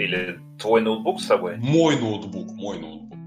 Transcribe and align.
Или 0.00 0.40
твой 0.58 0.80
ноутбук 0.80 1.20
с 1.20 1.26
собой? 1.26 1.56
Мой 1.58 1.98
ноутбук, 1.98 2.52
мой 2.52 2.78
ноутбук. 2.78 3.18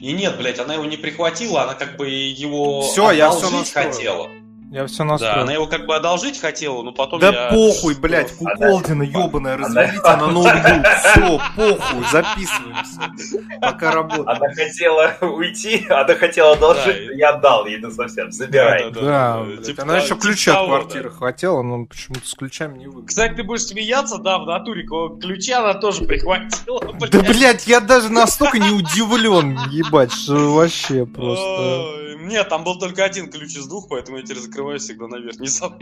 И 0.00 0.12
нет, 0.12 0.36
блядь, 0.38 0.60
она 0.60 0.74
его 0.74 0.84
не 0.84 0.96
прихватила, 0.96 1.62
она 1.64 1.74
как 1.74 1.96
бы 1.96 2.08
его 2.08 2.82
Все, 2.82 3.10
я 3.10 3.30
все 3.30 3.50
настроил. 3.50 3.92
хотела. 3.92 4.28
Я 4.70 4.86
все 4.86 4.98
Да, 4.98 5.04
настроил. 5.04 5.42
она 5.42 5.52
его 5.52 5.66
как 5.66 5.86
бы 5.86 5.96
одолжить 5.96 6.38
хотела, 6.38 6.82
но 6.82 6.92
потом 6.92 7.20
Да 7.20 7.28
я... 7.28 7.48
похуй, 7.48 7.94
блядь, 7.94 8.36
куколдина 8.36 9.02
ебаная, 9.02 9.56
развалите 9.56 10.02
на 10.02 10.16
ноутбук. 10.26 10.86
Все, 10.98 11.40
похуй, 11.56 12.04
записываемся. 12.12 13.60
Пока 13.62 13.92
работаем. 13.92 14.28
Она 14.28 14.52
хотела 14.52 15.16
уйти, 15.22 15.86
она 15.88 16.14
хотела 16.14 16.52
одолжить, 16.52 17.06
Да, 17.08 17.14
я 17.14 17.30
отдал 17.30 17.66
ей 17.66 17.78
на 17.78 17.90
совсем. 17.90 18.30
Забирай. 18.30 18.90
Да, 18.92 19.42
да, 19.44 19.62
типа 19.62 19.82
она 19.82 19.96
еще 19.96 20.08
типа 20.08 20.20
ключи 20.20 20.50
от 20.50 20.66
квартиры 20.66 21.10
да. 21.10 21.16
хотела, 21.16 21.62
но 21.62 21.86
почему-то 21.86 22.28
с 22.28 22.34
ключами 22.34 22.78
не 22.78 22.86
выгодно. 22.86 23.08
Кстати, 23.08 23.34
ты 23.34 23.44
будешь 23.44 23.62
смеяться, 23.62 24.18
да, 24.18 24.38
в 24.38 24.46
натуре 24.46 24.86
ключи 25.20 25.52
она 25.52 25.74
тоже 25.74 26.04
прихватила. 26.04 26.80
Да, 27.10 27.20
блядь, 27.20 27.66
я 27.66 27.80
даже 27.80 28.10
настолько 28.10 28.58
не 28.58 28.70
удивлен, 28.70 29.58
ебать, 29.70 30.12
что 30.12 30.54
вообще 30.54 31.06
просто. 31.06 32.07
Нет, 32.28 32.48
там 32.48 32.62
был 32.64 32.78
только 32.78 33.04
один 33.04 33.30
ключ 33.30 33.56
из 33.56 33.66
двух, 33.66 33.88
поэтому 33.88 34.18
я 34.18 34.22
теперь 34.22 34.38
закрываю 34.38 34.78
всегда 34.78 35.08
на 35.08 35.16
верхний 35.16 35.48
замок. 35.48 35.80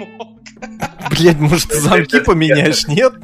Блядь, 1.10 1.38
может, 1.38 1.68
ты 1.70 1.80
замки 1.80 2.20
поменяешь, 2.20 2.87
нет? 2.87 3.14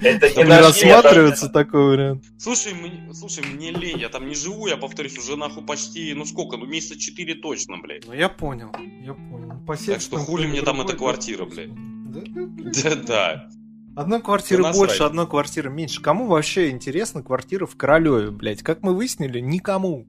Это 0.00 0.34
не 0.36 0.44
рассматривается 0.44 1.48
такой 1.48 1.84
вариант. 1.84 2.24
Слушай, 2.38 2.74
мне, 2.74 3.12
слушай, 3.14 3.44
мне 3.44 3.72
лень, 3.72 3.98
я 3.98 4.08
там 4.08 4.28
не 4.28 4.34
живу, 4.34 4.66
я 4.66 4.76
повторюсь, 4.76 5.18
уже 5.18 5.36
нахуй 5.36 5.64
почти, 5.64 6.14
ну 6.14 6.24
сколько, 6.24 6.56
ну 6.56 6.66
месяца 6.66 6.98
четыре 6.98 7.34
точно, 7.34 7.78
блядь. 7.78 8.06
Ну, 8.06 8.12
я 8.12 8.28
понял, 8.28 8.70
я 9.04 9.14
понял. 9.14 9.52
Посеть, 9.66 9.94
Так 9.94 10.00
что 10.00 10.16
хули 10.18 10.46
мне 10.46 10.62
там 10.62 10.80
эта 10.80 10.96
квартира, 10.96 11.44
блядь. 11.44 11.70
Да, 12.12 12.94
да. 13.06 13.48
Одной 13.94 14.22
квартиры 14.22 14.62
Да 14.62 14.68
насрать. 14.68 14.88
больше, 14.88 15.02
одной 15.02 15.26
квартиры 15.26 15.68
меньше. 15.70 16.00
Кому 16.00 16.26
вообще 16.26 16.70
интересна 16.70 17.22
квартира 17.22 17.66
в 17.66 17.76
Королеве, 17.76 18.30
блядь? 18.30 18.62
Как 18.62 18.82
мы 18.82 18.94
выяснили, 18.94 19.38
никому. 19.40 20.06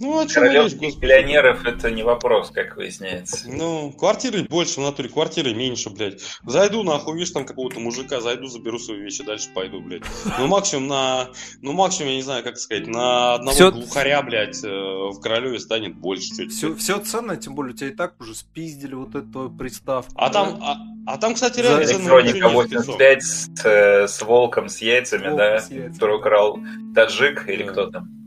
Ну, 0.00 0.18
а 0.18 0.24
господи? 0.24 0.96
миллионеров 1.00 1.64
это 1.64 1.90
не 1.90 2.02
вопрос, 2.02 2.50
как 2.50 2.76
выясняется. 2.76 3.48
Ну, 3.48 3.92
квартиры 3.92 4.44
больше 4.44 4.80
в 4.80 4.82
натуре, 4.82 5.08
квартиры 5.08 5.54
меньше, 5.54 5.90
блядь. 5.90 6.20
Зайду 6.44 6.82
нахуй, 6.82 7.14
видишь, 7.14 7.30
там 7.30 7.44
какого-то 7.44 7.78
мужика, 7.80 8.20
зайду, 8.20 8.46
заберу 8.46 8.78
свои 8.78 8.98
вещи, 9.00 9.22
дальше 9.24 9.48
пойду, 9.54 9.80
блядь. 9.80 10.02
Ну, 10.38 10.46
максимум 10.46 10.88
на, 10.88 11.28
ну, 11.60 11.72
максимум, 11.72 12.10
я 12.10 12.16
не 12.16 12.22
знаю, 12.22 12.42
как 12.44 12.58
сказать, 12.58 12.86
на 12.86 13.34
одного 13.34 13.54
Всё- 13.54 13.72
глухаря, 13.72 14.22
блядь, 14.22 14.62
э, 14.64 14.68
в 14.68 15.20
Королеве 15.20 15.58
станет 15.60 15.94
больше 15.96 16.28
чуть 16.36 16.52
Все, 16.52 16.74
все 16.74 16.98
ценно, 16.98 17.36
тем 17.36 17.54
более 17.54 17.74
тебя 17.76 17.88
и 17.88 17.92
так 17.92 18.20
уже 18.20 18.34
спиздили 18.34 18.94
вот 18.94 19.14
эту 19.14 19.50
приставку. 19.50 20.12
А 20.16 20.28
да? 20.28 20.32
там, 20.32 20.58
а, 20.62 20.76
а 21.06 21.18
там, 21.18 21.34
кстати, 21.34 21.56
За 21.56 21.62
реально 21.62 21.84
цены 21.86 21.98
Электроника 22.00 22.34
ничего 22.36 22.62
не 22.62 22.68
спецом. 22.68 22.84
85 22.96 23.22
с, 23.22 23.50
э, 23.64 24.08
с 24.08 24.22
волком, 24.22 24.68
с 24.68 24.78
яйцами, 24.78 25.26
Волк 25.28 25.38
да? 25.38 25.58
с 25.60 25.70
яйцами. 25.70 25.92
Который 25.92 26.16
украл 26.18 26.58
таджик 26.94 27.48
или 27.48 27.64
Да. 27.64 27.72
кто 27.72 27.86
там. 27.90 28.21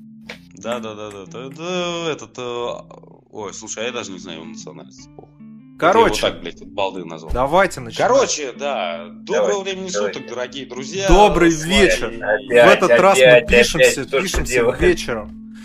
Да, 0.66 0.80
да, 0.80 0.96
да, 0.96 1.12
да, 1.12 1.26
да, 1.28 1.50
да, 1.50 2.12
этот, 2.12 2.36
э, 2.40 2.42
ой, 3.30 3.54
слушай, 3.54 3.84
а 3.84 3.86
я 3.86 3.92
даже 3.92 4.12
не 4.12 4.18
знаю 4.18 4.40
его 4.40 4.48
национальности. 4.50 5.08
похуй. 5.16 5.30
Короче, 5.78 6.22
так, 6.22 6.42
блядь, 6.42 6.66
балды 6.66 7.06
назвал. 7.06 7.32
давайте 7.32 7.82
начнем. 7.82 8.08
Короче, 8.08 8.52
да, 8.54 9.10
доброго 9.10 9.50
Давай, 9.50 9.64
времени 9.64 9.90
давай. 9.92 10.12
суток, 10.12 10.28
дорогие 10.28 10.66
друзья. 10.66 11.08
Добрый 11.08 11.52
вечер. 11.52 12.08
Опять, 12.08 12.48
в 12.48 12.52
этот 12.52 13.00
раз 13.00 13.18
мы 13.20 13.26
опять, 13.26 13.48
пишемся, 13.48 14.02
опять, 14.02 14.22
пишемся 14.24 14.54
делаем. 14.54 14.80
вечером. 14.80 15.56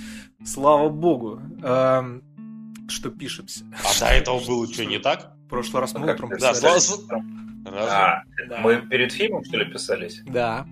Слава 0.45 0.91
богу. 0.91 1.41
Эм, 1.63 2.23
что 2.91 3.09
пишемся. 3.09 3.65
А 3.83 4.01
до 4.01 4.07
этого 4.07 4.39
было 4.45 4.71
что, 4.71 4.85
не 4.85 4.99
так? 4.99 5.33
В 5.47 5.49
прошлый 5.49 5.81
раз 5.81 5.95
мы 5.95 6.13
утром 6.13 6.29
ты 6.29 6.39
Да, 6.39 6.53
писали. 6.53 6.79
слава-? 6.79 7.25
А, 7.67 8.23
Да. 8.51 8.59
мы 8.59 8.83
перед 8.83 9.13
фильмом, 9.13 9.45
что 9.45 9.57
ли, 9.57 9.65
писались? 9.65 10.21
Да. 10.27 10.67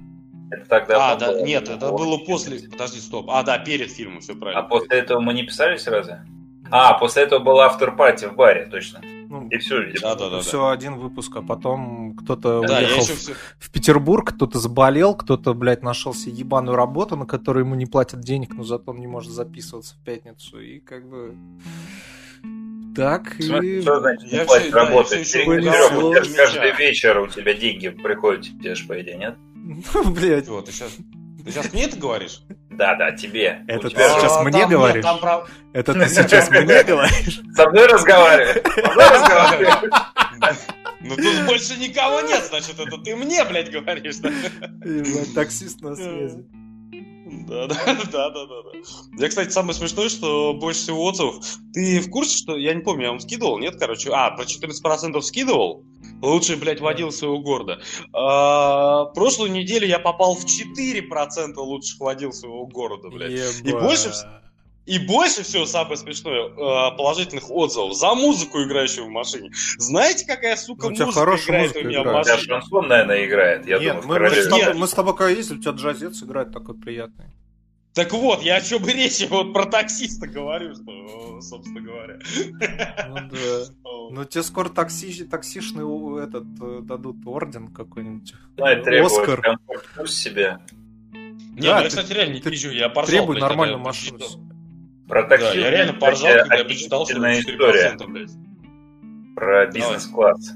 Это 0.50 0.68
тогда 0.68 1.12
А, 1.12 1.16
да, 1.16 1.42
нет, 1.42 1.68
это 1.68 1.90
было 1.90 2.18
после... 2.18 2.68
Подожди, 2.68 3.00
стоп. 3.00 3.26
А, 3.30 3.42
да, 3.42 3.58
перед 3.58 3.90
фильмом, 3.90 4.20
все 4.20 4.32
А 4.32 4.36
правильно. 4.36 4.62
после 4.62 4.98
этого 4.98 5.20
мы 5.20 5.34
не 5.34 5.42
писались 5.42 5.86
разве? 5.86 6.24
А, 6.70 6.94
после 6.98 7.22
этого 7.22 7.40
был 7.40 7.60
автор-пати 7.60 8.26
в 8.26 8.34
баре, 8.34 8.66
точно. 8.66 9.00
Ну, 9.28 9.46
И 9.48 9.58
все. 9.58 9.92
Да, 10.00 10.14
да, 10.14 10.30
да. 10.30 10.40
все 10.40 10.68
один 10.68 10.96
выпуск, 10.96 11.36
а 11.36 11.42
потом 11.42 12.14
кто-то 12.16 12.62
Да, 12.66 12.78
уехал 12.78 13.02
в, 13.02 13.10
все... 13.10 13.34
в 13.58 13.70
Петербург, 13.70 14.30
кто-то 14.30 14.58
заболел, 14.58 15.14
кто-то, 15.14 15.52
блядь, 15.52 15.82
нашел 15.82 16.14
себе 16.14 16.32
ебаную 16.32 16.76
работу, 16.76 17.16
на 17.16 17.26
которую 17.26 17.66
ему 17.66 17.74
не 17.74 17.86
платят 17.86 18.20
денег, 18.20 18.54
но 18.54 18.64
зато 18.64 18.90
он 18.90 19.00
не 19.00 19.06
может 19.06 19.30
записываться 19.32 19.94
в 19.96 20.04
пятницу. 20.04 20.58
И 20.60 20.80
как 20.80 21.08
бы... 21.08 21.36
Так, 22.96 23.36
Смотри, 23.38 23.78
и... 23.78 23.82
Что 23.82 24.00
значит 24.00 24.32
не 24.32 24.44
платить 24.44 25.26
всё- 25.26 25.60
да, 25.60 26.20
каждый 26.20 26.72
вечер 26.76 27.18
у 27.20 27.28
тебя 27.28 27.54
деньги 27.54 27.90
приходят, 27.90 28.44
тебе 28.44 28.74
же, 28.74 28.86
по 28.86 29.00
идее, 29.00 29.18
нет? 29.18 29.36
Ну, 29.68 30.10
блядь. 30.10 30.48
Вот, 30.48 30.64
ты 30.64 30.72
сейчас... 30.72 30.92
Ты 31.44 31.52
сейчас 31.52 31.72
мне 31.72 31.84
это 31.84 31.96
говоришь? 31.96 32.40
Да, 32.70 32.94
да, 32.96 33.12
тебе. 33.12 33.64
Это 33.68 33.86
у 33.86 33.90
тебя 33.90 34.14
ты 34.14 34.20
сейчас 34.20 34.36
А, 34.36 34.42
мне 34.42 34.66
говоришь? 34.66 35.04
Это 35.72 35.94
ты 35.94 36.08
сейчас 36.08 36.50
мне 36.50 36.82
говоришь? 36.84 37.40
Со 37.54 37.68
мной 37.68 37.86
разговариваешь? 37.86 38.62
Со 38.62 38.92
мной 38.92 39.08
разговариваешь? 39.08 40.58
Ну 41.00 41.14
тут 41.14 41.46
больше 41.46 41.78
никого 41.78 42.20
нет, 42.22 42.44
значит, 42.48 42.78
это 42.78 42.98
ты 42.98 43.14
мне, 43.14 43.44
блядь, 43.44 43.70
говоришь. 43.70 44.16
Таксист 45.34 45.80
на 45.80 45.94
связи. 45.94 46.44
Да, 47.46 47.66
да, 47.66 47.76
да, 47.84 48.30
да, 48.30 48.30
да, 48.30 48.46
да. 48.46 48.78
Я, 49.18 49.28
кстати, 49.28 49.50
самое 49.50 49.74
смешное, 49.74 50.08
что 50.08 50.54
больше 50.54 50.80
всего 50.80 51.04
отзывов. 51.04 51.44
Ты 51.72 52.00
в 52.00 52.10
курсе, 52.10 52.36
что 52.36 52.56
я 52.56 52.74
не 52.74 52.80
помню, 52.82 53.04
я 53.04 53.10
вам 53.10 53.20
скидывал, 53.20 53.58
нет, 53.58 53.76
короче. 53.78 54.10
А, 54.12 54.30
про 54.30 54.44
14% 54.44 55.20
скидывал. 55.20 55.84
Лучший, 56.22 56.56
блядь, 56.56 56.80
водил 56.80 57.12
своего 57.12 57.38
города. 57.38 57.80
А, 58.12 59.06
прошлую 59.06 59.50
неделю 59.52 59.86
я 59.86 59.98
попал 59.98 60.34
в 60.34 60.44
4% 60.44 61.54
лучших 61.56 62.00
водил 62.00 62.32
своего 62.32 62.66
города, 62.66 63.08
блядь. 63.08 63.30
И 63.30 63.68
Ебать. 63.68 63.82
больше 63.82 64.12
И 64.86 64.98
больше 64.98 65.42
всего, 65.42 65.66
самое 65.66 65.98
смешное, 65.98 66.48
э, 66.48 66.96
положительных 66.96 67.50
отзывов 67.50 67.94
за 67.94 68.14
музыку, 68.14 68.62
играющую 68.62 69.04
в 69.04 69.10
машине. 69.10 69.50
Знаете, 69.76 70.24
какая, 70.24 70.56
сука, 70.56 70.86
Ну, 70.86 70.92
у 70.92 70.94
тебя 70.94 71.04
музыка 71.04 71.24
хорошая 71.26 71.46
играет 71.46 71.62
музыка 71.68 71.78
у 71.78 71.88
меня 71.88 72.00
играет. 72.00 72.16
У 72.16 72.20
в 72.20 72.24
тебя 72.24 72.34
машине? 72.34 72.52
шансон, 72.54 72.88
наверное, 72.88 73.26
играет. 73.26 73.66
Я 73.66 73.78
Нет, 73.78 74.00
думаю, 74.00 74.20
мы, 74.20 74.28
мы, 74.30 74.34
с 74.34 74.44
тобой, 74.44 74.60
Нет. 74.60 74.76
мы 74.76 74.88
с 74.88 74.90
тобой 74.92 75.14
когда 75.14 75.28
ездили, 75.28 75.58
у 75.58 75.60
тебя 75.60 75.72
джазец 75.72 76.22
играет 76.22 76.52
такой 76.52 76.74
приятный. 76.74 77.26
Так 77.98 78.12
вот, 78.12 78.42
я 78.42 78.58
о 78.58 78.60
чем 78.60 78.88
и 78.88 78.92
речь, 78.92 79.18
я 79.18 79.26
вот 79.26 79.52
про 79.52 79.66
таксиста 79.66 80.28
говорю, 80.28 80.72
что, 80.72 81.40
собственно 81.40 81.80
говоря. 81.80 82.20
Ну 83.08 83.28
да. 83.28 83.64
Ну 84.12 84.24
тебе 84.24 84.44
скоро 84.44 84.68
такси, 84.68 85.24
таксишный 85.24 85.82
этот 86.22 86.44
э, 86.60 86.80
дадут 86.82 87.16
орден 87.26 87.66
какой-нибудь. 87.66 88.34
Знает, 88.56 88.84
требует 88.84 89.10
Оскар. 89.10 89.58
себе. 90.06 90.58
Не, 91.10 91.66
Да, 91.66 91.78
ну 91.78 91.82
я, 91.82 91.88
кстати, 91.88 92.12
реально 92.12 92.34
не 92.34 92.40
пизжу, 92.40 92.70
я 92.70 92.88
поржал, 92.88 93.10
Требуй 93.10 93.40
нормальную 93.40 93.80
машину. 93.80 94.20
Про 95.08 95.24
Да, 95.24 95.28
такси. 95.30 95.58
я 95.58 95.68
реально 95.68 95.94
поржал, 95.94 96.32
когда 96.34 96.54
я 96.54 96.64
почитал, 96.64 97.04
что 97.04 97.20
офигительная 97.20 97.40
это 97.40 97.50
история 97.50 97.96
4%, 97.98 98.06
блядь. 98.12 99.34
Про 99.34 99.66
бизнес-класс. 99.66 100.52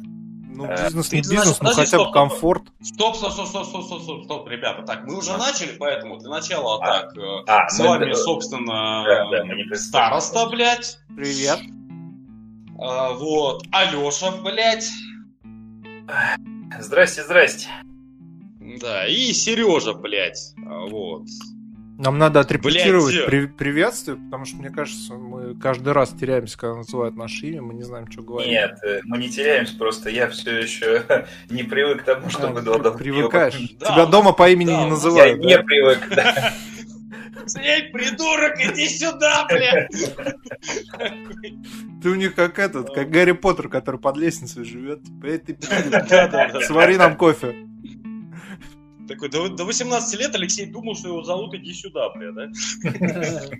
Ну, 0.54 0.66
Э, 0.66 0.84
бизнес 0.84 1.12
не 1.12 1.20
бизнес, 1.20 1.60
но 1.60 1.70
хотя 1.70 1.98
бы 1.98 2.12
комфорт. 2.12 2.62
Стоп, 2.82 3.16
стоп, 3.16 3.32
стоп, 3.32 3.46
стоп, 3.48 3.66
стоп, 3.66 3.84
стоп, 3.84 4.02
стоп, 4.02 4.24
стоп, 4.24 4.48
ребята, 4.48 4.82
так, 4.82 5.04
мы 5.06 5.16
уже 5.16 5.36
начали, 5.38 5.74
поэтому 5.78 6.18
для 6.18 6.28
начала 6.28 6.78
А, 6.82 6.86
так, 6.86 7.16
э, 7.16 7.20
А, 7.46 7.68
с 7.68 7.78
вами, 7.78 8.12
собственно, 8.12 9.04
староста, 9.76 10.46
блядь, 10.50 10.98
Привет. 11.16 11.58
а, 12.78 13.12
вот, 13.14 13.62
Алеша, 13.72 14.30
блядь, 14.42 14.88
Здрасте, 16.80 17.22
здрасте. 17.22 17.68
да, 18.80 19.06
и 19.06 19.32
Сережа, 19.32 19.94
блядь, 19.94 20.52
вот. 20.91 21.22
Нам 22.02 22.18
надо 22.18 22.40
отрепетировать 22.40 23.14
Блядь. 23.14 23.26
при- 23.26 23.46
приветствие, 23.46 24.16
потому 24.16 24.44
что, 24.44 24.56
мне 24.56 24.70
кажется, 24.70 25.14
мы 25.14 25.54
каждый 25.54 25.92
раз 25.92 26.10
теряемся, 26.10 26.58
когда 26.58 26.76
называют 26.78 27.16
наше 27.16 27.46
имя, 27.46 27.62
мы 27.62 27.74
не 27.74 27.84
знаем, 27.84 28.10
что 28.10 28.22
говорить. 28.22 28.50
Нет, 28.50 28.76
э, 28.84 29.00
мы 29.04 29.18
не 29.18 29.28
теряемся, 29.28 29.78
просто 29.78 30.10
я 30.10 30.28
все 30.28 30.58
еще 30.58 31.04
не 31.50 31.62
привык 31.62 32.03
к 32.03 32.04
тому, 32.04 32.27
А, 32.27 32.30
чтобы 32.30 32.56
при- 32.56 32.65
долго 32.65 32.91
Привыкаешь. 32.91 33.54
Да, 33.78 33.86
Тебя 33.92 34.06
дома 34.06 34.32
по 34.32 34.50
имени 34.50 34.71
да, 34.71 34.80
не 34.80 34.86
у 34.86 34.88
нас- 34.91 35.04
Я 35.04 35.09
называют. 35.10 35.38
не 35.41 35.56
да? 35.56 35.62
привык, 35.62 35.98
да. 36.10 36.53
Эй, 37.60 37.82
придурок, 37.92 38.54
иди 38.60 38.88
сюда, 38.88 39.47
блядь! 39.48 39.88
Ты 42.03 42.09
у 42.10 42.15
них 42.16 42.34
как 42.34 42.59
этот, 42.59 42.92
как 42.92 43.10
Гарри 43.10 43.32
Поттер, 43.32 43.68
который 43.68 44.00
под 44.00 44.16
лестницей 44.16 44.65
живет. 44.65 45.04
Типа, 45.04 45.27
эй, 45.27 45.38
ты 45.38 45.56
Да-да-да. 45.91 46.60
свари 46.62 46.97
нам 46.97 47.16
кофе. 47.16 47.54
Такой, 49.12 49.28
до, 49.28 49.48
до 49.50 49.66
18 49.66 50.18
лет 50.18 50.34
Алексей 50.34 50.64
думал, 50.64 50.94
что 50.94 51.09
его 51.09 51.22
зовут 51.22 51.53
«Иди 51.53 51.74
сюда», 51.74 52.09
бля, 52.14 52.32
да? 52.32 52.48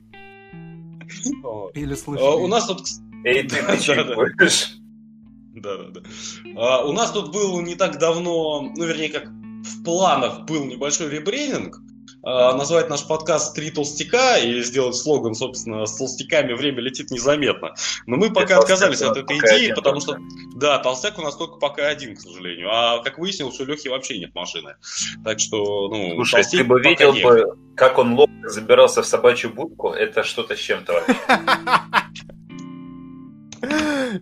Или 1.75 1.95
слышишь. 1.95 2.25
У 2.25 2.47
нас 2.47 2.67
тут... 2.67 2.87
Эй, 3.25 3.47
ты 3.47 3.61
Да-да. 3.61 4.15
будешь? 4.15 4.77
Да-да-да. 5.55 6.01
А, 6.57 6.87
У 6.87 6.93
нас 6.93 7.13
тут 7.13 7.35
был 7.35 7.61
не 7.61 7.75
так 7.75 7.99
давно, 7.99 8.63
ну, 8.63 8.85
вернее, 8.87 9.11
как 9.11 9.27
в 9.27 9.85
планах 9.85 10.47
был 10.47 10.65
небольшой 10.65 11.11
ребрендинг. 11.11 11.82
Назвать 12.23 12.89
наш 12.89 13.07
подкаст 13.07 13.55
«Три 13.55 13.71
толстяка» 13.71 14.39
и 14.39 14.63
сделать 14.63 14.97
слоган, 14.97 15.35
собственно, 15.35 15.87
с 15.87 15.97
толстяками 15.97 16.53
время 16.53 16.81
летит 16.81 17.11
незаметно. 17.11 17.75
Но 18.07 18.17
мы 18.17 18.33
пока 18.33 18.59
отказались 18.59 19.03
от 19.03 19.17
этой 19.17 19.39
идеи, 19.39 19.73
потому 19.75 20.01
что, 20.01 20.19
да, 20.55 20.79
толстяк 20.79 21.19
у 21.19 21.23
нас 21.23 21.37
только 21.37 21.57
пока 21.57 21.89
один, 21.89 22.17
к 22.17 22.21
сожалению. 22.21 22.69
А, 22.71 23.03
как 23.03 23.19
выяснилось, 23.19 23.59
у 23.61 23.65
Лехи 23.65 23.89
вообще 23.89 24.19
нет 24.19 24.35
машины. 24.35 24.77
Так 25.25 25.41
что, 25.41 25.89
ну, 25.89 26.15
Слушай, 26.15 26.45
ты 26.45 26.65
бы 26.65 26.81
видел 26.81 27.13
бы, 27.13 27.57
как 27.75 27.99
он 27.99 28.15
ловко 28.15 28.49
забирался 28.49 29.03
в 29.03 29.07
собачью 29.07 29.53
будку, 29.53 29.91
это 29.91 30.23
что-то 30.23 30.55
с 30.55 30.61
чем-то 30.61 30.93
вообще. 30.93 31.17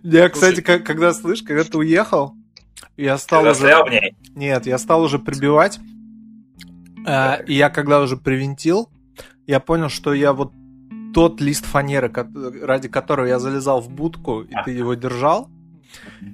Я, 0.03 0.29
кстати, 0.29 0.61
когда, 0.61 1.13
слышь, 1.13 1.41
когда 1.41 1.63
ты 1.63 1.77
уехал, 1.77 2.35
я 2.97 3.17
стал 3.17 3.47
уже... 3.47 3.83
Нет, 4.35 4.65
я 4.65 4.77
стал 4.77 5.01
уже 5.01 5.19
прибивать. 5.19 5.79
И 7.05 7.53
я 7.53 7.69
когда 7.69 8.01
уже 8.01 8.17
привинтил, 8.17 8.89
я 9.47 9.59
понял, 9.59 9.89
что 9.89 10.13
я 10.13 10.33
вот 10.33 10.51
тот 11.13 11.41
лист 11.41 11.65
фанеры, 11.65 12.11
ради 12.61 12.87
которого 12.87 13.25
я 13.25 13.39
залезал 13.39 13.81
в 13.81 13.89
будку, 13.89 14.41
и 14.41 14.53
ты 14.65 14.71
его 14.71 14.93
держал, 14.93 15.49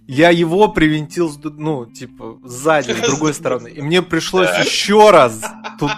я 0.07 0.29
его 0.29 0.67
привинтил, 0.67 1.31
ну, 1.43 1.85
типа, 1.85 2.39
сзади, 2.43 2.91
с 2.91 2.99
другой 2.99 3.33
стороны. 3.33 3.69
И 3.69 3.81
мне 3.81 4.01
пришлось 4.01 4.49
еще 4.63 5.09
раз 5.09 5.43
тут, 5.79 5.91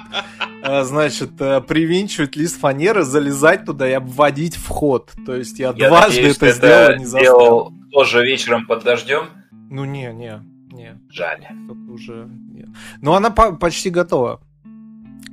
э, 0.64 0.84
значит, 0.84 1.32
э, 1.40 1.62
привинчивать 1.62 2.36
лист 2.36 2.60
фанеры, 2.60 3.04
залезать 3.04 3.66
туда 3.66 3.90
и 3.90 3.94
обводить 3.94 4.56
вход. 4.56 5.12
То 5.26 5.36
есть 5.36 5.60
я, 5.60 5.74
я 5.76 5.90
дважды 5.90 6.16
надеюсь, 6.16 6.38
это 6.38 6.52
сделал, 6.52 6.98
не 6.98 7.06
сделал 7.06 7.74
тоже 7.92 8.24
вечером 8.24 8.66
под 8.66 8.84
дождем? 8.84 9.26
Ну, 9.52 9.86
не, 9.86 10.12
не, 10.14 10.42
не. 10.72 10.98
Жаль. 11.10 11.46
Только 11.68 11.92
уже 11.92 12.30
нет. 12.52 12.70
Но 13.02 13.16
она 13.16 13.30
по 13.30 13.52
почти 13.52 13.90
готова. 13.90 14.42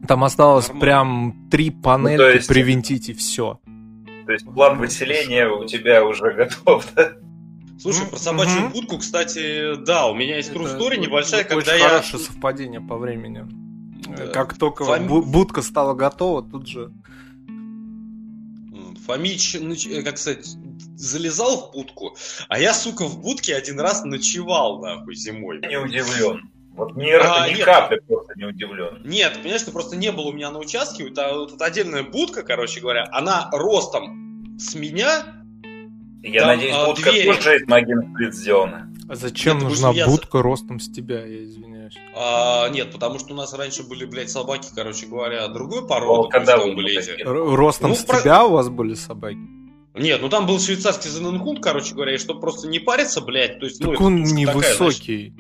Там 0.07 0.25
осталось 0.25 0.69
Нормально. 0.69 0.81
прям 0.81 1.49
три 1.51 1.71
панельки 1.71 2.23
ну, 2.23 2.29
есть... 2.29 2.49
привинтить 2.49 3.09
и 3.09 3.13
все. 3.15 3.61
То 4.27 4.33
есть 4.33 4.45
план 4.45 4.79
выселения 4.79 5.49
у 5.49 5.65
тебя 5.67 6.05
уже 6.05 6.33
готов, 6.37 6.87
да? 6.95 7.13
Слушай, 7.79 8.07
про 8.07 8.17
собачью 8.17 8.63
mm-hmm. 8.63 8.73
будку, 8.73 8.99
кстати, 8.99 9.77
да, 9.85 10.07
у 10.07 10.15
меня 10.15 10.37
есть 10.37 10.51
true 10.51 10.65
story 10.65 10.97
небольшая, 10.97 11.41
очень 11.41 11.51
когда 11.51 11.75
я... 11.75 11.89
хорошее 11.89 12.23
совпадение 12.23 12.81
по 12.81 12.97
времени. 12.97 13.45
Да. 14.09 14.29
Как 14.29 14.57
только 14.57 14.85
Фом... 14.85 15.07
будка 15.07 15.63
стала 15.63 15.95
готова, 15.95 16.43
тут 16.43 16.67
же... 16.67 16.91
Фомич, 19.07 19.55
э, 19.55 20.03
как 20.03 20.19
сказать, 20.19 20.47
залезал 20.97 21.69
в 21.69 21.73
будку, 21.73 22.17
а 22.49 22.59
я, 22.59 22.75
сука, 22.75 23.05
в 23.05 23.21
будке 23.21 23.55
один 23.55 23.79
раз 23.79 24.05
ночевал, 24.05 24.81
нахуй, 24.81 25.15
зимой. 25.15 25.61
Не 25.61 25.79
удивлен. 25.79 26.51
Вот 26.77 26.95
ни, 26.95 27.11
а, 27.11 27.49
ни 27.49 27.55
нет. 27.55 27.65
капли 27.65 28.01
просто 28.07 28.35
не 28.37 28.45
удивлен. 28.45 29.01
Нет, 29.03 29.39
понимаешь, 29.41 29.63
ты 29.63 29.73
просто 29.73 29.97
не 29.97 30.13
был 30.13 30.27
у 30.29 30.33
меня 30.33 30.51
на 30.51 30.59
участке. 30.59 31.09
Это 31.09 31.33
вот 31.35 31.55
эта 31.55 31.65
отдельная 31.65 32.03
будка, 32.03 32.43
короче 32.43 32.81
говоря, 32.81 33.09
она 33.13 33.49
ростом 33.51 34.59
с 34.59 34.75
меня, 34.75 35.25
я 36.23 36.41
Там, 36.41 36.49
надеюсь, 36.49 36.75
а, 36.77 36.87
будка 36.87 37.11
двери... 37.11 37.33
тоже 37.33 37.57
из 37.57 37.69
Магин 37.69 38.13
Сплит 38.13 38.35
сделана. 38.35 38.93
А 39.09 39.15
зачем 39.15 39.59
нет, 39.59 39.69
нужна 39.69 39.91
я... 39.93 40.07
будка 40.07 40.43
ростом 40.43 40.81
с 40.81 40.91
тебя, 40.91 41.25
я 41.25 41.45
извиняюсь? 41.45 41.95
А, 42.15 42.69
нет, 42.69 42.91
потому 42.93 43.19
что 43.21 43.33
у 43.33 43.37
нас 43.37 43.55
раньше 43.55 43.85
были, 43.85 44.05
блядь, 44.05 44.31
собаки, 44.31 44.69
короче 44.75 45.07
говоря, 45.07 45.47
другой 45.49 45.87
породы. 45.87 46.29
Когда 46.31 46.59
вы 46.59 46.75
были 46.75 46.99
эти? 46.99 47.23
Ростом 47.23 47.91
ну, 47.91 47.97
с 47.97 48.05
про... 48.05 48.21
тебя 48.21 48.45
у 48.45 48.51
вас 48.51 48.69
были 48.69 48.95
собаки? 48.95 49.39
Нет, 49.95 50.21
ну 50.21 50.29
там 50.29 50.47
был 50.47 50.59
швейцарский 50.59 51.09
зененхунд, 51.09 51.63
короче 51.63 51.95
говоря, 51.95 52.15
и 52.15 52.19
чтобы 52.19 52.41
просто 52.41 52.69
не 52.69 52.81
париться, 52.81 53.23
блядь, 53.23 53.61
то 53.61 53.65
есть... 53.65 53.81
Так 53.81 53.99
ну, 53.99 54.07
он 54.07 54.25
невысокий. 54.25 55.33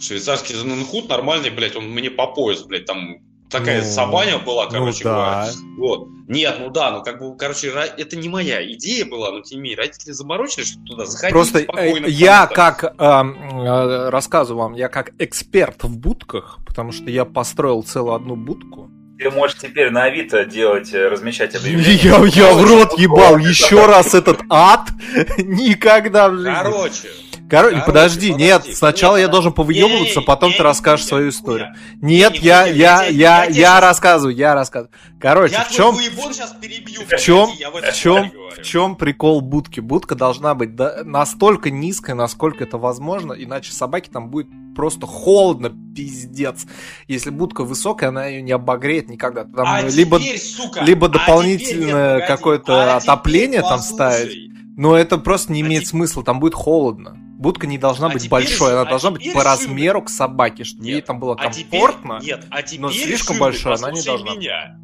Швейцарский 0.00 0.54
зененхунд 0.54 1.08
нормальный, 1.08 1.50
блядь, 1.50 1.76
он 1.76 1.90
мне 1.90 2.10
по 2.10 2.26
пояс, 2.26 2.62
блядь, 2.62 2.86
там 2.86 3.18
такая 3.50 3.82
ну, 3.82 3.90
собаня 3.90 4.38
была, 4.38 4.64
ну 4.66 4.70
короче 4.70 5.04
ну, 5.04 5.10
говоря. 5.10 5.46
Да. 5.46 5.52
Вот. 5.76 6.08
Нет, 6.28 6.56
ну 6.60 6.70
да, 6.70 6.92
ну 6.92 7.02
как 7.02 7.18
бы, 7.18 7.36
короче, 7.36 7.68
это 7.68 8.16
не 8.16 8.28
моя 8.28 8.64
идея 8.72 9.04
была, 9.04 9.32
но 9.32 9.40
тем 9.40 9.58
не 9.58 9.62
менее, 9.62 9.78
родители 9.78 10.12
заморочились, 10.12 10.68
что 10.68 10.80
туда 10.84 11.04
заходить 11.04 11.32
Просто 11.32 11.58
э, 11.58 11.62
спокойно. 11.64 12.06
Я 12.06 12.46
как, 12.46 12.84
э, 12.84 12.88
э, 12.98 14.08
рассказываю 14.10 14.62
вам, 14.62 14.74
я 14.74 14.88
как 14.88 15.12
эксперт 15.18 15.82
в 15.82 15.96
будках, 15.96 16.60
потому 16.66 16.92
что 16.92 17.10
я 17.10 17.24
построил 17.24 17.82
целую 17.82 18.14
одну 18.14 18.36
будку. 18.36 18.90
Ты 19.18 19.30
можешь 19.30 19.58
теперь 19.58 19.90
на 19.90 20.04
Авито 20.04 20.46
делать, 20.46 20.94
э, 20.94 21.08
размещать 21.08 21.54
объявления. 21.54 21.92
Я, 21.94 22.24
я 22.24 22.54
в 22.54 22.64
рот 22.64 22.98
ебал 22.98 23.36
еще 23.36 23.84
раз 23.84 24.14
этот 24.14 24.40
ад. 24.48 24.88
Никогда 25.38 26.30
в 26.30 26.36
жизни. 26.36 26.54
Короче, 26.54 27.08
Короче, 27.50 27.74
Короче 27.74 27.86
подожди, 27.86 28.28
подожди, 28.30 28.44
нет, 28.44 28.64
сначала 28.76 29.16
нет, 29.16 29.26
я 29.26 29.28
должен 29.28 29.52
повыебываться, 29.52 30.20
потом 30.20 30.50
не, 30.50 30.56
ты 30.56 30.62
расскажешь 30.62 31.04
не, 31.06 31.08
свою 31.08 31.28
историю. 31.30 31.74
Нет, 32.00 32.36
я, 32.36 32.66
я, 32.66 33.04
я, 33.06 33.44
я 33.44 33.80
рассказываю, 33.80 34.36
я 34.36 34.54
рассказываю. 34.54 34.92
Короче, 35.20 35.56
в 35.68 35.72
чем, 35.72 35.96
в 35.96 37.16
чем, 37.18 37.50
в 37.50 37.92
чем, 37.92 38.32
в 38.56 38.62
чем 38.62 38.94
прикол 38.94 39.40
будки? 39.40 39.80
Будка 39.80 40.14
должна 40.14 40.54
быть 40.54 40.70
настолько 41.04 41.70
низкая, 41.70 42.14
насколько 42.14 42.62
это 42.62 42.78
возможно, 42.78 43.32
иначе 43.32 43.72
собаке 43.72 44.10
там 44.12 44.30
будет 44.30 44.46
просто 44.76 45.06
холодно, 45.06 45.72
пиздец. 45.94 46.66
Если 47.08 47.30
будка 47.30 47.64
высокая, 47.64 48.10
она 48.10 48.26
ее 48.26 48.42
не 48.42 48.52
обогреет 48.52 49.08
никогда. 49.08 49.44
Там 49.44 49.66
а 49.66 49.82
либо, 49.82 50.20
теперь, 50.20 50.38
сука, 50.38 50.84
либо 50.84 51.08
дополнительное 51.08 52.18
а 52.18 52.26
какое-то 52.26 52.94
а 52.94 52.96
отопление 52.98 53.62
там 53.62 53.80
ставить. 53.80 54.50
Но 54.76 54.96
это 54.96 55.18
просто 55.18 55.52
не 55.52 55.62
имеет 55.62 55.88
смысла, 55.88 56.22
там 56.22 56.38
будет 56.38 56.54
холодно. 56.54 57.18
Будка 57.40 57.66
не 57.66 57.78
должна 57.78 58.08
а 58.08 58.10
быть 58.10 58.28
большой, 58.28 58.72
она 58.72 58.82
а 58.82 58.84
должна 58.84 59.12
быть 59.12 59.32
по 59.32 59.42
размеру 59.42 60.02
к 60.02 60.10
собаке, 60.10 60.64
чтобы 60.64 60.84
нет, 60.84 60.94
ей 60.96 61.00
там 61.00 61.18
было 61.18 61.36
комфортно. 61.36 62.18
А 62.18 62.20
теперь, 62.20 62.36
нет, 62.36 62.46
а 62.50 62.62
теперь 62.62 62.80
но 62.80 62.92
слишком 62.92 63.38
большой 63.38 63.76
она 63.76 63.90
не 63.90 64.02
должна 64.02 64.34
меня. 64.34 64.76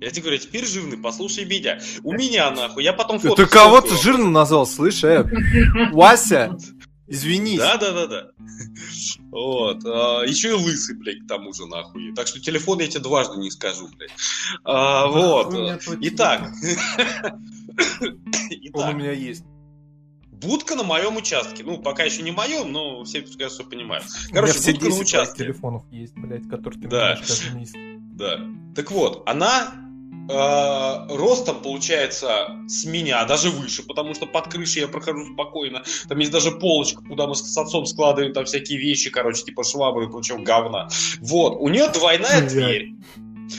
Я 0.00 0.10
тебе 0.10 0.22
говорю, 0.22 0.38
теперь 0.38 0.64
жирный, 0.64 0.96
послушай 0.96 1.44
меня. 1.44 1.80
У 2.04 2.14
меня, 2.14 2.50
нахуй, 2.50 2.82
я 2.82 2.94
потом 2.94 3.18
фото... 3.18 3.44
Ты 3.44 3.46
кого 3.46 3.82
то 3.82 3.94
жирным 3.94 4.32
назвал, 4.32 4.66
слышь, 4.66 5.04
э? 5.04 5.22
Вася, 5.92 6.56
извинись. 7.06 7.58
Да-да-да-да. 7.58 8.30
Вот. 9.30 9.84
А, 9.84 10.22
еще 10.22 10.48
и 10.48 10.52
лысый, 10.52 10.96
блядь, 10.96 11.24
к 11.24 11.28
тому 11.28 11.52
же, 11.52 11.66
нахуй. 11.66 12.14
Так 12.14 12.26
что 12.26 12.40
телефон 12.40 12.80
я 12.80 12.86
тебе 12.86 13.02
дважды 13.02 13.38
не 13.38 13.50
скажу, 13.50 13.86
блядь. 13.98 14.12
А, 14.64 15.08
вот. 15.08 15.54
Итак. 16.00 16.52
Он 18.72 18.88
у 18.88 18.92
меня 18.96 19.12
есть. 19.12 19.44
Будка 20.40 20.76
на 20.76 20.84
моем 20.84 21.16
участке. 21.16 21.64
Ну, 21.64 21.78
пока 21.78 22.04
еще 22.04 22.22
не 22.22 22.30
моем, 22.30 22.72
но 22.72 23.04
все, 23.04 23.22
кажется, 23.22 23.64
понимают. 23.64 24.04
Короче, 24.32 24.54
будка 24.54 24.88
на 24.88 24.96
участке. 24.96 25.44
телефонов 25.44 25.84
есть, 25.90 26.14
блядь, 26.16 26.48
которые 26.48 26.80
ты 26.80 26.88
да. 26.88 27.18
Да. 28.14 28.40
Так 28.74 28.90
вот, 28.90 29.22
она 29.28 29.72
э, 30.28 31.16
ростом 31.16 31.62
получается 31.62 32.48
с 32.68 32.84
меня, 32.84 33.24
даже 33.24 33.50
выше, 33.50 33.82
потому 33.82 34.14
что 34.14 34.26
под 34.26 34.48
крышей 34.48 34.82
я 34.82 34.88
прохожу 34.88 35.32
спокойно. 35.32 35.82
Там 36.08 36.18
есть 36.18 36.30
даже 36.30 36.52
полочка, 36.52 37.02
куда 37.02 37.26
мы 37.26 37.34
с 37.34 37.56
отцом 37.56 37.86
складываем 37.86 38.32
там 38.32 38.44
всякие 38.44 38.78
вещи, 38.78 39.10
короче, 39.10 39.44
типа 39.44 39.64
швабры 39.64 40.06
и 40.06 40.08
прочего 40.08 40.38
говна. 40.38 40.88
Вот, 41.20 41.56
у 41.60 41.68
нее 41.68 41.88
двойная 41.88 42.42
дверь. 42.48 42.94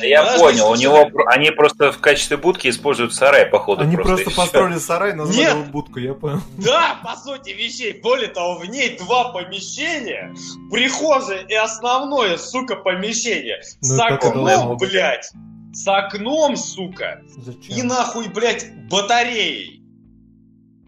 Я 0.02 0.24
Подожди, 0.24 0.44
понял, 0.44 0.72
у 0.72 0.76
него 0.76 1.12
они 1.28 1.52
просто 1.52 1.92
в 1.92 2.00
качестве 2.00 2.38
будки 2.38 2.68
используют 2.70 3.14
сарай, 3.14 3.46
походу. 3.46 3.82
Они 3.82 3.96
просто, 3.96 4.24
просто 4.24 4.32
построили 4.36 4.78
сарай, 4.78 5.14
назвали 5.14 5.38
Нет. 5.38 5.54
его 5.54 5.64
будку, 5.66 6.00
я 6.00 6.14
понял. 6.14 6.42
Да, 6.58 7.00
по 7.04 7.16
сути 7.16 7.50
вещей. 7.50 8.00
Более 8.02 8.30
того, 8.30 8.60
в 8.60 8.66
ней 8.66 8.98
два 8.98 9.32
помещения, 9.32 10.34
прихожая 10.72 11.44
и 11.48 11.54
основное, 11.54 12.38
сука, 12.38 12.76
помещение. 12.76 13.62
Ну, 13.82 13.96
с 13.96 14.00
окном, 14.00 14.78
блядь. 14.78 15.32
С 15.74 15.88
окном, 15.88 16.56
сука. 16.56 17.22
Зачем? 17.38 17.78
И 17.78 17.82
нахуй, 17.84 18.28
блядь, 18.28 18.72
батареей. 18.90 19.84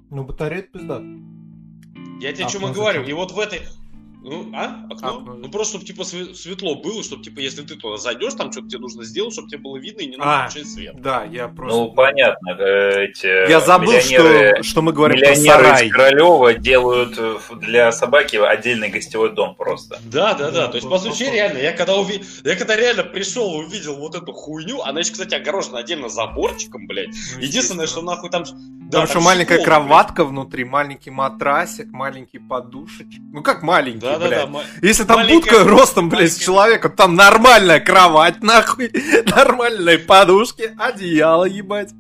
Ну, 0.10 0.24
батарея 0.24 0.64
пизда. 0.64 1.02
Я 2.20 2.34
тебе 2.34 2.46
а, 2.46 2.50
что 2.50 2.68
говорю. 2.68 3.04
И 3.04 3.14
вот 3.14 3.32
в 3.32 3.40
этой... 3.40 3.62
Ну, 4.24 4.52
а? 4.54 4.86
Окно? 4.90 5.18
Окно. 5.18 5.34
Ну, 5.34 5.50
просто, 5.50 5.78
чтобы, 5.78 5.86
типа, 5.86 6.04
светло 6.04 6.76
было, 6.76 7.04
чтобы, 7.04 7.24
типа, 7.24 7.40
если 7.40 7.64
ты 7.64 7.76
туда 7.76 7.98
зайдешь, 7.98 8.36
там 8.36 8.52
что-то 8.52 8.68
тебе 8.68 8.80
нужно 8.80 9.04
сделать, 9.04 9.34
чтобы 9.34 9.50
тебе 9.50 9.58
было 9.60 9.78
видно 9.78 10.02
и 10.02 10.06
не 10.06 10.18
нужно 10.18 10.46
а, 10.46 10.48
включать 10.48 10.70
свет. 10.70 11.02
Да, 11.02 11.24
я 11.24 11.48
просто... 11.48 11.76
Ну, 11.76 11.92
понятно. 11.92 12.52
Э, 12.52 13.06
эти 13.06 13.50
я 13.50 13.60
забыл, 13.60 14.00
что, 14.00 14.62
что 14.62 14.82
мы 14.84 14.94
говорим 14.94 15.20
про 15.20 15.36
сарай. 15.36 15.88
из 15.88 15.92
Королева 15.92 16.54
делают 16.54 17.16
э, 17.18 17.38
для 17.62 17.92
собаки 17.92 18.36
отдельный 18.36 18.90
гостевой 18.90 19.34
дом 19.34 19.56
просто. 19.56 20.00
Да, 20.06 20.36
да, 20.36 20.52
да. 20.52 20.68
То 20.68 20.78
есть, 20.78 20.88
по 20.88 21.00
сути, 21.00 21.24
реально, 21.24 21.58
я 21.58 21.72
когда, 21.72 21.96
уви... 21.96 22.22
я 22.44 22.56
когда 22.56 22.76
реально 22.76 23.04
пришел 23.04 23.60
и 23.60 23.66
увидел 23.66 23.96
вот 23.96 24.14
эту 24.14 24.34
хуйню, 24.34 24.82
она 24.82 25.00
еще, 25.00 25.14
кстати, 25.14 25.34
огорожена 25.34 25.80
отдельно 25.80 26.10
заборчиком, 26.10 26.86
блядь. 26.86 27.10
Ну, 27.36 27.42
Единственное, 27.42 27.88
что 27.88 28.04
нахуй 28.04 28.30
там... 28.30 28.44
Да, 28.92 29.00
там, 29.00 29.08
что 29.08 29.22
маленькая 29.22 29.64
кроватка 29.64 30.24
блядь. 30.24 30.32
внутри, 30.32 30.66
маленький 30.66 31.12
матрасик, 31.12 31.88
маленький 31.92 32.40
подушечек. 32.40 33.22
Ну 33.32 33.42
как 33.42 33.64
маленький, 33.64 34.02
да, 34.02 34.18
блядь. 34.20 34.30
Да, 34.30 34.46
да, 34.48 34.64
Если 34.82 35.06
там 35.06 35.28
будка 35.28 35.64
ростом, 35.64 36.10
блядь, 36.10 36.38
человека, 36.38 36.90
там 36.90 37.16
нормальная 37.16 37.80
кровать, 37.80 38.36
нахуй, 38.44 38.92
нормальные 39.26 40.00
подушки, 40.00 40.76
одеяло, 40.78 41.46
ебать. 41.46 41.92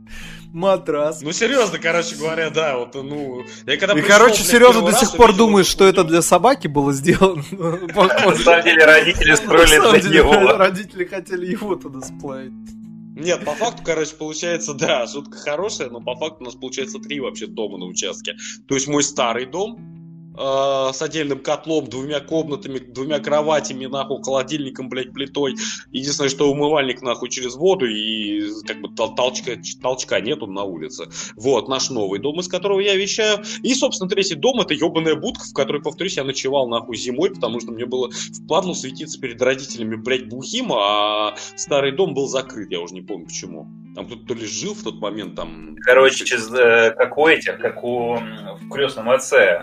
матрас. 0.51 1.21
Ну, 1.21 1.31
серьезно, 1.31 1.79
короче 1.79 2.17
говоря, 2.17 2.50
да, 2.50 2.77
вот, 2.77 2.93
ну... 2.95 3.45
Я 3.65 3.77
когда 3.77 3.98
И, 3.98 4.01
короче, 4.01 4.43
Сережа 4.43 4.81
до 4.81 4.91
сих 4.91 5.15
пор 5.15 5.33
думает, 5.33 5.67
что 5.67 5.86
это 5.86 6.03
для 6.03 6.21
собаки 6.21 6.67
было 6.67 6.91
сделано. 6.91 7.41
На 7.51 8.36
самом 8.36 8.63
деле, 8.65 8.83
родители 8.83 9.33
строили 9.36 10.01
для 10.01 10.10
него. 10.10 10.57
Родители 10.57 11.05
хотели 11.05 11.45
его 11.45 11.75
туда 11.75 12.01
сплавить. 12.01 12.80
Нет, 13.21 13.45
по 13.45 13.53
факту, 13.53 13.83
короче, 13.85 14.15
получается, 14.15 14.73
да, 14.73 15.05
шутка 15.05 15.37
хорошая, 15.37 15.89
но 15.89 16.01
по 16.01 16.15
факту 16.15 16.37
у 16.41 16.45
нас 16.45 16.55
получается 16.55 16.97
три 16.97 17.19
вообще 17.19 17.45
дома 17.45 17.77
на 17.77 17.85
участке. 17.85 18.35
То 18.67 18.73
есть 18.73 18.87
мой 18.87 19.03
старый 19.03 19.45
дом, 19.45 20.00
э, 20.38 20.93
с 20.93 21.01
отдельным 21.01 21.39
котлом, 21.39 21.88
двумя 21.88 22.19
комнатами, 22.19 22.79
двумя 22.79 23.19
кроватями, 23.19 23.85
нахуй, 23.85 24.21
холодильником, 24.21 24.89
блядь, 24.89 25.13
плитой. 25.13 25.55
Единственное, 25.91 26.29
что 26.29 26.51
умывальник, 26.51 27.01
нахуй, 27.01 27.29
через 27.29 27.55
воду, 27.55 27.85
и 27.88 28.41
как 28.65 28.81
бы 28.81 28.89
толчка, 28.89 29.53
толчка 29.81 30.19
нету 30.19 30.47
на 30.47 30.63
улице. 30.63 31.05
Вот, 31.35 31.67
наш 31.67 31.89
новый 31.89 32.19
дом, 32.19 32.39
из 32.39 32.47
которого 32.47 32.79
я 32.79 32.95
вещаю. 32.95 33.43
И, 33.63 33.73
собственно, 33.73 34.09
третий 34.09 34.35
дом, 34.35 34.59
это 34.61 34.73
ебаная 34.73 35.15
будка, 35.15 35.45
в 35.45 35.53
которой, 35.53 35.81
повторюсь, 35.81 36.17
я 36.17 36.23
ночевал, 36.23 36.67
нахуй, 36.67 36.97
зимой, 36.97 37.31
потому 37.31 37.59
что 37.59 37.71
мне 37.71 37.85
было 37.85 38.09
впадло 38.11 38.73
светиться 38.73 39.19
перед 39.19 39.41
родителями, 39.41 39.95
блядь, 39.95 40.27
бухим, 40.27 40.71
а 40.73 41.35
старый 41.55 41.91
дом 41.91 42.13
был 42.13 42.27
закрыт, 42.27 42.71
я 42.71 42.79
уже 42.79 42.93
не 42.93 43.01
помню 43.01 43.25
почему. 43.25 43.67
Там 43.95 44.05
кто-то 44.05 44.25
то 44.25 44.33
ли 44.33 44.45
жил 44.45 44.73
в 44.73 44.83
тот 44.83 44.95
момент, 45.01 45.35
там... 45.35 45.75
Короче, 45.81 46.23
через, 46.23 46.50
э, 46.53 46.91
как 46.97 47.17
у 47.17 47.27
этих, 47.27 47.57
как 47.59 47.83
у 47.83 48.17
в 48.61 48.69
крестном 48.69 49.09
отце, 49.09 49.61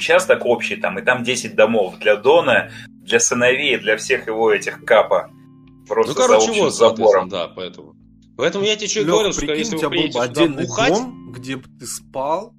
участок 0.00 0.46
общий 0.46 0.76
там, 0.76 0.98
и 0.98 1.02
там 1.02 1.22
10 1.22 1.54
домов 1.54 1.98
для 1.98 2.16
Дона, 2.16 2.70
для 2.88 3.20
сыновей, 3.20 3.78
для 3.78 3.96
всех 3.96 4.26
его 4.26 4.50
этих 4.50 4.84
капа. 4.84 5.30
Просто 5.86 6.12
ну, 6.12 6.18
короче, 6.18 6.52
за 6.52 6.60
вот, 6.62 6.74
забором. 6.74 7.28
Да, 7.28 7.48
поэтому. 7.48 7.94
Поэтому 8.36 8.64
я 8.64 8.76
тебе 8.76 8.88
что 8.88 9.04
говорил, 9.04 9.32
что 9.32 9.44
если 9.52 9.76
вы 9.76 9.90
приедете 9.90 10.12
был 10.12 10.20
бы 10.20 10.24
отдельный 10.24 10.66
бухать... 10.66 10.94
дом, 10.94 11.32
где 11.32 11.56
бы 11.56 11.64
ты 11.78 11.86
спал, 11.86 12.54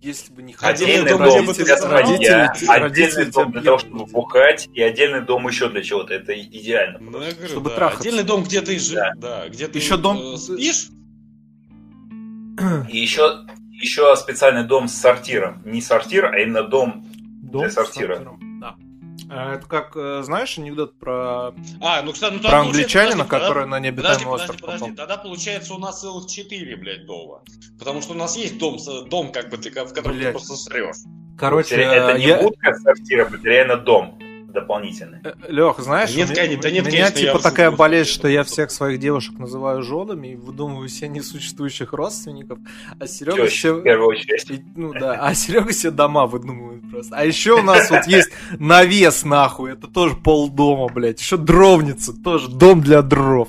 если 0.00 0.32
бы 0.32 0.42
не 0.42 0.52
хотел. 0.52 0.86
Отдельный 0.86 1.10
дом, 1.10 1.46
бы 1.46 1.52
для 1.52 1.76
родители, 1.76 2.68
отдельный 2.68 3.30
дом 3.32 3.52
для 3.52 3.62
того, 3.62 3.78
чтобы 3.78 4.06
бухать, 4.06 4.68
и 4.72 4.80
отдельный 4.80 5.22
дом 5.22 5.48
еще 5.48 5.68
для 5.68 5.82
чего-то. 5.82 6.14
Это 6.14 6.40
идеально. 6.40 6.98
Ну, 7.00 7.12
говорю, 7.12 7.48
чтобы 7.48 7.70
да. 7.70 7.76
трахаться. 7.76 8.08
Отдельный 8.08 8.24
дом, 8.24 8.44
где 8.44 8.60
ты 8.60 8.78
живешь, 8.78 8.94
да. 8.94 9.12
да, 9.16 9.48
где 9.48 9.66
ты 9.66 9.78
еще 9.78 9.96
дом... 9.96 10.34
Э, 10.34 10.36
спишь. 10.36 10.90
И 12.90 12.98
еще, 12.98 13.44
еще 13.80 14.14
специальный 14.16 14.64
дом 14.64 14.88
с 14.88 14.94
сортиром. 14.94 15.62
Не 15.64 15.80
сортир, 15.80 16.26
а 16.26 16.38
именно 16.38 16.62
дом, 16.62 17.04
дом 17.42 17.62
для 17.62 17.70
сортира. 17.70 18.24
Да. 18.60 18.76
А, 19.28 19.54
это 19.54 19.66
как, 19.66 19.96
э, 19.96 20.22
знаешь, 20.22 20.58
анекдот 20.58 20.98
про, 20.98 21.54
а, 21.80 22.02
ну, 22.02 22.12
кстати, 22.12 22.34
ну, 22.34 22.40
про 22.40 22.60
англичанина, 22.60 23.24
подожди, 23.24 23.28
который 23.28 23.64
подожди, 23.64 23.70
на 23.70 23.80
необитаемый 23.80 24.24
подожди, 24.24 24.42
остров 24.42 24.60
подожди, 24.60 24.78
подожди. 24.80 24.96
Тогда 24.96 25.16
получается 25.18 25.74
у 25.74 25.78
нас 25.78 26.00
целых 26.00 26.26
четыре, 26.26 26.76
блядь, 26.76 27.06
дома. 27.06 27.42
Потому 27.78 28.02
что 28.02 28.12
у 28.14 28.16
нас 28.16 28.36
есть 28.36 28.58
дом, 28.58 28.78
дом 29.08 29.30
как 29.30 29.50
бы 29.50 29.58
ты, 29.58 29.70
в 29.70 29.92
котором 29.94 30.16
блядь. 30.16 30.28
ты 30.28 30.32
просто 30.32 30.56
срешь. 30.56 30.96
Короче, 31.38 31.76
это 31.76 32.18
не 32.18 32.26
я... 32.26 32.42
будка 32.42 32.74
сортира, 32.74 33.26
это 33.26 33.48
реально 33.48 33.76
дом 33.76 34.18
дополнительные. 34.52 35.20
Э, 35.24 35.32
Лех, 35.48 35.78
знаешь, 35.78 36.14
нет, 36.14 36.28
у 36.28 36.32
меня, 36.32 36.42
да 36.60 36.70
нет, 36.70 36.86
меня 36.86 37.06
конечно, 37.06 37.14
типа 37.14 37.38
такая 37.38 37.70
болезнь, 37.70 38.10
что 38.10 38.28
я 38.28 38.44
всех 38.44 38.70
своих 38.70 38.98
девушек 38.98 39.38
называю 39.38 39.82
женами 39.82 40.28
и 40.28 40.36
выдумываю 40.36 40.88
все 40.88 41.08
несуществующих 41.08 41.92
родственников, 41.92 42.58
а 42.98 43.06
Серега 43.06 43.46
все... 43.46 43.82
Ну 44.76 44.92
да, 44.92 45.14
а 45.14 45.34
Серега 45.34 45.70
все 45.70 45.90
дома 45.90 46.26
выдумывает 46.26 46.82
просто. 46.90 47.16
А 47.16 47.24
еще 47.24 47.60
у 47.60 47.62
нас 47.62 47.90
вот 47.90 48.06
есть 48.06 48.30
навес 48.58 49.24
нахуй, 49.24 49.72
это 49.72 49.86
тоже 49.86 50.16
полдома, 50.16 50.88
блядь. 50.88 51.20
Еще 51.20 51.36
дровница, 51.36 52.12
тоже 52.12 52.48
дом 52.48 52.80
для 52.80 53.02
дров. 53.02 53.48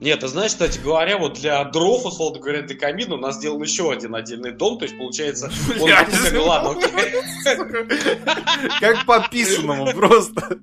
Нет, 0.00 0.20
ты 0.20 0.28
знаешь, 0.28 0.52
кстати 0.52 0.78
говоря, 0.78 1.18
вот 1.18 1.34
для 1.34 1.62
дров, 1.64 2.06
условно 2.06 2.40
говоря, 2.40 2.62
для 2.62 2.76
камина 2.76 3.16
у 3.16 3.18
нас 3.18 3.36
сделан 3.36 3.62
еще 3.62 3.92
один 3.92 4.14
отдельный 4.14 4.52
дом, 4.52 4.78
то 4.78 4.86
есть 4.86 4.96
получается, 4.96 5.50
он 5.78 5.90
ладно, 6.38 6.80
Как 8.80 9.04
по 9.04 9.28
писанному 9.28 9.92
просто. 9.92 10.58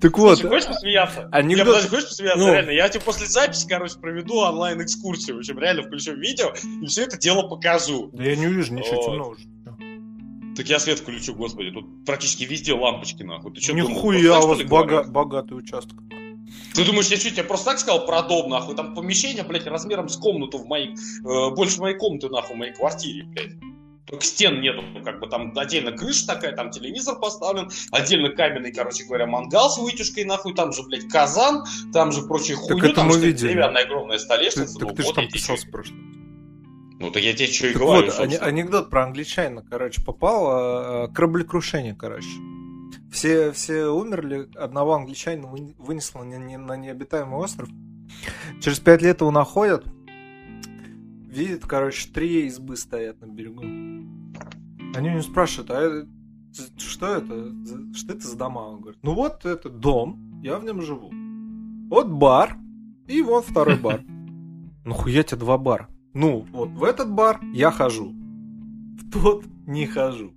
Так 0.00 0.16
вот. 0.16 0.38
Слушай, 0.38 0.48
хочешь 0.48 0.68
посмеяться? 0.68 1.28
Анекдот... 1.32 1.66
Я, 1.66 1.72
подожди, 1.72 1.88
хочешь 1.88 2.08
посмеяться? 2.08 2.38
Ну... 2.38 2.52
Реально, 2.52 2.70
я 2.70 2.88
тебе 2.88 3.02
после 3.02 3.26
записи, 3.26 3.66
короче, 3.68 3.98
проведу 3.98 4.36
онлайн-экскурсию. 4.36 5.36
В 5.36 5.38
общем, 5.40 5.58
реально 5.58 5.82
включу 5.82 6.14
видео 6.14 6.54
и 6.80 6.86
все 6.86 7.02
это 7.02 7.18
дело 7.18 7.48
покажу. 7.48 8.10
Да 8.12 8.22
я 8.22 8.36
не 8.36 8.46
увижу, 8.46 8.74
ничего 8.74 9.02
темно 9.02 9.30
уже. 9.30 9.42
Так 10.58 10.68
я 10.68 10.80
свет 10.80 10.98
включу, 10.98 11.36
господи, 11.36 11.70
тут 11.70 12.04
практически 12.04 12.42
везде 12.42 12.72
лампочки, 12.72 13.22
нахуй. 13.22 13.54
Ты 13.54 13.60
что, 13.60 13.74
Нихуя 13.74 14.40
у 14.40 14.48
вас 14.48 14.60
бога- 14.64 15.04
богатый 15.04 15.52
участок. 15.52 15.96
Ты 16.74 16.84
думаешь, 16.84 17.06
я 17.06 17.16
что, 17.16 17.30
тебе 17.30 17.44
просто 17.44 17.66
так 17.66 17.78
сказал 17.78 18.04
про 18.04 18.22
дом, 18.22 18.50
нахуй? 18.50 18.74
Там 18.74 18.92
помещение, 18.92 19.44
блядь, 19.44 19.68
размером 19.68 20.08
с 20.08 20.16
комнату 20.16 20.58
в 20.58 20.66
моей... 20.66 20.96
Э, 21.24 21.54
больше 21.54 21.80
моей 21.80 21.96
комнаты, 21.96 22.28
нахуй, 22.28 22.56
в 22.56 22.58
моей 22.58 22.72
квартире, 22.72 23.22
блядь. 23.26 23.52
Только 24.08 24.24
стен 24.24 24.60
нету, 24.60 24.82
ну, 24.82 25.04
как 25.04 25.20
бы 25.20 25.28
там 25.28 25.56
отдельно 25.56 25.92
крыша 25.92 26.26
такая, 26.26 26.56
там 26.56 26.72
телевизор 26.72 27.20
поставлен, 27.20 27.70
отдельно 27.92 28.30
каменный, 28.30 28.72
короче 28.72 29.04
говоря, 29.04 29.26
мангал 29.26 29.70
с 29.70 29.78
вытяжкой, 29.78 30.24
нахуй, 30.24 30.56
там 30.56 30.72
же, 30.72 30.82
блядь, 30.82 31.06
казан, 31.06 31.62
там 31.92 32.10
же 32.10 32.22
прочие 32.22 32.56
хуйню, 32.56 32.94
там 32.94 33.12
же 33.12 33.32
деревянная 33.32 33.84
огромная 33.84 34.18
столешница. 34.18 34.76
Ты, 34.76 34.80
ну, 34.80 34.88
так 34.88 34.96
ты 34.96 35.02
вот 35.04 35.08
же 35.10 35.14
там 35.14 35.28
писал 35.28 35.56
прошлым. 35.70 36.17
Ну, 37.00 37.12
так 37.12 37.22
я 37.22 37.32
тебе 37.32 37.46
что 37.46 37.68
и 37.68 37.72
так 37.72 37.82
говорю, 37.82 38.10
вот, 38.10 38.42
анекдот 38.42 38.90
про 38.90 39.04
англичанина, 39.04 39.62
короче, 39.62 40.02
попал, 40.02 41.04
э, 41.04 41.08
кораблекрушение, 41.12 41.94
короче. 41.94 42.28
Все, 43.12 43.52
все 43.52 43.86
умерли, 43.86 44.48
одного 44.56 44.94
англичанина 44.94 45.48
вынесло 45.78 46.24
на, 46.24 46.34
не, 46.34 46.58
на 46.58 46.76
необитаемый 46.76 47.38
остров. 47.38 47.68
Через 48.60 48.80
пять 48.80 49.00
лет 49.00 49.20
его 49.20 49.30
находят, 49.30 49.86
видит, 51.28 51.66
короче, 51.66 52.08
три 52.12 52.46
избы 52.46 52.76
стоят 52.76 53.20
на 53.20 53.26
берегу. 53.26 53.62
Они 53.62 55.08
у 55.08 55.12
него 55.12 55.22
спрашивают, 55.22 55.70
а 55.70 56.06
что 56.78 57.14
это? 57.14 57.52
Что 57.94 58.12
это 58.12 58.26
за 58.26 58.36
дома? 58.36 58.60
Он 58.60 58.80
говорит, 58.80 59.00
ну 59.02 59.14
вот 59.14 59.44
это 59.44 59.68
дом, 59.68 60.40
я 60.42 60.58
в 60.58 60.64
нем 60.64 60.82
живу. 60.82 61.10
Вот 61.90 62.08
бар, 62.08 62.56
и 63.06 63.22
вот 63.22 63.44
второй 63.44 63.76
бар. 63.76 64.02
Ну 64.84 64.94
хуя 64.94 65.22
тебе 65.22 65.40
два 65.40 65.58
бара? 65.58 65.86
Ну, 66.14 66.46
вот 66.52 66.70
в 66.70 66.84
этот 66.84 67.10
бар 67.10 67.38
я 67.52 67.70
хожу, 67.70 68.12
в 68.12 69.12
тот 69.12 69.44
не 69.66 69.86
хожу. 69.86 70.32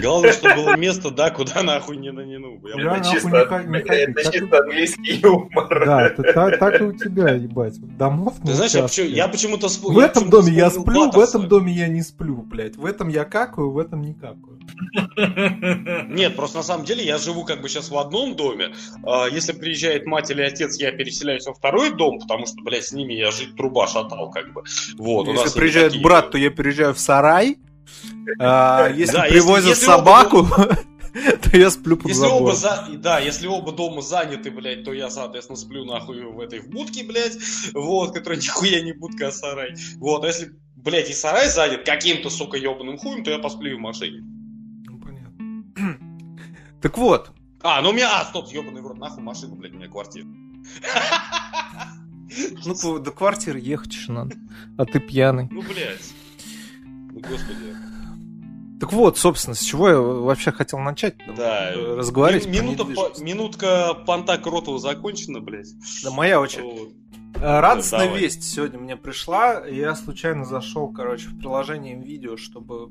Главное, 0.00 0.32
что 0.32 0.54
было 0.54 0.76
место, 0.76 1.10
да, 1.10 1.30
куда 1.30 1.62
нахуй 1.62 1.96
не 1.96 2.12
на 2.12 2.20
не 2.20 2.38
ну. 2.38 2.60
Я 2.76 2.96
это 2.96 3.10
чисто, 3.10 3.28
не, 3.28 3.78
это 3.78 4.32
чисто 4.32 4.58
английский 4.58 5.20
юмор. 5.22 5.86
Да, 5.86 6.06
это, 6.06 6.22
так, 6.32 6.58
так 6.58 6.80
и 6.80 6.84
у 6.84 6.92
тебя, 6.92 7.30
ебать. 7.30 7.74
Домов 7.96 8.34
Ты 8.44 8.52
знаешь, 8.52 8.72
я, 8.72 8.82
почему, 8.82 9.08
я 9.08 9.28
почему-то 9.28 9.68
вспомнил. 9.68 10.00
В 10.00 10.02
этом 10.02 10.30
доме 10.30 10.52
я 10.52 10.70
сплю, 10.70 11.10
в 11.10 11.18
этом 11.18 11.48
доме 11.48 11.72
я 11.72 11.88
не 11.88 12.02
сплю, 12.02 12.36
блядь. 12.36 12.76
В 12.76 12.84
этом 12.84 13.08
я 13.08 13.24
какаю, 13.24 13.70
в 13.70 13.78
этом 13.78 14.02
не 14.02 14.14
какаю. 14.14 14.56
Нет, 16.08 16.36
просто 16.36 16.58
на 16.58 16.62
самом 16.62 16.84
деле 16.84 17.04
я 17.04 17.18
живу 17.18 17.44
как 17.44 17.62
бы 17.62 17.68
сейчас 17.68 17.90
в 17.90 17.96
одном 17.96 18.36
доме. 18.36 18.74
А, 19.04 19.26
если 19.26 19.52
приезжает 19.52 20.06
мать 20.06 20.30
или 20.30 20.42
отец, 20.42 20.76
я 20.78 20.92
переселяюсь 20.92 21.46
во 21.46 21.54
второй 21.54 21.94
дом, 21.94 22.18
потому 22.20 22.46
что, 22.46 22.56
блядь, 22.62 22.84
с 22.84 22.92
ними 22.92 23.14
я 23.14 23.30
жить 23.30 23.56
труба 23.56 23.86
шатал 23.86 24.30
как 24.30 24.52
бы. 24.52 24.62
Вот, 24.98 25.28
Если 25.28 25.58
приезжает 25.58 25.88
такие... 25.88 26.02
брат, 26.02 26.30
то 26.30 26.38
я 26.38 26.50
переезжаю 26.50 26.94
в 26.94 26.98
сарай. 26.98 27.58
А, 28.38 28.88
если 28.88 29.18
привозят 29.28 29.78
собаку, 29.78 30.46
то 31.16 31.56
я 31.56 31.70
сплю 31.70 31.96
под 31.96 32.08
если 32.08 32.26
оба 32.26 32.54
за... 32.54 32.86
Да, 32.94 33.18
если 33.18 33.46
оба 33.46 33.72
дома 33.72 34.02
заняты, 34.02 34.50
блядь, 34.50 34.84
то 34.84 34.92
я, 34.92 35.10
соответственно, 35.10 35.56
сплю 35.56 35.84
нахуй 35.84 36.22
в 36.22 36.40
этой 36.40 36.60
в 36.60 36.68
будке, 36.68 37.04
блядь, 37.04 37.38
вот, 37.74 38.12
которая 38.12 38.38
нихуя 38.42 38.82
не 38.82 38.92
будка, 38.92 39.28
а 39.28 39.32
сарай. 39.32 39.74
Вот, 39.96 40.24
а 40.24 40.28
если, 40.28 40.52
блядь, 40.76 41.10
и 41.10 41.12
сарай 41.12 41.48
занят 41.48 41.84
каким-то, 41.84 42.30
сука, 42.30 42.56
ебаным 42.56 42.98
хуем, 42.98 43.24
то 43.24 43.30
я 43.30 43.38
посплю 43.38 43.76
в 43.76 43.80
машине. 43.80 44.24
Так 46.82 46.98
вот. 46.98 47.30
А, 47.62 47.80
ну 47.80 47.88
у 47.90 47.92
меня... 47.92 48.20
А, 48.20 48.24
стоп, 48.26 48.48
ебаный 48.52 48.82
в 48.82 48.86
рот, 48.86 48.98
нахуй 48.98 49.22
машину, 49.22 49.56
блядь, 49.56 49.72
у 49.72 49.76
меня 49.76 49.88
квартира. 49.88 50.26
Ну, 52.64 52.98
до 52.98 53.12
квартиры 53.12 53.58
ехать 53.58 53.92
еще 53.92 54.12
надо. 54.12 54.36
А 54.76 54.84
ты 54.84 55.00
пьяный. 55.00 55.48
Ну, 55.50 55.62
блядь. 55.62 56.12
Господи. 57.28 57.76
Так 58.78 58.92
вот, 58.92 59.16
собственно, 59.16 59.54
с 59.54 59.60
чего 59.60 59.88
я 59.88 59.98
вообще 59.98 60.52
хотел 60.52 60.78
начать 60.78 61.14
да. 61.34 61.72
разговаривать. 61.74 62.46
Минута, 62.46 62.84
по, 62.84 63.12
минутка 63.18 63.94
понта 64.06 64.36
Кротова 64.36 64.78
закончена, 64.78 65.40
блядь. 65.40 65.68
Да, 66.04 66.10
моя 66.10 66.40
очередь. 66.40 66.64
Вот. 66.64 66.88
Э, 67.36 67.60
радостная 67.60 68.08
да, 68.08 68.16
весть 68.16 68.42
сегодня 68.42 68.78
мне 68.78 68.96
пришла. 68.96 69.64
Я 69.66 69.94
случайно 69.94 70.44
зашел, 70.44 70.92
короче, 70.92 71.28
в 71.28 71.38
приложение 71.38 71.96
видео, 71.96 72.36
чтобы 72.36 72.90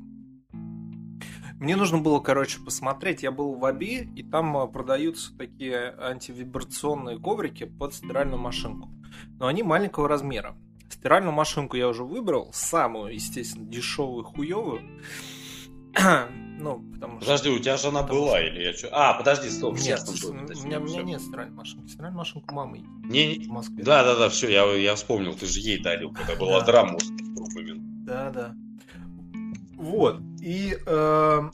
мне 1.58 1.74
нужно 1.74 1.98
было, 1.98 2.20
короче, 2.20 2.60
посмотреть. 2.60 3.22
Я 3.22 3.30
был 3.30 3.54
в 3.54 3.64
Аби, 3.64 4.10
и 4.14 4.22
там 4.22 4.56
а, 4.56 4.66
продаются 4.66 5.36
такие 5.36 5.94
антивибрационные 5.98 7.18
коврики 7.18 7.64
под 7.64 7.94
стиральную 7.94 8.38
машинку. 8.38 8.90
Но 9.38 9.46
они 9.46 9.62
маленького 9.62 10.08
размера. 10.08 10.54
Стиральную 10.88 11.32
машинку 11.32 11.76
я 11.76 11.88
уже 11.88 12.04
выбрал, 12.04 12.50
самую, 12.52 13.14
естественно, 13.14 13.66
дешевую, 13.66 14.24
хуевую. 14.24 14.82
ну, 16.58 16.84
потому 16.92 17.20
что... 17.20 17.26
Подожди, 17.26 17.50
у 17.50 17.58
тебя 17.58 17.76
же 17.76 17.88
она 17.88 18.02
была, 18.02 18.40
или 18.40 18.62
я 18.62 18.72
что? 18.72 18.88
А, 18.92 19.14
подожди, 19.14 19.50
стоп, 19.50 19.78
нет, 19.78 20.00
у 20.06 20.32
меня, 20.32 20.78
у 20.78 20.84
меня 20.84 21.02
нет 21.02 21.20
стиральной 21.20 21.54
машинки. 21.54 21.88
Стиральная 21.88 22.18
машинка 22.18 22.54
мамы 22.54 22.84
не, 23.04 23.38
не... 23.38 23.44
в 23.46 23.48
Москве. 23.48 23.82
Да, 23.82 24.04
да, 24.04 24.16
да, 24.16 24.28
все, 24.28 24.48
я, 24.48 24.64
я 24.74 24.94
вспомнил, 24.94 25.34
ты 25.34 25.46
же 25.46 25.60
ей 25.60 25.82
дарил, 25.82 26.12
когда 26.12 26.34
была 26.40 26.60
да. 26.60 26.66
драма. 26.66 26.98
Да, 28.04 28.30
да. 28.30 28.54
Вот, 29.74 30.20
и... 30.40 30.78
Э, 30.86 31.50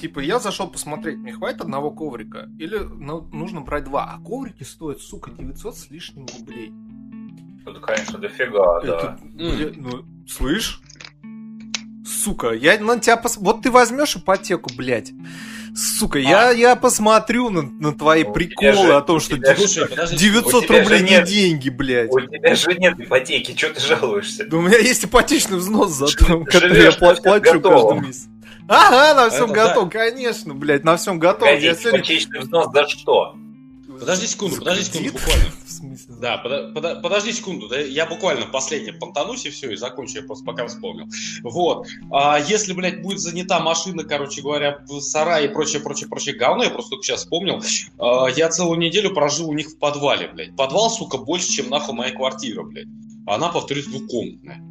типа, 0.00 0.20
я 0.20 0.38
зашел 0.38 0.68
посмотреть, 0.70 1.18
мне 1.18 1.32
хватит 1.32 1.62
одного 1.62 1.90
коврика? 1.90 2.48
Или 2.58 2.78
ну, 2.78 3.22
нужно 3.32 3.60
брать 3.60 3.84
два? 3.84 4.12
А 4.12 4.18
коврики 4.22 4.62
стоят, 4.62 5.00
сука, 5.00 5.30
900 5.30 5.76
с 5.76 5.90
лишним 5.90 6.26
рублей. 6.38 6.72
Это, 7.66 7.80
конечно, 7.80 8.18
дофига, 8.18 8.80
Это, 8.82 8.86
да. 8.86 9.18
Бля, 9.32 9.72
ну, 9.76 10.04
слышь? 10.28 10.80
Сука, 12.04 12.52
я 12.52 12.78
на 12.78 12.98
тебя 13.00 13.16
пос... 13.16 13.36
Вот 13.38 13.62
ты 13.62 13.70
возьмешь 13.70 14.16
ипотеку, 14.16 14.70
блядь. 14.76 15.12
Сука, 15.74 16.18
а. 16.18 16.22
я, 16.22 16.50
я 16.50 16.76
посмотрю 16.76 17.50
на, 17.50 17.62
на 17.62 17.92
твои 17.92 18.22
у 18.22 18.32
приколы 18.32 18.74
же, 18.74 18.94
о 18.94 19.00
том, 19.00 19.18
что 19.18 19.36
900 19.36 20.70
рублей 20.70 21.00
не 21.00 21.10
нет, 21.10 21.24
деньги, 21.24 21.70
блядь. 21.70 22.10
У 22.12 22.20
тебя 22.20 22.54
же 22.54 22.74
нет 22.74 23.00
ипотеки, 23.00 23.56
что 23.56 23.74
ты 23.74 23.80
жалуешься? 23.80 24.46
Да 24.46 24.58
у 24.58 24.60
меня 24.60 24.78
есть 24.78 25.04
ипотечный 25.04 25.58
взнос, 25.58 25.92
зато, 25.92 26.44
который 26.44 26.82
я 26.82 26.92
плачу 26.92 27.22
каждый 27.22 28.00
месяц. 28.00 28.28
Ага, 28.68 29.14
на 29.14 29.30
всем 29.30 29.52
готов, 29.52 29.90
конечно, 29.90 30.54
блядь, 30.54 30.84
на 30.84 30.96
всем 30.96 31.18
готов. 31.18 31.48
Погоди, 31.48 31.68
ипотечный 31.68 32.40
взнос 32.40 32.72
за 32.72 32.88
что? 32.88 33.36
Подожди 34.00 34.26
секунду, 34.26 34.56
подожди 34.56 34.84
секунду, 34.84 35.12
буквально. 35.12 35.44
В 35.64 35.70
смысле? 35.70 36.14
Да, 36.20 36.38
под, 36.38 36.74
под, 36.74 37.02
подожди 37.02 37.32
секунду, 37.32 37.68
да, 37.68 37.78
я 37.78 38.06
буквально 38.06 38.46
последнее 38.46 38.92
понтанусь 38.92 39.44
и 39.46 39.50
все, 39.50 39.70
и 39.70 39.76
закончу, 39.76 40.18
я 40.18 40.22
просто 40.22 40.44
пока 40.44 40.66
вспомнил. 40.66 41.06
Вот. 41.42 41.86
А 42.10 42.38
если, 42.38 42.72
блядь, 42.72 43.02
будет 43.02 43.20
занята 43.20 43.60
машина, 43.60 44.04
короче 44.04 44.42
говоря, 44.42 44.82
в 44.86 45.00
сарае 45.00 45.48
и 45.48 45.52
прочее, 45.52 45.82
прочее, 45.82 46.08
прочее 46.08 46.34
говно, 46.34 46.64
я 46.64 46.70
просто 46.70 46.90
только 46.90 47.04
сейчас 47.04 47.20
вспомнил, 47.20 47.62
а, 47.98 48.28
я 48.28 48.48
целую 48.48 48.78
неделю 48.78 49.14
прожил 49.14 49.48
у 49.48 49.54
них 49.54 49.68
в 49.68 49.78
подвале, 49.78 50.28
блядь. 50.28 50.56
Подвал, 50.56 50.90
сука, 50.90 51.18
больше, 51.18 51.48
чем 51.48 51.70
нахуй 51.70 51.94
моя 51.94 52.12
квартира, 52.12 52.62
блядь. 52.62 52.88
Она, 53.26 53.48
повторюсь, 53.48 53.86
двухкомнатная. 53.86 54.62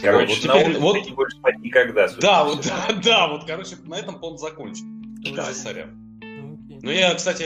Короче, 0.00 0.34
вот, 0.34 0.40
теперь, 0.40 0.78
вот, 0.78 0.96
не 0.96 1.12
будешь 1.12 1.34
спать 1.34 1.58
никогда. 1.58 2.08
Да, 2.20 2.44
вот, 2.44 2.64
да, 2.64 2.92
да, 3.04 3.28
вот, 3.28 3.44
короче, 3.44 3.76
на 3.84 3.94
этом 3.94 4.18
он 4.20 4.38
закончен. 4.38 5.20
Да. 5.34 5.52
Сорян. 5.52 6.01
Ну, 6.82 6.90
я, 6.90 7.14
кстати, 7.14 7.44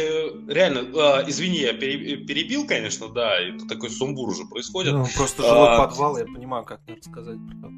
реально, 0.50 0.78
э, 0.78 1.28
извини, 1.28 1.58
я 1.58 1.74
перебил, 1.74 2.66
конечно, 2.66 3.08
да, 3.08 3.38
и 3.46 3.58
такой 3.68 3.90
сумбур 3.90 4.30
уже 4.30 4.46
происходит. 4.46 4.94
Ну, 4.94 5.06
просто 5.14 5.42
жилой 5.42 5.74
а, 5.74 5.86
подвал, 5.86 6.16
я 6.16 6.24
понимаю, 6.24 6.64
как 6.64 6.80
надо 6.88 7.02
сказать 7.02 7.36
про 7.60 7.70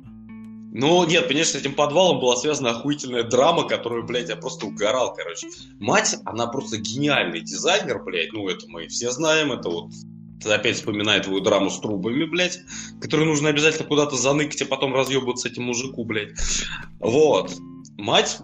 ну, 0.71 1.05
нет, 1.07 1.27
конечно, 1.27 1.59
с 1.59 1.63
этим 1.63 1.75
подвалом 1.75 2.21
была 2.21 2.37
связана 2.37 2.71
охуительная 2.71 3.25
драма, 3.25 3.67
которую, 3.67 4.05
блядь, 4.05 4.29
я 4.29 4.37
просто 4.37 4.67
угорал, 4.67 5.15
короче. 5.15 5.49
Мать, 5.81 6.17
она 6.27 6.47
просто 6.47 6.77
гениальный 6.77 7.41
дизайнер, 7.41 8.05
блядь, 8.05 8.33
ну, 8.33 8.47
это 8.49 8.67
мы 8.69 8.87
все 8.87 9.11
знаем, 9.11 9.51
это 9.51 9.71
вот 9.71 9.91
опять 10.45 10.77
вспоминает 10.77 11.25
твою 11.25 11.41
драму 11.41 11.71
с 11.71 11.81
трубами, 11.81 12.25
блядь, 12.25 12.61
которую 13.01 13.29
нужно 13.29 13.49
обязательно 13.49 13.89
куда-то 13.89 14.17
заныкать, 14.17 14.63
а 14.63 14.67
потом 14.67 14.95
разъебываться 14.95 15.49
этим 15.49 15.65
мужику, 15.65 16.05
блядь. 16.05 16.35
Вот. 17.01 17.53
Мать 17.97 18.39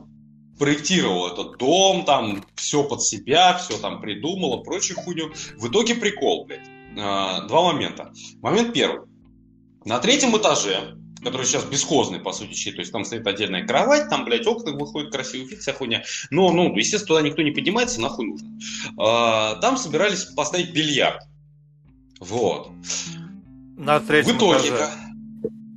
проектировал 0.59 1.29
этот 1.33 1.59
дом, 1.59 2.05
там 2.05 2.45
все 2.55 2.85
под 2.85 3.03
себя, 3.03 3.57
все 3.59 3.79
там 3.79 4.01
придумала, 4.01 4.59
прочую 4.59 4.99
хуйню. 4.99 5.33
В 5.57 5.69
итоге 5.69 5.95
прикол, 5.95 6.47
блядь. 6.47 6.69
А, 6.99 7.43
два 7.47 7.73
момента. 7.73 8.13
Момент 8.41 8.73
первый. 8.73 9.07
На 9.85 9.99
третьем 9.99 10.37
этаже, 10.37 10.97
который 11.23 11.47
сейчас 11.47 11.65
бесхозный, 11.65 12.21
по 12.21 12.33
сути, 12.33 12.71
то 12.71 12.81
есть 12.81 12.93
там 12.93 13.05
стоит 13.05 13.27
отдельная 13.27 13.67
кровать, 13.67 14.09
там, 14.09 14.25
блядь, 14.25 14.47
окна 14.47 14.73
выходит, 14.73 15.13
красивый 15.13 15.49
вид, 15.49 15.61
вся 15.61 15.73
хуйня. 15.73 16.05
Но, 16.31 16.53
ну, 16.53 16.75
естественно, 16.77 17.19
туда 17.19 17.29
никто 17.29 17.43
не 17.43 17.51
поднимается, 17.51 18.01
нахуй 18.01 18.27
нужно. 18.27 18.49
А, 18.99 19.57
там 19.57 19.77
собирались 19.77 20.25
поставить 20.25 20.73
бильярд. 20.73 21.23
Вот. 22.21 22.71
На 23.77 24.01
третьем 24.01 24.35
В 24.35 24.39
итоге, 24.39 24.69
этаже. 24.69 24.89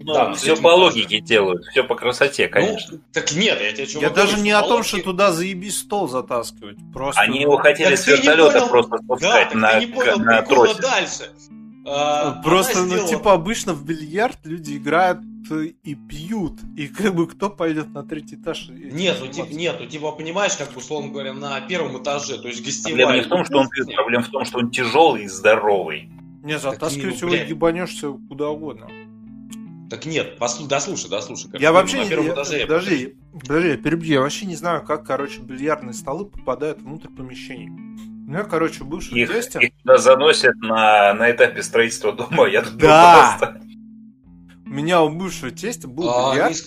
Ну, 0.07 0.13
да, 0.13 0.33
все 0.35 0.55
по 0.55 0.69
логике 0.69 1.19
делают, 1.19 1.65
все 1.65 1.83
по 1.83 1.93
красоте, 1.93 2.47
ну, 2.47 2.53
конечно. 2.53 2.93
Ну, 2.93 2.99
так 3.11 3.29
нет, 3.33 3.59
я 3.59 3.73
тебе 3.73 3.87
что 3.87 3.99
Я 3.99 4.09
даже 4.09 4.39
не 4.39 4.51
о 4.51 4.61
том, 4.61 4.81
что 4.81 5.01
туда 5.03 5.33
заебись 5.33 5.79
стол 5.79 6.07
затаскивать. 6.07 6.77
Просто... 6.93 7.19
Они 7.19 7.41
его 7.41 7.57
хотели 7.57 7.89
так 7.89 7.99
с 7.99 8.07
вертолета 8.07 8.67
просто 8.67 8.99
спускать 8.99 9.49
да, 9.51 9.59
на, 9.59 9.81
понял, 9.93 10.19
на 10.19 10.41
тросе. 10.43 10.81
дальше. 10.81 11.31
А, 11.85 12.41
просто, 12.41 12.83
ну, 12.83 13.05
типа, 13.05 13.33
обычно 13.33 13.73
в 13.73 13.83
бильярд 13.83 14.37
люди 14.45 14.77
играют 14.77 15.19
и 15.83 15.95
пьют. 15.95 16.53
И 16.77 16.87
как 16.87 17.13
бы 17.13 17.27
кто 17.27 17.49
пойдет 17.49 17.93
на 17.93 18.01
третий 18.03 18.35
этаж? 18.35 18.69
Нет, 18.69 19.17
ну, 19.19 19.27
типа, 19.27 19.47
нет, 19.51 19.75
ну, 19.77 19.87
типа, 19.87 20.13
понимаешь, 20.13 20.55
как 20.55 20.71
бы, 20.71 20.77
условно 20.77 21.11
говоря, 21.11 21.33
на 21.33 21.59
первом 21.59 22.01
этаже, 22.01 22.37
то 22.37 22.47
есть 22.47 22.63
гостевая. 22.63 22.95
Проблема 22.95 23.17
не 23.17 23.25
в 23.25 23.27
том, 23.27 23.43
что 23.43 23.57
он 23.57 23.67
пьет, 23.67 23.93
проблема 23.93 24.23
в 24.23 24.29
том, 24.29 24.45
что 24.45 24.59
он 24.59 24.71
тяжелый 24.71 25.23
и 25.23 25.27
здоровый. 25.27 26.09
Не, 26.43 26.57
затаскивать 26.57 27.19
его 27.19 27.35
ебанешься 27.35 28.13
куда 28.29 28.47
угодно. 28.47 28.87
Так 29.89 30.05
нет, 30.05 30.37
послу, 30.37 30.67
дослушай, 30.67 31.09
дослушай. 31.09 31.49
Я 31.59 31.71
вообще 31.71 31.99
не... 31.99 32.09
Я, 32.09 32.17
подожди, 32.29 32.61
подожди, 32.61 33.15
подожди, 33.39 33.69
я 33.69 33.77
перебью. 33.77 34.13
Я 34.15 34.21
вообще 34.21 34.45
не 34.45 34.55
знаю, 34.55 34.83
как, 34.83 35.05
короче, 35.05 35.39
бильярдные 35.39 35.93
столы 35.93 36.25
попадают 36.25 36.81
внутрь 36.81 37.07
помещений. 37.09 37.69
У 37.69 38.29
меня, 38.29 38.43
короче, 38.43 38.83
бывший 38.83 39.21
их, 39.21 39.31
тестя... 39.31 39.59
Их 39.59 39.71
туда 39.81 39.97
заносят 39.97 40.55
на, 40.57 41.13
на 41.13 41.31
этапе 41.31 41.63
строительства 41.63 42.11
дома, 42.11 42.47
я 42.47 42.61
думаю, 42.61 42.79
да. 42.79 43.37
просто... 43.39 43.61
У 44.65 44.69
меня 44.69 45.01
у 45.01 45.09
бывшего 45.09 45.51
тестя 45.51 45.87
был 45.87 46.09
а, 46.09 46.33
бильярд. 46.33 46.57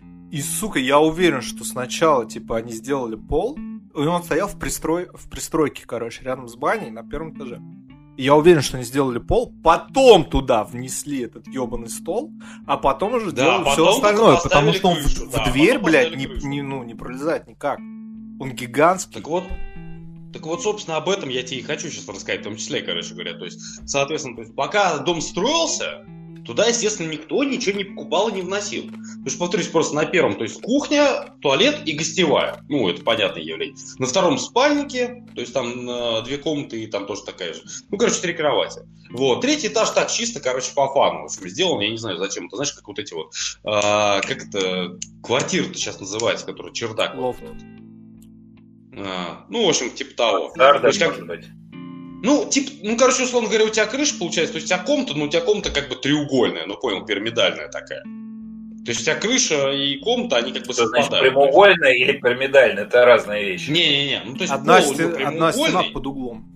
Они... 0.00 0.30
И, 0.30 0.40
сука, 0.40 0.78
я 0.78 1.00
уверен, 1.00 1.42
что 1.42 1.64
сначала, 1.64 2.24
типа, 2.24 2.58
они 2.58 2.72
сделали 2.72 3.16
пол, 3.16 3.58
и 3.96 3.98
он 3.98 4.22
стоял 4.22 4.46
в, 4.46 4.56
пристрой... 4.60 5.08
в 5.12 5.28
пристройке, 5.28 5.82
короче, 5.84 6.22
рядом 6.22 6.46
с 6.46 6.54
баней 6.54 6.90
на 6.90 7.02
первом 7.02 7.36
этаже. 7.36 7.60
Я 8.16 8.34
уверен, 8.34 8.62
что 8.62 8.78
они 8.78 8.86
сделали 8.86 9.18
пол, 9.18 9.52
потом 9.62 10.24
туда 10.24 10.64
внесли 10.64 11.24
этот 11.24 11.46
ебаный 11.48 11.90
стол, 11.90 12.32
а 12.66 12.78
потом 12.78 13.14
уже 13.14 13.30
да, 13.32 13.44
делали 13.58 13.72
все 13.72 13.88
остальное, 13.88 14.38
потому 14.42 14.72
что 14.72 14.88
он 14.88 14.96
крышу, 14.96 15.26
в, 15.26 15.32
да, 15.32 15.44
в 15.44 15.52
дверь, 15.52 15.78
блядь, 15.78 16.16
не, 16.16 16.26
не, 16.46 16.62
ну, 16.62 16.82
не 16.82 16.94
пролезает 16.94 17.46
никак. 17.46 17.78
Он 17.78 18.52
гигантский. 18.52 19.20
Так 19.20 19.28
вот, 19.28 19.44
так 20.32 20.44
вот, 20.44 20.62
собственно, 20.62 20.96
об 20.98 21.08
этом 21.08 21.28
я 21.28 21.42
тебе 21.42 21.60
и 21.60 21.62
хочу 21.62 21.88
сейчас 21.88 22.08
рассказать, 22.08 22.40
в 22.40 22.44
том 22.44 22.56
числе, 22.56 22.82
короче 22.82 23.14
говоря. 23.14 23.34
То 23.34 23.44
есть, 23.44 23.58
соответственно, 23.88 24.36
то 24.36 24.42
есть, 24.42 24.54
пока 24.54 24.98
дом 24.98 25.20
строился, 25.20 26.04
Туда, 26.46 26.66
естественно, 26.66 27.10
никто 27.10 27.42
ничего 27.44 27.76
не 27.76 27.84
покупал 27.84 28.28
и 28.28 28.32
не 28.32 28.42
вносил. 28.42 28.84
Потому 28.84 29.28
что, 29.28 29.38
повторюсь, 29.38 29.68
просто 29.68 29.94
на 29.94 30.04
первом, 30.06 30.36
то 30.36 30.44
есть 30.44 30.60
кухня, 30.62 31.34
туалет 31.40 31.82
и 31.84 31.92
гостевая. 31.92 32.62
Ну, 32.68 32.88
это 32.88 33.02
понятное 33.02 33.42
явление. 33.42 33.76
На 33.98 34.06
втором 34.06 34.38
спальнике, 34.38 35.24
то 35.34 35.40
есть 35.40 35.52
там 35.52 35.88
э, 35.88 36.22
две 36.22 36.38
комнаты 36.38 36.82
и 36.82 36.86
там 36.86 37.06
тоже 37.06 37.24
такая 37.24 37.54
же. 37.54 37.62
Ну, 37.90 37.98
короче, 37.98 38.20
три 38.20 38.32
кровати. 38.32 38.80
Вот. 39.10 39.40
Третий 39.40 39.68
этаж 39.68 39.90
так 39.90 40.10
чисто, 40.10 40.40
короче, 40.40 40.72
по 40.74 40.88
фану. 40.88 41.22
В 41.22 41.24
общем, 41.24 41.48
сделан, 41.48 41.80
я 41.80 41.90
не 41.90 41.96
знаю, 41.96 42.18
зачем. 42.18 42.46
Это 42.46 42.56
знаешь, 42.56 42.72
как 42.72 42.86
вот 42.86 42.98
эти 42.98 43.12
вот, 43.12 43.32
э, 43.64 44.20
как 44.20 44.46
это, 44.48 44.98
квартиры 45.22 45.74
сейчас 45.74 45.98
называется, 45.98 46.46
которые 46.46 46.72
чердак. 46.72 47.14
Лофт. 47.16 47.42
А, 48.98 49.44
ну, 49.50 49.66
в 49.66 49.68
общем, 49.68 49.90
типа 49.90 50.14
того. 50.16 50.52
Да, 50.56 50.78
да, 50.78 50.88
может 50.88 51.26
быть. 51.26 51.44
Ну, 52.22 52.48
типа, 52.48 52.70
ну, 52.82 52.96
короче, 52.96 53.24
условно 53.24 53.48
говоря, 53.48 53.66
у 53.66 53.70
тебя 53.70 53.86
крыша 53.86 54.18
получается, 54.18 54.54
то 54.54 54.56
есть 54.56 54.66
у 54.66 54.74
тебя 54.74 54.84
комната, 54.84 55.14
ну, 55.14 55.26
у 55.26 55.28
тебя 55.28 55.42
комната 55.42 55.70
как 55.70 55.88
бы 55.88 55.96
треугольная, 55.96 56.66
ну, 56.66 56.76
понял, 56.76 57.04
пирамидальная 57.04 57.68
такая. 57.68 58.02
То 58.02 58.90
есть 58.90 59.00
у 59.00 59.04
тебя 59.04 59.16
крыша 59.16 59.72
и 59.72 59.98
комната, 59.98 60.36
они 60.36 60.52
как 60.52 60.66
бы 60.66 60.72
совпадают. 60.72 61.08
Значит, 61.08 61.22
прямоугольная 61.24 61.92
или 61.92 62.12
пирамидальная, 62.12 62.84
это 62.84 63.04
разные 63.04 63.44
вещи. 63.44 63.70
Не-не-не, 63.70 64.22
ну, 64.24 64.34
то 64.34 64.42
есть 64.42 64.52
одна, 64.52 64.80
пол 64.80 64.94
стен, 64.94 65.26
одна 65.26 65.52
стена 65.52 65.82
под 65.92 66.06
углом. 66.06 66.48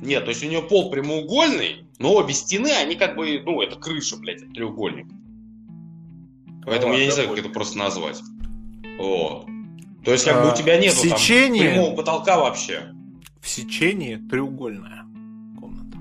Нет, 0.00 0.24
то 0.24 0.30
есть 0.30 0.42
у 0.42 0.46
нее 0.46 0.62
пол 0.62 0.90
прямоугольный, 0.90 1.84
но 1.98 2.14
обе 2.14 2.32
стены, 2.32 2.70
они 2.72 2.94
как 2.94 3.16
бы, 3.16 3.42
ну, 3.44 3.60
это 3.60 3.76
крыша, 3.76 4.16
блядь, 4.16 4.42
это 4.42 4.52
треугольник. 4.52 5.06
Поэтому 6.64 6.92
ну, 6.92 6.98
я 6.98 7.04
не 7.04 7.10
знаю, 7.10 7.28
как 7.28 7.38
это 7.38 7.48
просто 7.50 7.76
назвать. 7.78 8.20
Вот. 8.98 9.46
То 10.04 10.12
есть, 10.12 10.24
как 10.24 10.36
а, 10.36 10.42
бы 10.42 10.52
у 10.52 10.54
тебя 10.54 10.78
нет 10.78 10.94
сечение... 10.94 11.70
прямого 11.70 11.94
потолка 11.94 12.38
вообще 12.38 12.94
в 13.40 13.48
сечении 13.48 14.16
треугольная 14.16 15.04
комната. 15.58 15.98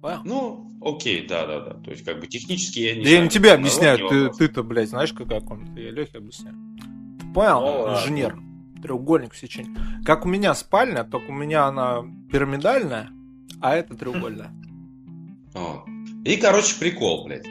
Понял? 0.00 0.20
Ну, 0.24 0.70
окей, 0.82 1.26
да-да-да. 1.26 1.74
То 1.74 1.90
есть, 1.90 2.04
как 2.04 2.20
бы 2.20 2.26
технически 2.26 2.80
я 2.80 2.94
не 2.94 3.02
да 3.02 3.04
знаю. 3.04 3.16
Я 3.16 3.22
не 3.22 3.30
тебе 3.30 3.52
объясняю, 3.52 4.08
ты, 4.08 4.28
ты-то, 4.30 4.62
блядь, 4.62 4.90
знаешь, 4.90 5.12
какая 5.12 5.40
комната? 5.40 5.80
Я 5.80 5.90
Лехе 5.90 6.18
объясняю. 6.18 6.56
Ты 7.20 7.26
понял, 7.32 7.60
ну, 7.60 7.94
инженер? 7.94 8.38
Треугольник 8.82 9.32
в 9.32 9.38
сечении. 9.38 9.74
Как 10.04 10.26
у 10.26 10.28
меня 10.28 10.54
спальня, 10.54 11.04
только 11.04 11.30
у 11.30 11.34
меня 11.34 11.66
она 11.66 12.04
пирамидальная, 12.30 13.10
а 13.60 13.74
это 13.76 13.94
треугольная. 13.96 14.50
И, 16.24 16.36
короче, 16.36 16.76
прикол, 16.78 17.24
блядь. 17.24 17.46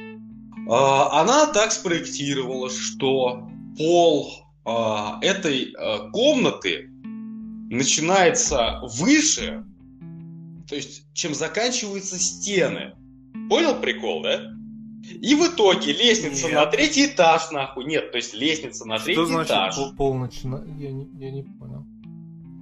А, 0.69 1.21
она 1.21 1.47
так 1.47 1.71
спроектировала, 1.71 2.69
что 2.69 3.49
пол 3.77 4.31
а, 4.65 5.19
этой 5.21 5.73
а, 5.77 6.09
комнаты 6.11 6.89
начинается 7.73 8.81
выше, 8.83 9.65
то 10.67 10.75
есть 10.75 11.05
чем 11.13 11.33
заканчиваются 11.33 12.19
стены. 12.19 12.93
Понял 13.49 13.79
прикол, 13.81 14.23
да? 14.23 14.51
И 15.21 15.35
в 15.35 15.47
итоге 15.47 15.91
лестница 15.91 16.45
Нет. 16.45 16.53
на 16.53 16.65
третий 16.67 17.07
этаж, 17.07 17.51
нахуй. 17.51 17.85
Нет, 17.85 18.11
то 18.11 18.17
есть 18.17 18.33
лестница 18.33 18.85
на 18.85 18.99
третий 18.99 19.21
Что 19.21 19.25
значит 19.25 19.51
этаж. 19.51 19.75
полночь? 19.97 20.39
Я 20.43 20.91
не, 20.91 21.09
я 21.19 21.31
не 21.31 21.43
понял. 21.43 21.85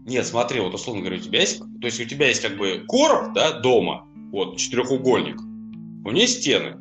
Нет, 0.05 0.25
смотри, 0.25 0.59
вот 0.59 0.73
условно 0.73 1.01
говоря, 1.01 1.17
у 1.17 1.21
тебя 1.21 1.41
есть, 1.41 1.59
то 1.59 1.85
есть 1.85 1.99
у 1.99 2.05
тебя 2.05 2.27
есть 2.27 2.41
как 2.41 2.57
бы 2.57 2.83
короб, 2.87 3.33
да, 3.33 3.59
дома, 3.59 4.07
вот, 4.31 4.57
четырехугольник. 4.57 5.39
У 5.39 6.11
нее 6.11 6.27
стены. 6.27 6.77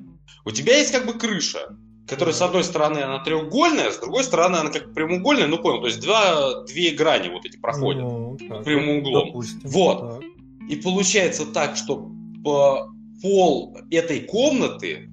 У 0.47 0.51
тебя 0.51 0.79
есть 0.79 0.93
как 0.93 1.05
бы 1.05 1.13
крыша, 1.15 1.77
которая 2.07 2.35
с 2.35 2.43
одной 2.43 2.65
стороны 2.65 2.99
она 2.99 3.19
треугольная, 3.23 3.91
с 3.91 3.99
другой 3.99 4.25
стороны 4.25 4.57
она 4.57 4.71
как 4.71 4.93
прямоугольная, 4.95 5.47
ну 5.47 5.59
понял, 5.59 5.81
то 5.81 5.87
есть 5.87 6.01
два, 6.01 6.65
две 6.65 6.91
грани 6.91 7.29
вот 7.29 7.45
эти 7.45 7.57
проходят 7.57 8.03
ну, 8.03 8.37
так, 8.49 8.65
прямым 8.65 8.99
углом. 8.99 9.27
Допустим, 9.27 9.61
вот. 9.65 10.01
Так. 10.01 10.23
И 10.69 10.77
получается 10.77 11.47
так, 11.47 11.77
что 11.77 12.11
по 12.45 12.91
пол 13.23 13.77
этой 13.91 14.21
комнаты 14.21 15.11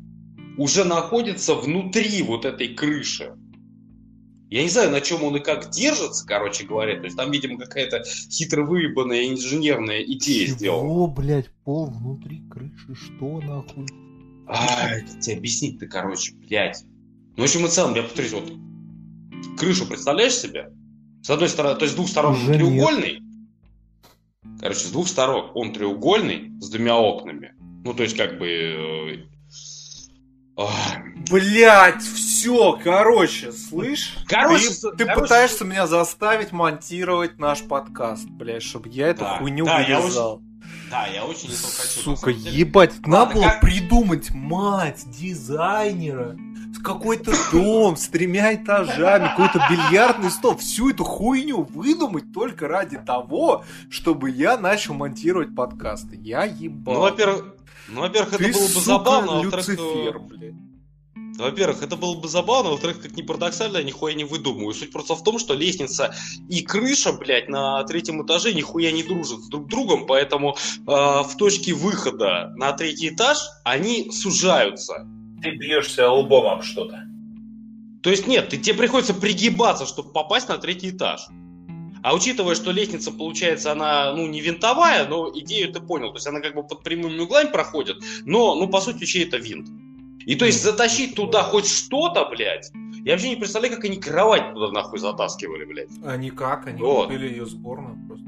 уже 0.57 0.83
находится 0.83 1.55
внутри 1.55 2.23
вот 2.23 2.45
этой 2.45 2.69
крыши. 2.69 3.33
Я 4.49 4.63
не 4.63 4.69
знаю, 4.69 4.91
на 4.91 5.01
чем 5.01 5.23
он 5.23 5.35
и 5.35 5.39
как 5.39 5.71
держится, 5.71 6.25
короче 6.25 6.65
говоря. 6.65 6.97
То 6.97 7.03
есть 7.03 7.17
там, 7.17 7.31
видимо, 7.31 7.57
какая-то 7.59 8.03
хитро 8.31 8.65
выебанная 8.65 9.27
инженерная 9.27 10.01
идея 10.03 10.47
Чего, 10.47 10.55
сделана. 10.55 10.89
О, 10.89 11.07
блядь, 11.07 11.51
пол 11.65 11.87
внутри 11.87 12.41
крыши? 12.49 12.95
Что 12.95 13.41
нахуй? 13.41 13.87
А, 14.47 14.99
тебе 15.21 15.37
объяснить-то, 15.37 15.87
короче, 15.87 16.33
блядь. 16.33 16.83
Ну, 17.35 17.43
в 17.43 17.45
общем 17.45 17.65
и 17.65 17.69
целом, 17.69 17.95
я 17.95 18.03
повторюсь, 18.03 18.31
вот 18.31 18.51
крышу 19.57 19.85
представляешь 19.87 20.35
себе? 20.35 20.71
С 21.21 21.29
одной 21.29 21.49
стороны, 21.49 21.75
то 21.77 21.83
есть 21.83 21.93
с 21.93 21.95
двух 21.95 22.07
сторон 22.07 22.33
Уже 22.33 22.53
треугольный. 22.53 23.19
Нет. 23.19 24.59
Короче, 24.61 24.79
с 24.79 24.91
двух 24.91 25.07
сторон 25.07 25.51
он 25.53 25.73
треугольный 25.73 26.51
с 26.61 26.69
двумя 26.69 26.97
окнами. 26.97 27.53
Ну, 27.83 27.93
то 27.93 28.03
есть, 28.03 28.15
как 28.15 28.39
бы 28.39 28.47
э, 28.47 29.27
Блять, 31.29 32.01
все, 32.01 32.79
короче, 32.83 33.51
слышь? 33.51 34.15
Короче, 34.27 34.69
ты, 34.69 34.91
ты 34.97 35.05
короче... 35.05 35.21
пытаешься 35.21 35.65
меня 35.65 35.85
заставить 35.85 36.51
монтировать 36.51 37.37
наш 37.37 37.61
подкаст, 37.61 38.27
блядь, 38.27 38.63
чтобы 38.63 38.89
я 38.89 39.09
эту 39.09 39.21
да, 39.21 39.37
хуйню 39.37 39.65
да, 39.65 39.77
вырезал. 39.77 40.41
Да, 40.89 41.05
я 41.07 41.25
очень 41.25 41.49
этого 41.49 41.71
хочу. 41.71 42.15
Сука, 42.15 42.29
ебать, 42.29 42.93
Ладно, 43.05 43.11
надо 43.11 43.33
было 43.35 43.43
как... 43.43 43.61
придумать, 43.61 44.31
мать, 44.31 45.03
дизайнера, 45.07 46.37
какой-то 46.87 47.33
дом 47.51 47.97
с 47.97 48.07
тремя 48.07 48.55
этажами, 48.55 49.27
какой-то 49.27 49.67
бильярдный 49.69 50.31
стол, 50.31 50.55
всю 50.57 50.89
эту 50.89 51.03
хуйню 51.03 51.63
выдумать 51.63 52.31
только 52.33 52.67
ради 52.67 52.97
того, 52.97 53.65
чтобы 53.89 54.29
я 54.29 54.57
начал 54.57 54.93
монтировать 54.93 55.53
подкасты. 55.53 56.17
Я 56.21 56.45
ебал. 56.45 56.93
Ну, 56.93 56.99
во-первых, 57.01 57.45
ну, 57.89 58.01
во-первых, 58.01 58.33
это 58.33 58.43
было 58.43 58.67
бы 58.67 58.81
забавно, 58.81 59.39
а. 59.39 59.43
Люцифер, 59.43 60.19
блядь. 60.19 60.66
Во-первых, 61.37 61.83
это 61.83 61.95
было 61.95 62.15
бы 62.15 62.27
забавно, 62.27 62.71
во-вторых, 62.71 62.99
как 62.99 63.15
ни 63.15 63.21
парадоксально, 63.21 63.77
я 63.77 63.83
нихуя 63.83 64.15
не 64.15 64.23
выдумываю. 64.23 64.73
Суть 64.73 64.91
просто 64.91 65.15
в 65.15 65.23
том, 65.23 65.37
что 65.37 65.53
лестница 65.53 66.15
и 66.49 66.61
крыша, 66.63 67.13
блядь, 67.13 67.47
на 67.47 67.83
третьем 67.83 68.25
этаже 68.25 68.53
нихуя 68.53 68.91
не 68.91 69.03
дружат 69.03 69.41
с 69.41 69.47
друг 69.47 69.67
другом, 69.67 70.07
поэтому 70.07 70.55
э, 70.55 70.81
в 70.85 71.31
точке 71.37 71.73
выхода 71.73 72.53
на 72.55 72.71
третий 72.73 73.09
этаж 73.09 73.37
они 73.63 74.09
сужаются. 74.11 75.07
Ты 75.43 75.51
бьешься 75.51 76.09
лбом 76.09 76.47
об 76.47 76.63
что-то. 76.63 77.03
То 78.01 78.09
есть 78.09 78.25
нет, 78.25 78.49
ты, 78.49 78.57
тебе 78.57 78.75
приходится 78.75 79.13
пригибаться, 79.13 79.85
чтобы 79.85 80.11
попасть 80.11 80.49
на 80.49 80.57
третий 80.57 80.89
этаж. 80.89 81.27
А 82.01 82.15
учитывая, 82.15 82.55
что 82.55 82.71
лестница, 82.71 83.11
получается, 83.11 83.71
она, 83.71 84.13
ну, 84.13 84.25
не 84.27 84.41
винтовая, 84.41 85.07
но 85.07 85.29
идею 85.35 85.71
ты 85.71 85.81
понял. 85.81 86.09
То 86.09 86.15
есть 86.15 86.27
она 86.27 86.39
как 86.39 86.55
бы 86.55 86.63
под 86.63 86.81
прямыми 86.81 87.19
углами 87.19 87.51
проходит, 87.51 87.97
но, 88.25 88.55
ну, 88.55 88.67
по 88.67 88.81
сути, 88.81 88.99
вообще 88.99 89.23
это 89.23 89.37
винт. 89.37 89.67
И 90.27 90.35
то 90.35 90.45
есть 90.45 90.61
затащить 90.61 91.15
туда 91.15 91.41
хоть 91.41 91.65
что-то, 91.65 92.25
блядь, 92.25 92.69
я 93.05 93.13
вообще 93.13 93.29
не 93.29 93.37
представляю, 93.37 93.73
как 93.73 93.85
они 93.85 93.95
кровать 93.95 94.53
туда 94.53 94.71
нахуй 94.71 94.99
затаскивали, 94.99 95.63
блядь. 95.63 95.89
А 96.03 96.17
никак, 96.17 96.67
они 96.67 96.81
вот. 96.81 97.05
купили 97.05 97.29
ее 97.29 97.45
сборно 97.45 97.97
просто. 98.05 98.25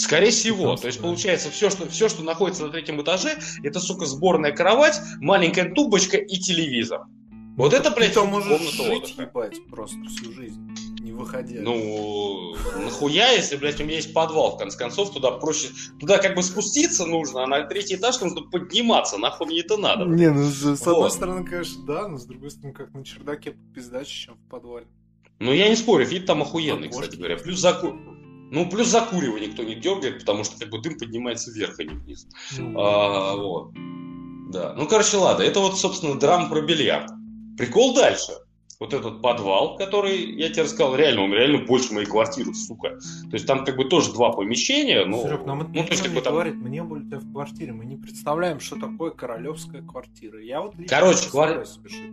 Скорее 0.00 0.30
всего. 0.30 0.76
То 0.76 0.86
есть, 0.86 1.00
получается, 1.00 1.50
все 1.50 1.70
что, 1.70 1.88
все, 1.88 2.08
что 2.08 2.22
находится 2.22 2.66
на 2.66 2.70
третьем 2.70 3.02
этаже, 3.02 3.36
это, 3.64 3.80
сука, 3.80 4.06
сборная 4.06 4.52
кровать, 4.52 5.00
маленькая 5.20 5.74
тубочка 5.74 6.18
и 6.18 6.36
телевизор. 6.36 7.00
Вот 7.56 7.74
это, 7.74 7.90
блядь, 7.90 8.10
ты 8.10 8.20
там 8.20 8.28
можешь 8.28 8.72
жить, 8.72 9.14
ебать, 9.18 9.58
просто 9.68 9.98
всю 10.04 10.32
жизнь 10.32 10.91
не 11.12 11.18
выходя. 11.18 11.60
Ну, 11.60 12.54
нахуя, 12.76 13.30
если, 13.32 13.56
блядь, 13.56 13.80
у 13.80 13.84
меня 13.84 13.96
есть 13.96 14.12
подвал, 14.12 14.56
в 14.56 14.58
конце 14.58 14.78
концов, 14.78 15.12
туда 15.12 15.30
проще... 15.32 15.68
Туда 16.00 16.18
как 16.18 16.34
бы 16.34 16.42
спуститься 16.42 17.06
нужно, 17.06 17.44
а 17.44 17.46
на 17.46 17.64
третий 17.64 17.96
этаж 17.96 18.20
нужно 18.20 18.42
подниматься, 18.42 19.18
нахуй 19.18 19.46
мне 19.46 19.60
это 19.60 19.76
надо. 19.76 20.04
Не, 20.06 20.30
ну, 20.30 20.44
с, 20.44 20.62
вот. 20.64 20.86
одной 20.86 21.10
стороны, 21.10 21.44
конечно, 21.44 21.84
да, 21.84 22.08
но 22.08 22.18
с 22.18 22.24
другой 22.24 22.50
стороны, 22.50 22.74
как 22.74 22.92
на 22.94 23.04
чердаке 23.04 23.54
пиздаче, 23.74 24.26
чем 24.26 24.34
в 24.34 24.50
подвале. 24.50 24.86
Ну, 25.38 25.52
я 25.52 25.68
не 25.68 25.76
спорю, 25.76 26.06
вид 26.06 26.26
там 26.26 26.42
охуенный, 26.42 26.88
Окошки. 26.88 27.02
кстати 27.02 27.16
говоря. 27.18 27.36
Плюс 27.36 27.58
заку... 27.58 27.92
Ну, 27.92 28.68
плюс 28.68 28.88
закуривание 28.88 29.48
никто 29.48 29.62
не 29.62 29.74
дергает, 29.74 30.20
потому 30.20 30.44
что 30.44 30.58
как 30.58 30.68
бы 30.68 30.80
дым 30.80 30.98
поднимается 30.98 31.50
вверх, 31.50 31.80
а 31.80 31.84
не 31.84 31.94
вниз. 31.94 32.26
Ну, 32.58 32.78
а, 32.78 33.34
вот. 33.34 33.72
Да. 34.52 34.74
Ну, 34.76 34.86
короче, 34.86 35.16
ладно. 35.16 35.42
Это 35.42 35.60
вот, 35.60 35.78
собственно, 35.78 36.18
драма 36.18 36.50
про 36.50 36.60
бильярд. 36.60 37.10
Прикол 37.56 37.94
дальше 37.94 38.32
вот 38.82 38.92
этот 38.94 39.22
подвал, 39.22 39.76
который, 39.76 40.34
я 40.34 40.48
тебе 40.48 40.64
рассказал, 40.64 40.96
реально, 40.96 41.22
он 41.22 41.32
реально 41.32 41.64
больше 41.64 41.94
моей 41.94 42.06
квартиры, 42.06 42.52
сука. 42.52 42.98
То 43.30 43.34
есть 43.34 43.46
там 43.46 43.64
как 43.64 43.76
бы 43.76 43.84
тоже 43.84 44.12
два 44.12 44.32
помещения, 44.32 45.04
но... 45.04 45.22
Серег, 45.22 45.46
нам 45.46 45.60
это 45.60 45.70
ну, 45.70 45.84
то 45.84 45.90
есть, 45.90 46.02
как 46.02 46.12
бы, 46.12 46.20
там... 46.20 46.32
говорит, 46.32 46.56
мы 46.56 46.68
не 46.68 46.82
были 46.82 47.04
в 47.04 47.32
квартире, 47.32 47.72
мы 47.72 47.84
не 47.84 47.96
представляем, 47.96 48.58
что 48.58 48.74
такое 48.74 49.12
королевская 49.12 49.82
квартира. 49.82 50.42
Я 50.42 50.62
вот 50.62 50.74
короче, 50.88 51.30
квар... 51.30 51.64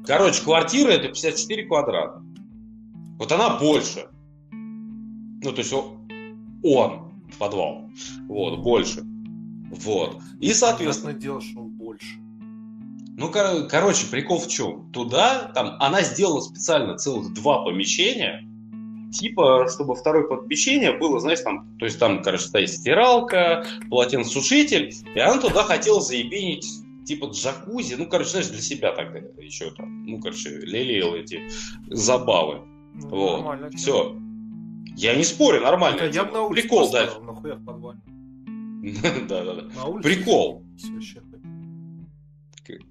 короче, 0.05 0.43
квартира 0.43 0.89
это 0.89 1.07
54 1.07 1.65
квадрата. 1.65 2.21
Вот 3.17 3.31
она 3.31 3.57
больше. 3.57 4.07
Ну, 4.51 5.51
то 5.51 5.57
есть 5.57 5.73
он, 5.73 7.11
подвал. 7.39 7.89
Вот, 8.27 8.59
больше. 8.59 9.03
Вот. 9.71 10.17
И, 10.39 10.53
соответственно... 10.53 11.13
Ясно 11.13 11.19
дело, 11.19 11.41
что 11.41 11.61
он 11.61 11.69
больше. 11.69 12.19
Ну, 13.19 13.29
кор- 13.29 13.67
короче, 13.67 14.07
прикол 14.09 14.39
в 14.39 14.47
чем? 14.47 14.89
Туда, 14.93 15.51
там, 15.53 15.75
она 15.81 16.01
сделала 16.03 16.39
специально 16.39 16.97
целых 16.97 17.33
два 17.33 17.65
помещения, 17.65 18.47
типа, 19.11 19.67
чтобы 19.69 19.95
второе 19.95 20.25
помещение 20.25 20.97
было, 20.97 21.19
знаешь, 21.19 21.41
там, 21.41 21.67
то 21.79 21.85
есть 21.85 21.99
там, 21.99 22.23
короче, 22.23 22.45
стоит 22.45 22.69
стиралка, 22.69 23.65
полотенцесушитель, 23.89 24.93
и 25.13 25.19
она 25.19 25.37
туда 25.41 25.63
хотела 25.63 25.99
заебенить 25.99 26.65
типа 27.05 27.25
джакузи, 27.25 27.95
ну, 27.95 28.05
короче, 28.07 28.29
знаешь, 28.29 28.47
для 28.47 28.61
себя 28.61 28.93
так 28.93 29.13
еще 29.37 29.71
там, 29.71 30.05
ну, 30.05 30.21
короче, 30.21 30.51
лелеял 30.51 31.13
эти 31.13 31.41
забавы. 31.89 32.61
Ну, 32.93 33.09
вот, 33.09 33.73
все. 33.75 34.15
Я 34.95 35.15
не 35.15 35.25
спорю, 35.25 35.61
нормально. 35.61 35.97
Это 36.01 36.15
я 36.15 36.23
бы 36.23 36.31
на 36.31 36.43
улице 36.43 36.61
Прикол, 36.61 36.89
да. 36.91 37.09
Нахуя 37.19 37.55
в 37.55 37.65
подвале? 37.65 37.99
Да, 39.27 39.43
да, 39.43 39.55
да. 39.55 39.63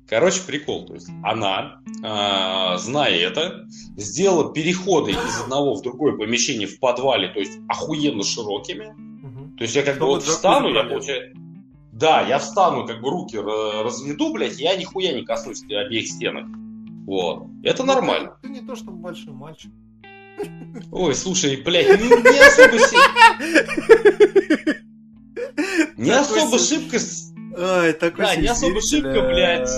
Короче, 0.07 0.41
прикол. 0.47 0.87
То 0.87 0.95
есть 0.95 1.09
она, 1.23 1.81
э, 1.87 2.79
зная 2.79 3.15
это, 3.15 3.67
сделала 3.97 4.53
переходы 4.53 5.13
из 5.13 5.41
одного 5.41 5.75
в 5.75 5.83
другое 5.83 6.17
помещение 6.17 6.67
в 6.67 6.79
подвале, 6.79 7.29
то 7.29 7.41
есть 7.41 7.59
охуенно 7.69 8.25
широкими. 8.25 8.87
Угу. 8.87 9.57
То 9.59 9.65
есть 9.65 9.75
я 9.77 9.83
как 9.83 9.97
Чтобы 9.97 10.07
бы 10.07 10.15
вот 10.15 10.25
встану, 10.25 10.69
я 10.75 10.85
получаю... 10.85 11.35
Да, 11.93 12.23
я 12.23 12.39
встану, 12.39 12.87
как 12.87 13.01
бы 13.01 13.11
руки 13.11 13.37
разведу, 13.37 14.33
блядь, 14.33 14.59
я 14.61 14.77
нихуя 14.77 15.13
не 15.13 15.25
коснусь 15.25 15.65
обеих 15.65 16.09
стенок. 16.09 16.47
Вот. 17.07 17.47
Это 17.65 17.83
ну, 17.83 17.95
нормально. 17.95 18.37
Ты, 18.43 18.49
ты 18.49 18.55
не 18.55 18.61
то, 18.61 18.77
чтобы 18.77 18.99
большой 18.99 19.33
мальчик. 19.33 19.73
Ой, 20.93 21.15
слушай, 21.15 21.57
блядь, 21.57 22.01
не, 22.01 22.09
не 22.09 22.39
особо... 22.39 22.79
Не 25.99 26.11
особо 26.11 26.59
шибко 26.59 26.99
Ай, 27.61 27.93
такой 27.93 28.25
Да, 28.25 28.37
не 28.37 28.47
особо 28.49 28.81
шибко, 28.81 29.23
блядь. 29.23 29.71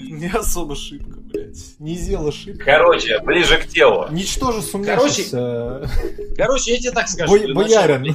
Не 0.00 0.30
особо 0.32 0.76
шибко, 0.76 1.20
блядь. 1.20 1.78
Не 1.78 1.96
зело 1.96 2.32
шибко. 2.32 2.64
Короче, 2.64 3.18
ближе 3.20 3.58
к 3.58 3.66
телу. 3.66 4.06
Ничтоже 4.10 4.62
сумняшися. 4.62 5.30
Короче, 5.30 6.34
короче, 6.36 6.72
я 6.72 6.78
тебе 6.78 6.92
так 6.92 7.08
скажу. 7.08 7.54
Боярин. 7.54 8.14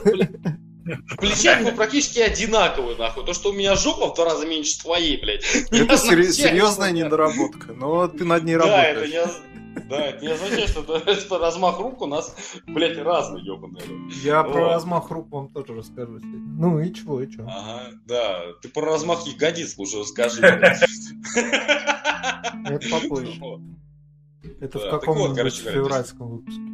В 0.84 1.18
плечах 1.18 1.62
мы 1.62 1.72
практически 1.72 2.20
одинаковые, 2.20 2.98
нахуй. 2.98 3.26
То, 3.26 3.34
что 3.34 3.50
у 3.50 3.54
меня 3.54 3.76
жопа 3.76 4.08
в 4.12 4.16
два 4.16 4.26
раза 4.26 4.46
меньше 4.46 4.80
твоей, 4.80 5.18
блядь. 5.20 5.44
Это 5.72 5.98
серьезная 5.98 6.92
недоработка, 6.92 7.74
но 7.74 8.08
ты 8.08 8.26
над 8.26 8.44
ней 8.44 8.58
работаешь. 8.58 9.12
Да, 9.12 9.22
это 9.22 9.32
да, 9.90 10.06
это 10.06 10.24
не 10.24 10.32
означает, 10.32 10.70
что, 10.70 11.16
что 11.16 11.38
размах 11.44 11.80
рук 11.80 12.02
у 12.02 12.06
нас, 12.06 12.36
блядь, 12.68 12.98
разный, 12.98 13.42
ебаный. 13.42 13.82
Я 14.24 14.44
вот. 14.44 14.54
про 14.54 14.70
размах 14.70 15.10
рук 15.10 15.32
вам 15.32 15.50
тоже 15.50 15.74
расскажу 15.74 16.20
Ну 16.22 16.80
и 16.80 16.94
чего, 16.94 17.22
и 17.22 17.32
чего. 17.32 17.48
Ага, 17.48 17.90
да. 18.06 18.42
Ты 18.62 18.70
про 18.70 18.86
размах 18.86 19.26
ягодиц 19.26 19.78
лучше 19.78 20.00
расскажи. 20.00 20.42
Это 22.66 22.90
попозже. 22.90 23.42
Это 24.62 24.80
в 24.80 24.90
каком-нибудь 24.90 25.56
февральском 25.56 26.28
выпуске. 26.28 26.73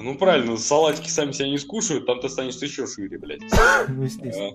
Ну 0.00 0.14
правильно, 0.16 0.56
салатики 0.56 1.08
сами 1.08 1.32
себя 1.32 1.48
не 1.48 1.58
скушают, 1.58 2.06
там 2.06 2.20
ты 2.20 2.28
станешь 2.28 2.56
еще 2.56 2.86
шире, 2.86 3.18
блядь. 3.18 3.42
Ну, 3.88 4.04
естественно. 4.04 4.52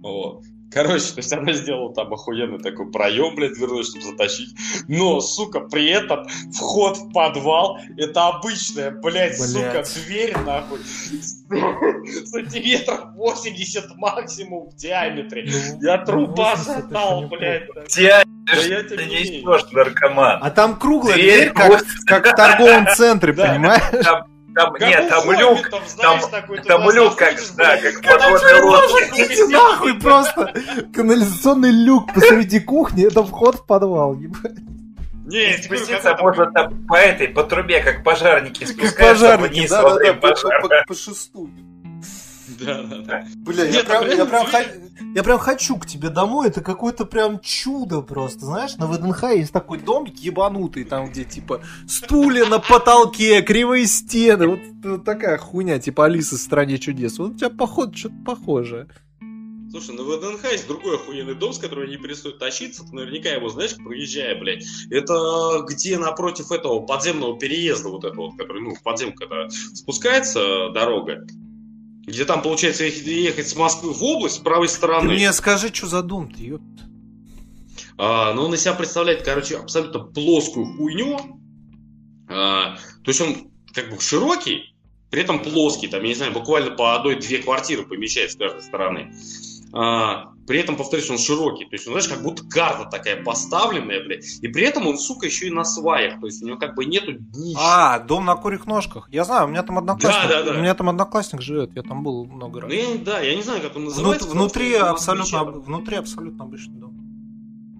Вот. 0.00 0.42
Короче, 0.70 1.12
то 1.12 1.18
есть 1.18 1.32
она 1.32 1.52
сделала 1.52 1.94
там 1.94 2.12
охуенный 2.12 2.58
такой 2.58 2.90
проем, 2.90 3.34
блядь, 3.34 3.54
дверной, 3.54 3.84
чтобы 3.84 4.04
затащить. 4.04 4.54
Но, 4.88 5.20
сука, 5.20 5.60
при 5.60 5.88
этом 5.88 6.26
вход 6.52 6.98
в 6.98 7.12
подвал 7.12 7.78
это 7.96 8.28
обычная, 8.28 8.90
блядь, 8.90 9.38
блядь. 9.38 9.50
сука, 9.50 9.84
дверь, 9.94 10.36
нахуй. 10.44 10.80
Сантиметров 12.26 13.06
80 13.14 13.96
максимум 13.96 14.70
в 14.70 14.76
диаметре. 14.76 15.48
Ну, 15.50 15.82
я 15.82 15.98
труба 15.98 16.56
шатал, 16.56 17.28
блядь. 17.28 17.68
Диаметр, 17.94 18.35
ты 18.46 19.04
несешь, 19.06 19.72
наркоман. 19.72 20.38
А 20.40 20.50
там 20.50 20.76
круглая 20.76 21.14
дверь, 21.14 21.52
как, 21.52 21.82
как 22.06 22.26
в 22.26 22.34
торговом 22.34 22.86
центре, 22.94 23.32
понимаешь? 23.34 24.04
Там, 24.04 24.72
как 24.72 24.80
нет, 24.80 25.08
там 25.10 25.30
люк, 25.32 25.68
там, 25.68 25.82
знаешь, 25.86 26.20
там, 26.22 26.30
такой, 26.30 26.62
там 26.62 26.90
люк, 26.90 27.16
как, 27.16 27.34
да, 27.56 27.76
как 27.76 28.02
подводный 28.02 28.62
лодка. 28.62 29.04
Иди 29.16 29.52
нахуй 29.52 29.94
просто! 30.00 30.54
Канализационный 30.94 31.72
люк 31.72 32.14
посреди 32.14 32.60
кухни, 32.60 33.06
это 33.06 33.22
вход 33.22 33.56
в 33.56 33.66
подвал, 33.66 34.14
ебать. 34.14 34.56
Не, 35.26 35.58
спуститься 35.58 36.16
можно 36.20 36.50
там 36.52 36.86
по 36.86 36.94
этой, 36.94 37.28
по 37.28 37.42
трубе, 37.42 37.80
как 37.80 38.04
пожарники 38.04 38.64
спускаются 38.64 38.96
как 38.96 39.08
пожарники, 39.08 39.52
вниз 39.58 39.70
да, 39.70 39.82
да, 39.82 39.98
да, 39.98 40.12
по, 40.14 40.28
по, 40.28 40.68
по, 40.68 40.84
по 40.86 40.94
шесту. 40.94 41.50
Да, 42.66 42.82
да, 42.82 42.98
да. 42.98 43.26
Бля, 43.36 43.64
я, 43.64 43.84
прям, 43.84 44.08
я, 44.08 44.26
прям, 44.26 44.46
я 45.14 45.22
прям 45.22 45.38
хочу 45.38 45.76
к 45.76 45.86
тебе 45.86 46.08
домой, 46.08 46.48
это 46.48 46.60
какое-то 46.60 47.04
прям 47.04 47.40
чудо 47.40 48.00
просто, 48.00 48.46
знаешь, 48.46 48.76
на 48.76 48.86
ВДНХ 48.86 49.24
есть 49.34 49.52
такой 49.52 49.78
домик 49.78 50.16
ебанутый, 50.18 50.84
там 50.84 51.10
где 51.10 51.24
типа 51.24 51.62
стулья 51.86 52.46
на 52.46 52.58
потолке, 52.58 53.42
кривые 53.42 53.86
стены, 53.86 54.46
вот, 54.48 54.60
вот 54.82 55.04
такая 55.04 55.38
хуйня, 55.38 55.78
типа 55.78 56.06
Алиса 56.06 56.36
в 56.36 56.40
стране 56.40 56.78
чудес. 56.78 57.18
Вот 57.18 57.32
у 57.32 57.34
тебя 57.34 57.50
походу 57.50 57.96
что-то 57.96 58.16
похожее. 58.24 58.88
Слушай, 59.70 59.96
на 59.96 60.04
ВДНХ 60.04 60.52
есть 60.52 60.68
другой 60.68 60.96
охуенный 60.96 61.34
дом, 61.34 61.52
с 61.52 61.58
которого 61.58 61.84
не 61.84 61.96
перестают 61.96 62.38
тащиться. 62.38 62.84
Ты 62.84 62.94
наверняка 62.94 63.30
его 63.30 63.48
знаешь, 63.48 63.76
проезжая, 63.76 64.38
блядь. 64.38 64.64
Это 64.90 65.64
где 65.68 65.98
напротив 65.98 66.52
этого 66.52 66.80
подземного 66.80 67.38
переезда, 67.38 67.88
вот 67.88 68.04
этого, 68.04 68.30
вот, 68.30 68.38
который, 68.38 68.62
ну, 68.62 68.74
в 68.74 68.82
подземку, 68.82 69.18
когда 69.18 69.50
спускается 69.50 70.70
дорога. 70.70 71.26
Где 72.06 72.24
там, 72.24 72.40
получается, 72.40 72.84
ехать 72.84 73.48
с 73.48 73.56
Москвы 73.56 73.92
в 73.92 74.02
область 74.02 74.36
с 74.36 74.38
правой 74.38 74.68
стороны. 74.68 75.08
Ты 75.08 75.14
мне 75.14 75.32
скажи, 75.32 75.74
что 75.74 75.88
за 75.88 76.02
дом 76.02 76.30
ты, 76.30 76.44
ёпт. 76.44 76.62
А, 77.98 78.32
ну, 78.32 78.44
он 78.44 78.54
из 78.54 78.62
себя 78.62 78.74
представляет, 78.74 79.24
короче, 79.24 79.56
абсолютно 79.56 80.00
плоскую 80.00 80.76
хуйню. 80.76 81.18
А, 82.28 82.76
то 82.76 83.08
есть 83.08 83.20
он 83.20 83.50
как 83.72 83.90
бы 83.90 84.00
широкий, 84.00 84.74
при 85.10 85.22
этом 85.22 85.42
плоский, 85.42 85.88
там, 85.88 86.02
я 86.02 86.08
не 86.08 86.14
знаю, 86.14 86.32
буквально 86.32 86.70
по 86.70 86.94
одной-две 86.94 87.38
квартиры 87.38 87.84
помещается 87.84 88.36
с 88.36 88.38
каждой 88.38 88.62
стороны. 88.62 89.12
А, 89.72 90.32
при 90.46 90.60
этом, 90.60 90.76
повторюсь, 90.76 91.10
он 91.10 91.18
широкий. 91.18 91.64
То 91.64 91.74
есть, 91.74 91.86
он, 91.86 91.92
знаешь, 91.92 92.08
как 92.08 92.22
будто 92.22 92.44
карта 92.44 92.88
такая 92.88 93.22
поставленная, 93.22 94.04
блядь. 94.04 94.38
И 94.42 94.48
при 94.48 94.64
этом 94.64 94.86
он, 94.86 94.96
сука, 94.96 95.26
еще 95.26 95.48
и 95.48 95.50
на 95.50 95.64
сваях. 95.64 96.20
То 96.20 96.26
есть, 96.26 96.42
у 96.42 96.46
него 96.46 96.56
как 96.56 96.74
бы 96.74 96.84
нету 96.84 97.12
днища. 97.12 97.58
А, 97.60 97.98
дом 97.98 98.24
на 98.24 98.36
курих 98.36 98.66
ножках. 98.66 99.08
Я 99.10 99.24
знаю, 99.24 99.46
у 99.46 99.48
меня 99.48 99.62
там 99.62 99.78
одноклассник. 99.78 100.28
Да, 100.28 100.42
да, 100.42 100.52
да. 100.52 100.58
У 100.58 100.62
меня 100.62 100.74
там 100.74 100.88
одноклассник 100.88 101.42
живет, 101.42 101.72
я 101.74 101.82
там 101.82 102.04
был 102.04 102.26
много 102.26 102.60
раз. 102.60 102.70
Ну, 102.70 102.76
я, 102.76 102.98
да, 102.98 103.20
я 103.20 103.34
не 103.34 103.42
знаю, 103.42 103.60
как 103.60 103.76
он 103.76 103.84
называется. 103.84 104.28
внутри, 104.28 104.74
абсолютно, 104.74 105.44
внутри 105.44 105.96
абсолютно 105.96 106.44
обычный 106.44 106.76
дом. 106.78 106.92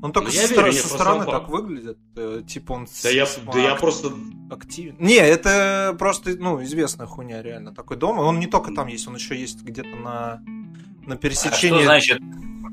Он 0.02 0.12
только 0.12 0.30
со, 0.30 0.54
верю, 0.54 0.72
со 0.72 0.88
стороны 0.88 1.24
так 1.24 1.48
выглядит. 1.48 1.98
Э, 2.16 2.42
типа 2.46 2.72
он 2.72 2.86
да 3.02 3.08
я, 3.08 3.26
да 3.52 3.58
я 3.58 3.74
просто 3.76 4.12
активен. 4.50 4.96
Не, 4.98 5.16
это 5.16 5.96
просто, 5.98 6.36
ну, 6.36 6.62
известная 6.62 7.06
хуйня, 7.06 7.42
реально. 7.42 7.74
Такой 7.74 7.96
дом. 7.96 8.18
Он 8.18 8.38
не 8.38 8.46
только 8.46 8.72
там 8.72 8.88
есть, 8.88 9.08
он 9.08 9.14
еще 9.14 9.36
есть 9.36 9.62
где-то 9.62 9.96
на 9.96 10.42
на 11.06 11.16
пересечении... 11.16 11.78
А 11.86 12.00
что 12.00 12.16
значит, 12.16 12.20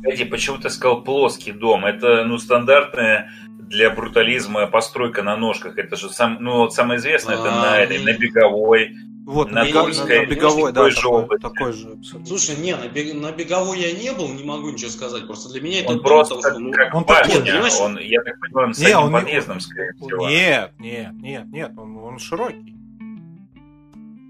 погоди, 0.04 0.26
почему 0.26 0.58
ты 0.58 0.70
сказал 0.70 1.04
плоский 1.04 1.52
дом? 1.52 1.86
Это, 1.86 2.26
ну, 2.26 2.38
стандартная 2.38 3.32
для 3.60 3.90
брутализма 3.90 4.68
постройка 4.68 5.24
на 5.24 5.36
ножках. 5.36 5.78
Это 5.78 5.96
же 5.96 6.10
сам, 6.10 6.38
ну, 6.40 6.58
вот 6.58 6.74
самое 6.74 7.00
известное, 7.00 7.36
это 7.36 7.50
на, 7.50 7.80
этой, 7.80 8.00
на 8.00 8.14
беговой. 8.14 8.96
Вот, 9.26 9.52
на, 9.52 9.64
бег... 9.64 9.74
Тульской, 9.74 10.26
на, 10.26 10.30
беговой, 10.30 10.74
да, 10.74 10.90
такой, 10.90 11.40
такой 11.40 11.72
же. 11.72 11.88
Абсолютно. 11.92 12.26
Слушай, 12.26 12.58
не, 12.58 12.76
на, 12.76 12.90
бег... 12.90 13.14
на 13.14 13.32
беговой 13.32 13.80
я 13.80 13.94
не 13.94 14.12
был, 14.12 14.28
не 14.28 14.44
могу 14.44 14.70
ничего 14.70 14.90
сказать. 14.90 15.26
Просто 15.26 15.50
для 15.50 15.62
меня 15.62 15.80
это 15.80 15.94
он 15.94 16.02
просто 16.02 16.36
потому, 16.36 16.56
что, 16.56 16.60
ну, 16.60 16.72
как 16.74 16.94
он 16.94 17.04
башня, 17.06 17.40
нет, 17.40 17.74
он, 17.80 17.98
я 18.00 18.22
так 18.22 18.38
понимаю, 18.42 18.68
он 18.68 18.74
с 18.74 18.80
не, 18.80 18.98
он 18.98 19.14
подъездом, 19.14 19.62
скорее 19.62 19.94
всего. 19.94 20.30
Нет, 20.30 20.74
нет, 20.78 21.14
нет, 21.14 21.46
нет, 21.46 21.72
он, 21.78 21.98
он 21.98 22.20
широкий. 22.20 22.76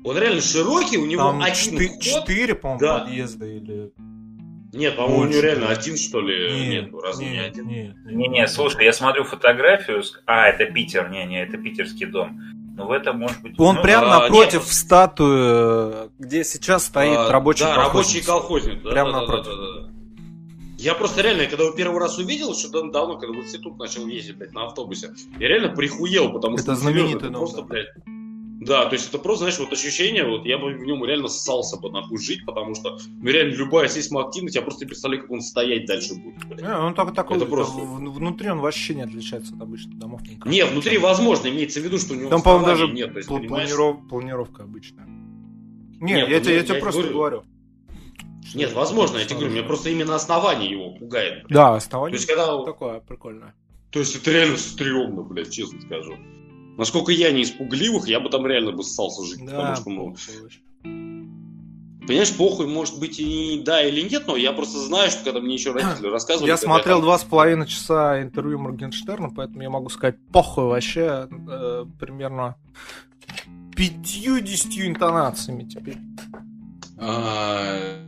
Он 0.06 0.18
реально 0.18 0.42
широкий, 0.42 0.98
у 0.98 1.06
него 1.06 1.24
Там 1.24 1.42
один 1.42 1.56
4, 1.56 1.88
ход. 1.90 2.02
Четыре, 2.02 2.56
по-моему, 2.56 2.80
да. 2.80 3.00
подъезда 3.00 3.46
или... 3.46 3.92
Нет, 4.74 4.96
по-моему, 4.96 5.22
у 5.22 5.26
него 5.26 5.42
реально 5.42 5.70
один, 5.70 5.98
что 5.98 6.20
ли? 6.20 6.52
Нет, 6.52 6.92
нет 6.92 7.04
разве 7.04 7.26
нет, 7.28 7.34
не 7.34 7.40
один? 7.40 7.68
Нет, 7.68 7.96
нет, 8.06 8.16
не, 8.16 8.28
не, 8.28 8.48
слушай, 8.48 8.84
я 8.84 8.92
смотрю 8.92 9.24
фотографию. 9.24 10.04
А, 10.26 10.48
это 10.48 10.66
Питер, 10.66 11.10
не, 11.10 11.26
не, 11.26 11.44
это 11.44 11.58
питерский 11.58 12.08
дом. 12.08 12.40
Ну, 12.76 12.88
в 12.88 12.92
этом 12.92 13.20
может 13.20 13.40
быть... 13.44 13.54
Он 13.60 13.76
ну, 13.76 13.82
прямо 13.84 14.16
а, 14.16 14.20
напротив 14.22 14.62
нет. 14.62 14.68
статуи, 14.68 16.10
где 16.18 16.44
сейчас 16.44 16.86
стоит 16.86 17.18
а, 17.18 17.32
рабочий 17.32 17.66
да, 17.66 17.76
колхозник. 17.76 18.26
рабочий 18.26 18.26
колхозник. 18.26 18.84
Да, 18.84 18.92
прямо 18.92 19.12
да, 19.12 19.22
напротив. 19.22 19.46
Да, 19.46 19.56
да, 19.56 19.82
да. 19.82 19.90
Я 20.80 20.96
просто 20.96 21.22
реально, 21.22 21.46
когда 21.46 21.66
его 21.66 21.74
первый 21.76 22.00
раз 22.00 22.18
увидел, 22.18 22.52
еще 22.52 22.68
давно, 22.70 23.18
когда 23.18 23.40
в 23.40 23.44
институт 23.44 23.78
начал 23.78 24.08
ездить, 24.08 24.38
блядь, 24.38 24.54
на 24.54 24.66
автобусе, 24.66 25.14
я 25.40 25.48
реально 25.48 25.70
прихуел, 25.70 26.34
потому 26.34 26.56
это 26.56 26.64
что... 26.64 26.76
знаменитый 26.76 27.30
это 27.30 27.38
просто, 27.38 27.62
блядь, 27.62 27.88
да, 28.66 28.86
то 28.86 28.94
есть 28.94 29.10
это 29.10 29.18
просто, 29.18 29.46
знаешь, 29.46 29.60
вот 29.60 29.72
ощущение, 29.72 30.26
вот 30.26 30.46
я 30.46 30.58
бы 30.58 30.74
в 30.74 30.86
нем 30.86 31.04
реально 31.06 31.28
ссался 31.28 31.78
бы 31.78 31.92
нахуй 31.92 32.18
жить, 32.20 32.46
потому 32.46 32.76
что 32.76 32.98
ну, 33.08 33.30
реально 33.30 33.54
любая 33.54 33.88
сейсмоактивность, 33.88 34.56
я 34.56 34.62
просто 34.62 34.86
не 34.86 34.90
представляю, 34.90 35.22
как 35.22 35.32
он 35.32 35.42
стоять 35.42 35.86
дальше 35.86 36.16
будет. 36.16 36.62
Не, 36.62 36.76
он 36.76 36.94
только 36.94 37.14
такой, 37.14 37.38
это 37.38 37.46
просто... 37.46 37.78
внутри 37.78 38.50
он 38.50 38.60
вообще 38.60 38.96
не 38.96 39.02
отличается 39.02 39.56
от 39.56 39.62
обычных 39.62 39.98
домов. 39.98 40.22
Никак. 40.24 40.46
Не, 40.46 40.66
внутри 40.66 40.98
возможно, 40.98 41.48
имеется 41.48 41.80
в 41.80 41.84
виду, 41.84 41.98
что 41.98 42.14
у 42.14 42.18
него 42.18 42.30
Там, 42.30 42.42
по-моему, 42.42 42.66
даже 42.66 42.88
нет. 42.88 43.14
То 43.14 43.18
есть, 43.18 43.30
пл- 43.30 43.48
планиров... 43.48 44.08
планировка 44.10 44.64
обычная. 44.64 45.06
Не, 45.06 46.14
нет, 46.14 46.30
я, 46.30 46.40
тебе, 46.42 46.56
я 46.56 46.64
тебе 46.64 46.76
просто 46.76 47.02
говорю. 47.02 47.18
говорю. 47.18 47.44
Нет, 48.54 48.74
возможно, 48.74 49.18
я 49.18 49.26
тебе 49.26 49.38
говорю, 49.38 49.54
мне 49.54 49.64
просто 49.64 49.90
именно 49.90 50.16
основание 50.16 50.70
его 50.70 50.92
пугает. 50.92 51.46
Блин. 51.46 51.56
Да, 51.56 51.76
основание. 51.76 52.18
То 52.18 52.22
есть, 52.22 52.28
когда... 52.28 52.64
такое 52.64 53.00
прикольное. 53.00 53.56
То 53.90 54.00
есть 54.00 54.16
это 54.16 54.32
реально 54.32 54.58
стрёмно, 54.58 55.22
блядь, 55.22 55.52
честно 55.52 55.80
скажу. 55.82 56.18
Насколько 56.78 57.12
я 57.12 57.32
не 57.32 57.44
испугливых, 57.44 58.08
я 58.08 58.20
бы 58.20 58.30
там 58.30 58.46
реально 58.48 58.72
бы 58.72 58.84
ссался 58.84 59.24
жить. 59.24 59.46
Да, 59.46 59.76
потому 59.76 59.76
что, 59.76 59.90
ну, 59.90 60.16
Понимаешь, 62.06 62.36
похуй, 62.36 62.68
может 62.68 63.00
быть, 63.00 63.18
и 63.20 63.62
да 63.64 63.82
или 63.82 64.02
нет, 64.02 64.24
но 64.28 64.36
я 64.36 64.52
просто 64.52 64.78
знаю, 64.80 65.10
что 65.10 65.24
когда 65.24 65.40
мне 65.40 65.54
еще 65.54 65.72
родители 65.72 66.08
рассказывали... 66.12 66.50
Я 66.50 66.58
смотрел 66.58 67.02
два 67.02 67.18
с 67.18 67.24
половиной 67.24 67.66
часа 67.66 68.22
интервью 68.22 68.60
Моргенштерна, 68.60 69.30
поэтому 69.30 69.62
я 69.62 69.70
могу 69.70 69.90
сказать, 69.90 70.18
похуй 70.34 70.66
вообще, 70.66 71.30
э, 71.32 71.86
примерно 72.00 72.58
пятью-десятью 73.76 74.88
интонациями 74.88 75.64
теперь. 75.64 75.98
А, 76.98 78.04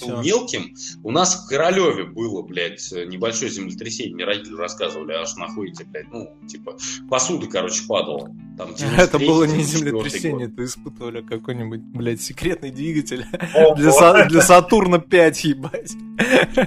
Все. 0.00 0.22
мелким. 0.22 0.74
У 1.02 1.10
нас 1.10 1.44
в 1.44 1.48
Королеве 1.48 2.04
было, 2.04 2.42
блядь, 2.42 2.90
небольшое 2.92 3.50
землетрясение. 3.50 4.14
Мне 4.14 4.24
родители 4.24 4.54
рассказывали, 4.54 5.12
аж 5.12 5.36
находите, 5.36 5.84
блядь, 5.84 6.10
ну, 6.12 6.36
типа, 6.48 6.76
посуда, 7.08 7.46
короче, 7.46 7.82
падала. 7.86 8.30
Там, 8.56 8.70
это 8.96 9.18
было 9.18 9.44
не 9.44 9.62
землетрясение, 9.62 10.48
это 10.48 10.64
испытывали 10.64 11.22
какой-нибудь, 11.22 11.80
блядь, 11.80 12.20
секретный 12.20 12.70
двигатель 12.70 13.24
для, 13.76 14.24
для 14.24 14.42
Сатурна 14.42 14.98
5, 14.98 15.44
ебать. 15.44 15.92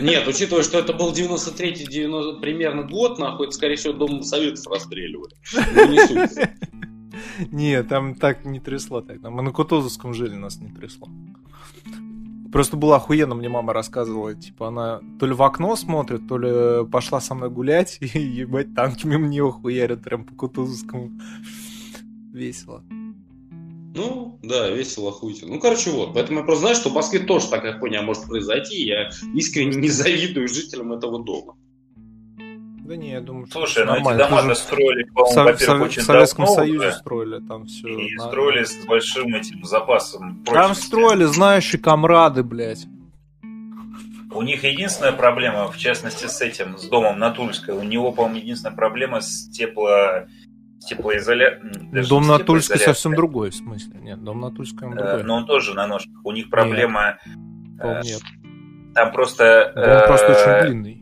Нет, 0.02 0.28
учитывая, 0.28 0.64
что 0.64 0.80
это 0.80 0.94
был 0.94 1.12
93-й 1.12 1.86
90, 1.86 2.40
примерно 2.40 2.84
год, 2.84 3.20
нахуй, 3.20 3.52
скорее 3.52 3.76
всего, 3.76 3.94
Дом 3.94 4.24
Советов 4.24 4.66
расстреливали. 4.68 5.34
Ну, 5.76 5.88
не 5.88 6.08
суть. 6.08 6.50
Нет, 7.52 7.90
там 7.90 8.16
так 8.16 8.46
не 8.46 8.60
трясло 8.60 9.02
так. 9.02 9.22
Мы 9.22 9.42
на 9.42 9.52
Кутузовском 9.52 10.14
жили, 10.14 10.36
нас 10.36 10.60
не 10.60 10.70
трясло. 10.70 11.08
Просто 12.52 12.76
было 12.76 12.98
охуенно, 12.98 13.34
мне 13.34 13.48
мама 13.48 13.72
рассказывала, 13.72 14.36
типа, 14.36 14.68
она 14.68 15.02
то 15.20 15.26
ли 15.26 15.34
в 15.34 15.42
окно 15.42 15.76
смотрит, 15.76 16.28
то 16.28 16.38
ли 16.38 16.86
пошла 16.90 17.22
со 17.22 17.34
мной 17.34 17.50
гулять, 17.50 17.98
и 18.02 18.20
ебать, 18.20 18.76
танки 18.76 19.08
мимо 19.08 19.28
нее 19.28 19.52
хуярят 19.52 20.04
прям 20.04 20.26
по 20.26 20.36
Кутузовскому. 20.36 21.12
Весело. 22.34 22.84
Ну, 23.94 24.40
да, 24.42 24.70
весело 24.70 25.10
охуительно. 25.10 25.56
Ну, 25.56 25.60
короче, 25.60 25.92
вот. 25.92 26.14
Поэтому 26.14 26.40
я 26.40 26.46
просто 26.46 26.62
знаю, 26.62 26.76
что 26.76 26.90
в 26.90 26.94
Москве 26.94 27.20
тоже 27.20 27.50
такая 27.50 27.78
хуйня 27.78 28.02
может 28.02 28.24
произойти, 28.24 28.86
я 28.86 29.10
искренне 29.34 29.76
не 29.76 29.90
завидую 29.90 30.48
жителям 30.48 30.94
этого 30.94 31.24
дома. 31.24 31.58
Да 32.92 32.98
не, 32.98 33.12
я 33.12 33.22
думаю, 33.22 33.48
Слушай, 33.48 33.86
ну 33.86 33.96
эти 33.96 34.18
дома 34.18 34.54
строили, 34.54 35.04
по-моему, 35.04 35.44
во-первых, 35.44 35.82
очень 35.84 36.02
В 36.02 36.04
Советском 36.04 36.44
давно, 36.44 36.60
Союзе 36.60 36.86
да? 36.88 36.92
строили 36.92 37.40
там 37.48 37.66
все. 37.66 37.88
И 37.88 38.16
на... 38.16 38.28
строили 38.28 38.64
с 38.66 38.86
большим 38.86 39.34
этим 39.34 39.64
запасом. 39.64 40.44
Там 40.44 40.76
строили 40.76 41.24
знающие 41.24 41.82
комрады, 41.82 42.44
блядь. 42.44 42.86
У 44.34 44.42
них 44.42 44.66
единственная 44.66 45.14
проблема, 45.14 45.72
в 45.72 45.78
частности, 45.78 46.26
с 46.26 46.42
этим, 46.42 46.78
с 46.78 46.90
домом 46.90 47.18
на 47.18 47.32
Тульской, 47.32 47.74
у 47.74 47.84
него, 47.84 48.12
по-моему, 48.12 48.40
единственная 48.40 48.76
проблема 48.76 49.22
с 49.22 49.50
тепло 49.52 50.26
теплоизоляцией. 50.86 52.10
Дом 52.10 52.28
на 52.28 52.40
Тульской 52.40 52.78
совсем 52.78 53.16
другой, 53.16 53.52
в 53.52 53.56
смысле. 53.56 54.02
Нет, 54.02 54.22
дом 54.22 54.42
на 54.42 54.52
Тульской 54.52 54.90
он 54.90 54.96
другой. 54.96 55.24
Но 55.24 55.38
он 55.38 55.46
тоже 55.46 55.74
на 55.76 55.88
ножках. 55.88 56.26
У 56.26 56.34
них 56.34 56.50
проблема... 56.50 57.20
Нет. 57.26 58.04
нет. 58.04 58.22
Там 58.96 59.14
просто... 59.14 59.72
Дом 59.76 60.08
просто 60.08 60.32
очень 60.34 60.68
длинный. 60.68 61.01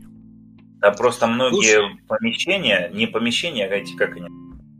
Там 0.80 0.94
просто 0.94 1.26
многие 1.26 1.76
Слушай. 1.76 2.00
помещения, 2.08 2.90
не 2.92 3.06
помещения, 3.06 3.66
а 3.66 3.74
эти, 3.74 3.94
как 3.96 4.16
они, 4.16 4.28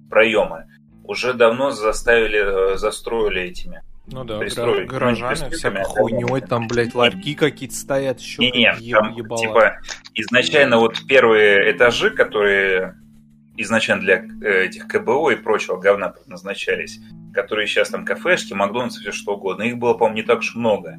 проемы, 0.09 0.67
уже 1.05 1.35
давно 1.35 1.71
заставили, 1.71 2.77
застроили 2.77 3.43
этими 3.43 3.83
ну 4.07 4.25
да, 4.25 4.39
пристроить. 4.39 4.89
гаражами, 4.89 5.51
всякой 5.51 5.85
хуйней, 5.85 6.41
там, 6.41 6.67
блядь, 6.67 6.95
ларьки 6.95 7.35
какие-то 7.35 7.75
стоят 7.75 8.21
еще. 8.21 8.43
Не, 8.43 8.51
не, 8.81 8.93
там, 8.93 9.15
типа, 9.15 9.79
изначально 10.15 10.79
вот 10.79 11.01
первые 11.07 11.71
этажи, 11.71 12.11
которые 12.11 12.97
изначально 13.57 14.03
для 14.03 14.25
э, 14.43 14.65
этих 14.65 14.89
КБО 14.89 15.31
и 15.31 15.37
прочего 15.37 15.77
говна 15.77 16.09
предназначались, 16.09 16.99
которые 17.35 17.67
сейчас 17.67 17.91
там 17.91 18.05
кафешки, 18.05 18.55
Макдональдс, 18.55 18.99
все 18.99 19.13
что 19.13 19.35
угодно, 19.35 19.65
их 19.65 19.77
было, 19.77 19.95
по-моему, 19.95 20.17
не 20.17 20.23
так 20.23 20.39
уж 20.39 20.55
много. 20.55 20.99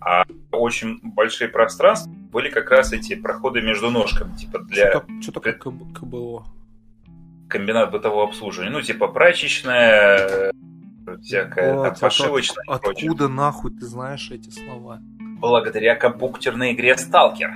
А 0.00 0.24
очень 0.50 1.00
большие 1.02 1.48
пространства 1.48 2.12
были 2.32 2.48
как 2.48 2.70
раз 2.70 2.92
эти 2.92 3.14
проходы 3.14 3.60
между 3.60 3.90
ножками, 3.90 4.34
типа 4.36 4.60
для... 4.60 5.04
Что 5.20 5.32
такое 5.32 5.52
КБО? 5.52 6.46
Комбинат 7.48 7.90
бытового 7.92 8.24
обслуживания. 8.24 8.70
Ну, 8.70 8.80
типа 8.80 9.08
прачечная, 9.08 10.50
всякое 11.20 11.74
вот, 11.74 12.00
подшивочное. 12.00 12.64
От, 12.66 12.86
откуда 12.86 13.28
нахуй 13.28 13.72
ты 13.72 13.84
знаешь 13.84 14.30
эти 14.30 14.48
слова? 14.48 15.00
Благодаря 15.38 15.94
компьютерной 15.94 16.72
игре 16.72 16.96
Сталкер. 16.96 17.52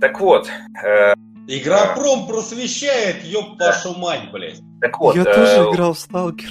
Так 0.00 0.18
вот. 0.18 0.48
Э, 0.82 1.12
Игропром 1.46 2.26
просвещает, 2.26 3.24
ёб 3.24 3.58
вашу 3.58 3.98
мать, 3.98 4.30
блядь. 4.32 4.60
Так 4.80 4.98
вот. 4.98 5.16
Я 5.16 5.22
э, 5.22 5.24
тоже 5.24 5.70
играл 5.70 5.92
в 5.92 5.98
Сталкер, 5.98 6.48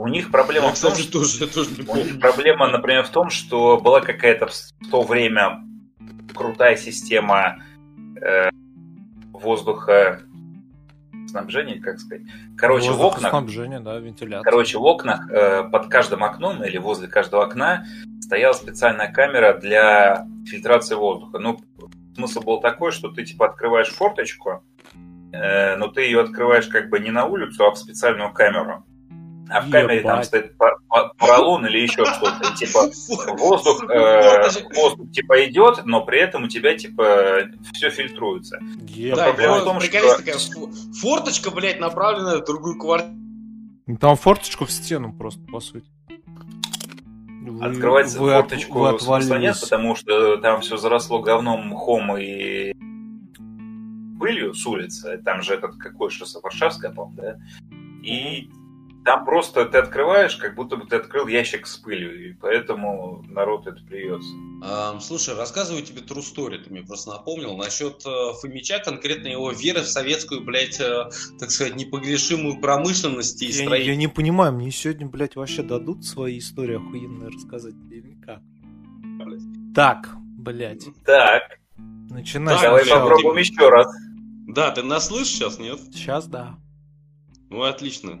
У 0.00 0.08
них 0.08 0.30
проблема 0.30 0.68
я, 0.68 0.72
в 0.72 0.80
том, 0.80 0.92
кстати, 0.92 1.10
тоже, 1.10 1.44
я 1.44 1.46
тоже 1.46 1.70
не 1.76 1.82
помню. 1.84 2.02
У 2.02 2.06
них 2.06 2.20
проблема, 2.20 2.68
например, 2.68 3.04
в 3.04 3.10
том, 3.10 3.28
что 3.28 3.78
была 3.78 4.00
какая-то 4.00 4.46
в 4.46 4.90
то 4.90 5.02
время 5.02 5.62
крутая 6.34 6.76
система 6.76 7.62
э, 8.18 8.48
воздуха 9.30 10.22
снабжения, 11.28 11.82
как 11.82 11.98
сказать. 11.98 12.22
Короче, 12.56 12.92
в 12.92 13.00
окнах... 13.02 13.28
Снабжение, 13.28 13.80
да, 13.80 13.98
вентиляция. 13.98 14.42
Короче, 14.42 14.78
в 14.78 14.84
окнах 14.84 15.30
э, 15.30 15.64
под 15.64 15.88
каждым 15.88 16.24
окном 16.24 16.64
или 16.64 16.78
возле 16.78 17.06
каждого 17.06 17.44
окна 17.44 17.84
стояла 18.22 18.54
специальная 18.54 19.12
камера 19.12 19.58
для 19.58 20.26
фильтрации 20.46 20.94
воздуха. 20.94 21.38
Ну, 21.38 21.60
смысл 22.16 22.40
был 22.40 22.60
такой, 22.62 22.92
что 22.92 23.10
ты 23.10 23.22
типа 23.26 23.50
открываешь 23.50 23.90
форточку, 23.90 24.64
э, 25.34 25.76
но 25.76 25.88
ты 25.88 26.04
ее 26.04 26.22
открываешь 26.22 26.68
как 26.68 26.88
бы 26.88 27.00
не 27.00 27.10
на 27.10 27.26
улицу, 27.26 27.66
а 27.66 27.72
в 27.72 27.76
специальную 27.76 28.32
камеру. 28.32 28.86
А 29.50 29.60
в 29.62 29.70
камере 29.70 30.02
там 30.02 30.22
стоит 30.22 30.54
поролон 31.18 31.66
или 31.66 31.80
еще 31.80 32.04
что-то. 32.14 32.54
типа 32.56 32.90
воздух, 33.36 33.84
э, 33.90 34.48
воздух 34.74 35.10
типа 35.10 35.44
идет, 35.46 35.84
но 35.84 36.04
при 36.04 36.20
этом 36.20 36.44
у 36.44 36.48
тебя 36.48 36.76
типа 36.76 37.48
все 37.72 37.90
фильтруется. 37.90 38.58
Да, 38.60 39.24
проблема 39.24 39.58
в 39.58 39.64
том, 39.64 39.80
что... 39.80 40.16
такая 40.16 40.38
форточка, 41.00 41.50
блядь, 41.50 41.80
направленная 41.80 42.38
в 42.38 42.44
другую 42.44 42.78
квартиру. 42.78 43.14
Ну, 43.86 43.96
там 43.96 44.16
форточку 44.16 44.66
в 44.66 44.70
стену 44.70 45.12
просто, 45.12 45.40
по 45.50 45.58
сути. 45.58 45.86
Вы, 47.42 47.64
Открывать 47.64 48.14
вы, 48.14 48.30
форточку 48.30 48.78
вы 48.78 49.00
смысла 49.00 49.34
нет, 49.36 49.56
потому 49.60 49.96
что 49.96 50.36
там 50.36 50.60
все 50.60 50.76
заросло 50.76 51.20
говном, 51.20 51.68
мхом 51.68 52.16
и 52.16 52.72
пылью 54.20 54.54
с 54.54 54.64
улицы. 54.64 55.20
Там 55.24 55.42
же 55.42 55.54
этот 55.54 55.76
какой 55.76 56.10
шоссе 56.10 56.38
Варшавская, 56.40 56.92
по-моему, 56.92 57.20
да? 57.20 57.38
И 58.02 58.50
там 59.04 59.24
просто 59.24 59.64
ты 59.64 59.78
открываешь, 59.78 60.36
как 60.36 60.54
будто 60.54 60.76
бы 60.76 60.86
ты 60.86 60.96
открыл 60.96 61.26
ящик 61.26 61.66
с 61.66 61.76
пылью, 61.76 62.28
и 62.28 62.32
поэтому 62.34 63.24
народ 63.28 63.66
это 63.66 63.82
плюется. 63.82 64.30
А, 64.62 64.98
слушай, 65.00 65.34
рассказываю 65.34 65.82
тебе 65.82 66.02
true 66.02 66.18
story, 66.22 66.58
ты 66.58 66.70
мне 66.70 66.82
просто 66.82 67.10
напомнил, 67.10 67.56
насчет 67.56 68.04
э, 68.04 68.32
Фомича, 68.40 68.78
конкретно 68.80 69.28
его 69.28 69.50
веры 69.52 69.80
в 69.80 69.86
советскую, 69.86 70.44
блядь, 70.44 70.80
э, 70.80 71.08
так 71.38 71.50
сказать, 71.50 71.76
непогрешимую 71.76 72.60
промышленность 72.60 73.40
и 73.42 73.46
я, 73.46 73.52
строительство. 73.52 73.90
Я 73.90 73.96
не 73.96 74.08
понимаю, 74.08 74.52
мне 74.52 74.70
сегодня, 74.70 75.06
блядь, 75.06 75.36
вообще 75.36 75.62
дадут 75.62 76.04
свои 76.04 76.38
истории 76.38 76.76
охуенные 76.76 77.30
рассказать 77.30 77.74
или 77.90 78.16
как? 78.24 78.40
Так, 79.74 80.08
блядь. 80.36 80.84
Так. 81.04 81.42
Начинай. 82.10 82.60
Давай 82.60 82.86
попробуем 82.86 83.36
еще 83.38 83.68
раз. 83.68 83.86
Да, 84.48 84.72
ты 84.72 84.82
нас 84.82 85.06
слышишь 85.06 85.34
сейчас, 85.34 85.58
нет? 85.58 85.78
Сейчас, 85.92 86.26
да. 86.26 86.58
Ну, 87.50 87.62
отлично. 87.62 88.18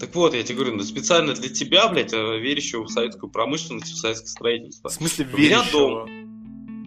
Так 0.00 0.14
вот, 0.14 0.34
я 0.34 0.42
тебе 0.42 0.56
говорю, 0.56 0.76
ну, 0.76 0.82
специально 0.82 1.34
для 1.34 1.48
тебя, 1.48 1.88
блядь, 1.88 2.12
э, 2.12 2.38
верящего 2.38 2.84
в 2.84 2.90
советскую 2.90 3.30
промышленность, 3.30 3.92
в 3.92 3.96
советское 3.96 4.28
строительство. 4.28 4.88
В 4.88 4.92
смысле 4.92 5.24
верящего? 5.24 6.08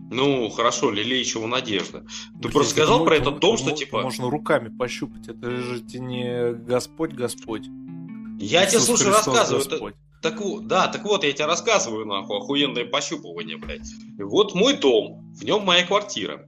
Ну, 0.09 0.49
хорошо, 0.49 0.89
лелеющего 0.89 1.47
надежды. 1.47 1.99
Ты 2.01 2.39
Блин, 2.39 2.51
просто 2.53 2.71
сказал 2.71 3.03
про 3.03 3.17
этот 3.17 3.39
дом, 3.39 3.57
что 3.57 3.71
типа... 3.71 4.03
Можно 4.03 4.29
руками 4.29 4.69
пощупать, 4.69 5.27
это 5.27 5.49
же 5.51 5.83
не 5.93 6.53
Господь, 6.53 7.11
Господь. 7.11 7.67
Я 8.39 8.65
тебе, 8.65 8.79
слушай, 8.79 9.07
рассказываю. 9.07 9.65
Это... 9.65 9.93
Так 10.21 10.41
вот, 10.41 10.67
да, 10.67 10.87
так 10.87 11.03
вот, 11.03 11.23
я 11.23 11.31
тебе 11.31 11.45
рассказываю, 11.45 12.05
нахуй, 12.05 12.37
охуенное 12.37 12.85
пощупывание, 12.85 13.57
блядь. 13.57 13.87
И 14.17 14.23
вот 14.23 14.55
мой 14.55 14.77
дом, 14.77 15.33
в 15.35 15.43
нем 15.43 15.63
моя 15.63 15.85
квартира. 15.85 16.47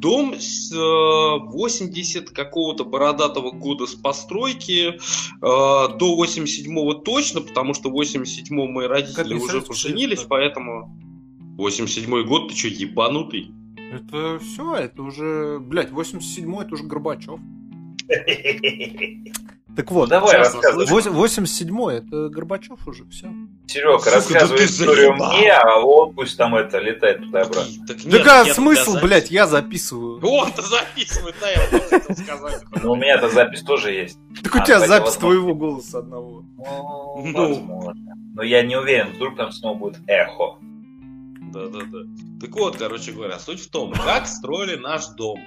Дом 0.00 0.34
с 0.38 0.70
80 0.72 2.30
э, 2.30 2.34
какого-то 2.34 2.84
бородатого 2.84 3.50
года 3.50 3.86
с 3.86 3.94
постройки 3.94 4.94
э, 4.94 4.98
до 5.40 6.24
87-го 6.24 6.94
точно, 6.94 7.40
потому 7.40 7.74
что 7.74 7.90
в 7.90 8.00
87-м 8.00 8.72
мои 8.72 8.86
родители 8.86 9.34
уже 9.34 9.60
поженились, 9.60 10.22
поэтому 10.22 10.96
87-й 11.58 12.24
год, 12.24 12.48
ты 12.48 12.56
что, 12.56 12.68
ебанутый? 12.68 13.50
Это 13.92 14.38
все, 14.38 14.74
это 14.76 15.02
уже, 15.02 15.58
блядь, 15.58 15.90
87-й 15.90 16.64
это 16.64 16.74
уже 16.74 16.84
Горбачев. 16.84 17.40
Так 19.78 19.92
вот, 19.92 20.08
ну, 20.08 20.16
давай 20.16 20.38
рассказывай. 20.38 20.86
87-й, 20.86 21.98
это 21.98 22.28
Горбачев 22.30 22.84
уже, 22.88 23.04
все. 23.10 23.28
Серега, 23.68 24.10
рассказывай 24.10 24.64
историю 24.64 25.14
мне, 25.14 25.52
а 25.52 25.78
он 25.78 26.14
пусть 26.14 26.36
там 26.36 26.56
это 26.56 26.78
летает 26.78 27.20
туда-обратно. 27.20 27.86
Так, 27.86 28.04
нет, 28.04 28.24
так 28.24 28.48
а 28.48 28.54
смысл, 28.54 28.98
блядь, 29.00 29.30
я 29.30 29.46
записываю. 29.46 30.18
Он-то 30.20 30.62
записывает, 30.62 31.36
да, 31.40 31.48
я 31.48 31.58
хотел 31.58 32.16
сказать. 32.16 32.64
Ну, 32.82 32.90
у 32.90 32.96
меня-то 32.96 33.28
запись 33.28 33.62
тоже 33.62 33.92
есть. 33.92 34.18
Так 34.42 34.52
у 34.56 34.58
а, 34.58 34.64
тебя 34.64 34.80
запись 34.80 35.14
твоего 35.14 35.54
голоса 35.54 36.00
одного. 36.00 36.42
Ну, 36.56 37.22
ну. 37.22 37.92
Но 38.34 38.42
я 38.42 38.64
не 38.64 38.74
уверен, 38.74 39.12
вдруг 39.12 39.36
там 39.36 39.52
снова 39.52 39.78
будет 39.78 39.98
эхо. 40.08 40.56
Да-да-да. 41.52 41.98
Так 42.40 42.50
вот, 42.56 42.78
короче 42.78 43.12
говоря, 43.12 43.38
суть 43.38 43.60
в 43.60 43.70
том, 43.70 43.92
как 43.92 44.26
строили 44.26 44.74
наш 44.74 45.06
дом. 45.10 45.38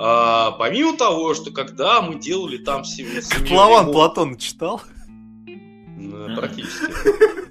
А, 0.00 0.52
помимо 0.52 0.96
того, 0.96 1.34
что 1.34 1.50
когда 1.50 2.00
мы 2.00 2.20
делали 2.20 2.56
там 2.58 2.84
семью... 2.84 3.20
Котлован 3.28 3.90
Платон 3.90 4.36
читал? 4.36 4.80
Ну, 5.96 6.36
практически. 6.36 6.86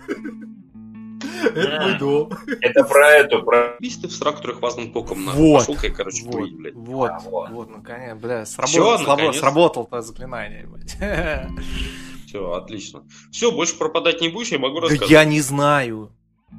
Это 1.44 1.82
мой 1.82 2.00
дом. 2.00 2.32
Это 2.62 2.84
про 2.86 3.10
эту, 3.12 3.44
про... 3.44 3.76
Убийство 3.78 4.08
в 4.08 4.12
страктурах 4.12 4.62
важным 4.62 4.94
током 4.94 5.26
на. 5.26 5.34
Вот. 5.34 5.68
Пошел, 5.68 5.94
короче, 5.94 6.24
вот, 6.24 6.32
курить, 6.32 6.56
блядь. 6.56 6.74
Вот, 6.76 7.12
а, 7.12 7.20
вот, 7.20 7.50
вот, 7.50 7.70
наконец, 7.70 8.18
бля, 8.18 8.46
сработал, 8.46 9.32
Все, 9.32 9.40
сработал 9.40 9.86
то 9.86 10.02
заклинание, 10.02 10.66
блядь. 10.68 10.98
Все, 12.28 12.52
отлично. 12.54 13.04
Все, 13.30 13.52
больше 13.52 13.78
пропадать 13.78 14.22
не 14.22 14.30
будешь, 14.30 14.50
я 14.50 14.60
могу 14.60 14.80
рассказать. 14.80 15.08
Да 15.08 15.14
я 15.14 15.26
не 15.26 15.42
знаю. 15.42 16.12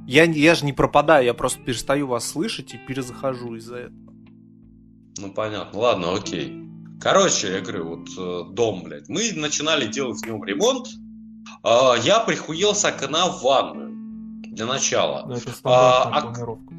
Я, 0.06 0.24
я 0.24 0.54
же 0.54 0.66
не 0.66 0.74
пропадаю, 0.74 1.24
я 1.24 1.32
просто 1.32 1.60
перестаю 1.60 2.06
вас 2.06 2.28
слышать 2.28 2.74
и 2.74 2.78
перезахожу 2.78 3.54
из-за 3.54 3.76
этого. 3.76 4.07
Ну, 5.18 5.32
понятно. 5.32 5.78
Ладно, 5.78 6.14
окей. 6.14 6.54
Короче, 7.00 7.52
я 7.52 7.60
говорю, 7.60 7.96
вот 7.96 8.08
э, 8.16 8.52
дом, 8.52 8.82
блядь. 8.82 9.08
Мы 9.08 9.32
начинали 9.34 9.86
делать 9.86 10.20
в 10.20 10.26
нем 10.26 10.42
ремонт. 10.44 10.88
Э, 11.64 11.94
я 12.02 12.20
прихуел 12.20 12.74
с 12.74 12.84
окна 12.84 13.28
в 13.28 13.42
ванную. 13.42 13.88
Для 14.46 14.66
начала. 14.66 15.24
Ну, 15.26 15.34
это 15.34 15.52
а, 15.64 16.20
планировка. 16.20 16.74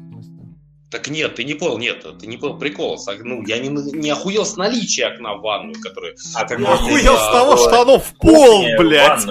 Так 0.90 1.08
нет, 1.08 1.36
ты 1.36 1.44
не 1.44 1.54
понял, 1.54 1.78
нет, 1.78 2.04
ты 2.18 2.26
не 2.26 2.36
понял 2.36 2.58
прикол. 2.58 2.98
Ну, 3.20 3.46
я 3.46 3.58
не, 3.58 3.68
не 3.68 4.10
охуел 4.10 4.44
с 4.44 4.56
наличия 4.56 5.06
окна 5.06 5.36
в 5.36 5.40
ванную, 5.40 5.80
который... 5.80 6.14
А 6.34 6.44
ты 6.44 6.56
охуел 6.56 7.16
с 7.16 7.30
того, 7.30 7.56
что 7.56 7.82
оно 7.82 7.98
в 8.00 8.12
пол, 8.18 8.64
блядь. 8.76 9.24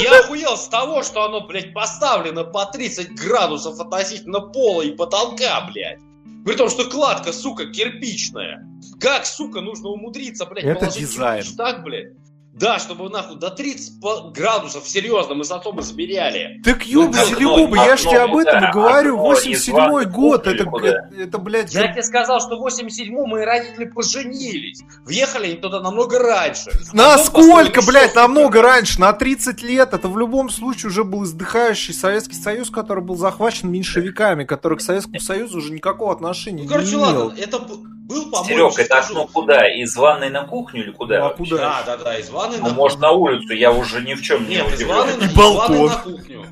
Я 0.00 0.20
охуел 0.20 0.56
с 0.56 0.68
того, 0.68 1.02
что 1.02 1.24
оно, 1.24 1.46
блядь, 1.46 1.74
поставлено 1.74 2.44
по 2.44 2.64
30 2.64 3.14
градусов 3.14 3.80
относительно 3.80 4.40
пола 4.40 4.82
и 4.82 4.92
потолка, 4.92 5.68
блядь. 5.72 6.00
При 6.46 6.54
том, 6.54 6.70
что 6.70 6.88
кладка, 6.88 7.32
сука, 7.32 7.66
кирпичная. 7.66 8.64
Как, 9.00 9.26
сука, 9.26 9.60
нужно 9.60 9.88
умудриться, 9.88 10.46
блядь, 10.46 10.64
Это 10.64 10.86
дизайн. 10.96 11.44
так, 11.56 11.82
блядь? 11.82 12.12
Да, 12.58 12.78
чтобы 12.78 13.10
нахуй 13.10 13.36
до 13.36 13.50
30 13.50 14.00
градусов 14.32 14.88
серьезно 14.88 15.34
мы 15.34 15.44
зато 15.44 15.72
мы 15.72 15.82
замеряли. 15.82 16.58
Так 16.64 16.86
ёбаный 16.86 17.38
Лёба, 17.38 17.76
я 17.76 17.98
ж 17.98 18.00
тебе 18.00 18.20
об 18.20 18.34
этом 18.34 18.64
и 18.64 18.72
говорю. 18.72 19.18
87-й 19.18 20.06
год, 20.06 20.46
это, 20.46 20.64
это, 20.64 21.10
это, 21.18 21.38
блядь... 21.38 21.74
Я 21.74 21.92
тебе 21.92 22.02
сказал, 22.02 22.40
что 22.40 22.56
в 22.56 22.66
87-м 22.66 23.28
мои 23.28 23.44
родители 23.44 23.84
поженились. 23.84 24.82
Въехали 25.04 25.48
они 25.48 25.56
туда 25.56 25.80
намного 25.80 26.18
раньше. 26.18 26.70
Насколько, 26.94 27.82
блядь, 27.82 28.14
намного 28.14 28.62
раньше? 28.62 29.00
На 29.00 29.12
30 29.12 29.62
лет. 29.62 29.92
Это 29.92 30.08
в 30.08 30.18
любом 30.18 30.48
случае 30.48 30.88
уже 30.88 31.04
был 31.04 31.24
издыхающий 31.24 31.92
Советский 31.92 32.36
Союз, 32.36 32.70
который 32.70 33.04
был 33.04 33.16
захвачен 33.16 33.70
меньшевиками, 33.70 34.44
который 34.44 34.78
к 34.78 34.80
Советскому 34.80 35.20
Союзу 35.20 35.58
уже 35.58 35.74
никакого 35.74 36.10
отношения 36.10 36.62
ну, 36.62 36.68
не 36.68 36.68
короче, 36.68 36.94
имел. 36.94 37.00
ладно, 37.26 37.34
это 37.38 37.58
был, 38.06 38.30
по-моему... 38.30 38.70
Серег, 38.70 38.86
это 38.86 38.98
окно 38.98 39.26
куда? 39.26 39.68
Из 39.68 39.96
ванной 39.96 40.30
на 40.30 40.44
кухню 40.44 40.84
или 40.84 40.90
куда? 40.92 41.20
Ну, 41.20 41.26
а 41.26 41.30
куда? 41.30 41.56
Да, 41.56 41.82
да, 41.86 41.96
да, 41.96 42.18
из 42.18 42.30
ванной 42.30 42.58
ну, 42.58 42.68
на 42.68 42.74
может, 42.74 43.00
на 43.00 43.10
улицу, 43.10 43.52
я 43.52 43.72
уже 43.72 44.00
ни 44.02 44.14
в 44.14 44.22
чем 44.22 44.48
Нет, 44.48 44.66
не 44.66 44.74
из 44.74 44.84
ванной, 44.84 45.12
И 45.24 45.34
балкон. 45.34 45.86
на 45.86 45.96
кухню. 45.96 46.46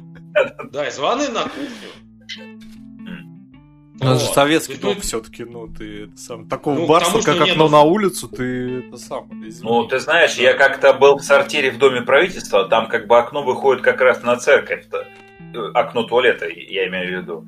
Да, 0.72 0.88
из 0.88 0.98
ванной 0.98 1.28
на 1.28 1.42
кухню. 1.42 1.90
У 4.00 4.04
нас 4.04 4.20
же 4.20 4.34
советский 4.34 4.74
дом 4.74 5.00
все-таки, 5.00 5.44
ну, 5.44 5.68
ты 5.68 6.10
сам 6.16 6.48
такого 6.48 6.80
ну, 6.80 6.86
барства, 6.86 7.20
как 7.20 7.40
окно 7.40 7.68
на 7.68 7.82
улицу, 7.82 8.28
ты 8.28 8.80
это 8.80 8.96
сам. 8.96 9.30
Ну, 9.62 9.84
ты 9.86 10.00
знаешь, 10.00 10.34
я 10.34 10.54
как-то 10.54 10.92
был 10.92 11.18
в 11.18 11.22
сортире 11.22 11.70
в 11.70 11.78
доме 11.78 12.02
правительства, 12.02 12.68
там 12.68 12.88
как 12.88 13.06
бы 13.06 13.16
окно 13.16 13.44
выходит 13.44 13.82
как 13.82 14.00
раз 14.00 14.22
на 14.22 14.36
церковь, 14.36 14.86
э, 14.92 15.70
окно 15.74 16.02
туалета, 16.02 16.46
я 16.48 16.88
имею 16.88 17.06
в 17.06 17.22
виду. 17.22 17.46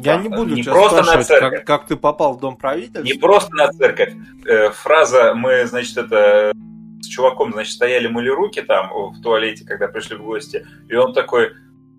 Я 0.00 0.16
не 0.16 0.28
буду 0.28 0.54
не 0.54 0.62
просто 0.62 1.02
на 1.02 1.22
церковь. 1.22 1.58
Как, 1.58 1.66
как 1.66 1.86
ты 1.86 1.96
попал 1.96 2.34
в 2.34 2.40
дом 2.40 2.56
правительства. 2.56 3.02
Не 3.02 3.14
просто 3.14 3.54
на 3.54 3.72
церковь. 3.72 4.14
Э, 4.46 4.70
фраза, 4.70 5.34
мы, 5.34 5.66
значит, 5.66 5.96
это 5.96 6.52
с 7.00 7.06
чуваком, 7.06 7.52
значит, 7.52 7.72
стояли 7.72 8.06
мыли 8.06 8.28
руки 8.28 8.60
там 8.62 8.90
в 8.92 9.20
туалете, 9.22 9.64
когда 9.64 9.88
пришли 9.88 10.16
в 10.16 10.22
гости, 10.22 10.66
и 10.88 10.94
он 10.94 11.12
такой 11.12 11.52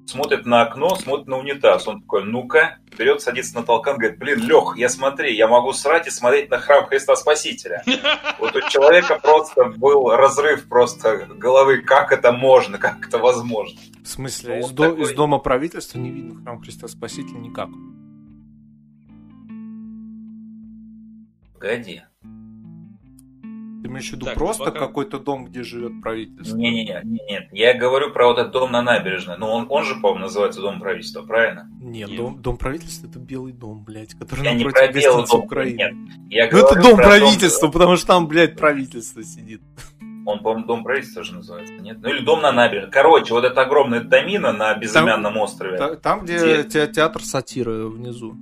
смотрит 0.09 0.45
на 0.45 0.63
окно, 0.63 0.95
смотрит 0.95 1.27
на 1.27 1.37
унитаз. 1.37 1.87
Он 1.87 2.01
такой, 2.01 2.23
ну-ка, 2.23 2.77
вперед 2.91 3.21
садится 3.21 3.55
на 3.55 3.63
толкан, 3.63 3.97
говорит, 3.97 4.19
блин, 4.19 4.39
Лех, 4.39 4.73
я 4.75 4.89
смотри, 4.89 5.35
я 5.35 5.47
могу 5.47 5.71
срать 5.73 6.07
и 6.07 6.09
смотреть 6.09 6.49
на 6.49 6.57
храм 6.57 6.85
Христа 6.85 7.15
Спасителя. 7.15 7.83
Вот 8.39 8.55
у 8.55 8.61
человека 8.69 9.19
просто 9.21 9.65
был 9.65 10.09
разрыв 10.09 10.67
просто 10.67 11.27
головы, 11.37 11.81
как 11.81 12.11
это 12.11 12.31
можно, 12.31 12.77
как 12.77 13.07
это 13.07 13.17
возможно. 13.17 13.79
В 14.03 14.07
смысле, 14.07 14.55
ну, 14.55 14.67
из, 14.67 14.71
до, 14.71 14.95
из 14.95 15.11
дома 15.13 15.39
правительства 15.39 15.99
не 15.99 16.09
видно 16.09 16.41
храм 16.41 16.61
Христа 16.61 16.87
Спасителя 16.87 17.37
никак? 17.37 17.69
Погоди. 21.53 22.01
Ты 23.81 23.87
имеешь 23.87 24.09
в 24.09 24.13
виду 24.13 24.25
так, 24.25 24.35
просто 24.35 24.65
пока... 24.65 24.79
какой-то 24.79 25.19
дом, 25.19 25.45
где 25.45 25.63
живет 25.63 26.01
правительство? 26.01 26.57
Не-не-не, 26.57 27.01
нет. 27.03 27.47
Я 27.51 27.73
говорю 27.73 28.11
про 28.11 28.27
вот 28.27 28.37
этот 28.37 28.51
дом 28.51 28.71
на 28.71 28.81
набережной. 28.81 29.37
Ну, 29.37 29.47
он, 29.47 29.67
он 29.69 29.85
же, 29.85 29.95
по-моему, 29.95 30.25
называется 30.25 30.59
Дом 30.59 30.79
правительства, 30.79 31.21
правильно? 31.21 31.69
Нет, 31.79 32.09
нет. 32.09 32.17
Дом, 32.17 32.41
дом 32.41 32.57
правительства 32.57 33.07
это 33.07 33.19
белый 33.19 33.53
дом, 33.53 33.83
блядь, 33.85 34.13
который 34.15 34.43
я 34.43 34.53
напротив 34.53 34.81
не 34.81 34.87
про 34.87 34.93
белый 34.93 35.27
дом, 35.27 35.43
Украины. 35.43 35.77
Нет. 35.77 35.93
Я 36.29 36.49
ну, 36.51 36.57
это 36.57 36.81
дом 36.81 36.97
правительства, 36.97 37.67
дом... 37.67 37.71
потому 37.71 37.95
что 37.95 38.07
там, 38.07 38.27
блядь, 38.27 38.57
правительство 38.57 39.23
сидит. 39.23 39.61
Он, 40.25 40.39
по-моему, 40.39 40.67
дом 40.67 40.83
правительства 40.83 41.23
же 41.23 41.35
называется, 41.35 41.73
нет? 41.75 41.99
Ну 42.01 42.09
или 42.09 42.23
дом 42.23 42.41
на 42.41 42.51
набережной. 42.51 42.91
Короче, 42.91 43.33
вот 43.33 43.45
это 43.45 43.61
огромная 43.61 44.01
домина 44.01 44.51
на 44.51 44.75
безымянном 44.75 45.33
там, 45.33 45.41
острове. 45.41 45.77
Там, 45.77 45.97
там 45.97 46.25
где, 46.25 46.63
где 46.63 46.87
театр 46.87 47.23
сатиры 47.23 47.87
внизу. 47.87 48.35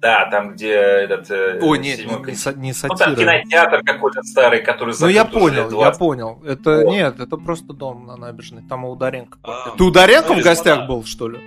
Да, 0.00 0.28
там, 0.30 0.52
где 0.52 0.72
этот... 0.74 1.28
Э, 1.30 1.58
Ой, 1.60 1.78
нет, 1.80 1.98
седьмой... 1.98 2.20
не, 2.20 2.26
не, 2.26 2.60
не 2.66 2.72
сатира. 2.72 2.92
Ну, 2.92 2.96
там 2.96 3.16
кинотеатр 3.16 3.82
какой-то 3.82 4.22
старый, 4.22 4.62
который 4.62 4.94
Ну, 4.98 5.08
я 5.08 5.24
понял, 5.24 5.80
я 5.80 5.90
понял. 5.90 6.40
Это, 6.46 6.84
вот. 6.84 6.92
нет, 6.92 7.18
это 7.18 7.36
просто 7.36 7.72
дом 7.72 8.06
на 8.06 8.16
набережной. 8.16 8.62
Там 8.68 8.84
у 8.84 8.92
Ударенко. 8.92 9.38
А, 9.42 9.70
Ты 9.76 9.82
у 9.82 9.88
Ударенко 9.88 10.34
в 10.34 10.42
гостях 10.42 10.86
был, 10.86 11.04
что 11.04 11.28
ли? 11.28 11.40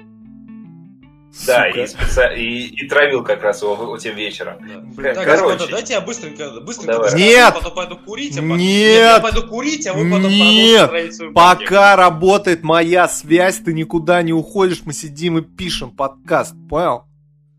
Да, 1.48 1.70
и, 1.70 1.88
специ... 1.88 2.36
и, 2.36 2.68
и 2.68 2.88
травил 2.90 3.24
как 3.24 3.42
раз 3.42 3.62
его 3.62 3.96
этим 3.96 4.16
вечером. 4.16 4.58
Да. 4.98 5.14
Так, 5.14 5.26
Короче. 5.26 5.54
Господа, 5.54 5.72
дайте 5.72 5.94
я 5.94 6.02
быстренько, 6.02 6.60
быстренько 6.60 6.92
Давай. 6.92 7.16
Нет! 7.16 7.38
Я 7.38 7.52
потом 7.52 7.74
пойду 7.74 7.98
курить, 7.98 8.38
а 8.38 8.42
Нет! 8.42 8.60
Нет, 8.60 9.00
я 9.00 9.20
пойду 9.22 9.48
курить, 9.48 9.88
а 9.88 9.94
вы 9.94 10.12
потом 10.12 10.30
Нет! 10.30 10.92
Пока 11.34 11.96
работает 11.96 12.64
моя 12.64 13.08
связь, 13.08 13.60
ты 13.60 13.72
никуда 13.72 14.22
не 14.24 14.34
уходишь, 14.34 14.82
мы 14.84 14.92
сидим 14.92 15.38
и 15.38 15.42
пишем 15.42 15.92
подкаст, 15.92 16.54
понял? 16.70 17.06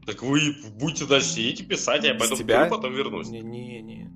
Так 0.07 0.23
вы 0.23 0.57
будете 0.79 1.05
дальше 1.05 1.29
сидеть 1.29 1.61
и 1.61 1.65
писать, 1.65 2.05
а 2.05 2.09
я 2.09 2.15
пойду 2.15 2.37
тебя? 2.37 2.67
потом 2.67 2.95
вернусь. 2.95 3.29
Не-не-не. 3.29 4.11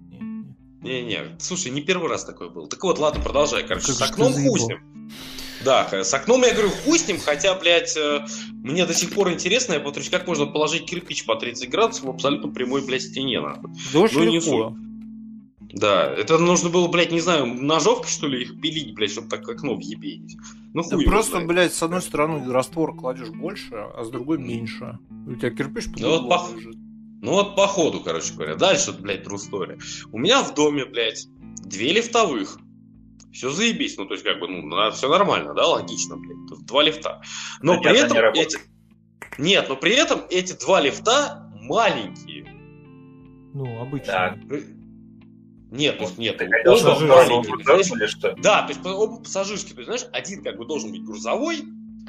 Не-не, 0.82 1.36
слушай, 1.38 1.70
не 1.70 1.80
первый 1.80 2.08
раз 2.08 2.24
такой 2.24 2.50
был. 2.50 2.68
Так 2.68 2.82
вот, 2.84 2.98
ладно, 2.98 3.22
продолжай. 3.22 3.66
Короче, 3.66 3.88
как 3.88 3.96
с 3.96 4.02
окном 4.02 4.32
ним. 4.32 4.80
Да, 5.64 5.88
с 5.90 6.14
окном 6.14 6.42
я 6.42 6.52
говорю, 6.52 6.70
ним, 7.08 7.18
хотя, 7.18 7.54
блядь, 7.54 7.96
э, 7.96 8.24
мне 8.52 8.86
до 8.86 8.94
сих 8.94 9.12
пор 9.12 9.32
интересно, 9.32 9.72
я 9.72 9.80
повторюсь, 9.80 10.10
как 10.10 10.26
можно 10.28 10.46
положить 10.46 10.86
кирпич 10.86 11.24
по 11.24 11.34
30 11.34 11.68
градусов 11.70 12.04
в 12.04 12.10
абсолютно 12.10 12.52
прямой, 12.52 12.84
блядь, 12.84 13.02
стене, 13.02 13.40
нахуй. 13.40 13.70
Да 13.92 14.06
ну, 14.12 14.24
не 14.24 14.40
суть. 14.40 14.76
Да, 15.76 16.10
это 16.10 16.38
нужно 16.38 16.70
было, 16.70 16.88
блядь, 16.88 17.12
не 17.12 17.20
знаю, 17.20 17.46
ножовкой, 17.46 18.10
что 18.10 18.26
ли, 18.26 18.42
их 18.42 18.58
пилить, 18.62 18.94
блядь, 18.94 19.10
чтобы 19.10 19.28
так 19.28 19.46
окно 19.46 19.74
въебенить. 19.74 20.34
Ну, 20.72 20.82
хуй 20.82 21.04
да 21.04 21.10
просто, 21.10 21.32
знает. 21.32 21.48
блядь, 21.48 21.74
с 21.74 21.82
одной 21.82 22.00
стороны 22.00 22.50
раствор 22.50 22.96
кладешь 22.96 23.28
больше, 23.28 23.74
а 23.74 24.02
с 24.02 24.08
другой 24.08 24.38
меньше. 24.38 24.98
У 25.26 25.34
тебя 25.34 25.50
кирпич 25.50 25.92
по 25.92 26.00
ну, 26.00 26.08
вот 26.18 26.28
по... 26.30 26.48
Ну 27.20 27.32
вот 27.32 27.56
по 27.56 27.66
ходу, 27.66 28.00
короче 28.00 28.32
говоря. 28.32 28.54
Дальше, 28.54 28.92
блядь, 28.92 29.26
true 29.26 29.36
story. 29.36 29.78
У 30.12 30.18
меня 30.18 30.42
в 30.42 30.54
доме, 30.54 30.86
блядь, 30.86 31.26
две 31.62 31.92
лифтовых. 31.92 32.58
Все 33.32 33.50
заебись. 33.50 33.98
Ну, 33.98 34.06
то 34.06 34.14
есть, 34.14 34.24
как 34.24 34.40
бы, 34.40 34.48
ну, 34.48 34.90
все 34.92 35.10
нормально, 35.10 35.52
да, 35.52 35.66
логично, 35.66 36.16
блядь. 36.16 36.48
Тут 36.48 36.64
два 36.64 36.84
лифта. 36.84 37.20
Но 37.60 37.76
Хотя 37.76 37.90
при 37.90 37.98
этом 37.98 38.32
не 38.32 38.40
эти... 38.40 38.58
Нет, 39.36 39.66
но 39.68 39.76
при 39.76 39.92
этом 39.92 40.22
эти 40.30 40.58
два 40.58 40.80
лифта 40.80 41.52
маленькие. 41.60 42.46
Ну, 43.52 43.82
обычно. 43.82 44.38
Да. 44.42 44.56
Нет, 45.70 45.96
вот, 46.00 46.16
нет, 46.16 46.38
ты 46.38 46.48
хотел, 46.48 46.74
оба 46.74 47.00
маленькие. 47.00 48.06
Что? 48.08 48.34
Да, 48.38 48.62
то 48.62 48.68
есть 48.72 48.86
оба 48.86 49.16
пассажирские. 49.16 49.74
То 49.74 49.80
есть, 49.80 49.86
знаешь, 49.86 50.06
один 50.12 50.42
как 50.42 50.56
бы 50.56 50.64
должен 50.64 50.92
быть 50.92 51.04
грузовой, 51.04 51.64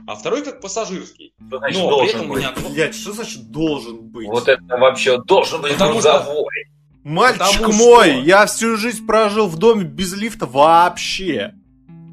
а 0.07 0.15
второй 0.15 0.43
как 0.43 0.61
пассажирский. 0.61 1.33
Что 1.47 1.57
значит 1.57 1.81
Но 1.81 1.89
должен 1.89 2.07
при 2.07 2.15
этом 2.15 2.29
быть? 2.29 2.37
у 2.37 2.39
меня... 2.39 2.69
Блядь, 2.69 2.95
что 2.95 3.13
значит 3.13 3.51
должен 3.51 3.97
быть? 4.07 4.27
Вот 4.27 4.47
это 4.47 4.63
вообще 4.77 5.21
должен 5.23 5.61
быть 5.61 5.73
Потому 5.73 5.93
грузовой. 5.93 6.45
Что... 6.65 6.77
Мальчик 7.03 7.39
Потому 7.39 7.73
мой, 7.73 8.09
что... 8.09 8.19
я 8.19 8.45
всю 8.45 8.77
жизнь 8.77 9.05
прожил 9.05 9.47
в 9.47 9.57
доме 9.57 9.83
без 9.83 10.13
лифта 10.13 10.45
вообще. 10.45 11.53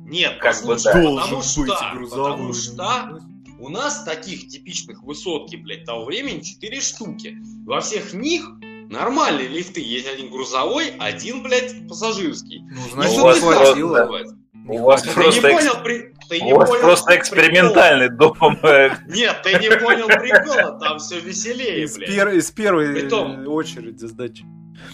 Нет, 0.06 0.38
как 0.38 0.64
бы 0.64 0.76
да. 0.76 0.92
Должен 0.92 1.22
потому 1.22 1.36
быть 1.36 1.46
что, 1.46 1.90
грузовой. 1.94 2.30
Потому 2.32 2.52
что 2.54 3.20
у 3.60 3.68
нас 3.68 4.02
таких 4.04 4.48
типичных 4.48 5.02
высотки, 5.02 5.56
блядь, 5.56 5.84
того 5.84 6.04
времени 6.04 6.40
4 6.40 6.80
штуки. 6.80 7.36
Во 7.64 7.80
всех 7.80 8.12
них 8.12 8.50
Нормальные 8.94 9.48
лифты. 9.48 9.80
Есть 9.80 10.08
один 10.12 10.30
грузовой, 10.30 10.94
один, 10.98 11.42
блядь, 11.42 11.86
пассажирский. 11.88 12.62
Ну, 12.70 12.80
значит, 12.92 13.18
у 13.18 13.22
вас 13.22 13.38
хватило. 13.40 14.24
У 14.66 14.78
вас 14.78 15.02
ты 15.02 15.10
просто, 15.10 15.48
не 15.48 15.56
понял, 15.56 15.82
при... 15.82 16.14
ты 16.28 16.40
не 16.40 16.54
у 16.54 16.56
вас 16.56 16.70
понял 16.70 16.82
просто 16.82 17.16
экспериментальный 17.16 18.08
дом. 18.08 18.36
Нет, 19.08 19.42
ты 19.42 19.58
не 19.58 19.68
понял 19.78 20.06
прикола, 20.06 20.78
там 20.80 20.98
все 20.98 21.20
веселее, 21.20 21.84
из 21.84 21.96
блядь. 21.98 22.08
Пер... 22.08 22.28
Из 22.30 22.50
первой 22.50 22.94
Притом... 22.94 23.46
очереди 23.46 24.06
сдачи. 24.06 24.46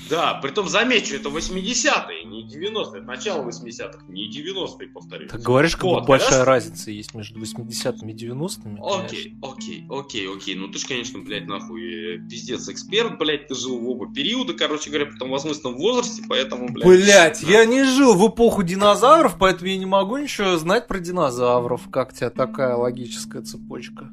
Да, 0.08 0.34
притом 0.34 0.68
замечу, 0.68 1.14
это 1.14 1.28
80-е, 1.28 2.24
не 2.24 2.46
90-е, 2.46 2.98
это 2.98 3.06
начало 3.06 3.48
80-х, 3.48 4.04
не 4.08 4.30
90-е, 4.30 4.88
повторюсь. 4.88 5.30
Так 5.30 5.40
говоришь, 5.40 5.76
как 5.76 5.84
вот, 5.84 6.06
большая 6.06 6.44
раз... 6.44 6.64
разница 6.64 6.90
есть 6.90 7.14
между 7.14 7.40
80-ми 7.40 8.12
и 8.12 8.16
90-ми. 8.16 8.78
Окей, 8.82 9.36
окей, 9.42 9.86
окей, 9.88 10.28
окей, 10.28 10.54
ну 10.56 10.68
ты 10.68 10.78
ж, 10.78 10.86
конечно, 10.86 11.20
блядь, 11.20 11.46
нахуй, 11.46 12.16
э, 12.16 12.18
пиздец 12.28 12.68
эксперт, 12.68 13.18
блядь, 13.18 13.48
ты 13.48 13.54
жил 13.54 13.78
в 13.78 13.88
оба 13.88 14.12
периода, 14.12 14.52
короче 14.54 14.90
говоря, 14.90 15.06
потом 15.06 15.28
в 15.28 15.32
возможном 15.32 15.76
возрасте, 15.76 16.22
поэтому, 16.28 16.68
блядь. 16.68 16.86
Блядь, 16.86 17.40
да. 17.42 17.48
я 17.48 17.64
не 17.64 17.84
жил 17.84 18.14
в 18.14 18.28
эпоху 18.28 18.62
динозавров, 18.62 19.38
поэтому 19.38 19.70
я 19.70 19.76
не 19.76 19.86
могу 19.86 20.18
ничего 20.18 20.56
знать 20.56 20.88
про 20.88 20.98
динозавров. 20.98 21.88
Как 21.90 22.12
тебе 22.12 22.30
такая 22.30 22.74
логическая 22.74 23.42
цепочка? 23.42 24.10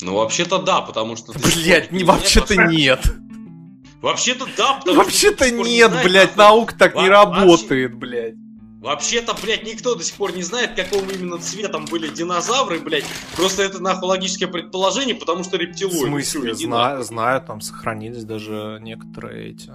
Ну, 0.00 0.14
вообще-то 0.14 0.58
да, 0.58 0.80
потому 0.80 1.16
что... 1.16 1.32
Блять, 1.32 1.90
не 1.92 2.04
вообще-то 2.04 2.56
нет. 2.56 3.00
Вообще-то 4.00 4.46
да, 4.56 4.80
Вообще-то 4.86 5.50
нет, 5.50 5.92
не 5.92 6.02
блядь, 6.04 6.36
наука 6.36 6.74
так 6.76 6.94
не 6.94 7.08
работает, 7.08 7.94
блядь. 7.94 8.36
Вообще-то, 8.80 9.34
блядь, 9.42 9.64
никто 9.64 9.96
до 9.96 10.04
сих 10.04 10.14
пор 10.14 10.36
не 10.36 10.44
знает, 10.44 10.76
какого 10.76 11.10
именно 11.10 11.38
цветом 11.38 11.84
были 11.86 12.06
динозавры, 12.06 12.78
блядь. 12.78 13.04
Просто 13.34 13.64
это 13.64 13.82
нахуй 13.82 14.08
логическое 14.08 14.46
предположение, 14.46 15.16
потому 15.16 15.42
что 15.42 15.56
рептилоиды. 15.56 15.98
В 15.98 16.08
смысле? 16.08 16.54
Знаю, 16.54 17.02
знаю, 17.02 17.42
там 17.42 17.60
сохранились 17.60 18.22
даже 18.22 18.78
некоторые 18.80 19.50
эти 19.50 19.72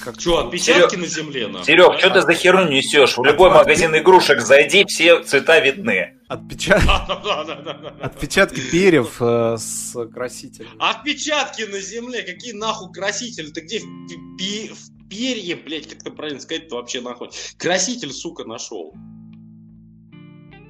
как 0.00 0.20
что, 0.20 0.46
отпечатки 0.46 0.94
Серег, 0.94 1.02
на 1.02 1.06
земле? 1.06 1.46
Нахуй, 1.48 1.66
Серег, 1.66 1.92
да? 1.92 1.98
что 1.98 2.10
ты 2.10 2.20
за 2.22 2.34
херню 2.34 2.68
несешь? 2.68 3.16
В 3.16 3.24
любой 3.24 3.50
магазин 3.50 3.96
игрушек 3.96 4.40
зайди, 4.40 4.84
все 4.86 5.22
цвета 5.22 5.60
видны. 5.60 6.20
Отпечат... 6.28 6.82
Отпечатки 8.00 8.60
перьев 8.60 9.16
э, 9.20 9.56
с 9.58 9.94
красителем. 10.12 10.70
Отпечатки 10.78 11.62
на 11.62 11.80
земле? 11.80 12.22
Какие 12.22 12.52
нахуй 12.52 12.92
красители? 12.92 13.50
Ты 13.50 13.60
где 13.62 13.80
в, 13.80 14.36
пи... 14.36 14.70
в 14.72 15.08
перья, 15.08 15.56
блядь, 15.56 15.88
как-то 15.88 16.10
правильно 16.10 16.40
сказать, 16.40 16.68
то 16.68 16.76
вообще 16.76 17.00
нахуй. 17.00 17.30
Краситель, 17.56 18.12
сука, 18.12 18.44
нашел. 18.44 18.94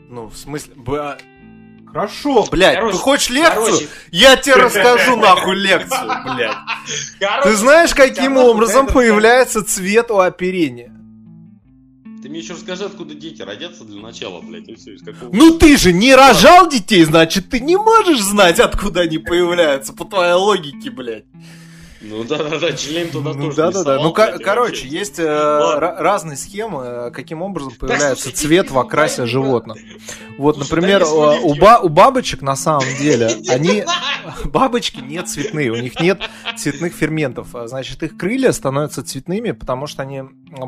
Ну, 0.08 0.26
в 0.28 0.36
смысле, 0.36 0.74
б... 0.76 1.18
Хорошо, 1.94 2.44
блядь, 2.50 2.74
короче, 2.74 2.96
ты 2.96 3.02
хочешь 3.02 3.30
лекцию? 3.30 3.64
Короче... 3.66 3.88
Я 4.10 4.34
тебе 4.34 4.56
расскажу 4.56 5.14
нахуй 5.16 5.54
лекцию, 5.54 6.10
блядь. 6.24 6.56
Короче, 7.20 7.48
ты 7.48 7.56
знаешь, 7.56 7.94
каким 7.94 8.36
образом 8.36 8.88
появляется 8.88 9.64
цвет 9.64 10.10
у 10.10 10.18
оперения? 10.18 10.92
Ты 12.20 12.28
мне 12.28 12.40
еще 12.40 12.54
расскажи, 12.54 12.84
откуда 12.84 13.14
дети 13.14 13.42
родятся 13.42 13.84
для 13.84 14.02
начала, 14.02 14.40
блядь, 14.40 14.66
и 14.66 14.74
все, 14.74 14.94
из 14.94 15.04
какого... 15.04 15.32
Ну 15.32 15.56
ты 15.56 15.76
же 15.76 15.92
не 15.92 16.16
рожал 16.16 16.68
детей, 16.68 17.04
значит, 17.04 17.50
ты 17.50 17.60
не 17.60 17.76
можешь 17.76 18.22
знать, 18.22 18.58
откуда 18.58 19.02
они 19.02 19.18
появляются, 19.18 19.92
по 19.92 20.04
твоей 20.04 20.32
логике, 20.32 20.90
блядь. 20.90 21.26
Ну 22.06 22.22
да, 22.24 22.38
да, 22.38 22.58
да, 22.58 22.72
член 22.72 23.10
туда 23.10 23.32
ну, 23.32 23.44
тоже. 23.44 23.56
Да, 23.56 23.70
да, 23.70 23.84
да. 23.84 24.02
Ну, 24.02 24.12
кор- 24.12 24.38
короче, 24.38 24.86
есть 24.86 25.18
э, 25.18 25.78
разные 25.78 26.36
схемы, 26.36 27.10
каким 27.12 27.42
образом 27.42 27.72
появляется 27.72 28.26
так, 28.26 28.34
цвет 28.34 28.70
в 28.70 28.78
окрасе 28.78 29.26
животных. 29.26 29.78
Вот, 30.36 30.56
Слушай, 30.56 30.70
например, 30.70 31.00
да, 31.00 31.40
у, 31.42 31.54
ба- 31.54 31.80
у 31.82 31.88
бабочек 31.88 32.42
на 32.42 32.56
самом 32.56 32.86
деле, 32.98 33.30
они... 33.48 33.84
Бабочки 34.44 35.00
не 35.00 35.22
цветные, 35.22 35.70
у 35.70 35.76
них 35.76 36.00
нет 36.00 36.20
цветных 36.56 36.94
ферментов. 36.94 37.54
А, 37.54 37.66
значит, 37.66 38.02
их 38.02 38.16
крылья 38.16 38.52
становятся 38.52 39.02
цветными, 39.02 39.50
потому 39.52 39.86
что 39.86 40.02
они 40.02 40.22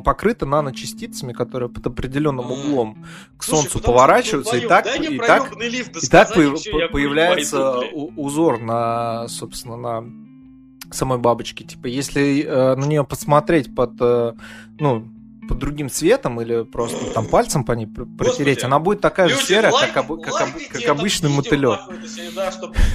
покрыты 0.05 0.47
наночастицами, 0.47 1.33
которые 1.33 1.69
под 1.69 1.87
определенным 1.87 2.51
углом 2.51 3.07
к 3.39 3.45
Солнцу 3.45 3.81
поворачиваются, 3.81 4.57
и 4.57 4.67
так, 4.67 4.87
и 4.87 5.19
так, 5.19 5.53
и 5.57 6.09
так 6.09 6.35
появляется 6.35 7.79
узор 8.17 8.61
на, 8.61 9.29
собственно, 9.29 9.77
на 9.77 10.26
самой 10.91 11.19
бабочки. 11.19 11.63
Типа, 11.63 11.87
если 11.87 12.43
э, 12.43 12.75
на 12.77 12.85
нее 12.85 13.05
посмотреть 13.05 13.75
под, 13.75 13.93
э, 14.01 14.35
ну, 14.79 15.09
под 15.49 15.59
другим 15.59 15.89
цветом 15.91 16.41
или 16.41 16.65
просто 16.65 17.13
там 17.13 17.27
пальцем 17.27 17.65
по 17.65 17.73
ней 17.73 17.87
протереть, 17.87 18.65
она 18.65 18.79
будет 18.79 19.01
такая 19.01 19.29
же 19.29 19.37
серая, 19.37 19.73
лайк, 19.73 19.93
как, 19.93 20.11
об, 20.11 20.21
как, 20.21 20.41
об, 20.41 20.49
как 20.71 20.89
обычный 20.89 21.31
мотылек. 21.31 21.81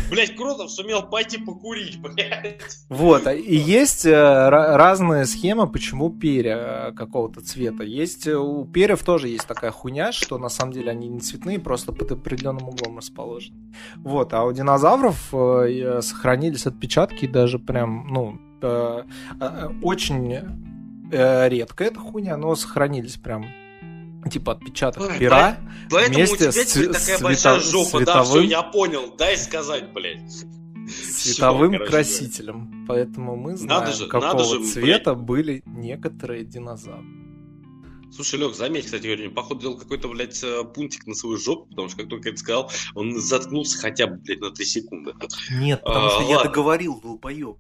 Блядь, 0.10 0.36
Кротов 0.36 0.72
сумел 0.72 1.04
пойти 1.04 1.38
покурить, 1.38 2.00
блядь. 2.00 2.62
Вот, 2.90 3.28
а, 3.28 3.34
и 3.34 3.56
есть 3.56 4.06
э, 4.06 4.50
разные 4.50 5.26
схемы, 5.26 5.68
почему 5.68 6.10
перья 6.10 6.90
э, 6.90 6.92
какого-то 6.94 7.42
цвета. 7.42 7.84
Есть, 7.84 8.28
э, 8.28 8.36
у 8.36 8.66
перьев 8.66 9.04
тоже 9.04 9.30
есть 9.30 9.48
такая 9.48 9.72
хуйня, 9.72 10.12
что 10.12 10.38
на 10.38 10.50
самом 10.50 10.74
деле 10.74 10.92
они 10.92 11.08
не 11.08 11.20
цветные, 11.20 11.60
просто 11.60 11.92
под 11.92 12.12
определенным 12.12 12.70
углом 12.70 12.98
расположены. 12.98 13.74
Вот, 13.98 14.34
а 14.34 14.44
у 14.44 14.52
динозавров 14.52 15.18
сохранились 16.04 16.66
отпечатки 16.66 17.28
даже 17.28 17.60
прям, 17.60 18.08
ну, 18.10 18.40
очень 19.82 20.71
э, 21.12 21.50
редко 21.50 21.84
эта 21.84 22.00
хуйня, 22.00 22.38
но 22.38 22.56
сохранились 22.56 23.18
прям 23.18 23.46
типа 24.30 24.54
отпечаток 24.54 25.10
Ой, 25.10 25.18
пера 25.18 25.58
поэтому 25.90 26.18
вместе 26.18 26.36
у 26.36 26.38
тебя 26.38 26.52
с, 26.52 26.56
такая 26.56 26.90
цвета, 26.92 27.24
большая 27.24 27.60
жопа, 27.60 27.98
световым, 27.98 28.06
да, 28.06 28.24
все, 28.24 28.42
я 28.42 28.62
понял, 28.64 29.16
дай 29.18 29.38
сказать, 29.38 29.92
блядь. 29.94 30.46
Цветовым 30.90 31.74
все, 31.74 31.86
красителем. 31.86 32.66
Говоря. 32.66 32.86
Поэтому 32.88 33.36
мы 33.36 33.56
знаем, 33.56 33.82
надо 33.82 33.96
же, 33.96 34.08
какого 34.08 34.34
надо 34.34 34.44
же, 34.44 34.64
цвета 34.64 35.14
блядь. 35.14 35.26
были 35.26 35.64
некоторые 35.66 36.44
динозавры. 36.44 37.06
Слушай, 38.12 38.42
Лег, 38.42 38.56
заметь, 38.56 38.86
кстати, 38.86 39.06
говорю, 39.06 39.32
походу 39.32 39.62
делал 39.62 39.78
какой-то, 39.78 40.10
блядь, 40.10 40.44
э, 40.44 40.66
пунктик 40.66 41.08
на 41.08 41.16
свою 41.16 41.38
жопу, 41.38 41.68
потому 41.70 41.88
что 41.88 42.00
как 42.00 42.10
только 42.10 42.30
это 42.30 42.38
сказал, 42.38 42.70
он 42.94 43.18
заткнулся 43.18 43.78
хотя 43.80 44.06
бы, 44.08 44.18
блядь, 44.18 44.42
на 44.42 44.52
3 44.52 44.66
секунды. 44.66 45.14
Нет, 45.52 45.82
потому 45.82 46.08
а, 46.08 46.10
что 46.10 46.20
ладно. 46.20 46.32
я 46.34 46.44
договорил, 46.44 47.00
долбоеб. 47.00 47.58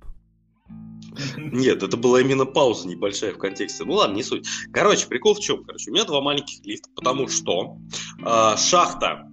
Нет, 1.37 1.83
это 1.83 1.97
была 1.97 2.21
именно 2.21 2.45
пауза 2.45 2.87
небольшая 2.87 3.33
в 3.33 3.37
контексте. 3.37 3.83
Ну 3.83 3.93
ладно, 3.93 4.15
не 4.15 4.23
суть. 4.23 4.47
Короче, 4.71 5.07
прикол 5.07 5.35
в 5.35 5.39
чем? 5.39 5.63
Короче, 5.63 5.91
у 5.91 5.93
меня 5.93 6.05
два 6.05 6.21
маленьких 6.21 6.65
лифта, 6.65 6.89
потому 6.95 7.27
что 7.27 7.77
э, 8.19 8.57
шахта 8.57 9.27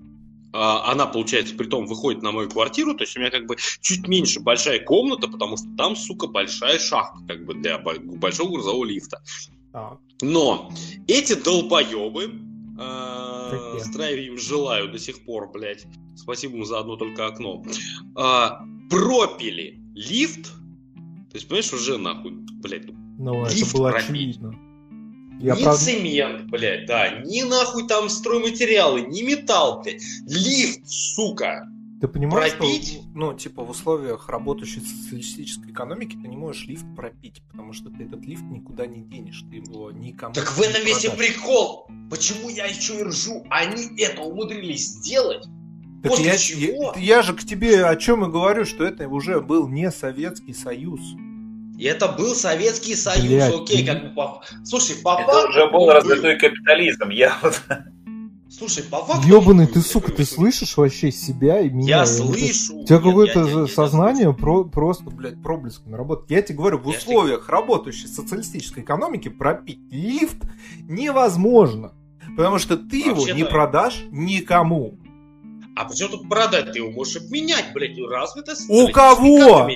а, 0.53 0.91
она, 0.91 1.07
получается, 1.07 1.55
при 1.55 1.67
том 1.67 1.87
выходит 1.87 2.23
на 2.23 2.33
мою 2.33 2.49
квартиру, 2.49 2.95
то 2.95 3.05
есть 3.05 3.17
у 3.17 3.21
меня 3.21 3.31
как 3.31 3.47
бы 3.47 3.57
чуть 3.81 4.09
меньше 4.09 4.41
большая 4.41 4.83
комната, 4.83 5.29
потому 5.29 5.57
что 5.57 5.67
там, 5.77 5.95
сука, 5.95 6.27
большая 6.27 6.79
шахта, 6.79 7.19
как 7.27 7.45
бы 7.45 7.55
для 7.55 7.79
большого 7.79 8.53
грузового 8.53 8.85
лифта. 8.85 9.23
А. 9.73 9.99
Но 10.23 10.73
эти 11.07 11.35
долбоебы, 11.35 12.33
э, 12.81 13.79
здравия 13.81 14.27
им 14.27 14.39
желаю 14.39 14.91
до 14.91 14.99
сих 14.99 15.25
пор, 15.25 15.51
блядь, 15.53 15.87
спасибо 16.17 16.57
им 16.57 16.65
за 16.65 16.79
одно 16.79 16.97
только 16.97 17.27
окно, 17.27 17.63
э, 18.17 18.49
пропили 18.89 19.81
лифт 19.95 20.51
есть, 21.39 21.49
понимаешь, 21.49 21.73
уже 21.73 21.99
нахуй, 21.99 22.33
блядь, 22.33 22.87
ну, 23.19 23.45
это 23.45 23.77
было 23.77 23.91
пробить. 23.91 24.09
очевидно. 24.09 24.55
Я 25.41 25.55
ни 25.55 25.63
правда... 25.63 25.85
цемент, 25.85 26.51
блядь, 26.51 26.87
да, 26.87 27.21
ни 27.21 27.43
нахуй 27.43 27.87
там 27.87 28.09
стройматериалы, 28.09 29.03
ни 29.03 29.23
металл, 29.23 29.83
блядь. 29.83 30.03
Лифт, 30.27 30.87
сука. 30.87 31.69
Ты 32.01 32.07
понимаешь, 32.07 32.57
пропить? 32.57 32.93
что, 32.93 33.03
ну, 33.15 33.35
типа, 33.35 33.65
в 33.65 33.71
условиях 33.71 34.29
работающей 34.29 34.81
социалистической 34.81 35.73
экономики 35.73 36.17
ты 36.21 36.29
не 36.29 36.37
можешь 36.37 36.67
лифт 36.67 36.87
пропить, 36.95 37.43
потому 37.51 37.73
что 37.73 37.91
ты 37.91 38.05
этот 38.05 38.25
лифт 38.25 38.45
никуда 38.45 38.87
не 38.87 39.03
денешь, 39.03 39.43
ты 39.51 39.57
его 39.57 39.91
никому 39.91 40.33
Так 40.33 40.53
в 40.53 40.61
этом 40.61 40.85
весь 40.85 41.05
и 41.05 41.11
прикол. 41.11 41.89
Почему 42.09 42.49
я 42.51 42.67
еще 42.67 43.01
и 43.01 43.03
ржу? 43.03 43.45
Они 43.51 44.01
это 44.01 44.23
умудрились 44.23 44.89
сделать, 44.89 45.45
так 46.03 46.13
После 46.13 46.27
я, 46.27 46.39
чего? 46.39 46.93
Я, 46.95 47.17
я 47.17 47.23
же 47.23 47.35
к 47.35 47.45
тебе 47.45 47.85
о 47.85 47.97
чем 47.97 48.25
и 48.25 48.31
говорю, 48.31 48.65
что 48.65 48.85
это 48.85 49.09
уже 49.09 49.41
был 49.41 49.67
не 49.67 49.91
Советский 49.91 50.55
Союз. 50.55 51.01
И 51.79 51.85
это 51.85 52.09
был 52.09 52.35
Советский 52.35 52.97
Союз, 52.97 53.29
Блядь, 53.29 53.55
окей, 53.55 53.87
как 53.87 54.03
бы 54.03 54.11
по... 54.11 54.43
Слушай, 54.65 54.97
по 54.97 55.21
это 55.21 55.31
факту... 55.31 55.49
уже 55.49 55.71
был 55.71 55.89
развитой 55.89 56.37
капитализм, 56.37 57.11
я 57.11 57.39
вот... 57.41 57.63
Слушай, 58.51 58.83
по 58.83 59.05
факту... 59.05 59.29
Ёбаный 59.29 59.69
ты, 59.69 59.81
сука, 59.81 60.11
ты 60.11 60.25
слышишь 60.25 60.77
вообще 60.77 61.13
себя 61.13 61.61
и 61.61 61.71
меня? 61.71 61.99
Я 61.99 62.07
слышу. 62.07 62.79
У 62.79 62.85
тебя 62.85 62.99
какое-то 62.99 63.69
сознание 63.69 64.35
про, 64.35 64.65
просто, 64.65 65.05
блядь, 65.05 65.41
проблесками 65.41 65.95
работает. 65.95 66.31
Я 66.33 66.43
тебе 66.43 66.59
говорю, 66.59 66.79
в 66.79 66.89
условиях 66.89 67.49
работающей 67.49 68.09
социалистической 68.09 68.83
экономики 68.83 69.29
пропить 69.29 69.79
лифт 69.93 70.39
невозможно. 70.89 71.93
Потому 72.37 72.59
что 72.59 72.77
ты 72.77 72.99
его 72.99 73.29
не 73.29 73.45
продашь 73.45 74.03
никому. 74.11 74.99
А 75.77 75.85
почему 75.85 76.09
тут 76.09 76.29
продать? 76.29 76.73
Ты 76.73 76.81
его 76.81 76.91
можешь 76.91 77.23
обменять, 77.23 77.67
блядь, 77.73 77.97
развито 78.11 78.55
У 78.69 78.89
кого? 78.91 79.69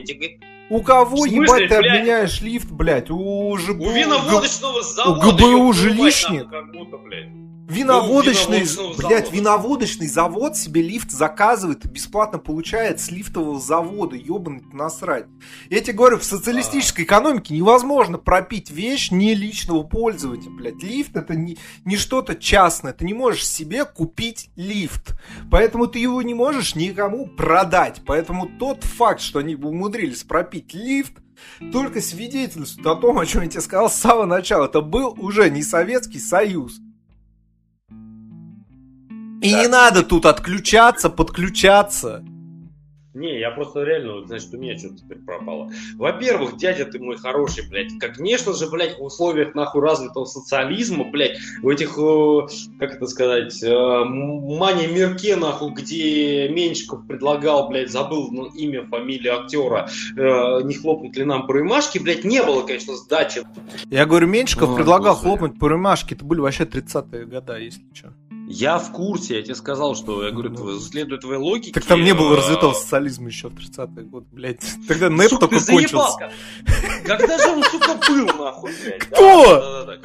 У 0.72 0.80
кого, 0.80 1.26
ебать, 1.26 1.68
ты 1.68 1.74
обменяешь 1.74 2.40
лифт, 2.40 2.70
блядь? 2.70 3.10
У, 3.10 3.58
ЖБ... 3.58 3.78
у 3.78 3.90
виноводочного 3.90 4.82
завода. 4.82 5.28
У 5.28 5.32
ГБУ 5.32 5.72
жилищник? 5.74 6.48
Как 6.48 6.72
будто, 6.72 6.96
блядь. 6.96 7.28
Виноводочный, 7.72 8.66
ну, 8.76 8.94
блядь, 8.96 9.26
завода. 9.26 9.36
виноводочный 9.36 10.06
завод 10.06 10.56
себе 10.56 10.82
лифт 10.82 11.10
заказывает 11.10 11.84
и 11.84 11.88
бесплатно 11.88 12.38
получает 12.38 13.00
с 13.00 13.10
лифтового 13.10 13.58
завода, 13.58 14.14
ебаный 14.16 14.62
насрать. 14.72 15.26
Я 15.70 15.80
тебе 15.80 15.94
говорю, 15.94 16.18
в 16.18 16.24
социалистической 16.24 17.04
экономике 17.04 17.54
невозможно 17.54 18.18
пропить 18.18 18.70
вещь 18.70 19.10
не 19.10 19.34
личного 19.34 19.82
пользования, 19.82 20.50
блядь. 20.50 20.82
Лифт 20.82 21.16
это 21.16 21.34
не, 21.34 21.56
не 21.84 21.96
что-то 21.96 22.34
частное, 22.34 22.92
ты 22.92 23.04
не 23.04 23.14
можешь 23.14 23.48
себе 23.48 23.84
купить 23.84 24.50
лифт. 24.56 25.14
Поэтому 25.50 25.86
ты 25.86 25.98
его 25.98 26.20
не 26.22 26.34
можешь 26.34 26.74
никому 26.74 27.26
продать. 27.26 28.02
Поэтому 28.06 28.50
тот 28.58 28.84
факт, 28.84 29.20
что 29.20 29.38
они 29.38 29.54
умудрились 29.54 30.24
пропить 30.24 30.74
лифт, 30.74 31.14
только 31.72 32.00
свидетельствует 32.00 32.86
о 32.86 32.96
том, 32.96 33.18
о 33.18 33.26
чем 33.26 33.42
я 33.42 33.48
тебе 33.48 33.60
сказал 33.60 33.90
с 33.90 33.94
самого 33.94 34.26
начала. 34.26 34.66
Это 34.66 34.80
был 34.80 35.16
уже 35.18 35.48
не 35.50 35.62
Советский 35.62 36.18
Союз. 36.18 36.81
И 39.42 39.52
да. 39.52 39.60
не 39.62 39.66
надо 39.66 40.04
тут 40.04 40.24
отключаться, 40.24 41.10
подключаться. 41.10 42.22
Не, 43.14 43.40
я 43.40 43.50
просто 43.50 43.82
реально, 43.82 44.26
значит, 44.26 44.54
у 44.54 44.56
меня 44.56 44.78
что-то 44.78 44.96
теперь 44.96 45.18
пропало. 45.18 45.70
Во-первых, 45.96 46.56
дядя 46.56 46.86
ты 46.86 46.98
мой 46.98 47.18
хороший, 47.18 47.68
блядь. 47.68 47.98
Конечно 48.00 48.54
же, 48.54 48.70
блядь, 48.70 48.98
в 48.98 49.02
условиях, 49.02 49.54
нахуй, 49.54 49.82
развитого 49.82 50.24
социализма, 50.24 51.04
блядь, 51.10 51.36
в 51.62 51.68
этих, 51.68 51.98
э, 51.98 52.40
как 52.78 52.94
это 52.94 53.06
сказать, 53.06 53.62
э, 53.62 54.04
мане 54.04 54.86
мирке, 54.86 55.36
нахуй, 55.36 55.72
где 55.72 56.48
Меньшиков 56.48 57.06
предлагал, 57.06 57.68
блядь, 57.68 57.90
забыл 57.90 58.30
ну, 58.32 58.46
имя, 58.46 58.86
фамилию 58.86 59.40
актера, 59.40 59.90
э, 60.16 60.62
не 60.62 60.74
хлопнуть 60.74 61.14
ли 61.14 61.24
нам 61.24 61.46
по 61.46 61.52
рымашке, 61.52 62.00
блядь, 62.00 62.24
не 62.24 62.42
было, 62.42 62.62
конечно, 62.62 62.96
сдачи. 62.96 63.42
Я 63.90 64.06
говорю, 64.06 64.26
Меньшиков 64.26 64.70
О, 64.70 64.74
предлагал 64.74 65.14
господи. 65.14 65.28
хлопнуть 65.28 65.58
по 65.58 65.68
рымашке, 65.68 66.14
это 66.14 66.24
были 66.24 66.40
вообще 66.40 66.64
30-е 66.64 67.26
года, 67.26 67.58
если 67.58 67.82
что. 67.92 68.14
Я 68.54 68.78
в 68.78 68.92
курсе, 68.92 69.36
я 69.36 69.42
тебе 69.42 69.54
сказал, 69.54 69.94
что, 69.94 70.22
я 70.22 70.30
говорю, 70.30 70.50
ну, 70.50 70.78
следуя 70.78 71.18
твоей 71.18 71.40
логике... 71.40 71.72
Так 71.72 71.86
там 71.86 72.04
не 72.04 72.12
было 72.12 72.36
развитого 72.36 72.74
социализма 72.74 73.28
еще 73.28 73.48
в 73.48 73.54
30-е 73.54 74.04
годы, 74.04 74.26
блядь. 74.30 74.60
Тогда 74.88 75.08
НЭП 75.08 75.30
сука, 75.30 75.48
только 75.48 75.64
кончился. 75.64 76.30
Когда 77.02 77.38
же 77.38 77.48
он, 77.48 77.64
сука, 77.64 77.98
был, 78.06 78.26
нахуй, 78.26 78.72
блядь? 78.84 78.98
Кто? 78.98 79.96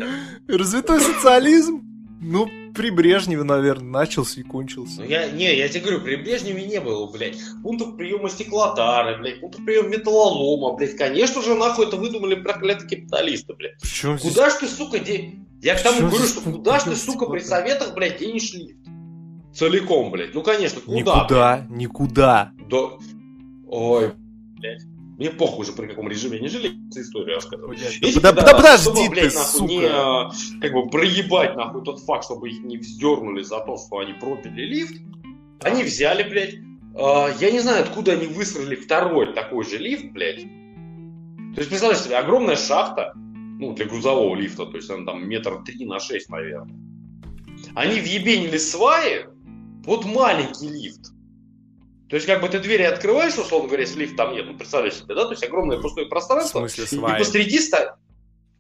Развитой 0.48 1.02
социализм? 1.02 1.82
Ну, 2.22 2.50
При 2.78 2.92
Брежневе, 2.92 3.44
наверное, 3.44 3.90
начался 3.90 4.40
и 4.40 4.44
кончился. 4.44 5.02
Ну, 5.02 5.08
я, 5.08 5.32
не, 5.32 5.56
я 5.58 5.68
тебе 5.68 5.82
говорю, 5.82 6.02
при 6.02 6.16
Брежневе 6.16 6.64
не 6.64 6.80
было, 6.80 7.12
блядь. 7.12 7.38
Пунктов 7.64 7.98
приема 7.98 8.30
стеклотары, 8.30 9.18
блядь, 9.18 9.42
пунктов 9.42 9.66
приема 9.66 9.90
металлолома, 9.90 10.78
блядь. 10.78 10.96
Конечно 10.96 11.42
же, 11.42 11.56
нахуй 11.56 11.88
это 11.88 11.98
выдумали 11.98 12.36
проклятые 12.36 12.88
капиталисты, 12.88 13.56
блядь. 13.56 13.80
Причем 13.82 14.20
здесь... 14.20 14.32
Куда 14.32 14.50
ж 14.52 14.54
ты, 14.54 14.68
сука, 14.68 15.00
де... 15.00 15.34
Я 15.62 15.76
к 15.76 15.82
тому 15.82 16.08
говорю, 16.08 16.26
что 16.26 16.42
куда 16.42 16.80
ж 16.80 16.84
ты, 16.84 16.96
сука, 16.96 17.26
при 17.26 17.40
советах, 17.40 17.96
блядь, 17.96 18.20
денешь 18.20 18.54
лифт? 18.54 18.78
Целиком, 19.56 20.12
блядь. 20.12 20.36
Ну, 20.36 20.44
конечно, 20.44 20.80
куда? 20.82 20.98
Никуда, 20.98 21.26
блядь? 21.26 21.70
никуда. 21.72 22.52
Да. 22.70 22.78
Ой, 23.68 24.12
блядь. 24.60 24.84
Мне 25.18 25.32
похуй 25.32 25.64
уже, 25.64 25.74
при 25.74 25.88
каком 25.88 26.08
режиме 26.08 26.38
они 26.38 26.48
жили, 26.48 26.78
историю 26.96 27.36
рассказываю. 27.36 27.76
Да, 28.22 28.32
да, 28.34 28.44
да 28.44 28.54
подожди 28.56 29.10
ты, 29.10 29.32
сука. 29.32 29.64
Не, 29.66 29.86
а, 29.86 30.32
как 30.62 30.74
бы 30.74 30.88
проебать, 30.90 31.56
нахуй, 31.56 31.84
тот 31.84 32.00
факт, 32.02 32.26
чтобы 32.26 32.50
их 32.50 32.64
не 32.64 32.78
вздернули 32.78 33.42
за 33.42 33.60
то, 33.62 33.78
что 33.78 33.98
они 33.98 34.14
пропили 34.14 34.62
лифт, 34.62 35.02
они 35.62 35.84
взяли, 35.84 36.22
блядь, 36.22 36.54
э, 36.54 37.36
я 37.40 37.52
не 37.52 37.60
знаю, 37.60 37.84
откуда 37.84 38.12
они 38.12 38.28
выстроили 38.28 38.76
второй 38.76 39.34
такой 39.34 39.66
же 39.66 39.80
лифт, 39.80 40.06
блядь. 40.12 40.44
То 40.44 41.62
есть, 41.62 41.70
представляешь 41.70 42.04
себе, 42.04 42.18
огромная 42.18 42.56
шахта, 42.56 43.14
ну, 43.16 43.74
для 43.74 43.88
грузового 43.88 44.36
лифта, 44.36 44.68
то 44.68 44.78
есть 44.78 44.90
она 44.92 45.04
там 45.04 45.28
метр 45.28 45.64
три 45.64 45.84
на 45.88 46.00
шесть, 46.00 46.30
наверное. 46.30 46.78
Они 47.74 48.00
въебенили 48.00 48.58
сваи 48.58 49.26
под 49.84 50.06
маленький 50.06 50.70
лифт. 50.70 51.12
То 52.10 52.16
есть, 52.16 52.26
как 52.26 52.42
бы 52.42 52.48
ты 52.48 52.60
двери 52.60 52.84
открываешь, 52.84 53.38
условно 53.38 53.68
говоря, 53.68 53.84
если 53.84 54.00
лифт 54.00 54.16
там 54.16 54.34
нет, 54.34 54.46
ну, 54.46 54.58
представляешь 54.58 54.96
себе, 54.96 55.14
да, 55.14 55.26
то 55.26 55.32
есть 55.32 55.44
огромное 55.44 55.80
пустое 55.80 56.08
пространство. 56.08 56.60
В 56.60 56.72
смысле, 56.72 56.98
сваи? 56.98 57.16
И 57.16 57.20
посреди 57.20 57.60
ста... 57.60 57.98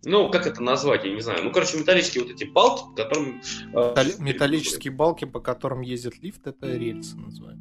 Ну, 0.03 0.29
как 0.29 0.45
это 0.47 0.61
назвать, 0.61 1.05
я 1.05 1.13
не 1.13 1.21
знаю. 1.21 1.43
Ну, 1.43 1.51
короче, 1.51 1.77
металлические 1.77 2.23
вот 2.23 2.33
эти 2.33 2.43
балки, 2.43 2.83
по 2.83 3.03
которым... 3.03 3.41
Э, 3.73 4.05
металлические 4.19 4.93
балки, 4.93 5.25
по 5.25 5.39
которым 5.39 5.81
ездит 5.81 6.21
лифт, 6.21 6.45
это 6.45 6.67
рельсы 6.67 7.17
называют. 7.17 7.59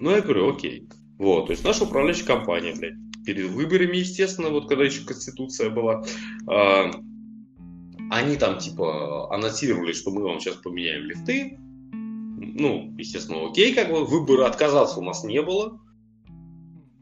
Ну, 0.00 0.10
я 0.10 0.20
говорю, 0.20 0.50
окей. 0.50 0.88
Вот, 1.18 1.46
то 1.46 1.52
есть 1.52 1.64
наша 1.64 1.84
управляющая 1.84 2.26
компания, 2.26 2.74
блядь, 2.74 2.94
перед 3.24 3.46
выборами, 3.46 3.96
естественно, 3.96 4.50
вот 4.50 4.68
когда 4.68 4.84
еще 4.84 5.04
Конституция 5.06 5.70
была, 5.70 6.04
э, 6.50 6.90
они 8.10 8.36
там, 8.36 8.58
типа, 8.58 9.32
анонсировали, 9.34 9.92
что 9.92 10.10
мы 10.10 10.22
вам 10.22 10.40
сейчас 10.40 10.56
поменяем 10.56 11.04
лифты, 11.04 11.58
ну, 12.36 12.94
естественно, 12.98 13.48
окей, 13.48 13.74
как 13.74 13.90
бы 13.90 14.04
выбора 14.04 14.46
отказаться 14.46 15.00
у 15.00 15.04
нас 15.04 15.24
не 15.24 15.40
было. 15.42 15.80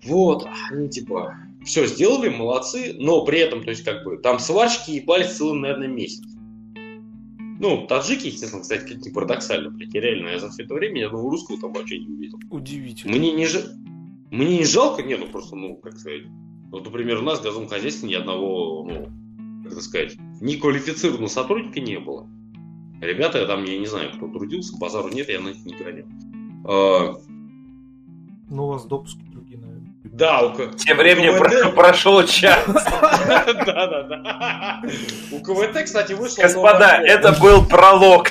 Вот, 0.05 0.47
они 0.71 0.89
типа 0.89 1.35
все 1.65 1.87
сделали, 1.87 2.29
молодцы, 2.29 2.95
но 2.99 3.25
при 3.25 3.39
этом, 3.39 3.65
то 3.65 3.71
есть, 3.71 3.85
как 3.85 4.05
бы, 4.05 4.19
там 4.19 4.39
сварщики 4.39 4.93
ебались 4.93 5.33
целый, 5.33 5.59
наверное, 5.59 5.89
месяц. 5.89 6.25
Ну, 7.61 7.87
таджики, 7.87 8.27
естественно, 8.27 8.63
кстати, 8.63 8.93
как-то 8.93 9.11
парадоксально, 9.11 9.71
блядь, 9.71 9.95
реально, 9.95 10.29
я 10.29 10.39
за 10.41 10.51
все 10.51 10.65
это 10.65 10.75
время 10.75 10.99
ни 10.99 11.03
одного 11.03 11.31
русского 11.31 11.59
там 11.59 11.73
вообще 11.73 11.99
не 11.99 12.09
увидел. 12.09 12.39
Удивительно. 12.51 13.17
Мне 13.17 13.33
не, 13.33 13.47
ж... 13.47 13.65
Мне 14.31 14.59
не 14.59 14.65
жалко, 14.65 15.03
не, 15.03 15.17
ну, 15.17 15.27
просто, 15.29 15.57
ну, 15.57 15.77
как 15.77 15.99
сказать, 15.99 16.25
вот, 16.71 16.85
например, 16.85 17.19
у 17.19 17.23
нас 17.23 17.39
в 17.39 17.43
газовом 17.43 17.69
хозяйстве 17.69 18.09
ни 18.09 18.15
одного, 18.15 18.85
ну, 18.85 19.71
как 19.71 19.81
сказать, 19.81 20.17
неквалифицированного 20.41 21.29
сотрудника 21.29 21.81
не 21.81 21.99
было. 21.99 22.29
Ребята, 23.05 23.47
там, 23.47 23.65
я 23.65 23.79
не 23.79 23.87
знаю, 23.87 24.11
кто 24.17 24.27
трудился, 24.29 24.77
базару 24.79 25.09
нет, 25.09 25.29
я 25.29 25.41
на 25.41 25.49
них 25.49 25.65
не 25.65 25.75
гонял. 25.75 26.07
А... 26.67 27.17
Ну, 28.49 28.65
у 28.65 28.69
вас 28.69 28.87
допуски 28.87 29.21
другие, 29.31 29.59
наверное. 29.59 29.93
Да, 30.05 30.47
у 30.47 30.55
Тем 30.77 30.97
временем 30.97 31.43
КВТ... 31.43 31.75
прошел 31.75 32.25
час. 32.25 32.65
Да-да-да. 33.67 34.83
У 35.33 35.41
КВТ, 35.41 35.85
кстати, 35.85 36.15
вышло... 36.15 36.43
Господа, 36.43 37.03
это 37.03 37.39
был 37.41 37.67
пролог 37.67 38.31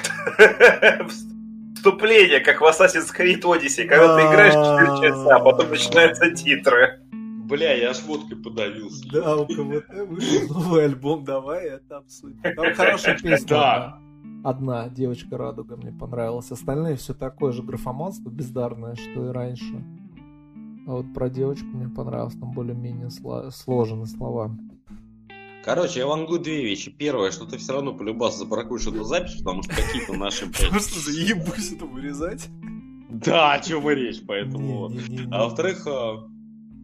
вступление, 1.75 2.39
как 2.39 2.61
в 2.61 2.63
Assassin's 2.63 3.11
Creed 3.15 3.41
Odyssey, 3.41 3.85
когда 3.85 4.15
ты 4.15 4.21
играешь 4.21 4.53
4 4.53 5.09
часа, 5.09 5.35
а 5.35 5.39
потом 5.39 5.69
начинаются 5.69 6.31
титры. 6.31 7.01
Бля, 7.11 7.73
я 7.73 7.91
аж 7.91 8.01
водкой 8.03 8.37
подавился. 8.37 9.03
Да, 9.11 9.35
у 9.35 9.45
КВТ 9.45 9.93
вышел 10.07 10.47
новый 10.47 10.85
альбом, 10.85 11.25
давай 11.25 11.67
это 11.67 11.97
обсудим. 11.97 12.41
Там 12.41 12.73
хорошая 12.73 13.19
песня. 13.19 13.47
Да 13.47 13.99
одна 14.43 14.89
девочка 14.89 15.37
радуга 15.37 15.77
мне 15.77 15.91
понравилась. 15.91 16.51
Остальные 16.51 16.97
все 16.97 17.13
такое 17.13 17.51
же 17.51 17.63
графоманство 17.63 18.29
бездарное, 18.29 18.95
что 18.95 19.29
и 19.29 19.31
раньше. 19.31 19.83
А 20.85 20.91
вот 20.91 21.13
про 21.13 21.29
девочку 21.29 21.65
мне 21.67 21.87
понравилось, 21.87 22.35
там 22.35 22.51
более-менее 22.51 23.07
сло- 23.07 23.49
сложены 23.51 24.05
слова. 24.05 24.55
Короче, 25.63 25.99
я 25.99 26.07
вам 26.07 26.25
говорю 26.25 26.43
две 26.43 26.61
вещи. 26.61 26.91
Первое, 26.91 27.31
что 27.31 27.45
ты 27.45 27.57
все 27.57 27.71
равно 27.71 27.93
полюбас 27.93 28.37
забракуешь 28.37 28.85
эту 28.85 29.05
запись, 29.05 29.37
потому 29.37 29.63
что 29.63 29.73
какие-то 29.73 30.13
наши... 30.13 30.45
Просто 30.69 30.99
заебусь 30.99 31.71
это 31.71 31.85
вырезать. 31.85 32.49
Да, 33.09 33.53
о 33.53 33.59
чем 33.59 33.89
и 33.89 33.95
речь, 33.95 34.21
поэтому... 34.27 34.91
А 35.31 35.45
во-вторых, 35.45 35.87
а, 35.87 36.27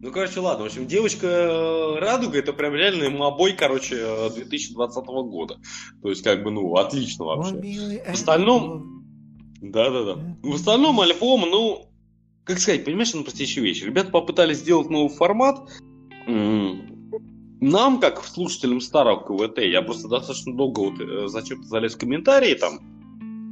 ну, 0.02 0.10
короче, 0.12 0.40
ладно. 0.40 0.64
В 0.64 0.66
общем, 0.68 0.86
девочка 0.86 1.26
э, 1.26 1.98
Радуга 1.98 2.38
это 2.38 2.54
прям 2.54 2.74
реальный 2.74 3.10
мобой, 3.10 3.52
короче, 3.52 3.96
2020 4.34 4.96
э, 4.96 5.02
года. 5.04 5.58
То 6.02 6.08
есть, 6.08 6.22
как 6.22 6.42
бы, 6.42 6.50
ну, 6.50 6.74
отлично 6.76 7.26
вообще. 7.26 8.00
В 8.06 8.12
остальном... 8.12 9.04
Да-да-да. 9.60 10.18
В 10.42 10.54
остальном 10.54 11.00
альбом, 11.00 11.42
ну, 11.50 11.90
как 12.44 12.60
сказать, 12.60 12.84
понимаешь, 12.84 13.12
ну, 13.12 13.24
простейшая 13.24 13.62
вещь. 13.62 13.82
Ребята 13.82 14.10
попытались 14.10 14.58
сделать 14.58 14.88
новый 14.88 15.14
формат. 15.14 15.68
Нам, 16.26 18.00
как 18.00 18.24
слушателям 18.24 18.80
старого 18.80 19.20
КВТ, 19.20 19.58
я 19.58 19.82
просто 19.82 20.08
достаточно 20.08 20.56
долго 20.56 20.80
вот 20.80 20.98
э, 20.98 21.28
зачем-то 21.28 21.68
залез 21.68 21.94
в 21.94 21.98
комментарии 21.98 22.54
там, 22.54 22.80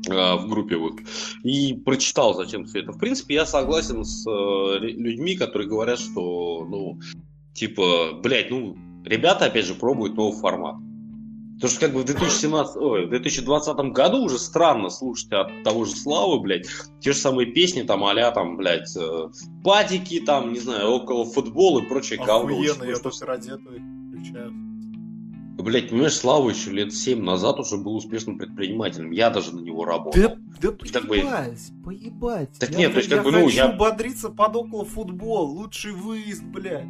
в 0.08 0.48
группе 0.48 0.76
вот, 0.76 0.94
и 1.42 1.74
прочитал 1.74 2.34
зачем 2.34 2.64
все 2.64 2.80
это. 2.80 2.92
В 2.92 2.98
принципе, 2.98 3.34
я 3.34 3.46
согласен 3.46 4.04
с 4.04 4.26
э, 4.26 4.78
людьми, 4.80 5.36
которые 5.36 5.68
говорят, 5.68 5.98
что, 5.98 6.66
ну, 6.68 6.98
типа, 7.54 8.12
блядь, 8.22 8.50
ну, 8.50 8.76
ребята, 9.04 9.46
опять 9.46 9.66
же, 9.66 9.74
пробуют 9.74 10.16
новый 10.16 10.38
формат. 10.38 10.76
Потому 11.58 11.72
что 11.72 11.80
как 11.80 11.92
бы 11.92 12.02
в 12.02 12.04
2017, 12.04 12.76
ой, 12.76 13.06
в 13.06 13.10
2020 13.10 13.76
году 13.92 14.22
уже 14.22 14.38
странно 14.38 14.90
слушать 14.90 15.32
от 15.32 15.64
того 15.64 15.84
же 15.86 15.90
Славы, 15.90 16.38
блядь, 16.40 16.66
те 17.00 17.12
же 17.12 17.18
самые 17.18 17.46
песни, 17.50 17.82
там, 17.82 18.04
а 18.04 18.30
там, 18.30 18.56
блядь, 18.56 18.96
э, 18.96 19.28
падики, 19.64 20.20
там, 20.20 20.52
не 20.52 20.60
знаю, 20.60 20.88
около 20.88 21.24
футбола 21.24 21.80
и 21.80 21.88
прочее 21.88 22.20
говно. 22.24 22.54
Охуенно, 22.54 22.84
я 22.84 22.96
тоже 22.98 23.24
ради 23.24 23.48
этого 23.48 23.74
включаю. 24.12 24.67
Блять, 25.58 25.90
понимаешь, 25.90 26.14
Слава 26.14 26.48
еще 26.50 26.70
лет 26.70 26.94
7 26.94 27.20
назад 27.20 27.58
уже 27.58 27.76
был 27.76 27.96
успешным 27.96 28.38
предпринимателем. 28.38 29.10
Я 29.10 29.28
даже 29.28 29.54
на 29.54 29.60
него 29.60 29.84
работал. 29.84 30.22
Да, 30.22 30.36
да 30.60 30.72
поебать, 30.72 31.72
бы... 31.72 31.84
поебать. 31.84 32.50
Так 32.60 32.70
я, 32.70 32.78
нет, 32.78 32.92
то 32.92 32.98
есть 32.98 33.10
как 33.10 33.24
бы, 33.24 33.32
ну, 33.32 33.48
я... 33.48 33.72
бодриться 33.72 34.30
под 34.30 34.54
около 34.54 34.84
футбол, 34.84 35.46
лучший 35.50 35.92
выезд, 35.92 36.44
блядь. 36.44 36.86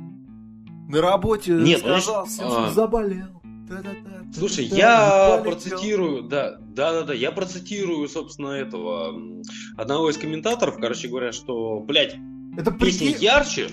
На 0.88 1.00
работе 1.00 1.52
нет, 1.52 1.80
сказал 1.80 2.26
всем, 2.26 2.46
а... 2.46 2.70
заболел. 2.70 3.26
Да-да-да, 3.68 4.32
Слушай, 4.32 4.64
я 4.64 5.42
процитирую, 5.44 6.22
да, 6.22 6.56
да, 6.58 6.92
да, 6.92 7.02
да, 7.02 7.14
я 7.14 7.32
процитирую, 7.32 8.08
собственно, 8.08 8.48
этого 8.48 9.42
одного 9.76 10.08
из 10.08 10.16
комментаторов, 10.16 10.78
короче 10.80 11.08
говоря, 11.08 11.32
что, 11.32 11.80
блядь, 11.80 12.16
это 12.56 12.70
песня 12.70 13.10
ярче, 13.10 13.68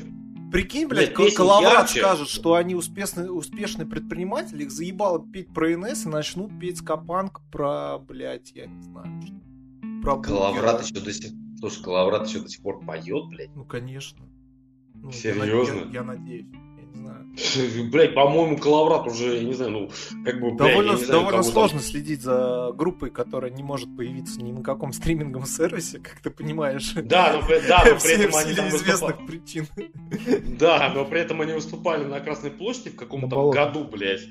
Прикинь, 0.52 0.88
блядь, 0.88 1.14
Коловрат 1.14 1.90
скажет, 1.90 2.30
что 2.30 2.56
они 2.56 2.76
успешные, 2.76 3.32
успешные 3.32 3.86
предприниматели, 3.86 4.64
их 4.64 4.72
заебало 4.72 5.26
петь 5.26 5.54
про 5.54 5.76
НС 5.78 6.06
и 6.06 6.10
начнут 6.10 6.58
петь 6.60 6.78
скопанк 6.78 7.42
про, 7.52 7.98
блядь, 8.00 8.52
я 8.52 8.68
не 8.68 8.82
знаю, 8.82 9.22
что. 9.22 9.36
Про 10.02 10.22
Коловрат 10.22 10.84
еще 10.84 11.00
до 11.00 11.12
сих 11.12 11.32
Слушай, 11.60 11.84
Коловрат 11.84 12.28
еще 12.28 12.40
до 12.40 12.50
сих 12.50 12.62
пор 12.62 12.86
поет, 12.86 13.28
блядь. 13.30 13.56
Ну, 13.56 13.66
конечно. 13.66 14.26
Ну, 14.94 15.12
Серьезно? 15.12 15.74
Я, 15.74 15.84
я, 15.86 15.92
я 15.92 16.04
надеюсь. 16.04 16.48
Блять, 17.92 18.14
по-моему, 18.14 18.58
Коловрат 18.58 19.08
уже, 19.08 19.38
я 19.38 19.44
не 19.44 19.54
знаю, 19.54 19.72
ну, 19.72 19.90
как 20.24 20.40
бы, 20.40 20.52
блядь, 20.52 20.58
Довольно, 20.58 20.98
знаю, 20.98 21.12
довольно 21.12 21.44
сложно 21.44 21.80
там... 21.80 21.88
следить 21.88 22.22
за 22.22 22.72
группой, 22.74 23.10
которая 23.10 23.52
не 23.52 23.64
может 23.64 23.96
появиться 23.96 24.42
ни 24.42 24.52
на 24.52 24.62
каком 24.62 24.94
стриминговом 24.94 25.48
сервисе, 25.48 26.00
как 26.00 26.20
ты 26.22 26.30
понимаешь. 26.30 26.94
Да, 26.94 27.34
но, 27.34 27.48
да, 27.68 27.84
но 27.86 28.00
при 28.04 28.24
этом 28.24 28.36
они 28.36 28.54
там 28.54 28.68
известных 28.70 29.26
причин. 29.26 29.68
Да, 30.60 30.92
но 30.94 31.06
при 31.06 31.20
этом 31.20 31.42
они 31.42 31.54
выступали 31.54 32.06
на 32.06 32.20
Красной 32.20 32.52
площади 32.52 32.90
в 32.90 32.96
каком-то 32.96 33.52
году, 33.52 33.84
блядь. 33.84 34.28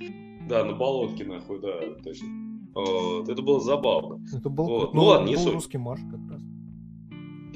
Да, 0.49 0.65
на 0.65 0.73
Болотке, 0.73 1.25
нахуй, 1.25 1.61
да, 1.61 1.81
точно. 2.03 2.27
Вот, 2.75 3.29
это 3.29 3.43
было 3.43 3.61
забавно. 3.61 4.25
Это 4.37 4.49
был, 4.49 4.67
вот. 4.67 4.95
ну, 4.95 5.01
ну 5.01 5.07
ладно, 5.07 5.29
не 5.29 5.37
русский 5.37 5.79
марш 5.79 6.01
как 6.11 6.33
раз. 6.33 6.43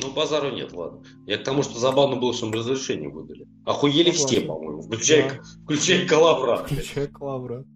Ну, 0.01 0.13
базару 0.13 0.51
нет, 0.51 0.73
ладно. 0.73 1.03
Я 1.27 1.39
к 1.39 1.45
тому, 1.45 1.63
что 1.63 1.79
забавно 1.79 2.17
было, 2.17 2.33
что 2.33 2.47
им 2.47 2.53
разрешение 2.53 3.09
выдали. 3.09 3.49
Охуели 3.65 4.11
все, 4.11 4.41
по-моему. 4.41 4.83
Включай, 4.83 5.29
да. 5.29 5.43
включай 5.65 6.07
коловрат. 6.07 6.71
Включай 6.71 7.09
коловрат. 7.09 7.67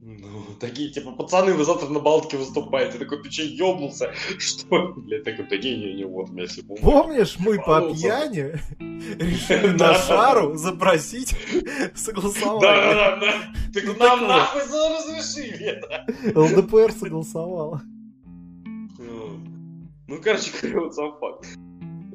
Ну, 0.00 0.44
такие, 0.60 0.90
типа, 0.90 1.12
пацаны, 1.12 1.52
вы 1.52 1.64
завтра 1.64 1.88
на 1.88 2.00
Балтике 2.00 2.36
выступаете. 2.36 2.98
Такой, 2.98 3.22
ты 3.22 3.28
че, 3.28 3.44
ёбнулся? 3.44 4.12
Что? 4.38 4.92
Блядь, 4.96 5.24
такой, 5.24 5.46
да 5.48 5.56
не-не-не, 5.56 6.04
вот 6.04 6.30
у 6.30 6.32
меня 6.32 6.46
все 6.46 6.62
бумаги. 6.62 6.82
Помнишь, 6.82 7.36
мы 7.38 7.56
по 7.56 7.92
пьяни 7.92 8.58
решили 8.78 9.68
на 9.78 9.94
шару 9.94 10.56
запросить 10.56 11.36
согласование. 11.94 12.60
Да-да-да. 12.60 13.34
Так 13.72 13.98
нам 13.98 14.26
нахуй 14.26 14.62
разрешили 14.62 15.66
это. 15.66 16.06
ЛДПР 16.34 16.92
согласовала. 16.92 17.82
Ну, 20.08 20.20
короче 20.22 20.50
говоря, 20.62 20.80
вот 20.80 20.94
сам 20.94 21.18
факт. 21.18 21.46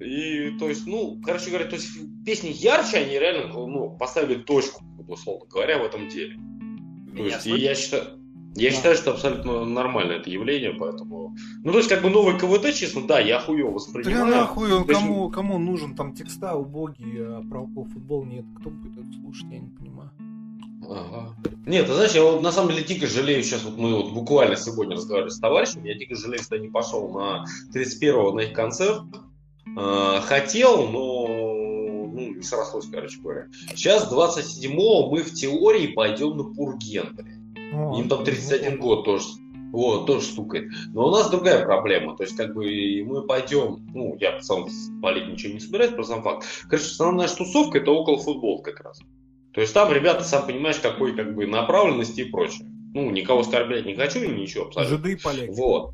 И, 0.02 0.52
то 0.58 0.68
есть, 0.68 0.88
ну, 0.88 1.22
короче 1.24 1.50
говоря, 1.50 1.66
то 1.66 1.76
есть 1.76 1.90
песни 2.26 2.50
ярче, 2.50 2.98
они 2.98 3.20
реально, 3.20 3.54
ну, 3.54 3.96
поставили 3.98 4.42
точку, 4.42 4.84
условно 5.08 5.46
говоря, 5.48 5.78
в 5.78 5.86
этом 5.86 6.08
деле. 6.10 6.40
То 7.16 7.24
есть, 7.24 7.46
и 7.46 7.52
я 7.52 7.76
считаю, 7.76 8.22
я 8.56 8.70
да. 8.70 8.76
считаю, 8.76 8.96
что 8.96 9.12
абсолютно 9.12 9.64
нормально 9.64 10.14
это 10.14 10.30
явление, 10.30 10.74
поэтому... 10.74 11.36
Ну, 11.64 11.72
то 11.72 11.78
есть, 11.78 11.90
как 11.90 12.02
бы 12.02 12.10
новый 12.10 12.38
КВТ, 12.38 12.74
честно, 12.74 13.06
да, 13.08 13.20
я 13.20 13.40
хуево 13.40 13.72
воспринимаю. 13.72 14.26
Да 14.26 14.26
нахуй 14.26 14.74
он 14.74 14.86
кому, 14.86 15.30
кому 15.30 15.58
нужен, 15.58 15.96
там 15.96 16.14
текста 16.14 16.56
убогие, 16.56 17.38
а 17.38 17.42
про 17.44 17.66
футбол 17.66 18.26
нет. 18.26 18.46
Кто 18.60 18.70
будет 18.70 18.98
это 18.98 19.14
слушать, 19.14 19.46
я 19.52 19.60
не 19.60 19.70
понимаю. 19.70 20.12
Ага. 20.90 21.36
Нет, 21.66 21.86
ты 21.86 21.94
знаешь, 21.94 22.14
я 22.14 22.24
вот 22.24 22.42
на 22.42 22.52
самом 22.52 22.72
деле 22.72 22.84
дико 22.84 23.06
жалею, 23.06 23.44
сейчас 23.44 23.64
вот 23.64 23.78
мы 23.78 23.96
вот 23.96 24.14
буквально 24.14 24.56
сегодня 24.56 24.96
разговаривали 24.96 25.30
с 25.30 25.40
товарищем, 25.40 25.84
я 25.84 25.94
дико 25.94 26.16
жалею, 26.16 26.42
что 26.42 26.56
я 26.56 26.62
не 26.62 26.70
пошел 26.70 27.10
на 27.10 27.46
31-го 27.74 28.32
на 28.34 28.42
их 28.42 28.54
концерт. 28.54 29.04
Э, 29.78 30.20
хотел, 30.22 30.88
но 30.88 31.28
ну, 31.28 32.36
не 32.36 32.42
срослось, 32.42 32.88
короче 32.92 33.20
говоря. 33.20 33.48
Сейчас 33.76 34.12
27-го 34.12 35.12
мы 35.12 35.24
в 35.24 35.34
теории 35.34 35.88
пойдем 35.88 36.38
на 36.38 36.44
Пурген, 36.44 37.16
блядь. 37.16 38.00
Им 38.00 38.10
там 38.10 38.24
31 38.24 38.80
год 38.80 39.06
тоже. 39.06 39.26
Вот, 39.72 40.06
тоже 40.06 40.26
стукает. 40.26 40.70
Но 40.94 41.08
у 41.08 41.12
нас 41.12 41.30
другая 41.30 41.64
проблема. 41.64 42.18
То 42.18 42.24
есть, 42.24 42.36
как 42.36 42.54
бы 42.54 42.66
мы 43.06 43.22
пойдем, 43.22 43.88
ну, 43.94 44.18
я 44.20 44.42
сам 44.42 44.68
полить 45.02 45.30
ничего 45.30 45.54
не 45.54 45.62
собираюсь, 45.62 45.94
просто 45.94 46.16
сам 46.16 46.24
факт. 46.24 46.46
Короче, 46.70 46.88
основная 46.88 47.30
тусовка 47.30 47.78
это 47.78 47.92
около 47.92 48.18
футбол 48.18 48.62
как 48.62 48.82
раз. 48.82 49.00
То 49.54 49.62
есть 49.62 49.74
там 49.74 49.92
ребята, 49.92 50.24
сам 50.24 50.46
понимаешь, 50.46 50.80
какой 50.80 51.16
как 51.16 51.36
бы 51.36 51.46
направленности 51.46 52.22
и 52.22 52.26
прочее. 52.26 52.68
Ну, 52.94 53.10
никого 53.10 53.42
оскорблять 53.42 53.86
не 53.86 53.96
хочу 53.96 54.20
и 54.20 54.28
ничего 54.28 54.66
абсолютно. 54.66 54.98
Жиды 54.98 55.12
и 55.14 55.16
поляки. 55.16 55.52
Вот. 55.52 55.94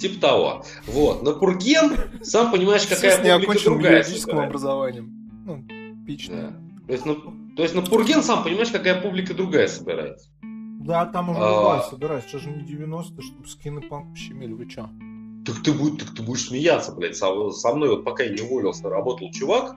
Типа 0.00 0.20
того. 0.20 0.64
Вот. 0.86 1.22
На 1.22 1.32
Пурген, 1.32 1.96
сам 2.22 2.52
понимаешь, 2.52 2.86
какая 2.86 3.38
публика 3.40 3.64
другая. 3.64 3.98
юридическим 3.98 4.38
образованием. 4.38 5.44
Ну, 5.44 5.64
типично. 6.06 6.36
Да. 6.36 6.86
То 6.86 6.92
есть, 6.92 7.06
на, 7.06 7.14
то 7.14 7.62
есть 7.62 7.74
на 7.74 7.82
Пурген, 7.82 8.22
сам 8.22 8.44
понимаешь, 8.44 8.70
какая 8.70 9.00
публика 9.00 9.34
другая 9.34 9.66
собирается. 9.66 10.28
Да, 10.42 11.06
там 11.06 11.30
уже 11.30 11.40
а... 11.42 11.82
собирается. 11.82 12.28
Сейчас 12.28 12.42
же 12.42 12.50
не 12.50 12.64
90 12.64 13.20
чтобы 13.20 13.48
скины 13.48 13.80
панк 13.82 14.16
щемели, 14.16 14.52
вы 14.52 14.66
чё? 14.66 14.88
Так 15.44 15.62
ты, 15.62 15.72
будь, 15.72 15.98
так 15.98 16.14
ты 16.14 16.22
будешь 16.22 16.46
смеяться, 16.46 16.92
блядь. 16.92 17.16
Со, 17.16 17.50
со 17.50 17.74
мной 17.74 17.90
вот 17.90 18.04
пока 18.04 18.22
я 18.22 18.30
не 18.30 18.40
уволился, 18.40 18.88
работал 18.88 19.30
чувак, 19.32 19.76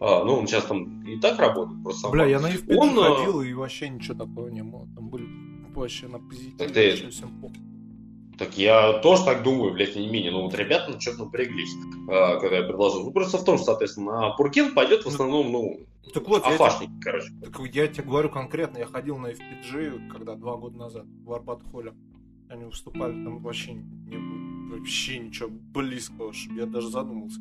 а, 0.00 0.24
ну, 0.24 0.34
он 0.34 0.46
сейчас 0.46 0.64
там 0.64 1.02
и 1.04 1.18
так 1.18 1.38
работает, 1.38 1.82
просто 1.82 2.08
Бля, 2.08 2.26
я 2.26 2.40
на 2.40 2.52
FPG 2.52 2.76
он, 2.76 2.98
а, 2.98 3.14
ходил, 3.14 3.42
и 3.42 3.52
вообще 3.52 3.88
ничего 3.88 4.14
такого 4.14 4.48
не 4.48 4.62
было. 4.62 4.86
Там 4.94 5.08
были 5.08 5.26
вообще 5.74 6.08
на 6.08 6.18
позитиве. 6.18 6.56
Так, 6.58 6.72
ты... 6.72 7.12
так 8.38 8.58
я 8.58 8.98
тоже 9.00 9.24
так 9.24 9.42
думаю, 9.42 9.72
блядь, 9.72 9.96
не 9.96 10.08
менее. 10.08 10.30
Но 10.30 10.42
вот 10.42 10.54
ребята 10.54 10.92
ну, 10.92 11.00
что-то 11.00 11.24
напряглись, 11.24 11.74
а, 12.08 12.38
когда 12.38 12.58
я 12.58 12.62
предложил. 12.62 13.04
Ну, 13.04 13.10
просто 13.10 13.38
в 13.38 13.44
том, 13.44 13.56
что, 13.56 13.66
соответственно, 13.66 14.20
на 14.20 14.30
Пуркин 14.30 14.74
пойдет 14.74 15.02
в 15.02 15.06
ну, 15.06 15.12
основном, 15.12 15.52
ну, 15.52 15.80
так 16.12 16.28
вот, 16.28 16.44
афашник, 16.44 16.90
я 16.90 17.00
короче. 17.00 17.28
Так 17.42 17.74
я 17.74 17.86
тебе 17.86 18.04
говорю 18.04 18.28
конкретно, 18.28 18.78
я 18.78 18.86
ходил 18.86 19.18
на 19.18 19.28
FPG, 19.28 20.08
когда 20.08 20.34
два 20.34 20.56
года 20.56 20.76
назад 20.76 21.06
в 21.24 21.32
Арбат-Холле. 21.32 21.94
Они 22.48 22.64
выступали, 22.64 23.12
там 23.12 23.38
вообще 23.38 23.72
не 23.72 24.18
было 24.18 24.52
вообще 24.76 25.18
ничего 25.18 25.48
близкого, 25.50 26.32
чтобы 26.32 26.60
я 26.60 26.66
даже 26.66 26.88
задумался. 26.88 27.40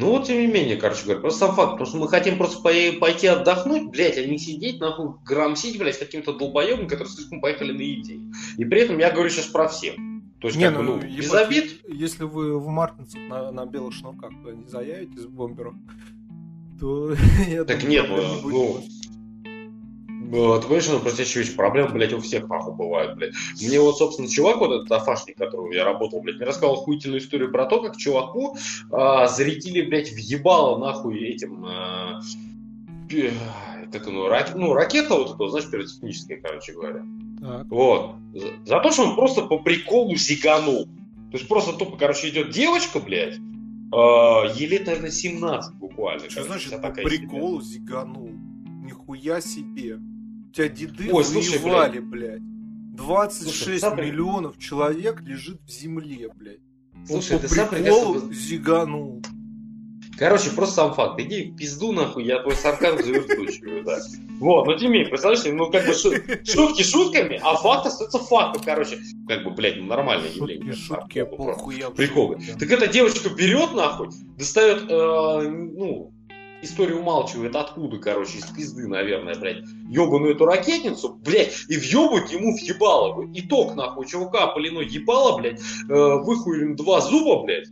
Ну 0.00 0.10
вот, 0.10 0.28
тем 0.28 0.38
не 0.38 0.46
менее, 0.46 0.76
короче 0.76 1.02
говоря, 1.02 1.18
просто 1.18 1.40
сам 1.40 1.56
факт, 1.56 1.72
потому 1.72 1.86
что 1.88 1.98
мы 1.98 2.06
хотим 2.06 2.38
просто 2.38 2.62
пойти 2.62 3.26
отдохнуть, 3.26 3.90
блядь, 3.90 4.16
а 4.16 4.24
не 4.24 4.38
сидеть, 4.38 4.78
нахуй, 4.78 5.14
грамсить, 5.24 5.76
блядь, 5.76 5.96
с 5.96 5.98
каким-то 5.98 6.34
долбоебом, 6.34 6.86
которые 6.86 7.12
слишком 7.12 7.40
поехали 7.40 7.72
на 7.72 7.82
идеи. 7.82 8.22
И 8.58 8.64
при 8.64 8.82
этом 8.82 8.98
я 8.98 9.10
говорю 9.10 9.28
сейчас 9.28 9.46
про 9.46 9.66
всех. 9.66 9.96
То 10.40 10.46
есть, 10.46 10.56
не, 10.56 10.70
как 10.70 10.82
ну, 10.82 10.98
бы, 10.98 11.04
ну, 11.04 11.16
без 11.16 11.34
обид. 11.34 11.80
Если 11.88 12.22
вы 12.22 12.60
в 12.60 12.68
Мартинцах 12.68 13.20
на, 13.28 13.50
на 13.50 13.66
белых 13.66 13.92
шнурках 13.92 14.30
не 14.30 14.68
заявитесь 14.68 15.24
в 15.24 15.30
бомберах, 15.30 15.74
то 16.78 17.16
Так 17.66 17.82
нет, 17.82 18.06
ну, 18.08 18.48
ну 18.48 18.80
ты 20.30 20.62
понимаешь, 20.62 20.88
ну, 20.88 21.00
просто 21.00 21.22
еще 21.22 21.40
есть 21.40 21.56
проблемы, 21.56 21.90
блядь, 21.90 22.12
у 22.12 22.20
всех 22.20 22.48
нахуй 22.48 22.74
бывают, 22.74 23.16
блядь. 23.16 23.34
Мне 23.60 23.80
вот, 23.80 23.96
собственно, 23.96 24.28
чувак, 24.28 24.58
вот 24.58 24.72
этот 24.72 24.92
афашник, 24.92 25.36
которого 25.36 25.72
я 25.72 25.84
работал, 25.84 26.20
блядь, 26.20 26.36
мне 26.36 26.46
рассказал 26.46 26.74
охуительную 26.74 27.20
историю 27.20 27.50
про 27.50 27.66
то, 27.66 27.80
как 27.80 27.96
чуваку 27.96 28.56
а, 28.90 29.26
зарядили, 29.26 29.82
блядь, 29.82 30.10
въебало 30.12 30.78
нахуй 30.78 31.18
этим... 31.18 31.64
А, 31.66 32.20
как 33.90 34.06
оно, 34.06 34.28
рак, 34.28 34.54
ну, 34.54 34.74
ракета 34.74 35.14
вот 35.14 35.34
эта, 35.34 35.48
знаешь, 35.48 35.70
пиротехническая, 35.70 36.40
короче 36.42 36.72
говоря. 36.72 37.02
Так. 37.40 37.66
Вот. 37.68 38.16
За, 38.34 38.48
за 38.66 38.80
то, 38.80 38.90
что 38.90 39.04
он 39.04 39.14
просто 39.14 39.42
по 39.46 39.58
приколу 39.58 40.14
зиганул. 40.16 40.84
То 41.30 41.36
есть 41.36 41.48
просто 41.48 41.72
тупо, 41.72 41.96
короче, 41.96 42.28
идет 42.28 42.50
девочка, 42.50 43.00
блядь, 43.00 43.36
э, 43.36 44.56
ей 44.56 44.66
лет, 44.66 44.86
наверное, 44.86 45.10
17 45.10 45.74
буквально. 45.76 46.28
Что 46.28 46.44
значит 46.44 46.80
по 46.82 46.90
приколу 46.90 47.60
зиганул? 47.60 48.30
Нихуя 48.82 49.40
себе. 49.40 49.98
Тебя 50.58 50.68
деды 50.68 51.08
Ой, 51.12 51.24
слушай, 51.24 51.58
воевали, 51.60 52.00
блядь. 52.00 52.42
26 52.96 53.80
слушай, 53.80 53.96
миллионов 53.96 54.58
человек 54.58 55.20
лежит 55.20 55.60
в 55.64 55.70
земле, 55.70 56.30
блядь. 56.34 56.58
Слушай, 57.06 57.36
Он 57.36 57.42
ты 57.42 57.48
приколу 57.48 58.18
сам 58.18 58.34
зиганул. 58.34 59.22
Короче, 60.18 60.50
просто 60.50 60.74
сам 60.74 60.94
факт. 60.94 61.20
Иди 61.20 61.52
в 61.52 61.56
пизду 61.56 61.92
нахуй, 61.92 62.24
я 62.24 62.42
твой 62.42 62.56
сарказм 62.56 63.04
заверстучиваю, 63.04 63.84
да. 63.84 63.98
Вот, 64.40 64.66
ну 64.66 64.76
Тимей, 64.76 65.06
представляешь, 65.06 65.44
ну 65.44 65.70
как 65.70 65.86
бы 65.86 65.94
шутки 65.94 66.82
шутками, 66.82 67.40
а 67.40 67.54
факт 67.54 67.86
остается 67.86 68.18
фактом, 68.18 68.60
короче. 68.64 68.98
Как 69.28 69.44
бы, 69.44 69.52
блядь, 69.52 69.76
ну 69.76 69.84
нормальное 69.84 70.28
явление. 70.28 70.72
Шутки, 70.72 71.22
похуй, 71.22 71.84
Приколы. 71.96 72.40
Так 72.58 72.68
эта 72.68 72.88
девочка 72.88 73.28
берет 73.28 73.74
нахуй, 73.74 74.08
достает, 74.36 74.90
э, 74.90 75.48
ну, 75.50 76.12
история 76.62 76.94
умалчивает 76.94 77.54
откуда, 77.56 77.98
короче, 77.98 78.38
из 78.38 78.46
пизды, 78.46 78.86
наверное, 78.86 79.34
блядь, 79.38 79.64
ебаную 79.88 80.34
эту 80.34 80.44
ракетницу, 80.44 81.14
блядь, 81.14 81.54
и 81.68 81.76
въебать 81.76 82.32
ему 82.32 82.52
въебало. 82.52 83.26
Итог, 83.34 83.74
нахуй, 83.74 84.06
чувака 84.06 84.48
полиной 84.48 84.86
ебало, 84.86 85.38
блядь, 85.38 85.60
э, 85.60 85.62
выхуелим 85.88 86.76
два 86.76 87.00
зуба, 87.00 87.42
блядь, 87.44 87.68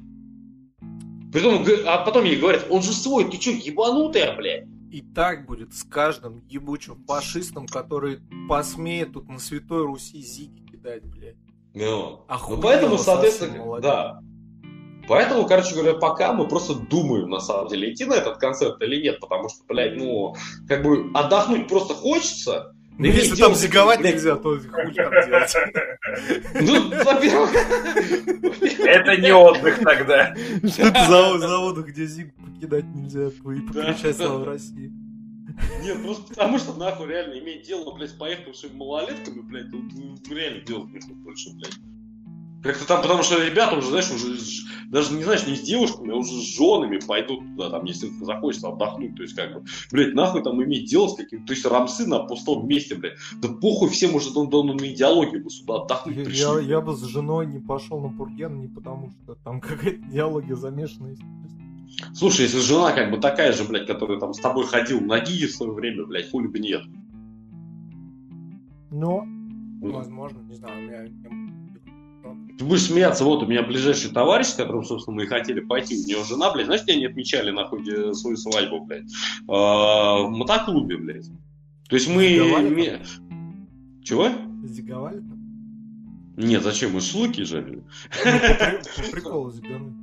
Притом, 1.33 1.67
а 1.87 1.99
потом 1.99 2.25
ей 2.25 2.37
говорят, 2.37 2.67
он 2.71 2.81
же 2.83 2.93
свой, 2.93 3.31
ты 3.31 3.39
что, 3.39 3.51
ебанутая, 3.51 4.35
блядь? 4.37 4.65
И 4.91 5.03
так 5.03 5.45
будет 5.45 5.75
с 5.75 5.83
каждым 5.85 6.43
ебучим 6.49 7.05
фашистом, 7.07 7.67
который 7.67 8.21
посмеет 8.49 9.13
тут 9.13 9.29
на 9.29 9.39
Святой 9.39 9.85
Руси 9.85 10.23
зиги 10.23 10.61
кидать, 10.61 11.05
блядь. 11.05 11.37
Ну, 11.75 12.25
ну 12.49 12.61
поэтому, 12.63 12.97
соответственно, 12.97 13.81
да. 13.81 14.23
Поэтому, 15.09 15.47
короче 15.47 15.75
говоря, 15.75 15.95
пока 15.95 16.33
мы 16.33 16.49
просто 16.49 16.75
думаем, 16.75 17.29
на 17.31 17.41
самом 17.41 17.69
деле, 17.69 17.93
идти 17.93 18.05
на 18.05 18.15
этот 18.15 18.39
концерт 18.39 18.81
или 18.83 19.03
нет, 19.03 19.21
потому 19.21 19.49
что, 19.49 19.63
блядь, 19.69 19.97
ну, 19.97 20.35
как 20.69 20.83
бы 20.83 21.11
отдохнуть 21.15 21.69
просто 21.69 21.95
хочется, 21.95 22.73
ну, 22.99 23.05
если 23.05 23.37
там 23.37 23.55
зиговать 23.55 24.01
нельзя, 24.01 24.37
то 24.37 24.59
хуй 24.59 24.95
там 24.95 25.11
делать. 25.27 25.55
Ну, 26.55 27.05
во-первых... 27.05 27.51
Это 28.79 29.17
не 29.21 29.35
отдых 29.35 29.81
тогда. 29.81 30.35
Что 30.65 30.83
это 30.83 31.05
за, 31.07 31.39
за 31.47 31.59
отдых, 31.59 31.89
где 31.89 32.07
зиг 32.07 32.35
покидать 32.37 32.85
нельзя 32.95 33.27
и 33.27 33.61
покричать 33.61 34.17
слава 34.17 34.47
России? 34.47 34.91
Нет, 35.83 36.03
просто 36.03 36.29
потому 36.29 36.59
что 36.59 36.75
нахуй 36.75 37.09
реально 37.09 37.39
иметь 37.39 37.67
дело, 37.67 37.95
блядь, 37.95 38.11
с 38.11 38.15
поехавшими 38.15 38.75
малолетками, 38.75 39.41
блядь, 39.41 39.71
тут 39.71 39.85
реально 40.31 40.61
делать 40.63 40.93
нужно 40.93 41.15
больше, 41.17 41.51
блядь. 41.55 41.77
Как-то 42.67 42.87
там, 42.87 43.03
потому 43.03 43.23
что 43.23 43.43
ребята 43.43 43.77
уже, 43.77 43.89
знаешь, 43.89 44.11
уже 44.11 44.37
даже 44.91 45.15
не 45.15 45.25
знаешь, 45.25 45.47
не 45.47 45.57
с 45.57 45.63
девушками, 45.63 46.13
а 46.13 46.17
уже 46.17 46.31
с 46.31 46.57
женами 46.57 46.99
пойдут 46.99 47.41
туда, 47.41 47.71
там, 47.71 47.85
если 47.85 48.09
захочется 48.23 48.69
отдохнуть. 48.69 49.17
То 49.17 49.23
есть, 49.23 49.35
как 49.35 49.53
бы, 49.53 49.65
блядь, 49.91 50.15
нахуй 50.15 50.43
там 50.43 50.63
иметь 50.63 50.89
дело 50.89 51.09
с 51.09 51.15
каким-то. 51.15 51.47
То 51.47 51.53
есть, 51.53 51.67
рамсы 51.67 52.07
на 52.07 52.21
пустом 52.21 52.67
месте, 52.69 52.95
блядь. 52.95 53.17
Да 53.41 53.49
похуй 53.49 53.91
всем 53.91 54.15
уже 54.15 54.33
там, 54.33 54.51
там 54.51 54.67
на 54.67 54.87
идеологию 54.93 55.43
бы 55.43 55.51
сюда 55.51 55.83
отдохнуть 55.83 56.25
пришли. 56.25 56.41
Я, 56.41 56.61
я 56.61 56.81
бы 56.81 56.95
с 56.95 57.03
женой 57.03 57.47
не 57.47 57.59
пошел 57.59 58.01
на 58.01 58.09
Пурген, 58.17 58.61
не 58.61 58.69
потому 58.69 59.11
что 59.11 59.35
там 59.37 59.61
какая-то 59.61 60.01
идеология 60.09 60.55
замешана, 60.55 61.15
Слушай, 62.15 62.43
если 62.43 62.59
жена 62.59 62.93
как 62.93 63.11
бы 63.11 63.19
такая 63.19 63.53
же, 63.53 63.65
блядь, 63.65 63.87
которая 63.87 64.19
там 64.19 64.35
с 64.35 64.41
тобой 64.41 64.67
ходил 64.67 65.01
на 65.01 65.21
в 65.21 65.51
свое 65.51 65.73
время, 65.73 66.05
блядь, 66.05 66.31
хули 66.31 66.47
бы 66.47 66.59
нет. 66.59 66.83
Но, 68.91 69.25
ну. 69.25 69.93
возможно, 69.93 70.41
не 70.41 70.55
знаю, 70.55 70.79
у 70.79 70.83
меня 70.83 71.66
ты 72.59 72.65
будешь 72.65 72.85
смеяться, 72.85 73.25
вот 73.25 73.43
у 73.43 73.47
меня 73.47 73.63
ближайший 73.63 74.11
товарищ, 74.11 74.47
с 74.47 74.55
которым, 74.55 74.85
собственно, 74.85 75.17
мы 75.17 75.25
и 75.25 75.27
хотели 75.27 75.61
пойти, 75.61 76.03
у 76.05 76.09
него 76.09 76.25
жена, 76.25 76.53
блядь, 76.53 76.67
знаешь, 76.67 76.83
где 76.85 76.95
они 76.95 77.07
отмечали, 77.07 77.51
нахуй, 77.51 77.85
свою 78.15 78.37
свадьбу, 78.37 78.81
блядь? 78.85 79.13
А, 79.49 80.23
в 80.23 80.31
мотоклубе, 80.31 80.97
блядь. 80.97 81.27
То 81.89 81.97
есть 81.97 82.09
мы... 82.09 82.27
Зиговали 82.29 83.03
Чего? 84.03 84.29
Зиговали 84.65 85.19
там? 85.19 85.37
Нет, 86.37 86.63
зачем? 86.63 86.93
Мы 86.93 87.01
шлуки 87.01 87.45
жарили. 87.45 87.83
Ну, 88.25 89.03
по 89.05 89.11
приколу 89.13 89.53
зигануть. 89.53 89.95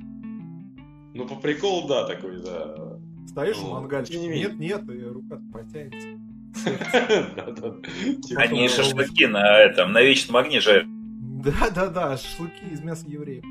Ну, 1.14 1.28
по 1.28 1.36
приколу, 1.36 1.88
да, 1.88 2.06
такой, 2.06 2.42
да. 2.42 2.98
Стоишь 3.28 3.56
в 3.56 3.68
мангальчик, 3.68 4.20
нет, 4.20 4.58
нет, 4.58 4.88
и 4.88 5.02
рука 5.02 5.40
потянется. 5.52 6.08
Они 8.36 8.68
шашлыки 8.68 9.26
на 9.26 9.58
этом, 9.58 9.92
на 9.92 10.02
вечном 10.02 10.36
огне 10.36 10.60
жарят. 10.60 10.86
Да-да-да, 11.44 12.16
шашлыки 12.16 12.64
из 12.72 12.80
мяса 12.80 13.06
евреев. 13.06 13.44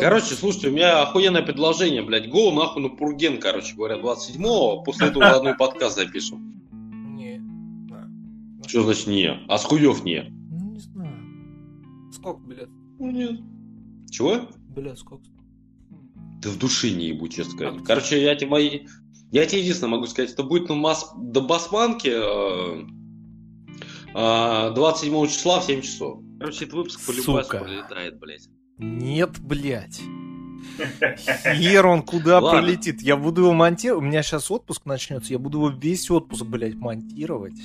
Короче, 0.00 0.34
слушайте, 0.34 0.68
у 0.68 0.72
меня 0.72 1.02
охуенное 1.02 1.42
предложение, 1.42 2.02
блядь. 2.02 2.28
Го 2.28 2.50
нахуй 2.52 2.82
на 2.82 2.88
Пурген, 2.88 3.38
короче 3.38 3.74
говоря, 3.76 3.96
27-го. 3.96 4.82
После 4.82 5.08
этого 5.08 5.28
одной 5.28 5.56
подкаст 5.56 5.96
запишем. 5.96 6.60
Не. 7.14 7.40
Что 8.66 8.82
значит 8.82 9.06
не? 9.06 9.28
А 9.48 9.58
с 9.58 9.64
хуев 9.64 10.04
не? 10.04 10.24
Ну, 10.50 10.72
не 10.72 10.80
знаю. 10.80 12.12
Сколько 12.12 12.40
билет? 12.42 12.68
Ну, 12.98 13.10
нет. 13.10 13.40
Чего? 14.10 14.48
Билет 14.74 14.98
сколько? 14.98 15.24
Да 16.40 16.50
в 16.50 16.58
душе 16.58 16.90
не 16.90 17.08
ебу, 17.08 17.28
честно 17.28 17.52
сказать. 17.52 17.80
А, 17.80 17.84
Короче, 17.84 18.22
я 18.22 18.34
тебе 18.34 18.50
мои... 18.50 18.80
Я 19.30 19.46
тебе 19.46 19.60
единственное 19.62 19.92
могу 19.92 20.06
сказать, 20.06 20.32
это 20.32 20.42
будет 20.42 20.68
на 20.68 20.74
Мас... 20.74 21.12
до 21.16 21.40
Басманки 21.40 22.10
э... 22.12 22.84
э... 24.14 24.74
27 24.74 25.26
числа 25.26 25.60
в 25.60 25.64
7 25.64 25.80
часов. 25.82 26.20
Короче, 26.38 26.64
этот 26.64 26.74
выпуск 26.74 27.06
по 27.06 27.10
любому 27.12 27.44
пролетает, 27.44 28.18
блядь. 28.18 28.48
Нет, 28.78 29.38
блядь. 29.40 30.00
Хер 31.56 31.86
он 31.86 32.02
куда 32.02 32.40
Ладно. 32.40 32.60
пролетит? 32.60 33.02
Я 33.02 33.16
буду 33.16 33.42
его 33.42 33.52
монтировать. 33.52 34.04
У 34.04 34.06
меня 34.06 34.22
сейчас 34.22 34.50
отпуск 34.50 34.86
начнется. 34.86 35.32
Я 35.32 35.38
буду 35.38 35.58
его 35.58 35.68
весь 35.68 36.10
отпуск, 36.10 36.44
блядь, 36.44 36.74
монтировать. 36.74 37.58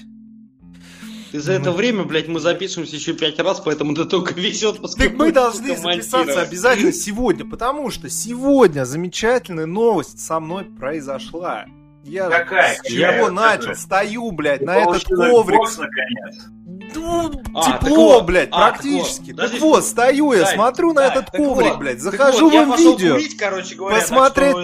Ты 1.32 1.42
за 1.42 1.54
это 1.54 1.72
ну. 1.72 1.76
время, 1.76 2.04
блядь, 2.04 2.28
мы 2.28 2.40
записываемся 2.40 2.96
еще 2.96 3.14
пять 3.14 3.38
раз, 3.40 3.60
поэтому 3.60 3.94
ты 3.94 4.06
только 4.06 4.34
весь 4.34 4.64
отпуск. 4.64 4.98
Так 4.98 5.14
мы 5.14 5.32
должны 5.32 5.76
записаться 5.76 6.42
обязательно 6.42 6.92
сегодня, 6.94 7.46
потому 7.46 7.92
что 7.92 8.10
сегодня 8.10 8.86
замечательная 8.86 9.66
новость 9.66 10.20
со 10.20 10.40
мной 10.40 10.66
произошла. 10.66 11.66
Я 12.08 12.30
Какая? 12.30 12.76
с 12.76 12.88
чего 12.88 13.30
начал? 13.30 13.76
Стою, 13.76 14.32
блядь, 14.32 14.62
на 14.62 14.78
этот 14.78 15.04
коврик. 15.04 15.58
Бокс, 15.58 15.78
наконец. 15.78 16.48
Ну, 16.96 17.32
а, 17.54 17.80
тепло, 17.80 18.14
вот, 18.14 18.26
блядь, 18.26 18.50
а, 18.52 18.70
практически. 18.70 19.34
Так 19.34 19.46
вот, 19.46 19.52
так 19.52 19.62
вот 19.62 19.84
стою 19.84 20.34
я, 20.34 20.46
смотрю 20.46 20.94
на 20.94 21.06
этот 21.06 21.30
коврик, 21.30 21.72
вот, 21.72 21.80
блядь, 21.80 22.00
захожу 22.00 22.50
вот, 22.50 22.76
в 22.76 22.80
видео. 22.80 23.14
Курить, 23.16 23.38
короче 23.38 23.76
говоря, 23.76 24.00
посмотреть, 24.00 24.56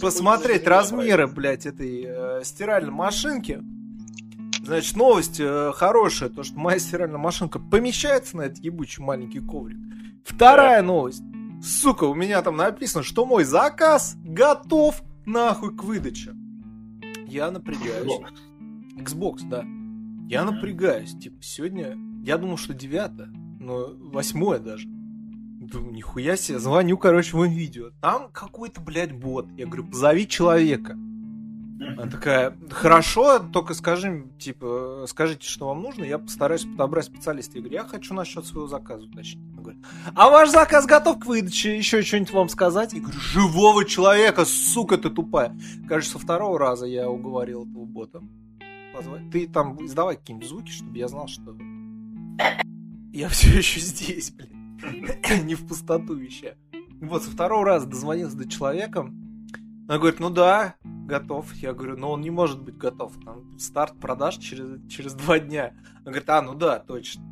посмотреть 0.00 0.66
размеры, 0.66 1.26
блядь, 1.26 1.66
этой 1.66 2.04
э, 2.06 2.40
стиральной 2.44 2.92
машинки. 2.92 3.60
Значит, 4.64 4.96
новость 4.96 5.40
э, 5.40 5.72
хорошая, 5.74 6.28
то, 6.28 6.44
что 6.44 6.56
моя 6.56 6.78
стиральная 6.78 7.18
машинка 7.18 7.58
помещается 7.58 8.36
на 8.36 8.42
этот 8.42 8.58
ебучий 8.58 9.02
маленький 9.02 9.40
коврик. 9.40 9.76
Вторая 10.24 10.80
да. 10.80 10.86
новость. 10.86 11.22
Сука, 11.62 12.04
у 12.04 12.14
меня 12.14 12.42
там 12.42 12.56
написано, 12.56 13.02
что 13.02 13.26
мой 13.26 13.44
заказ 13.44 14.14
готов 14.24 15.02
нахуй 15.26 15.76
к 15.76 15.82
выдаче. 15.82 16.34
Я 17.32 17.50
напрягаюсь. 17.50 18.12
Xbox, 18.12 19.40
Xbox 19.42 19.48
да. 19.48 19.64
Я 20.28 20.44
напрягаюсь. 20.44 21.14
Типа, 21.14 21.42
сегодня... 21.42 21.96
Я 22.22 22.36
думал, 22.36 22.58
что 22.58 22.74
девятое, 22.74 23.28
но 23.58 23.94
восьмое 23.96 24.58
даже. 24.58 24.86
Думаю, 24.86 25.94
нихуя 25.94 26.36
себе, 26.36 26.58
звоню, 26.58 26.98
короче, 26.98 27.34
в 27.34 27.44
видео. 27.46 27.90
Там 28.02 28.30
какой-то, 28.30 28.82
блядь, 28.82 29.12
бот. 29.12 29.48
Я 29.56 29.64
говорю, 29.64 29.86
позови 29.88 30.28
человека. 30.28 30.94
Она 31.82 32.06
такая, 32.06 32.56
хорошо, 32.70 33.38
только 33.38 33.74
скажи, 33.74 34.26
типа, 34.38 35.04
скажите, 35.08 35.48
что 35.48 35.68
вам 35.68 35.82
нужно, 35.82 36.04
я 36.04 36.18
постараюсь 36.18 36.64
подобрать 36.64 37.06
специалиста. 37.06 37.56
Я 37.56 37.60
говорю, 37.60 37.74
я 37.74 37.84
хочу 37.84 38.14
насчет 38.14 38.46
своего 38.46 38.66
заказа 38.66 39.06
уточнить. 39.06 39.42
Она 39.62 39.76
а 40.14 40.30
ваш 40.30 40.50
заказ 40.50 40.86
готов 40.86 41.20
к 41.20 41.26
выдаче, 41.26 41.76
еще 41.76 42.02
что-нибудь 42.02 42.32
вам 42.32 42.48
сказать? 42.48 42.92
Я 42.92 43.00
говорю, 43.00 43.18
живого 43.18 43.84
человека, 43.84 44.44
сука 44.44 44.98
ты 44.98 45.10
тупая. 45.10 45.56
Кажется, 45.88 46.18
со 46.18 46.18
второго 46.18 46.58
раза 46.58 46.86
я 46.86 47.08
уговорил 47.08 47.64
этого 47.64 47.84
бота 47.84 48.20
позвать. 48.94 49.30
Ты 49.30 49.46
там 49.46 49.84
издавай 49.84 50.16
какие-нибудь 50.16 50.48
звуки, 50.48 50.70
чтобы 50.70 50.98
я 50.98 51.08
знал, 51.08 51.28
что 51.28 51.56
я 53.12 53.28
все 53.28 53.58
еще 53.58 53.80
здесь, 53.80 54.30
блин. 54.30 54.78
Не 55.46 55.54
в 55.54 55.66
пустоту 55.66 56.14
вещаю. 56.14 56.56
Вот, 57.00 57.22
со 57.22 57.30
второго 57.30 57.64
раза 57.64 57.86
дозвонился 57.86 58.36
до 58.36 58.48
человека. 58.48 59.10
Она 59.88 59.98
говорит, 59.98 60.20
ну 60.20 60.30
да, 60.30 60.76
готов. 61.12 61.52
Я 61.54 61.72
говорю, 61.74 61.96
но 61.96 62.12
он 62.12 62.22
не 62.22 62.30
может 62.30 62.60
быть 62.60 62.76
готов. 62.76 63.12
Там 63.24 63.58
старт 63.58 63.98
продаж 64.00 64.38
через, 64.38 64.80
через 64.90 65.14
два 65.14 65.38
дня. 65.38 65.74
Она 66.00 66.12
говорит, 66.12 66.30
а, 66.30 66.42
ну 66.42 66.54
да, 66.54 66.78
точно. 66.78 67.22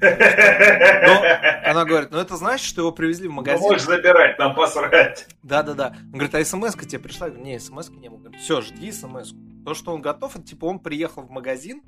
Но 0.00 1.22
она 1.70 1.84
говорит, 1.84 2.10
ну 2.10 2.18
это 2.18 2.36
значит, 2.36 2.66
что 2.66 2.80
его 2.80 2.92
привезли 2.92 3.28
в 3.28 3.32
магазин. 3.32 3.60
Ну, 3.60 3.68
можешь 3.68 3.86
забирать, 3.86 4.38
нам 4.38 4.54
посрать. 4.54 5.28
Да-да-да. 5.42 5.94
Он 6.06 6.12
говорит, 6.12 6.34
а 6.34 6.42
смс 6.42 6.74
тебе 6.74 6.98
пришла? 6.98 7.26
Я 7.26 7.34
говорю, 7.34 7.46
не, 7.46 7.60
смс 7.60 7.90
не 7.90 8.08
было. 8.08 8.32
Все, 8.38 8.62
жди 8.62 8.90
смс 8.90 9.32
-ку. 9.32 9.64
То, 9.64 9.74
что 9.74 9.92
он 9.92 10.00
готов, 10.00 10.36
это 10.36 10.44
типа 10.46 10.64
он 10.64 10.78
приехал 10.78 11.22
в 11.22 11.30
магазин, 11.30 11.82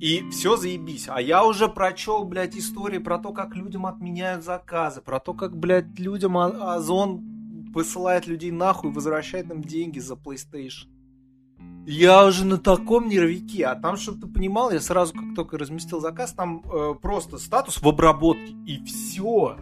и 0.00 0.22
все 0.30 0.56
заебись. 0.56 1.08
А 1.08 1.20
я 1.20 1.44
уже 1.44 1.68
прочел, 1.68 2.22
блядь, 2.24 2.56
истории 2.56 2.98
про 2.98 3.18
то, 3.18 3.32
как 3.32 3.56
людям 3.56 3.86
отменяют 3.86 4.44
заказы, 4.44 5.00
про 5.00 5.18
то, 5.18 5.34
как, 5.34 5.56
блядь, 5.56 5.98
людям 5.98 6.38
Озон 6.38 7.29
посылает 7.72 8.26
людей 8.26 8.50
нахуй, 8.50 8.92
возвращает 8.92 9.50
им 9.50 9.62
деньги 9.62 9.98
за 9.98 10.14
PlayStation. 10.14 10.88
Я 11.86 12.26
уже 12.26 12.44
на 12.44 12.58
таком 12.58 13.08
нервике, 13.08 13.66
а 13.66 13.74
там, 13.74 13.96
чтобы 13.96 14.20
ты 14.20 14.26
понимал, 14.26 14.70
я 14.70 14.80
сразу, 14.80 15.14
как 15.14 15.34
только 15.34 15.58
разместил 15.58 16.00
заказ, 16.00 16.32
там 16.32 16.62
э, 16.64 16.94
просто 17.00 17.38
статус 17.38 17.80
в 17.80 17.88
обработке, 17.88 18.54
и 18.66 18.84
все. 18.84 19.56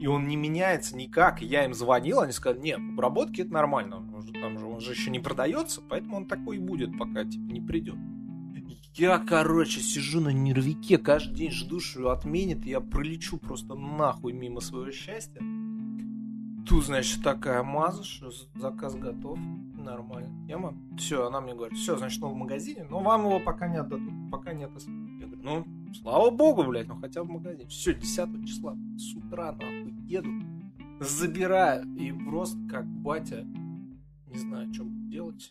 И 0.00 0.06
он 0.06 0.26
не 0.26 0.36
меняется 0.36 0.96
никак. 0.96 1.42
я 1.42 1.64
им 1.64 1.74
звонил, 1.74 2.20
они 2.20 2.32
сказали, 2.32 2.60
нет, 2.60 2.80
в 2.80 2.94
обработке 2.94 3.42
это 3.42 3.52
нормально, 3.52 3.98
он 3.98 4.26
же, 4.26 4.32
там 4.32 4.58
же, 4.58 4.66
он 4.66 4.80
же 4.80 4.92
еще 4.92 5.10
не 5.10 5.20
продается, 5.20 5.80
поэтому 5.88 6.16
он 6.16 6.26
такой 6.26 6.56
и 6.56 6.60
будет, 6.60 6.98
пока 6.98 7.24
типа 7.24 7.52
не 7.52 7.60
придет. 7.60 7.96
Я, 8.94 9.18
короче, 9.18 9.80
сижу 9.80 10.20
на 10.20 10.30
нервике, 10.30 10.98
каждый 10.98 11.34
день 11.34 11.50
жду, 11.50 11.80
что 11.80 12.10
отменит, 12.10 12.66
и 12.66 12.70
я 12.70 12.80
пролечу 12.80 13.38
просто 13.38 13.74
нахуй 13.74 14.32
мимо 14.32 14.60
своего 14.60 14.90
счастья. 14.90 15.40
Тут, 16.66 16.84
значит, 16.84 17.22
такая 17.22 17.62
маза, 17.62 18.04
что 18.04 18.30
заказ 18.54 18.94
готов. 18.94 19.38
Нормально. 19.76 20.46
Тема. 20.46 20.74
Все, 20.96 21.26
она 21.26 21.40
мне 21.40 21.54
говорит, 21.54 21.76
все, 21.76 21.96
значит, 21.96 22.22
он 22.22 22.34
в 22.34 22.36
магазине, 22.36 22.86
но 22.88 23.00
вам 23.00 23.26
его 23.26 23.40
пока 23.40 23.66
не 23.66 23.78
отдадут, 23.78 24.12
пока 24.30 24.52
нет. 24.52 24.70
Я 25.18 25.26
говорю, 25.26 25.42
ну, 25.42 25.66
слава 25.94 26.30
богу, 26.30 26.62
блядь, 26.64 26.86
ну 26.86 26.96
хотя 27.00 27.22
в 27.22 27.28
магазине. 27.28 27.68
Все, 27.68 27.94
10 27.94 28.46
числа 28.46 28.76
с 28.96 29.14
утра, 29.14 29.52
нахуй, 29.52 29.92
еду, 30.06 30.30
забираю, 31.00 31.84
и 31.96 32.12
просто 32.12 32.58
как 32.70 32.86
батя, 32.86 33.44
не 34.26 34.38
знаю, 34.38 34.70
о 34.70 34.72
чем 34.72 35.10
делать. 35.10 35.50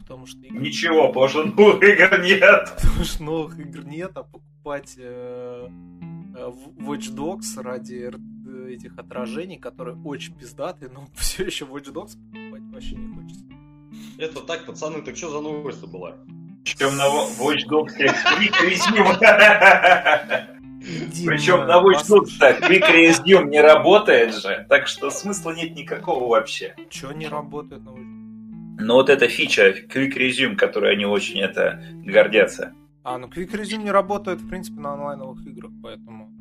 Потому 0.00 0.26
что... 0.26 0.40
Игр... 0.40 0.60
Ничего, 0.60 1.08
потому 1.08 1.28
что 1.28 1.44
новых 1.44 1.82
игр 1.82 2.20
нет. 2.22 2.72
Потому 2.82 3.04
что 3.04 3.22
новых 3.22 3.58
игр 3.58 3.84
нет, 3.84 4.12
а 4.14 4.22
покупать 4.22 4.94
э, 4.96 5.68
э, 6.34 6.52
Watch 6.78 7.14
Dogs 7.14 7.62
ради 7.62 8.10
этих 8.74 8.98
отражений, 8.98 9.58
которые 9.58 9.96
очень 10.04 10.34
пиздатые, 10.34 10.90
но 10.90 11.08
все 11.14 11.44
еще 11.44 11.64
Watch 11.64 11.92
Dogs 11.92 12.16
покупать 12.32 12.62
вообще 12.72 12.96
не 12.96 13.14
хочется. 13.14 13.44
Это 14.18 14.40
так, 14.40 14.66
пацаны, 14.66 15.02
так 15.02 15.16
что 15.16 15.30
за 15.30 15.40
новость 15.40 15.84
была? 15.86 16.16
Причем 16.64 16.96
на 16.96 17.06
Watch 17.38 17.66
Dogs 17.68 17.96
Resume. 18.62 19.18
Причем 21.26 21.66
на 21.66 21.82
Watch 21.82 22.06
Dogs 22.08 22.38
Quick 22.60 22.90
Resume 22.90 23.48
не 23.48 23.60
работает 23.60 24.34
же, 24.34 24.66
так 24.68 24.86
что 24.86 25.10
смысла 25.10 25.52
нет 25.52 25.74
никакого 25.74 26.28
вообще. 26.28 26.74
Чего 26.90 27.12
не 27.12 27.28
работает 27.28 27.82
на 27.82 27.90
Watch 27.90 28.20
но 28.80 28.94
вот 28.94 29.10
эта 29.10 29.28
фича 29.28 29.74
Quick 29.88 30.16
Resume, 30.16 30.56
которой 30.56 30.94
они 30.94 31.04
очень 31.04 31.40
это 31.40 31.82
гордятся. 32.04 32.72
А, 33.02 33.18
ну 33.18 33.28
Quick 33.28 33.52
Resume 33.52 33.84
не 33.84 33.90
работает, 33.90 34.40
в 34.40 34.48
принципе, 34.48 34.80
на 34.80 34.94
онлайновых 34.94 35.46
играх, 35.46 35.70
поэтому... 35.82 36.32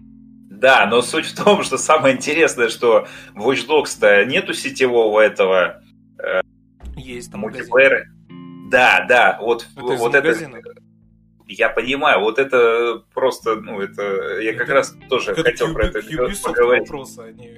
Да, 0.60 0.86
но 0.88 1.02
суть 1.02 1.26
в 1.26 1.42
том, 1.42 1.64
что 1.64 1.78
самое 1.78 2.16
интересное, 2.16 2.68
что 2.68 3.08
в 3.34 3.50
Watch 3.50 3.66
Dogs-то 3.66 4.26
нету 4.26 4.54
сетевого 4.54 5.22
этого... 5.22 5.82
Э, 6.22 6.42
Есть 6.98 7.32
там 7.32 7.42
мультиплеера. 7.42 8.08
Да, 8.70 9.06
да, 9.08 9.40
вот, 9.42 9.66
это 9.76 9.96
вот 9.96 10.16
это... 10.16 10.36
Я 11.48 11.70
понимаю, 11.70 12.20
вот 12.20 12.40
это 12.40 13.02
просто, 13.14 13.56
ну, 13.56 13.80
это... 13.80 14.40
Я 14.42 14.52
это, 14.52 14.60
как 14.60 14.70
раз 14.70 14.96
тоже 15.10 15.34
хотел 15.34 15.74
про 15.74 15.88
это 15.88 16.02
поговорить. 16.44 16.90
Вопросы, 16.90 17.20
они... 17.20 17.50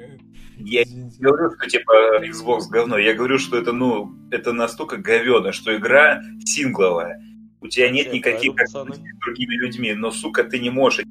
Я 0.60 0.84
не 0.84 1.10
говорю, 1.20 1.50
что 1.58 1.68
типа 1.68 2.24
Xbox 2.24 2.70
говно, 2.70 3.00
я 3.00 3.16
говорю, 3.16 3.40
что 3.40 3.58
это, 3.58 3.74
ну, 3.74 4.14
это 4.30 4.54
настолько 4.54 4.98
говено, 4.98 5.52
что 5.54 5.76
игра 5.76 6.22
сингловая. 6.46 7.20
У 7.62 7.68
тебя 7.68 7.90
нет 7.90 8.08
Все 8.08 8.18
никаких 8.18 8.54
с 8.60 8.72
другими 8.72 9.56
людьми, 9.56 9.94
но, 9.94 10.12
сука, 10.12 10.44
ты 10.44 10.60
не 10.60 10.70
можешь, 10.70 11.04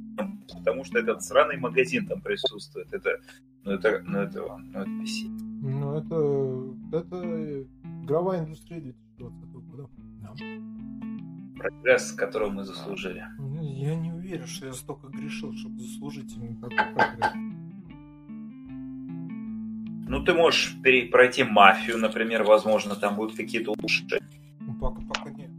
потому 0.51 0.85
что 0.85 0.99
этот 0.99 1.23
сраный 1.23 1.57
магазин 1.57 2.07
там 2.07 2.21
присутствует. 2.21 2.93
Это, 2.93 3.21
ну, 3.65 3.73
это, 3.73 4.03
ну, 4.05 4.19
это, 4.19 4.59
ну, 4.59 4.81
это 4.81 4.91
бесит. 4.91 5.31
Ну, 5.63 5.97
это, 5.97 6.97
это 6.97 7.67
игровая 8.03 8.41
индустрия 8.45 8.81
2020 8.81 9.53
года. 9.53 9.89
Да. 10.23 10.33
Прогресс, 11.57 12.13
которого 12.13 12.51
мы 12.51 12.65
заслужили. 12.65 13.25
Ну, 13.39 13.63
я 13.63 13.95
не 13.95 14.13
уверен, 14.13 14.47
что 14.47 14.67
я 14.67 14.73
столько 14.73 15.09
грешил, 15.09 15.55
чтобы 15.55 15.79
заслужить 15.79 16.35
именно 16.37 16.61
такой 16.61 16.95
прогресс. 16.95 17.33
Ну, 20.09 20.25
ты 20.25 20.35
можешь 20.35 20.77
пройти 21.13 21.45
мафию, 21.45 21.99
например, 21.99 22.43
возможно, 22.43 22.97
там 22.97 23.15
будут 23.15 23.37
какие-то 23.37 23.73
улучшения. 23.73 24.27
Ну, 24.61 24.75
пока, 24.75 25.01
пока 25.03 25.31
нет. 25.31 25.51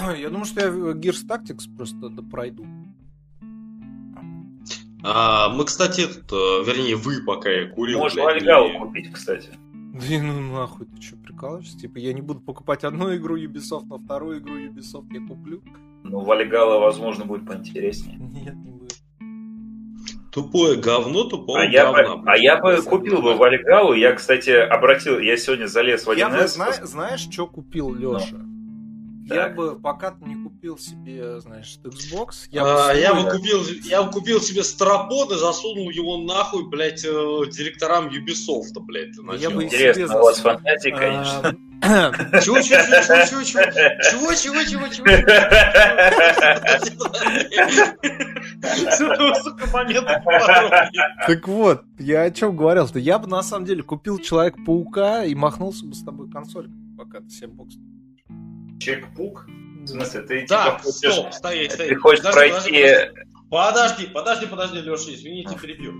Я 0.18 0.28
думаю, 0.28 0.44
что 0.44 0.60
я 0.60 0.68
Gears 0.68 1.26
Tactics 1.26 1.76
просто 1.76 2.10
пройду. 2.30 2.64
А, 5.02 5.48
мы, 5.48 5.64
кстати, 5.64 6.02
этот, 6.02 6.30
э, 6.32 6.64
вернее, 6.64 6.96
вы 6.96 7.22
пока 7.24 7.50
я 7.50 7.68
курил. 7.68 7.98
Можно 7.98 8.24
Вальгалу 8.24 8.78
купить, 8.78 9.12
кстати. 9.12 9.50
Да 9.92 10.22
ну 10.22 10.40
нахуй, 10.52 10.86
ты 10.86 11.02
что, 11.02 11.16
прикалываешься? 11.16 11.78
Типа 11.78 11.98
я 11.98 12.12
не 12.12 12.20
буду 12.22 12.40
покупать 12.40 12.84
одну 12.84 13.14
игру 13.16 13.36
Ubisoft, 13.36 13.86
но 13.86 13.98
вторую 13.98 14.38
игру 14.38 14.56
Ubisoft 14.56 15.06
я 15.10 15.20
куплю? 15.26 15.62
Ну, 16.04 16.20
Вальгала, 16.20 16.78
возможно, 16.78 17.24
будет 17.24 17.46
поинтереснее. 17.46 18.16
Нет, 18.18 18.54
не 18.54 18.70
будет. 18.70 18.96
Тупое 20.32 20.76
говно, 20.76 21.24
тупое 21.24 21.66
а 21.66 21.70
я 21.70 21.90
бы, 21.92 22.22
а 22.26 22.36
я 22.38 22.60
бы 22.60 22.80
купил 22.82 23.20
бы 23.20 23.34
Вальгалу. 23.34 23.94
Я, 23.94 24.12
кстати, 24.12 24.50
обратил, 24.50 25.18
я 25.18 25.36
сегодня 25.36 25.66
залез 25.66 26.06
в 26.06 26.10
1С. 26.10 26.18
Я 26.18 26.28
бы, 26.28 26.46
зна- 26.46 26.72
знаешь, 26.86 27.20
что 27.20 27.46
купил 27.48 27.92
Леша? 27.92 28.36
Ну. 28.36 28.49
Я 29.30 29.44
так. 29.44 29.54
бы 29.56 29.78
пока 29.78 30.10
ты 30.10 30.24
не 30.24 30.42
купил 30.42 30.76
себе, 30.76 31.40
знаешь, 31.40 31.78
Xbox, 31.84 32.48
я, 32.50 32.62
а, 32.64 32.92
бы, 32.92 32.98
я 32.98 33.14
бы 33.14 33.30
купил, 33.30 33.62
я 33.84 34.02
бы 34.02 34.10
купил 34.10 34.40
себе 34.40 34.64
стропод 34.64 35.30
и 35.32 35.36
засунул 35.36 35.90
его 35.90 36.18
нахуй, 36.18 36.68
блядь, 36.68 37.04
э, 37.04 37.42
директорам 37.50 38.08
Ubisoft, 38.08 38.78
блядь. 38.80 39.16
Я 39.40 39.50
бы 39.50 39.64
Интересно, 39.64 40.08
себе 40.08 40.18
у 40.18 40.22
вас 40.22 40.40
фантазия, 40.40 40.90
конечно. 40.90 41.56
Чего, 41.80 42.60
чего, 42.60 42.76
чего, 42.76 43.42
чего, 43.42 43.42
чего, 43.42 44.34
чего, 44.34 44.64
чего, 44.64 44.88
чего, 44.88 44.88
чего? 44.88 45.06
Так 51.26 51.48
вот, 51.48 51.82
я 51.98 52.22
о 52.24 52.30
чем 52.30 52.54
говорил-то? 52.54 52.98
Я 52.98 53.18
бы 53.18 53.28
на 53.28 53.42
самом 53.42 53.64
деле 53.64 53.82
купил 53.82 54.18
Человек-паука 54.18 55.24
и 55.24 55.34
махнулся 55.34 55.86
бы 55.86 55.94
с 55.94 56.02
тобой 56.02 56.30
консоль, 56.30 56.68
пока 56.98 57.20
ты 57.20 57.30
себе 57.30 57.48
бокс 57.48 57.76
Чекпук? 58.80 59.46
В 59.82 59.86
смысле, 59.86 60.20
ты 60.22 60.46
да, 60.48 60.64
типа 60.64 60.78
хочешь... 60.78 61.12
стоп, 61.12 61.32
стоять, 61.32 61.72
стоять. 61.72 61.90
Ты 61.90 61.96
хочешь 61.96 62.24
подожди, 62.24 62.70
пройти... 62.70 63.10
Подожди, 63.50 64.06
подожди, 64.06 64.46
подожди, 64.46 64.80
Леша, 64.80 65.12
извините, 65.12 65.56
перебью. 65.60 65.92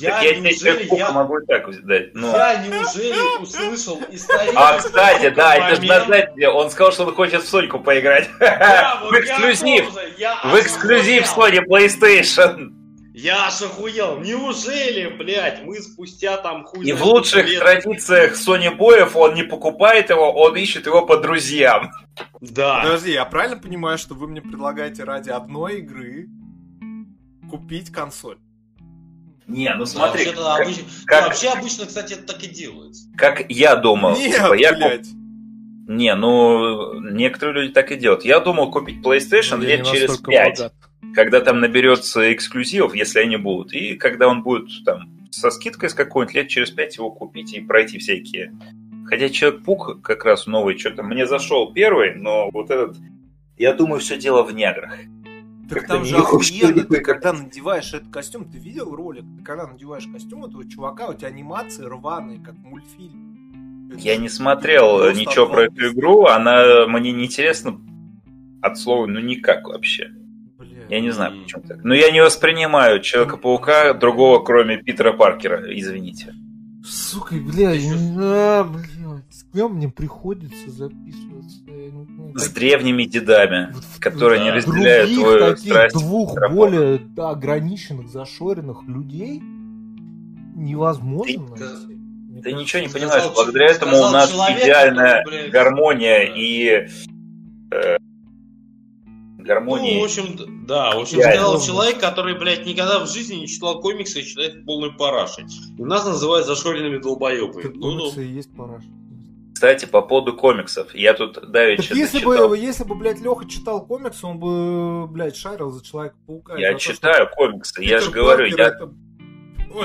Я, 0.00 0.20
я 0.22 0.40
неужели, 0.40 0.88
я... 0.96 1.12
могу 1.12 1.36
так 1.46 1.64
дать. 1.86 2.14
Но... 2.14 2.36
Я 2.36 2.66
неужели 2.66 3.40
услышал 3.40 4.00
историю... 4.10 4.52
А, 4.56 4.76
кстати, 4.78 5.30
да, 5.30 5.54
это 5.54 5.80
же 5.80 5.86
назвать 5.86 6.30
Он 6.52 6.68
сказал, 6.70 6.92
что 6.92 7.04
он 7.04 7.14
хочет 7.14 7.42
в 7.42 7.48
Соньку 7.48 7.78
поиграть. 7.78 8.28
Да, 8.40 9.00
вот 9.04 9.12
в 9.14 9.20
эксклюзив. 9.20 9.86
в 9.92 10.60
эксклюзив 10.60 11.24
Sony 11.24 11.60
PlayStation. 11.64 12.80
Я 13.12 13.46
аж 13.46 13.60
охуел. 13.60 14.18
Неужели, 14.20 15.08
блядь, 15.08 15.62
мы 15.62 15.80
спустя 15.80 16.38
там 16.38 16.64
хуй... 16.64 16.86
И 16.86 16.92
в 16.92 17.04
лучших 17.04 17.46
лет... 17.46 17.60
традициях 17.60 18.32
Sony 18.32 18.74
Боев 18.74 19.14
он 19.14 19.34
не 19.34 19.42
покупает 19.42 20.10
его, 20.10 20.32
он 20.32 20.56
ищет 20.56 20.86
его 20.86 21.04
по 21.04 21.18
друзьям. 21.18 21.90
Да. 22.40 22.82
Подожди, 22.82 23.12
я 23.12 23.24
правильно 23.24 23.56
понимаю, 23.56 23.98
что 23.98 24.14
вы 24.14 24.28
мне 24.28 24.40
предлагаете 24.40 25.04
ради 25.04 25.30
одной 25.30 25.78
игры 25.78 26.28
купить 27.50 27.90
консоль? 27.90 28.38
Не, 29.46 29.74
ну 29.74 29.84
смотри. 29.84 30.26
Да, 30.26 30.30
вообще, 30.30 30.34
как, 30.34 30.60
обычно, 30.60 30.84
как... 31.06 31.26
вообще 31.26 31.48
обычно, 31.48 31.86
кстати, 31.86 32.12
это 32.14 32.34
так 32.34 32.42
и 32.44 32.48
делается. 32.48 33.08
Как 33.16 33.50
я 33.50 33.76
думал. 33.76 34.16
Нет, 34.16 34.36
типа, 34.36 34.54
я 34.54 34.72
блядь. 34.72 35.08
Не, 35.88 36.14
ну, 36.14 37.00
некоторые 37.00 37.64
люди 37.64 37.74
так 37.74 37.90
и 37.90 37.96
делают. 37.96 38.24
Я 38.24 38.38
думал 38.38 38.70
купить 38.70 39.04
PlayStation 39.04 39.56
ну, 39.56 39.64
лет 39.64 39.84
через 39.84 40.18
пять. 40.18 40.58
Богат 40.58 40.74
когда 41.14 41.40
там 41.40 41.60
наберется 41.60 42.32
эксклюзивов, 42.32 42.94
если 42.94 43.20
они 43.20 43.36
будут, 43.36 43.72
и 43.72 43.96
когда 43.96 44.28
он 44.28 44.42
будет 44.42 44.68
там 44.84 45.10
со 45.30 45.50
скидкой 45.50 45.90
с 45.90 45.94
какой-нибудь 45.94 46.34
лет 46.34 46.48
через 46.48 46.70
пять 46.70 46.96
его 46.96 47.10
купить 47.10 47.54
и 47.54 47.60
пройти 47.60 47.98
всякие. 47.98 48.52
Хотя 49.10 49.28
Человек-пук 49.28 50.02
как 50.02 50.24
раз 50.24 50.46
новый, 50.46 50.78
что-то 50.78 51.02
мне 51.02 51.26
зашел 51.26 51.72
первый, 51.72 52.14
но 52.14 52.48
вот 52.52 52.70
этот, 52.70 52.96
я 53.58 53.74
думаю, 53.74 53.98
все 53.98 54.16
дело 54.16 54.44
в 54.44 54.54
неграх. 54.54 54.94
Так 55.68 55.88
там 55.88 56.04
же 56.04 56.16
охуенно, 56.18 56.84
ты 56.84 57.00
когда 57.00 57.32
надеваешь 57.32 57.92
этот 57.92 58.10
костюм, 58.10 58.44
ты 58.44 58.58
видел 58.58 58.94
ролик? 58.94 59.24
Ты 59.36 59.42
когда 59.42 59.66
надеваешь 59.66 60.06
костюм 60.06 60.44
этого 60.44 60.68
чувака, 60.68 61.08
у 61.08 61.14
тебя 61.14 61.26
анимации 61.26 61.84
рваные, 61.84 62.38
как 62.38 62.54
мультфильм. 62.54 63.90
Я 63.98 64.16
не 64.16 64.28
смотрел 64.28 65.10
ничего 65.10 65.48
про 65.48 65.64
эту 65.64 65.88
игру, 65.88 66.26
она 66.26 66.86
мне 66.86 67.10
не 67.10 67.24
интересна 67.24 67.80
от 68.62 68.78
слова, 68.78 69.06
ну 69.06 69.18
никак 69.18 69.66
вообще. 69.66 70.12
Я 70.88 71.00
не 71.00 71.10
знаю, 71.10 71.42
почему 71.42 71.62
так. 71.62 71.82
Но 71.82 71.94
я 71.94 72.12
не 72.12 72.22
воспринимаю 72.22 73.00
Человека-паука 73.00 73.92
другого, 73.94 74.44
кроме 74.44 74.76
Питера 74.76 75.12
Паркера, 75.12 75.62
извините. 75.76 76.32
Сука, 76.82 77.34
бля, 77.34 77.72
а, 78.18 78.64
бля, 78.64 78.99
с 79.28 79.44
кем 79.52 79.74
мне 79.74 79.88
приходится 79.88 80.70
записываться? 80.70 81.58
С 82.34 82.48
древними 82.50 83.04
дедами, 83.04 83.72
вот, 83.72 83.84
которые 83.98 84.38
да. 84.40 84.44
не 84.44 84.50
разделяют 84.52 85.10
Других 85.10 85.24
твою 85.24 85.40
таких 85.40 85.72
страсть. 85.72 85.94
двух 85.96 86.38
более 86.50 86.98
да, 86.98 87.30
ограниченных, 87.30 88.08
зашоренных 88.08 88.84
людей 88.84 89.40
невозможно 90.60 91.46
ты, 91.56 91.64
найти. 91.64 92.00
Ты 92.42 92.52
ничего 92.52 92.82
не 92.82 92.88
понимаешь. 92.88 93.24
Благодаря 93.34 93.66
этому 93.66 93.96
у 93.98 94.10
нас 94.10 94.30
идеальная 94.32 95.24
который, 95.24 95.50
гармония 95.50 96.22
и 96.34 96.88
э, 97.70 97.96
гармонии. 99.38 99.94
Ну, 99.94 100.00
в 100.00 100.04
общем, 100.04 100.66
да, 100.66 100.96
в 100.96 101.00
общем, 101.00 101.20
сказал 101.20 101.60
человек, 101.60 101.98
который, 101.98 102.38
блядь, 102.38 102.64
никогда 102.66 103.00
в 103.00 103.10
жизни 103.10 103.36
не 103.36 103.48
читал 103.48 103.80
комиксы 103.80 104.20
и 104.20 104.24
считает 104.24 104.64
полной 104.64 104.92
парашей. 104.92 105.44
И 105.78 105.82
нас 105.82 106.04
называют 106.04 106.46
зашоренными 106.46 106.98
долбоебами. 106.98 107.72
Ну, 107.74 107.90
ну. 107.92 108.20
и 108.20 108.26
есть 108.26 108.54
параша. 108.56 108.86
Кстати, 109.60 109.84
по 109.84 110.00
поводу 110.00 110.34
комиксов, 110.34 110.94
я 110.94 111.12
тут 111.12 111.50
давеча 111.52 111.92
если 111.92 112.24
бы, 112.24 112.56
если 112.56 112.82
бы, 112.82 112.94
блядь, 112.94 113.20
Леха 113.20 113.46
читал 113.46 113.84
комиксы, 113.84 114.26
он 114.26 114.38
бы, 114.38 115.06
блядь, 115.06 115.36
шарил 115.36 115.70
за 115.70 115.84
Человека-паука. 115.84 116.56
Я 116.56 116.72
читаю 116.76 117.26
то, 117.26 117.34
комиксы, 117.34 117.82
я 117.82 118.00
же 118.00 118.10
говорю, 118.10 118.46
я... 118.46 118.68
Это... 118.68 118.90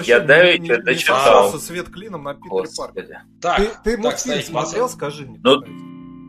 Я 0.05 0.21
давеча 0.21 0.77
дочитал. 0.77 1.51
свет 1.59 1.89
клином 1.89 2.23
на 2.23 2.35
Питере 2.35 2.69
Паркере. 2.77 3.23
Так, 3.41 3.57
ты, 3.57 3.65
ты 3.83 3.95
так, 3.97 3.99
мультфильм 3.99 4.41
смотрел, 4.43 4.87
скажи 4.87 5.25
мне. 5.25 5.41
Ну, 5.43 5.61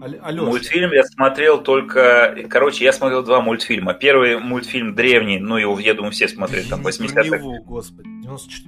Алёша. 0.02 0.44
Мультфильм 0.44 0.90
я 0.90 1.04
смотрел 1.04 1.62
только... 1.62 2.34
Короче, 2.50 2.82
я 2.84 2.92
смотрел 2.92 3.22
два 3.22 3.40
мультфильма. 3.40 3.94
Первый 3.94 4.40
мультфильм 4.40 4.96
древний, 4.96 5.38
ну, 5.38 5.56
его, 5.56 5.78
я 5.78 5.94
думаю, 5.94 6.10
все 6.10 6.26
смотрели, 6.26 6.68
там, 6.68 6.84
80-х. 6.84 7.38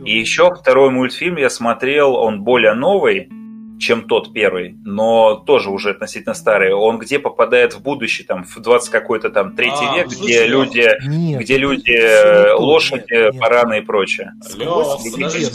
И 0.05 0.21
еще 0.21 0.55
второй 0.55 0.91
мультфильм 0.91 1.37
я 1.37 1.51
смотрел, 1.51 2.15
он 2.15 2.45
более 2.45 2.75
новый, 2.75 3.29
чем 3.79 4.03
тот 4.03 4.33
первый, 4.33 4.77
но 4.85 5.35
тоже 5.35 5.71
уже 5.71 5.91
относительно 5.91 6.35
старый. 6.35 6.73
Он 6.73 6.99
где 6.99 7.19
попадает 7.19 7.75
в 7.75 7.83
будущее, 7.83 8.27
там, 8.27 8.45
в 8.45 8.59
20 8.59 8.91
какой-то 8.91 9.31
там 9.31 9.55
третий 9.55 9.87
а, 9.87 9.97
век, 9.97 10.09
где 10.09 10.47
люди, 10.47 10.89
нет, 11.07 11.41
где 11.41 11.57
люди, 11.59 11.93
э, 11.93 12.55
лошади, 12.55 13.05
нет, 13.11 13.33
нет. 13.33 13.41
бараны 13.41 13.79
и 13.79 13.81
прочее. 13.81 14.33
Лёх, 14.57 14.99
подожди, 15.13 15.47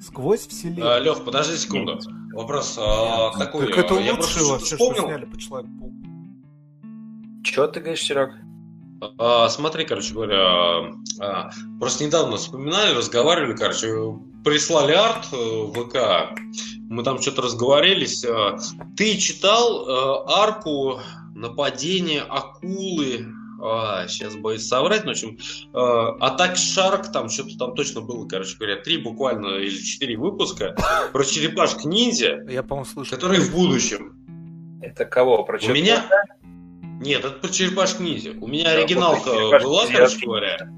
Сквозь 0.00 0.46
вселенную. 0.46 0.92
А, 0.92 0.98
Лех, 0.98 1.24
подожди 1.24 1.56
секунду. 1.56 1.98
Вопрос 2.32 2.78
а, 2.78 3.36
такой. 3.38 3.66
Так 3.66 3.78
это 3.78 3.94
я 3.94 4.12
лучше 4.12 4.44
вообще, 4.44 4.76
вспомнил. 4.76 4.96
что 4.96 5.06
сняли 5.06 5.24
по 5.24 5.38
человеку 5.38 5.92
Чего 7.42 7.66
ты 7.66 7.80
говоришь, 7.80 8.02
Серег? 8.02 8.30
А, 9.18 9.48
смотри, 9.48 9.84
короче 9.84 10.14
говоря, 10.14 10.92
а, 11.20 11.50
просто 11.78 12.04
недавно 12.04 12.36
вспоминали, 12.36 12.94
разговаривали, 12.94 13.56
короче, 13.56 14.18
прислали 14.44 14.92
арт 14.92 15.26
э, 15.32 15.36
в 15.36 15.72
ВК, 15.72 16.38
мы 16.88 17.02
там 17.02 17.20
что-то 17.20 17.42
разговорились. 17.42 18.24
А, 18.24 18.56
ты 18.96 19.16
читал 19.16 19.86
а, 19.86 20.44
арку 20.44 21.00
нападения 21.34 22.22
акулы 22.22 23.26
а, 23.60 24.06
сейчас 24.06 24.36
боюсь 24.36 24.66
соврать, 24.66 25.04
но, 25.04 25.12
в 25.12 25.12
общем, 25.12 25.38
а, 25.72 26.10
Атак 26.20 26.56
Шарк, 26.56 27.10
там 27.10 27.28
что-то 27.28 27.56
там 27.56 27.74
точно 27.74 28.00
было, 28.02 28.26
короче 28.26 28.56
говоря, 28.56 28.76
три 28.76 28.98
буквально 28.98 29.56
или 29.56 29.78
четыре 29.78 30.16
выпуска 30.16 30.76
про 31.12 31.24
черепашек 31.24 31.84
ниндзя, 31.84 32.44
Я, 32.48 32.62
по-моему, 32.62 32.86
слышал. 32.86 33.14
которые 33.14 33.40
в 33.40 33.52
будущем. 33.52 34.14
Это 34.82 35.04
кого? 35.04 35.42
Про 35.44 35.58
У 35.58 35.68
меня... 35.72 36.04
Нет, 37.00 37.24
это 37.24 37.38
про 37.38 37.48
черепашек 37.48 38.00
ниндзя. 38.00 38.32
У 38.40 38.46
меня 38.46 38.70
оригиналка 38.70 39.30
была, 39.62 39.86
короче 39.86 40.24
говоря. 40.24 40.68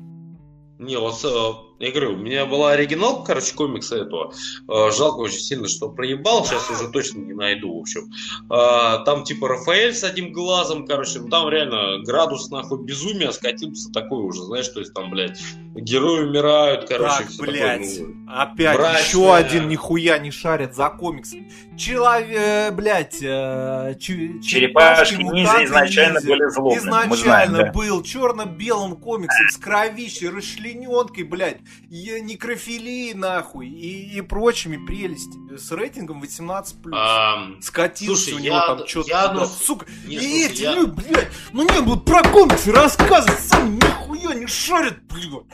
Не, 0.79 0.97
вот 0.97 1.25
э, 1.25 1.68
я 1.79 1.93
говорю, 1.93 2.15
у 2.15 2.17
меня 2.17 2.45
была 2.45 2.73
оригинал, 2.73 3.23
короче, 3.23 3.55
комикса 3.55 3.99
этого. 3.99 4.33
Э, 4.69 4.91
жалко 4.91 5.21
очень 5.21 5.39
сильно, 5.39 5.69
что 5.69 5.89
проебал. 5.89 6.45
Сейчас 6.45 6.69
уже 6.71 6.89
точно 6.91 7.21
не 7.21 7.35
найду, 7.35 7.77
в 7.77 7.81
общем. 7.81 8.11
Э, 8.51 9.05
там 9.05 9.23
типа 9.23 9.49
Рафаэль 9.49 9.95
с 9.95 10.03
одним 10.03 10.33
глазом, 10.33 10.87
короче. 10.87 11.21
Ну, 11.21 11.29
там 11.29 11.49
реально 11.49 12.03
градус 12.03 12.51
нахуй 12.51 12.83
безумия 12.83 13.31
скатился 13.31 13.93
такой 13.93 14.25
уже, 14.25 14.43
знаешь, 14.43 14.67
то 14.69 14.81
есть 14.81 14.93
там, 14.93 15.11
блядь, 15.11 15.39
герои 15.77 16.25
умирают, 16.25 16.89
короче. 16.89 17.25
Так, 17.25 17.47
блядь, 17.47 17.97
такое, 17.97 18.07
ну, 18.09 18.33
опять 18.33 18.77
мрачное. 18.77 19.03
еще 19.03 19.35
один 19.35 19.69
нихуя 19.69 20.19
не 20.19 20.33
шарит 20.33 20.75
за 20.75 20.89
комиксы. 20.91 21.47
Человек, 21.77 22.37
э, 22.37 22.71
блядь, 22.73 23.23
э, 23.23 23.95
черепашки 24.01 25.23
ниндзя 25.23 25.65
изначально 25.65 26.19
ниндзя. 26.19 26.29
были 26.29 26.49
злобными. 26.49 26.81
Изначально 26.81 27.17
знаем, 27.17 27.53
да. 27.53 27.73
был 27.73 28.03
черно-белым 28.03 28.97
комиксом 28.97 29.49
с 29.49 29.57
кровищей, 29.59 30.29
расчлененкой, 30.29 31.23
блядь 31.23 31.59
некрофилии, 31.89 33.13
нахуй, 33.13 33.69
и, 33.69 34.17
и 34.17 34.21
прочими 34.21 34.85
прелестями. 34.85 35.57
С 35.57 35.71
рейтингом 35.73 36.23
18+. 36.23 36.91
А, 36.93 37.51
Скатился 37.61 38.31
слушай, 38.31 38.35
у 38.35 38.39
него 38.39 38.57
я, 38.57 38.67
там 38.67 38.87
что-то. 38.87 39.09
Я, 39.09 39.33
ну, 39.33 39.47
сука, 39.47 39.87
не, 40.07 40.17
и 40.17 40.19
слушай, 40.19 40.53
эти, 40.53 40.63
я... 40.63 40.75
ну, 40.75 40.87
блядь, 40.89 41.29
ну 41.53 41.63
не 41.65 41.83
будут 41.83 42.05
про 42.05 42.23
комиксы 42.23 42.73
рассказывать, 42.73 43.41
сам 43.41 43.75
нихуя 43.77 44.35
не 44.35 44.47
шарят, 44.47 45.03
блядь. 45.05 45.45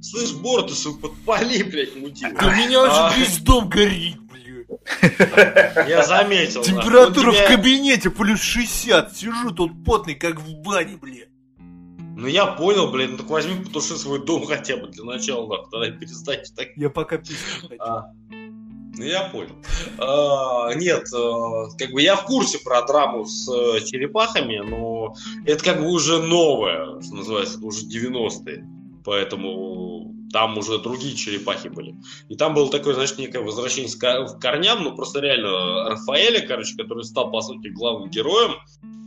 Слышь, 0.00 0.34
Бортусу, 0.34 0.94
подпали, 0.94 1.62
блядь, 1.62 1.96
мутил. 1.96 2.28
Да 2.38 2.46
у 2.46 2.50
меня 2.52 2.82
уже 2.82 2.92
а... 2.92 3.14
весь 3.16 3.38
дом 3.38 3.68
горит, 3.68 4.20
блядь. 4.20 5.88
Я 5.88 6.04
заметил. 6.04 6.62
Температура 6.62 7.32
в 7.32 7.46
кабинете 7.46 8.10
плюс 8.10 8.40
60. 8.40 9.16
Сижу 9.16 9.50
тут 9.50 9.84
потный, 9.84 10.14
как 10.14 10.40
в 10.40 10.54
бане, 10.62 10.96
блядь. 10.96 11.28
Ну 12.18 12.28
я 12.28 12.46
понял, 12.46 12.90
блин, 12.90 13.10
ну 13.12 13.16
так 13.18 13.28
возьми, 13.28 13.62
потуши 13.62 13.94
свой 13.96 14.24
дом 14.24 14.46
хотя 14.46 14.78
бы 14.78 14.88
для 14.88 15.04
начала, 15.04 15.46
нахуй, 15.46 15.70
тогда 15.70 15.98
перестаньте 15.98 16.50
так. 16.56 16.68
Я 16.74 16.88
пока 16.88 17.18
пишу 17.18 17.36
а, 17.78 18.10
Ну 18.30 19.04
я 19.04 19.28
понял. 19.28 19.54
А, 19.98 20.72
нет, 20.74 21.12
а, 21.12 21.66
как 21.76 21.90
бы 21.90 22.00
я 22.00 22.16
в 22.16 22.24
курсе 22.24 22.58
про 22.64 22.80
драму 22.86 23.26
с 23.26 23.46
а, 23.50 23.82
черепахами, 23.82 24.62
но 24.66 25.14
это 25.44 25.62
как 25.62 25.80
бы 25.82 25.90
уже 25.90 26.22
новое, 26.22 27.02
что 27.02 27.16
называется, 27.16 27.58
это 27.58 27.66
уже 27.66 27.84
90-е. 27.84 28.66
Поэтому 29.04 30.15
там 30.36 30.58
уже 30.58 30.78
другие 30.78 31.16
черепахи 31.16 31.68
были. 31.68 31.94
И 32.28 32.36
там 32.36 32.52
было 32.52 32.70
такое, 32.70 32.92
значит, 32.92 33.16
некое 33.16 33.42
возвращение 33.42 33.90
к 33.90 34.38
корням, 34.38 34.82
ну 34.82 34.94
просто 34.94 35.20
реально 35.20 35.88
Рафаэля, 35.88 36.46
короче, 36.46 36.76
который 36.76 37.04
стал, 37.04 37.30
по 37.30 37.40
сути, 37.40 37.68
главным 37.68 38.10
героем, 38.10 38.56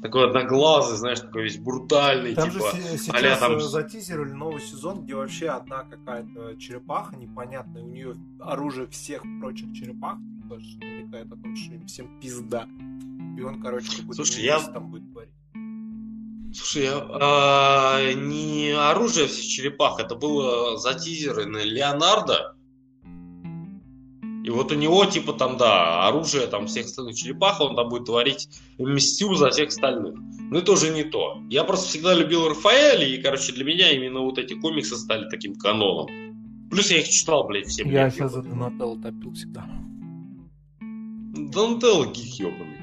такой 0.02 0.26
одноглазый, 0.26 0.98
знаешь, 0.98 1.20
такой 1.20 1.44
весь 1.44 1.60
брутальный, 1.60 2.34
там 2.34 2.50
типа. 2.50 2.72
Же 2.72 2.98
сейчас 2.98 3.38
там... 3.38 3.62
затизировали 3.62 4.32
новый 4.32 4.60
сезон, 4.60 5.04
где 5.04 5.14
вообще 5.14 5.50
одна 5.50 5.84
какая-то 5.84 6.58
черепаха 6.60 7.16
непонятная, 7.16 7.84
у 7.84 7.90
нее 7.90 8.16
оружие 8.40 8.88
всех 8.88 9.22
прочих 9.40 9.72
черепах, 9.74 10.18
тоже 10.50 10.66
намекает 10.80 11.28
о 11.28 11.36
том, 11.36 11.56
что 11.56 11.76
им 11.76 11.86
всем 11.86 12.20
пизда. 12.20 12.68
И 13.38 13.42
он, 13.44 13.62
короче, 13.62 13.98
какой-то 13.98 14.16
Слушай, 14.16 14.46
я... 14.46 14.60
там 14.60 14.90
будет 14.90 15.12
творить. 15.12 15.30
Слушай, 16.54 16.90
а, 16.92 18.14
не 18.14 18.72
оружие 18.72 19.28
всех 19.28 19.46
черепах, 19.46 20.00
это 20.00 20.16
было 20.16 20.78
затизерено 20.78 21.60
Леонардо, 21.64 22.56
и 24.50 24.52
вот 24.52 24.72
у 24.72 24.76
него, 24.76 25.06
типа, 25.06 25.34
там, 25.34 25.58
да, 25.58 26.08
оружие 26.08 26.48
там 26.48 26.66
всех 26.66 26.86
остальных 26.88 27.16
черепах, 27.16 27.60
он 27.60 27.76
там 27.76 27.90
будет 27.90 28.06
творить 28.06 28.48
мстю 28.80 29.36
за 29.36 29.50
всех 29.52 29.68
остальных. 29.68 30.16
Но 30.50 30.58
это 30.58 30.72
уже 30.72 30.90
не 30.90 31.04
то. 31.04 31.38
Я 31.50 31.64
просто 31.64 31.90
всегда 31.90 32.16
любил 32.16 32.48
Рафаэля, 32.48 33.06
и, 33.06 33.22
короче, 33.22 33.52
для 33.52 33.66
меня 33.66 33.92
именно 33.92 34.22
вот 34.22 34.40
эти 34.40 34.54
комиксы 34.54 34.96
стали 34.96 35.30
таким 35.30 35.56
каноном. 35.56 36.08
Плюс 36.72 36.90
я 36.90 37.00
их 37.00 37.10
читал, 37.10 37.46
блядь, 37.48 37.68
все. 37.68 37.84
Я 37.84 38.10
сейчас 38.10 38.32
за 38.32 38.42
Донателло 38.42 39.00
топил 39.00 39.34
всегда. 39.34 39.70
Донателло 40.80 42.06
гик 42.06 42.40
ебаный. 42.40 42.79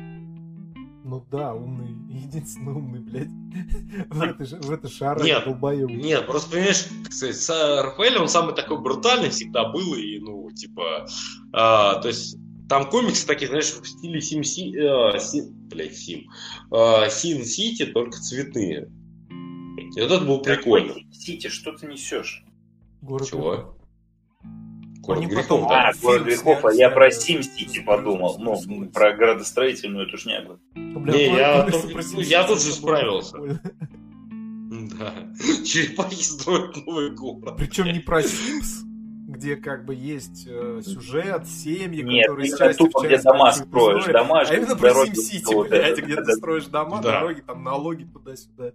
Ну 1.09 1.25
да, 1.31 1.55
умный, 1.55 1.93
единственный 2.13 2.73
умный, 2.73 2.99
блядь. 2.99 3.29
В 4.11 4.21
это, 4.21 4.45
в 4.45 4.71
это 4.73 4.89
шара 4.89 5.23
нет, 5.23 5.45
долбоёб. 5.45 5.89
Нет, 5.89 6.27
просто 6.27 6.51
понимаешь, 6.51 6.85
кстати, 7.09 7.83
Рафаэль, 7.83 8.19
он 8.19 8.29
самый 8.29 8.57
такой 8.57 8.81
брутальный 8.81 9.31
всегда 9.31 9.71
был, 9.71 9.95
и, 9.95 10.19
ну, 10.19 10.51
типа, 10.51 11.07
а, 11.53 12.01
то 12.01 12.09
есть 12.09 12.37
там 12.69 12.91
комиксы 12.91 13.25
такие, 13.25 13.47
знаешь, 13.47 13.67
в 13.71 13.87
стиле 13.87 14.21
Сим 14.21 14.43
Си, 14.43 14.77
э, 14.77 15.21
Сим, 15.21 15.55
блядь, 15.69 15.97
Сим, 15.97 16.29
э, 16.73 17.09
Син 17.09 17.45
Сити, 17.45 17.87
только 17.87 18.19
цветные. 18.19 18.91
И 19.95 20.01
вот 20.01 20.11
это 20.11 20.25
было 20.25 20.39
прикольно. 20.39 20.95
Сити, 21.13 21.47
что 21.47 21.71
ты 21.71 21.87
несешь? 21.87 22.45
Город 23.01 23.29
Чего? 23.29 23.76
Город 25.07 25.23
Они 25.23 25.27
грехов. 25.27 25.47
Потом, 25.49 25.69
а, 25.71 25.93
город 26.03 26.25
грехов, 26.25 26.65
а 26.65 26.73
я 26.73 26.91
про 26.91 27.11
Сим 27.11 27.43
Сити 27.43 27.81
подумал. 27.81 28.37
Ну, 28.39 28.87
про 28.93 29.13
градостроительную 29.13 30.09
эту 30.09 30.19
шнягу. 30.19 30.59
Не, 30.75 31.27
я, 31.27 31.69
я 32.17 32.45
тут 32.45 32.61
же 32.61 32.73
справился. 32.73 33.39
Да. 33.39 35.15
Черепахи 35.65 36.23
строят 36.23 36.77
новый 36.85 37.11
город. 37.11 37.55
Причем 37.57 37.87
не 37.87 38.01
про 38.01 38.23
Симс, 38.23 38.83
где 39.29 39.57
как 39.57 39.85
бы 39.85 39.95
есть 39.95 40.47
э, 40.49 40.81
сюжет, 40.85 41.47
семьи, 41.47 42.03
Нет, 42.03 42.27
которые 42.27 42.57
часть 42.57 42.79
тупо, 42.79 43.07
где 43.07 43.19
дома 43.19 43.53
строишь, 43.53 44.07
дома, 44.07 44.41
а 44.41 44.55
именно 44.55 44.77
про 44.77 44.93
Сим-Сити, 45.07 45.69
блядь, 45.69 45.99
где 45.99 46.17
ты 46.17 46.33
строишь 46.35 46.67
дома, 46.67 47.01
дороги, 47.01 47.41
там 47.41 47.63
налоги 47.63 48.05
туда-сюда. 48.05 48.73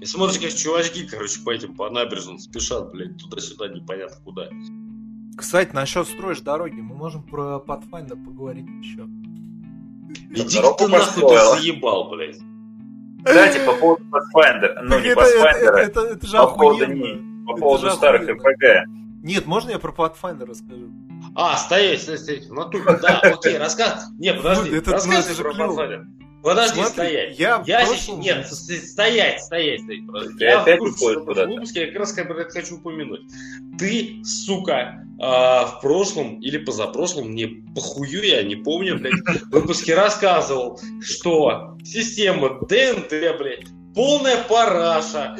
И 0.00 0.06
смотришь, 0.06 0.38
как 0.38 0.54
чувачки, 0.54 1.06
короче, 1.06 1.40
по 1.40 1.50
этим, 1.50 1.74
по 1.74 1.88
набережным 1.88 2.38
спешат, 2.38 2.92
блядь, 2.92 3.16
туда-сюда, 3.16 3.68
непонятно 3.68 4.16
куда. 4.24 4.48
Кстати, 5.36 5.72
насчет 5.72 6.06
строишь 6.06 6.40
дороги, 6.40 6.80
мы 6.80 6.94
можем 6.94 7.22
про 7.22 7.62
Pathfinder 7.66 8.22
поговорить 8.22 8.66
еще. 8.82 9.08
Иди 10.30 10.60
ты 10.78 10.88
нахуй, 10.88 11.22
ты 11.22 11.58
заебал, 11.58 12.10
блядь. 12.10 12.38
Кстати, 13.24 13.64
по 13.64 13.72
поводу 13.72 14.04
Pathfinder, 14.04 14.80
ну 14.82 14.98
не 15.00 15.14
Pathfinder, 15.14 15.76
это, 15.76 16.00
это, 16.00 16.26
же 16.26 16.36
по 16.36 16.46
поводу, 16.48 16.86
не, 16.86 17.46
по 17.46 17.56
поводу 17.56 17.90
старых 17.90 18.28
РПГ. 18.28 18.88
Нет, 19.22 19.46
можно 19.46 19.70
я 19.70 19.78
про 19.78 19.90
Pathfinder 19.90 20.44
расскажу? 20.44 20.90
А, 21.34 21.56
стоять, 21.56 22.02
стоять, 22.02 22.20
стоять, 22.20 22.46
в 22.46 22.52
натуре, 22.52 22.84
да, 23.00 23.20
окей, 23.20 23.56
рассказ. 23.56 24.10
Не, 24.18 24.34
подожди, 24.34 24.78
рассказывай 24.80 25.42
про 25.42 25.52
Pathfinder. 25.54 26.04
Подожди, 26.44 26.74
Смотри, 26.74 26.92
стоять. 26.92 27.38
Я, 27.38 27.62
я 27.66 27.86
прошлом... 27.86 28.20
Нет, 28.20 28.46
стоять, 28.46 29.42
стоять, 29.42 29.80
стоять. 29.80 30.06
Подожди. 30.06 30.44
Я 30.44 30.60
опять 30.60 30.78
в 30.78 30.98
курсе, 30.98 31.18
в 31.18 31.46
выпуске 31.46 31.80
я 31.80 31.86
как 31.86 31.96
раз 31.96 32.12
как 32.12 32.28
бы 32.28 32.34
хочу 32.44 32.76
упомянуть. 32.76 33.22
Ты, 33.78 34.22
сука, 34.22 35.06
э, 35.18 35.22
в 35.22 35.78
прошлом 35.80 36.40
или 36.40 36.58
позапрошлом, 36.58 37.30
мне 37.30 37.48
похую, 37.74 38.22
я 38.22 38.42
не 38.42 38.56
помню, 38.56 38.98
блядь, 38.98 39.14
в 39.14 39.52
выпуске 39.52 39.94
рассказывал, 39.94 40.78
что 41.00 41.78
система 41.82 42.60
ДНТ, 42.60 43.38
блядь, 43.38 43.64
полная 43.94 44.42
параша. 44.44 45.36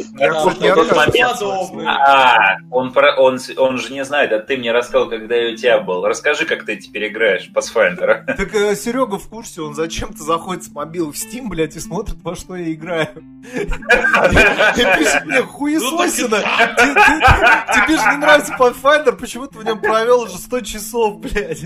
А, 1.87 2.57
он, 2.71 2.93
про, 2.93 3.17
он, 3.17 3.39
он 3.57 3.79
же 3.79 3.93
не 3.93 4.05
знает, 4.05 4.33
а 4.33 4.39
ты 4.39 4.57
мне 4.57 4.73
рассказал, 4.73 5.09
когда 5.09 5.35
я 5.35 5.53
у 5.53 5.57
тебя 5.57 5.81
был. 5.81 6.05
Расскажи, 6.05 6.47
как 6.47 6.65
ты 6.65 6.77
теперь 6.77 7.09
играешь 7.09 7.51
Pathfinder. 7.53 8.25
Так 8.45 8.55
э, 8.55 8.75
Серега 8.77 9.19
в 9.19 9.29
курсе, 9.29 9.63
он 9.63 9.75
зачем-то 9.75 10.23
заходит 10.23 10.65
с 10.65 10.71
мобил 10.71 11.13
в 11.13 11.15
Steam, 11.15 11.49
блядь, 11.49 11.77
и 11.77 11.81
смотрит, 11.81 12.17
во 12.23 12.37
что 12.37 12.57
я 12.57 12.73
играю. 12.73 13.09
И 13.55 14.99
пишет 14.99 15.25
мне, 15.25 15.43
хуесосина, 15.43 16.41
тебе 16.41 17.97
же 17.97 18.11
не 18.11 18.17
нравится 18.19 18.55
Pathfinder, 18.59 19.13
почему 19.13 19.47
ты 19.47 19.59
в 19.59 19.65
нем 19.65 19.81
провел 19.81 20.23
уже 20.23 20.37
100 20.37 20.61
часов, 20.61 21.21
блядь? 21.21 21.63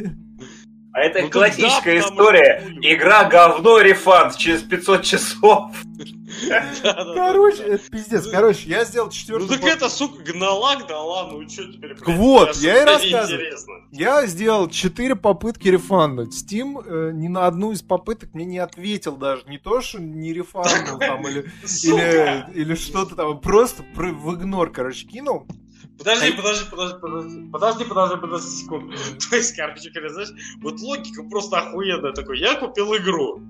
А 0.92 1.00
это 1.00 1.22
ну, 1.22 1.30
классическая 1.30 2.00
история. 2.00 2.64
Игра 2.82 3.24
говно 3.24 3.78
рефанд 3.80 4.36
через 4.36 4.62
500 4.62 5.02
часов. 5.02 5.72
Короче, 7.14 7.62
это 7.62 7.90
пиздец. 7.90 8.26
Короче, 8.26 8.68
я 8.68 8.84
сделал 8.84 9.10
четвертый. 9.10 9.48
Ну 9.48 9.48
так 9.48 9.64
это, 9.64 9.88
сука, 9.88 10.22
гналак 10.22 10.86
дала, 10.86 11.30
ну 11.30 11.48
что 11.48 11.70
теперь? 11.70 11.94
Вот, 12.06 12.56
я 12.56 12.82
и 12.82 12.84
рассказываю. 12.84 13.56
Я 13.90 14.26
сделал 14.26 14.68
четыре 14.68 15.16
попытки 15.16 15.68
рефандать. 15.68 16.28
Steam 16.28 16.82
э, 16.84 17.12
ни 17.12 17.28
на 17.28 17.46
одну 17.46 17.72
из 17.72 17.82
попыток 17.82 18.34
мне 18.34 18.44
не 18.44 18.58
ответил 18.58 19.16
даже. 19.16 19.44
Не 19.46 19.58
то, 19.58 19.80
что 19.80 20.00
не 20.00 20.32
рефандил 20.32 20.98
там 20.98 21.26
или, 21.26 21.50
или, 21.62 22.52
или 22.54 22.74
что-то 22.74 23.14
там. 23.14 23.40
Просто 23.40 23.82
в 23.94 24.34
игнор, 24.34 24.70
короче, 24.70 25.06
кинул. 25.06 25.46
Подожди, 25.98 26.32
подожди, 26.32 26.64
подожди, 26.70 26.98
подожди, 27.00 27.50
подожди, 27.50 27.84
подожди, 27.84 28.16
подожди 28.20 28.48
секунду. 28.48 28.94
То 29.30 29.36
есть, 29.36 29.56
короче 29.56 29.90
говоря, 29.90 30.10
знаешь, 30.10 30.30
вот 30.60 30.80
логика 30.80 31.24
просто 31.24 31.58
охуенная 31.58 32.12
такой. 32.12 32.38
Я 32.38 32.54
купил 32.54 32.94
игру, 32.96 33.42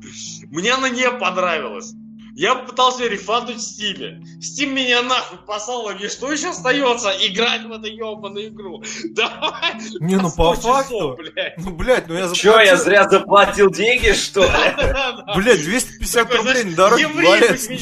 мне 0.51 0.72
она 0.72 0.88
не 0.88 1.11
понравилась. 1.11 1.94
Я 2.39 2.55
пытался 2.55 3.05
рефандуть 3.09 3.57
в 3.57 3.62
Стиме. 3.62 4.24
Стим 4.41 4.72
меня 4.72 5.03
нахуй 5.03 5.39
послал, 5.45 5.91
и 5.91 6.07
что 6.07 6.30
еще 6.30 6.51
остается? 6.51 7.11
Играть 7.11 7.64
в 7.64 7.72
эту 7.72 7.89
ебаную 7.89 8.47
игру. 8.47 8.80
Давай. 9.11 9.74
Не, 9.99 10.14
ну 10.18 10.30
по 10.30 10.55
факту. 10.55 11.18
блядь. 11.18 11.59
Ну, 11.59 11.72
блядь, 11.72 12.07
ну 12.07 12.14
я 12.14 12.28
заплатил. 12.28 12.53
Че, 12.53 12.61
я 12.61 12.76
зря 12.76 13.09
заплатил 13.09 13.72
деньги, 13.72 14.12
что 14.12 14.45
ли? 14.45 14.49
Блядь, 15.34 15.64
250 15.64 16.34
рублей 16.36 16.62
на 16.62 16.76
дороге 16.76 17.09
валяется. 17.09 17.72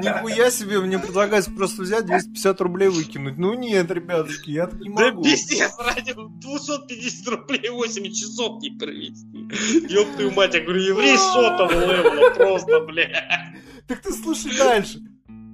Нихуя 0.00 0.50
себе, 0.50 0.78
мне 0.80 0.98
предлагается 0.98 1.50
просто 1.50 1.82
взять 1.82 2.06
250 2.06 2.60
рублей 2.60 2.88
выкинуть. 2.88 3.38
Ну 3.38 3.54
нет, 3.54 3.90
ребятушки, 3.90 4.50
я 4.50 4.66
так 4.68 4.80
не 4.80 4.88
могу. 4.88 5.22
Да 5.22 5.30
пиздец, 5.30 5.72
ради 5.78 6.14
250 6.14 7.28
рублей 7.28 7.70
8 7.70 8.12
часов 8.12 8.62
не 8.62 8.70
провести. 8.70 9.79
Ёб 9.88 10.08
твою 10.14 10.30
мать, 10.32 10.54
я 10.54 10.60
говорю, 10.60 10.80
еврей 10.80 11.16
сотого 11.16 11.70
левела 11.70 12.34
просто, 12.34 12.80
бля. 12.80 13.52
Так 13.86 14.00
ты 14.00 14.12
слушай 14.12 14.56
дальше. 14.56 15.00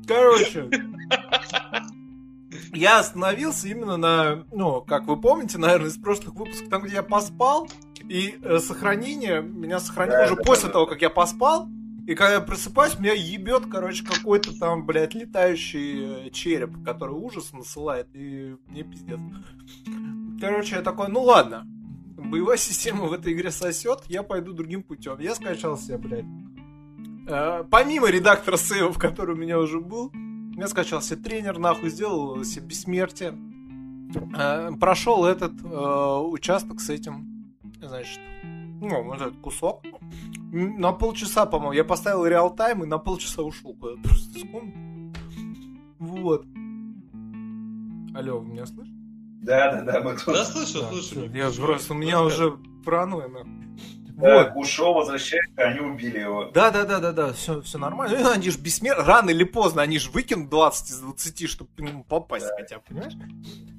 Короче, 0.06 0.68
я 2.72 2.98
остановился 3.00 3.68
именно 3.68 3.96
на, 3.96 4.44
ну, 4.52 4.82
как 4.82 5.06
вы 5.06 5.20
помните, 5.20 5.58
наверное, 5.58 5.88
из 5.88 5.96
прошлых 5.96 6.34
выпусков, 6.34 6.68
там, 6.68 6.82
где 6.82 6.96
я 6.96 7.02
поспал, 7.02 7.68
и 8.08 8.38
э, 8.42 8.58
сохранение, 8.58 9.42
меня 9.42 9.80
сохранило 9.80 10.24
уже 10.24 10.36
после 10.36 10.70
того, 10.70 10.86
как 10.86 11.02
я 11.02 11.10
поспал, 11.10 11.68
и 12.06 12.14
когда 12.14 12.34
я 12.34 12.40
просыпаюсь, 12.40 12.98
меня 12.98 13.14
ебет, 13.14 13.64
короче, 13.70 14.04
какой-то 14.04 14.56
там, 14.56 14.86
блядь, 14.86 15.14
летающий 15.14 16.26
э, 16.26 16.30
череп, 16.30 16.84
который 16.84 17.14
ужас 17.14 17.52
насылает, 17.52 18.06
и 18.14 18.56
мне 18.68 18.84
пиздец. 18.84 19.18
Короче, 20.40 20.76
я 20.76 20.82
такой, 20.82 21.08
ну 21.08 21.22
ладно, 21.22 21.66
боевая 22.16 22.56
система 22.58 23.06
в 23.06 23.12
этой 23.12 23.32
игре 23.32 23.50
сосет, 23.50 24.04
я 24.08 24.22
пойду 24.22 24.52
другим 24.52 24.82
путем. 24.82 25.18
Я 25.18 25.34
скачал 25.34 25.76
себе, 25.76 25.98
блядь, 25.98 26.26
Э, 27.26 27.64
помимо 27.68 28.08
редактора 28.08 28.56
сейвов, 28.56 28.98
который 28.98 29.34
у 29.34 29.38
меня 29.38 29.58
уже 29.58 29.80
был, 29.80 30.12
я 30.56 30.68
скачал 30.68 31.02
себе 31.02 31.22
тренер, 31.22 31.58
нахуй, 31.58 31.90
сделал 31.90 32.42
себе 32.44 32.66
бессмертие. 32.66 33.36
Э, 34.36 34.70
прошел 34.78 35.24
этот 35.24 35.52
э, 35.62 36.18
участок 36.18 36.80
с 36.80 36.88
этим, 36.88 37.54
значит, 37.80 38.20
ну, 38.80 39.02
вот 39.02 39.20
этот 39.20 39.36
кусок. 39.38 39.82
На 40.52 40.92
полчаса, 40.92 41.46
по-моему, 41.46 41.72
я 41.72 41.84
поставил 41.84 42.24
реал-тайм 42.24 42.84
и 42.84 42.86
на 42.86 42.98
полчаса 42.98 43.42
ушел 43.42 43.74
куда-то 43.74 44.00
просто 44.02 44.38
из 44.38 44.48
комнаты. 44.48 45.18
Вот. 45.98 46.46
Алло, 48.14 48.38
вы 48.38 48.46
меня 48.46 48.66
слышите? 48.66 48.95
Да, 49.46 49.72
да, 49.72 49.82
да, 49.82 50.00
мы 50.00 50.16
Да, 50.26 50.44
слышу, 50.44 50.82
да, 50.82 50.88
слышу. 50.88 51.30
Я 51.32 51.50
просто, 51.50 51.92
у 51.94 51.96
меня 51.96 52.20
уже 52.20 52.58
паранойя, 52.84 53.28
нахуй. 53.28 53.52
Вот. 54.16 54.52
Ушел, 54.56 54.94
возвращается, 54.94 55.62
они 55.62 55.80
убили 55.80 56.18
его. 56.20 56.50
Да, 56.52 56.70
да, 56.70 56.84
да, 56.84 56.98
да, 56.98 57.12
да, 57.12 57.32
все, 57.32 57.60
все 57.60 57.78
нормально. 57.78 58.18
Ну, 58.18 58.30
они 58.30 58.50
же 58.50 58.58
бессмертны, 58.58 59.04
рано 59.04 59.30
или 59.30 59.44
поздно, 59.44 59.82
они 59.82 59.98
же 59.98 60.10
выкинут 60.10 60.48
20 60.48 60.90
из 60.90 60.98
20, 60.98 61.48
чтобы 61.48 61.70
к 61.76 61.80
нему 61.80 62.02
попасть 62.02 62.46
да. 62.46 62.56
хотя 62.56 62.78
бы, 62.78 62.82
понимаешь? 62.88 63.12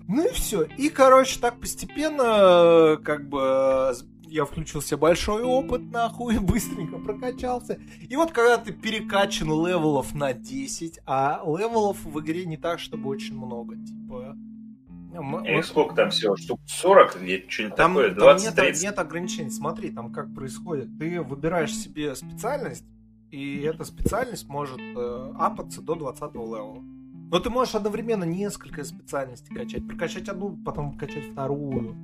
Ну 0.08 0.26
и 0.26 0.32
все. 0.32 0.62
И, 0.78 0.90
короче, 0.90 1.40
так 1.40 1.60
постепенно, 1.60 2.98
как 3.04 3.28
бы, 3.28 3.94
я 4.28 4.46
включил 4.46 4.82
себе 4.82 4.98
большой 4.98 5.44
опыт, 5.44 5.82
нахуй, 5.92 6.38
быстренько 6.40 6.98
прокачался. 6.98 7.78
И 8.08 8.16
вот 8.16 8.32
когда 8.32 8.58
ты 8.58 8.72
перекачан 8.72 9.50
левелов 9.50 10.14
на 10.14 10.34
10, 10.34 11.00
а 11.06 11.42
левелов 11.46 12.06
в 12.06 12.20
игре 12.22 12.46
не 12.46 12.58
так, 12.58 12.80
чтобы 12.80 13.10
очень 13.10 13.36
много, 13.36 13.76
типа 13.76 14.38
и 15.46 15.62
сколько 15.62 15.96
там 15.96 16.10
всего? 16.10 16.36
Штук 16.36 16.60
40 16.66 17.22
или 17.22 17.46
что-нибудь 17.48 17.78
там, 17.78 17.94
такое? 17.94 18.14
20 18.14 18.56
там 18.56 18.66
нет, 18.66 18.82
нет 18.82 19.00
ограничений. 19.00 19.50
Смотри, 19.50 19.92
там 19.92 20.12
как 20.12 20.34
происходит. 20.34 20.90
Ты 20.98 21.22
выбираешь 21.22 21.76
себе 21.76 22.16
специальность, 22.16 22.86
и 23.32 23.62
эта 23.62 23.84
специальность 23.84 24.48
может 24.48 24.80
э, 24.80 25.34
апаться 25.38 25.82
до 25.82 25.96
20 25.96 26.34
левела. 26.36 26.82
Но 27.30 27.40
ты 27.40 27.50
можешь 27.50 27.76
одновременно 27.76 28.24
несколько 28.24 28.84
специальностей 28.84 29.54
качать. 29.54 29.86
Прокачать 29.86 30.30
одну, 30.30 30.58
потом 30.64 30.98
качать 30.98 31.26
вторую. 31.32 31.96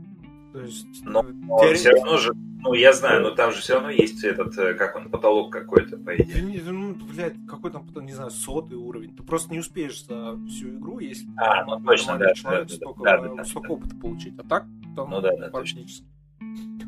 То 0.54 0.62
есть... 0.62 1.04
Но, 1.04 1.24
но 1.24 1.60
теорет... 1.60 1.80
все 1.80 1.90
равно 1.92 2.18
же 2.18 2.34
ну, 2.64 2.74
я 2.74 2.94
знаю, 2.94 3.24
но 3.24 3.32
там 3.32 3.52
же 3.52 3.60
все 3.60 3.74
равно 3.74 3.90
есть 3.90 4.24
этот, 4.24 4.58
э, 4.58 4.74
как 4.76 4.96
он, 4.96 5.10
потолок 5.10 5.52
какой-то, 5.52 5.98
по 5.98 6.16
идее. 6.16 6.62
Ну, 6.64 6.96
блядь, 6.96 7.34
какой 7.46 7.72
там, 7.72 7.86
потом, 7.86 8.06
не 8.06 8.14
знаю, 8.14 8.32
сотый 8.32 8.78
уровень. 8.78 9.14
Ты 9.18 9.22
просто 9.22 9.52
не 9.52 9.60
успеешь 9.60 10.06
за 10.06 10.38
всю 10.48 10.70
игру, 10.78 11.00
если 11.00 11.28
а, 11.36 11.66
ну, 11.66 11.84
точно, 11.84 12.18
да, 12.18 12.34
человек 12.34 12.70
да, 12.70 12.76
столько, 12.76 13.04
да, 13.04 13.18
да, 13.18 13.44
столько 13.44 13.68
да, 13.68 13.74
опыта 13.74 13.96
получить. 13.98 14.34
А 14.40 14.44
так, 14.44 14.66
там, 14.96 15.10
ну, 15.10 15.20
да, 15.20 15.36
да, 15.36 15.50
практически. 15.50 16.06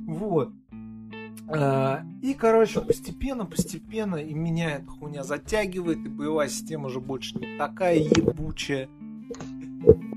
Вот. 0.07 0.51
А, 1.49 2.03
и, 2.21 2.33
короче, 2.33 2.79
постепенно, 2.79 3.45
постепенно 3.45 4.15
и 4.15 4.33
меня 4.33 4.77
эта 4.77 4.87
хуйня 4.87 5.23
затягивает, 5.23 5.97
и 6.05 6.09
боевая 6.09 6.47
система 6.47 6.85
уже 6.85 7.01
больше 7.01 7.37
не 7.37 7.57
такая 7.57 7.97
ебучая. 7.97 8.87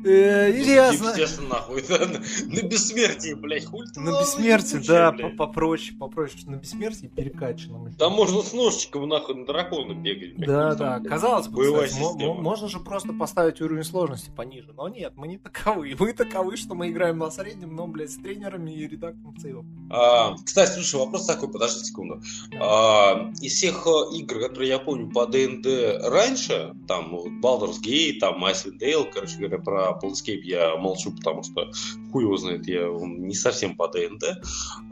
Э, 0.05 0.51
ясно. 0.51 1.09
Естественно, 1.09 1.49
нахуй. 1.49 1.83
На 1.89 2.63
бессмертии, 2.63 3.35
блядь, 3.35 3.67
хуй 3.67 3.87
На 3.97 4.21
бессмертии, 4.21 4.87
да, 4.87 5.13
попроще, 5.37 5.97
попроще. 5.99 6.45
На 6.47 6.57
бессмертии 6.57 7.07
перекачанном. 7.07 7.93
Там 7.95 8.13
можно 8.13 8.43
с 8.43 8.53
ножичком 8.53 9.09
нахуй 9.09 9.35
на 9.35 9.47
дракона 9.47 9.95
бегать. 9.95 10.37
Да, 10.37 10.75
да. 10.75 11.01
Казалось 11.01 11.49
бы, 11.49 11.89
можно 12.19 12.69
же 12.69 12.81
просто 12.81 13.13
поставить 13.13 13.61
уровень 13.61 13.85
сложности 13.85 14.31
пониже. 14.31 14.73
Но 14.77 14.89
нет, 14.89 15.15
мы 15.17 15.29
не 15.29 15.39
таковы. 15.39 15.97
Мы 16.09 16.13
таковы, 16.13 16.57
что 16.57 16.75
мы 16.75 16.91
играем 16.91 17.19
на 17.19 17.31
среднем, 17.31 17.75
но, 17.75 17.87
блядь, 17.87 18.11
с 18.11 18.17
тренерами 18.17 18.71
и 18.71 18.87
редактором 18.87 19.37
сейвов. 19.39 19.67
А, 19.91 20.35
кстати, 20.37 20.73
слушай, 20.75 20.97
вопрос 20.97 21.27
такой, 21.27 21.51
подожди 21.51 21.85
секунду. 21.85 22.23
А, 22.61 23.31
из 23.41 23.53
всех 23.53 23.87
э, 23.87 24.17
игр, 24.17 24.41
которые 24.41 24.69
я 24.71 24.79
помню 24.79 25.11
по 25.11 25.27
ДНД 25.27 25.67
раньше, 26.05 26.75
там 26.87 27.15
Baldur's 27.43 27.81
Gate, 27.83 28.21
там 28.21 28.45
Icewind 28.45 28.79
Dale, 28.81 29.11
короче 29.13 29.37
говоря, 29.39 29.59
про 29.59 29.98
Planescape 30.03 30.41
я 30.43 30.77
молчу, 30.77 31.13
потому 31.13 31.43
что 31.43 31.71
хуй 32.13 32.25
его 32.25 32.37
знает, 32.37 32.67
я 32.67 32.89
не 32.89 33.35
совсем 33.35 33.77
по 33.77 33.89
ДНД. 33.89 34.25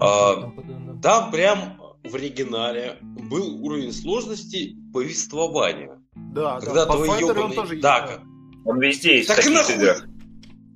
А, 0.00 0.52
там 1.02 1.30
прям 1.30 1.80
в 2.04 2.14
оригинале 2.14 2.98
был 3.02 3.64
уровень 3.64 3.92
сложности 3.92 4.76
повествования. 4.92 6.00
Да, 6.14 6.60
когда 6.60 6.86
да, 6.86 6.92
твой 6.92 7.20
ебаный... 7.20 7.42
он 7.44 7.52
тоже 7.52 7.76
да, 7.80 8.06
есть. 8.06 8.20
Он 8.64 8.80
везде 8.80 9.16
есть 9.16 9.28
так 9.28 9.36
таких 9.36 9.70
играх. 9.70 10.06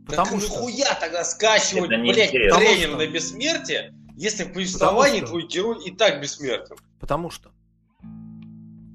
Потому 0.07 0.32
так 0.32 0.40
что... 0.40 0.55
нахуя 0.55 0.94
тогда 1.01 1.24
скачивать, 1.24 1.90
блядь, 1.90 2.31
тренер 2.31 2.97
на 2.97 3.07
бессмертие, 3.07 3.94
если 4.16 4.44
в 4.44 4.52
повествовании 4.52 5.20
твой 5.20 5.47
герой 5.47 5.85
и 5.85 5.90
так 5.90 6.20
бессмертен? 6.20 6.77
Потому 6.98 7.31
что 7.31 7.51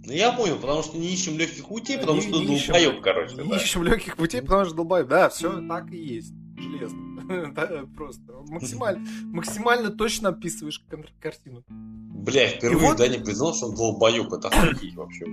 ну 0.06 0.14
я 0.14 0.32
понял, 0.32 0.58
потому 0.58 0.84
что 0.84 0.98
не 0.98 1.08
ищем 1.14 1.38
легких 1.38 1.68
путей, 1.68 1.98
потому 1.98 2.22
не, 2.22 2.28
что 2.28 2.40
не 2.40 2.60
долбоеб, 2.60 3.02
короче. 3.02 3.36
Не 3.36 3.50
да. 3.50 3.58
ищем 3.58 3.84
легких 3.84 4.16
путей, 4.16 4.42
потому 4.42 4.66
что 4.66 4.76
долбоеб. 4.76 5.08
Да, 5.08 5.30
все 5.30 5.62
так 5.68 5.92
и 5.92 5.98
есть. 5.98 6.34
Железно. 6.58 7.15
просто 7.96 8.34
максимально, 8.48 9.08
максимально 9.24 9.90
точно 9.90 10.30
описываешь 10.30 10.84
картину. 11.20 11.64
Бля, 11.68 12.48
впервые 12.48 12.90
вот... 12.90 12.98
да 12.98 13.08
не 13.08 13.20
признал, 13.20 13.54
что 13.54 13.68
он 13.68 13.76
долбоеб, 13.76 14.34
это 14.34 14.50
вообще. 14.96 15.26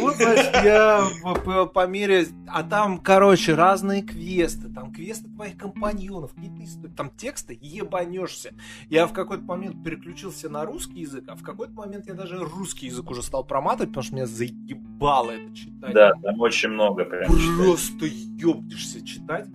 Вот, 0.00 0.16
значит, 0.16 0.52
я 0.64 1.06
по, 1.44 1.66
по 1.66 1.86
мере... 1.86 2.26
А 2.48 2.62
там, 2.62 2.98
короче, 2.98 3.54
разные 3.54 4.02
квесты, 4.02 4.68
там 4.68 4.92
квесты 4.92 5.28
твоих 5.28 5.56
компаньонов, 5.56 6.34
какие-то 6.34 6.64
истории, 6.64 6.92
там 6.92 7.10
тексты, 7.10 7.58
ебанешься. 7.60 8.52
Я 8.90 9.06
в 9.06 9.12
какой-то 9.12 9.44
момент 9.44 9.82
переключился 9.82 10.48
на 10.48 10.64
русский 10.64 11.00
язык, 11.00 11.24
а 11.28 11.36
в 11.36 11.42
какой-то 11.42 11.72
момент 11.72 12.06
я 12.06 12.14
даже 12.14 12.38
русский 12.38 12.86
язык 12.86 13.10
уже 13.10 13.22
стал 13.22 13.44
проматывать, 13.44 13.90
потому 13.90 14.04
что 14.04 14.14
меня 14.14 14.26
заебало 14.26 15.30
это 15.30 15.54
читать. 15.54 15.94
Да, 15.94 16.12
там 16.22 16.40
очень 16.40 16.70
много 16.70 17.04
прям. 17.04 17.30
Просто 17.56 18.06
ёбнешься 18.06 19.04
читать. 19.04 19.46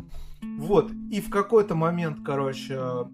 Вот, 0.42 0.92
и 1.12 1.22
в 1.22 1.30
какой-то 1.30 1.76
момент, 1.76 2.20
короче... 2.24 3.08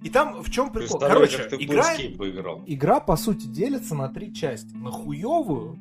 И 0.00 0.08
там 0.08 0.42
в 0.42 0.50
чем 0.50 0.70
прикол? 0.70 0.98
Короче, 0.98 1.48
игра, 1.58 1.94
игра, 2.66 3.00
по 3.00 3.16
сути, 3.16 3.46
делится 3.46 3.94
на 3.94 4.08
три 4.08 4.32
части. 4.32 4.74
На 4.74 4.90
хуевую, 4.90 5.78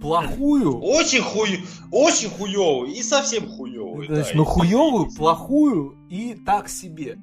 плохую... 0.00 0.78
Очень 0.78 1.22
хуй... 1.22 1.60
Очень 1.90 2.30
хуевую 2.30 2.90
и 2.90 3.02
совсем 3.02 3.48
хуевую. 3.48 4.06
Значит, 4.06 4.32
да, 4.32 4.38
на 4.38 4.44
хуевую, 4.44 5.10
плохую 5.12 5.96
и 6.08 6.34
так 6.34 6.68
себе. 6.68 7.18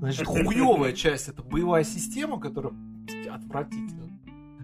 Значит, 0.00 0.26
хуевая 0.26 0.92
часть 0.92 1.28
это 1.28 1.42
боевая 1.42 1.84
система, 1.84 2.40
которая 2.40 2.74
отвратительна. 3.30 4.18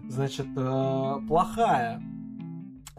Значит, 0.09 0.47
э, 0.57 1.15
плохая 1.27 2.03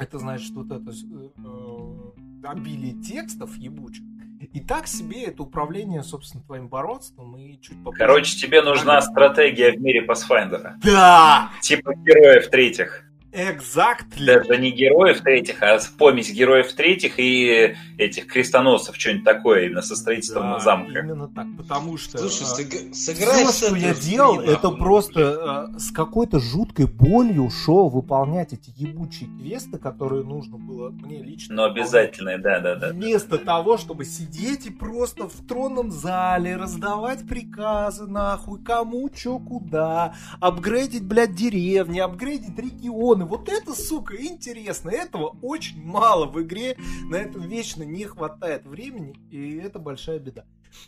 это 0.01 0.19
значит 0.19 0.53
вот 0.55 0.73
это 0.73 0.91
э, 0.91 2.49
обилие 2.49 2.95
текстов 3.03 3.55
ебучих. 3.57 4.03
И 4.41 4.61
так 4.61 4.87
себе 4.87 5.25
это 5.25 5.43
управление, 5.43 6.03
собственно, 6.03 6.43
твоим 6.43 6.69
бородством 6.69 7.37
и 7.37 7.61
чуть 7.61 7.77
попозже. 7.85 7.99
Короче, 7.99 8.37
тебе 8.37 8.63
нужна 8.63 9.01
стратегия 9.03 9.73
в 9.73 9.81
мире 9.81 10.07
Pathfinder. 10.07 10.73
Да! 10.83 11.51
Типа 11.61 11.95
героев 11.95 12.49
третьих. 12.49 13.05
Exactly. 13.33 14.27
Даже 14.27 14.57
не 14.59 14.73
героев 14.73 15.21
третьих, 15.21 15.63
а 15.63 15.79
помесь 15.99 16.33
героев 16.33 16.73
третьих 16.73 17.19
и 17.19 17.77
этих 17.97 18.27
крестоносцев, 18.27 18.97
что-нибудь 18.97 19.25
такое, 19.25 19.67
именно 19.67 19.83
со 19.83 19.95
строительством 19.95 20.53
да, 20.53 20.59
замка. 20.59 20.99
именно 20.99 21.29
так, 21.29 21.47
потому 21.57 21.97
что... 21.97 22.19
Слушай, 22.19 22.43
а, 22.43 22.95
сыграй 22.95 23.47
все, 23.47 23.67
что 23.67 23.77
я 23.77 23.95
делал, 23.95 24.41
это 24.41 24.71
просто 24.71 25.69
а, 25.75 25.79
с 25.79 25.93
какой-то 25.93 26.41
жуткой 26.41 26.87
болью 26.87 27.51
шел 27.51 27.89
выполнять 27.89 28.53
эти 28.53 28.73
ебучие 28.77 29.29
квесты, 29.39 29.79
которые 29.79 30.25
нужно 30.25 30.57
было 30.57 30.91
мне 30.91 31.23
лично... 31.23 31.55
Но 31.55 31.65
обязательные, 31.65 32.39
да-да-да. 32.39 32.89
Вместо 32.89 33.39
да. 33.39 33.45
того, 33.45 33.79
чтобы 33.79 34.05
сидеть 34.05 34.67
и 34.67 34.71
просто 34.71 35.29
в 35.29 35.47
тронном 35.47 35.93
зале, 35.93 36.57
раздавать 36.57 37.29
приказы, 37.29 38.07
нахуй, 38.07 38.61
кому, 38.63 39.09
чё, 39.11 39.39
куда, 39.39 40.15
апгрейдить, 40.41 41.05
блядь, 41.05 41.35
деревни, 41.35 42.01
апгрейдить 42.01 42.59
регион, 42.59 43.20
миллионы. 43.21 43.25
Вот 43.25 43.49
это, 43.49 43.75
сука, 43.75 44.17
интересно. 44.17 44.91
Этого 44.91 45.37
очень 45.43 45.83
мало 45.83 46.27
в 46.27 46.41
игре. 46.43 46.77
На 47.09 47.17
это 47.17 47.39
вечно 47.39 47.83
не 47.83 48.05
хватает 48.05 48.67
времени. 48.67 49.15
И 49.31 49.57
это 49.57 49.79
большая 49.79 50.19
беда. 50.19 50.45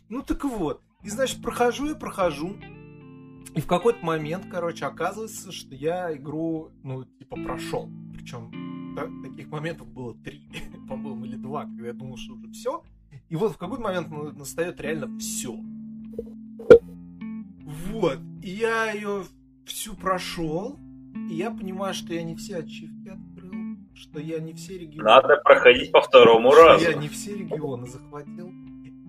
Ну 0.09 0.23
так 0.23 0.45
вот. 0.45 0.83
И 1.03 1.11
значит, 1.11 1.43
прохожу 1.43 1.91
и 1.91 1.99
прохожу. 1.99 2.57
И 3.55 3.61
в 3.61 3.67
какой-то 3.67 4.05
момент, 4.05 4.47
короче, 4.51 4.87
оказывается, 4.87 5.53
что 5.53 5.75
я 5.75 6.15
игру, 6.17 6.71
ну, 6.83 7.05
типа, 7.05 7.37
прошел. 7.37 7.91
Причем 8.15 8.95
да, 8.95 9.09
таких 9.23 9.49
моментов 9.49 9.89
было 9.89 10.15
три, 10.15 10.49
по-моему, 10.89 11.25
или 11.27 11.37
два, 11.37 11.65
когда 11.65 11.89
я 11.89 11.93
думал, 11.93 12.17
что 12.17 12.35
уже 12.35 12.51
все. 12.51 12.83
И 13.29 13.37
вот 13.37 13.53
в 13.53 13.59
какой-то 13.59 13.83
момент 13.83 14.09
настает 14.39 14.81
реально 14.81 15.19
все. 15.19 15.55
Вот. 17.91 18.19
И 18.43 18.51
я 18.51 18.93
ее 18.93 19.25
всю 19.67 19.95
прошел. 19.95 20.79
И 21.31 21.35
я 21.35 21.51
понимаю, 21.51 21.95
что 21.95 22.13
я 22.15 22.23
не 22.23 22.35
все 22.35 22.59
ачивки 22.59 23.09
открыл, 23.09 23.77
что 23.95 24.19
я 24.21 24.39
не 24.39 24.53
все 24.55 24.79
регионы... 24.79 25.05
Надо 25.05 25.37
проходить 25.43 25.93
по 25.93 26.01
второму 26.01 26.53
что 26.53 26.67
разу. 26.67 26.85
я 26.85 26.95
не 26.95 27.09
все 27.09 27.37
регионы 27.37 27.87
захватил. 27.87 28.53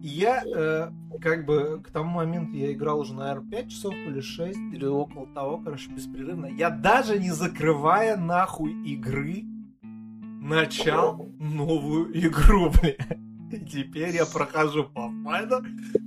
я 0.02 0.44
э, 0.46 0.92
как 1.22 1.46
бы 1.46 1.82
к 1.84 1.92
тому 1.92 2.12
моменту 2.12 2.56
я 2.56 2.72
играл 2.72 3.00
уже, 3.00 3.14
наверное, 3.14 3.50
5 3.50 3.70
часов 3.70 3.94
или 3.94 4.22
6, 4.22 4.58
или 4.74 4.86
около 4.86 5.28
того, 5.28 5.58
короче, 5.58 5.90
беспрерывно. 5.92 6.48
Я 6.48 6.70
даже 6.70 7.20
не 7.20 7.32
закрывая 7.32 8.18
нахуй 8.18 8.74
игры, 8.84 9.44
начал 9.82 11.30
новую 11.40 12.18
игру, 12.28 12.70
бля. 12.82 12.96
И 13.52 13.60
теперь 13.66 14.16
я 14.16 14.26
прохожу 14.26 14.86
по 14.86 15.12
файну 15.24 15.64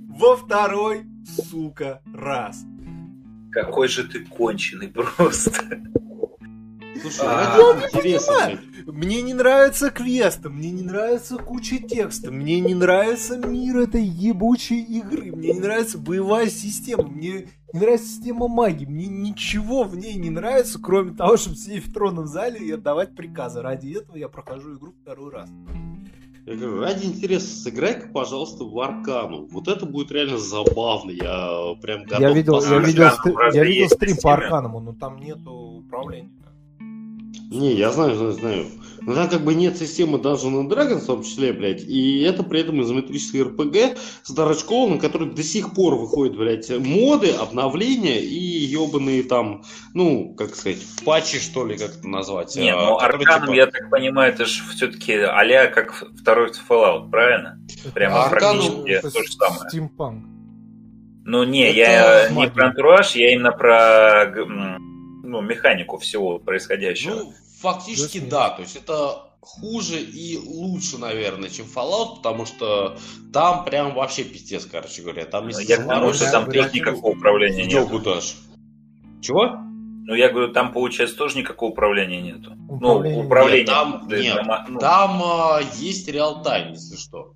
во 0.09 0.35
второй, 0.35 1.05
сука, 1.25 2.01
раз. 2.13 2.65
Какой 3.63 3.87
же 3.87 4.03
ты 4.03 4.19
конченый 4.19 4.87
просто. 4.87 5.51
Слушай, 7.01 7.25
а, 7.25 7.57
я 7.57 7.81
не 7.81 8.17
понимаю. 8.19 8.59
Мне 8.85 9.21
не 9.21 9.33
нравится 9.33 9.89
квест, 9.89 10.45
мне 10.45 10.71
не 10.71 10.83
нравится 10.83 11.37
куча 11.37 11.79
текста, 11.79 12.31
мне 12.31 12.59
не 12.59 12.73
нравится 12.73 13.37
мир 13.37 13.79
этой 13.79 14.03
ебучей 14.03 14.81
игры, 14.81 15.31
мне 15.31 15.53
не 15.53 15.59
нравится 15.59 15.97
боевая 15.97 16.49
система, 16.49 17.03
мне 17.03 17.47
не 17.73 17.79
нравится 17.79 18.07
система 18.07 18.47
магии, 18.47 18.85
мне 18.85 19.07
ничего 19.07 19.83
в 19.83 19.97
ней 19.97 20.15
не 20.15 20.29
нравится, 20.29 20.79
кроме 20.81 21.15
того, 21.15 21.37
чтобы 21.37 21.55
сидеть 21.55 21.87
в 21.87 21.93
тронном 21.93 22.27
зале 22.27 22.59
и 22.59 22.71
отдавать 22.71 23.15
приказы. 23.15 23.61
Ради 23.61 23.97
этого 23.97 24.15
я 24.15 24.29
прохожу 24.29 24.77
игру 24.77 24.93
второй 25.01 25.31
раз. 25.31 25.49
Я 26.47 26.55
говорю, 26.55 26.79
ради 26.79 27.05
интереса, 27.05 27.45
сыграй-ка, 27.45 28.07
пожалуйста, 28.07 28.63
в 28.63 28.79
Аркану. 28.79 29.47
Вот 29.51 29.67
это 29.67 29.85
будет 29.85 30.11
реально 30.13 30.37
забавно. 30.37 31.11
Я 31.11 31.75
прям 31.81 32.03
готов 32.03 32.21
я 32.21 32.31
видел, 32.31 32.61
я 32.61 32.79
видел, 32.79 33.09
я 33.53 33.63
видел 33.65 33.89
стрим 33.89 34.15
по 34.23 34.33
Арканому, 34.33 34.79
но 34.79 34.93
там 34.93 35.17
нету 35.17 35.51
управления. 35.51 36.29
Не, 37.49 37.73
я 37.73 37.91
знаю, 37.91 38.15
знаю, 38.15 38.31
знаю. 38.33 38.65
Но 39.07 39.15
там 39.15 39.29
как 39.29 39.41
бы 39.41 39.55
нет 39.55 39.77
системы 39.77 40.17
Dungeons 40.17 40.67
and 40.67 40.69
Dragons 40.69 40.99
в 40.99 41.05
том 41.05 41.23
числе, 41.23 41.53
блядь, 41.53 41.81
и 41.81 42.19
это 42.23 42.43
при 42.43 42.59
этом 42.59 42.81
изометрический 42.81 43.41
РПГ 43.41 43.97
с 44.23 44.31
дурачком, 44.31 44.95
на 44.95 44.99
который 44.99 45.29
до 45.29 45.43
сих 45.43 45.73
пор 45.73 45.95
выходят, 45.95 46.35
блядь, 46.35 46.69
моды, 46.69 47.31
обновления 47.31 48.19
и 48.19 48.35
ебаные 48.35 49.23
там, 49.23 49.63
ну, 49.93 50.35
как 50.35 50.55
сказать, 50.55 50.79
патчи, 51.05 51.39
что 51.39 51.65
ли, 51.65 51.77
как 51.77 51.91
это 51.91 52.07
назвать. 52.09 52.53
Не, 52.57 52.73
а, 52.73 52.81
ну 52.81 52.97
Арканом, 52.97 53.47
типа... 53.47 53.55
я 53.55 53.67
так 53.67 53.89
понимаю, 53.89 54.33
это 54.33 54.45
же 54.45 54.61
все-таки 54.75 55.13
а 55.13 55.67
как 55.67 55.93
второй 56.19 56.49
Fallout, 56.49 57.09
правильно? 57.09 57.61
Прямо 57.93 58.25
Аркану 58.25 58.83
практически 58.83 59.01
то 59.01 59.23
же 59.23 59.31
самое. 59.31 59.61
Steampunk. 59.73 60.37
Ну 61.23 61.43
не, 61.45 61.69
это 61.69 61.77
я 61.77 62.27
магия. 62.31 62.49
не 62.49 62.53
про 62.53 62.67
антураж, 62.67 63.15
я 63.15 63.33
именно 63.33 63.51
про 63.51 64.33
ну, 65.27 65.41
механику 65.41 65.97
всего 65.97 66.39
происходящего. 66.39 67.15
Ну, 67.15 67.33
фактически 67.59 68.19
да, 68.19 68.49
то 68.49 68.61
есть 68.61 68.75
это 68.77 69.23
хуже 69.41 69.99
и 69.99 70.37
лучше, 70.37 70.97
наверное, 70.97 71.49
чем 71.49 71.65
Fallout, 71.65 72.17
потому 72.17 72.45
что 72.45 72.97
там 73.33 73.65
прям 73.65 73.93
вообще 73.93 74.23
пиздец, 74.23 74.65
короче 74.65 75.01
говоря. 75.01 75.25
Там 75.25 75.47
есть 75.49 75.67
я 75.69 75.77
потому 75.81 76.13
что 76.13 76.31
там 76.31 76.49
тоже 76.49 76.71
никакого 76.73 77.11
управления 77.11 77.65
нет. 77.65 78.03
даже. 78.03 78.33
Чего? 79.21 79.57
Ну, 80.09 80.15
я 80.15 80.29
говорю, 80.29 80.53
там, 80.53 80.71
получается, 80.71 81.17
тоже 81.17 81.37
никакого 81.37 81.71
управления 81.71 82.21
нету. 82.21 82.55
Управление. 82.69 83.19
Ну, 83.19 83.25
управление. 83.25 83.65
Нет, 83.65 83.67
там, 83.67 84.07
нет, 84.07 84.35
дома, 84.35 84.65
ну. 84.69 84.79
там 84.79 85.21
а, 85.21 85.59
есть 85.75 86.07
реал-тайм, 86.07 86.71
если 86.71 86.95
что. 86.95 87.33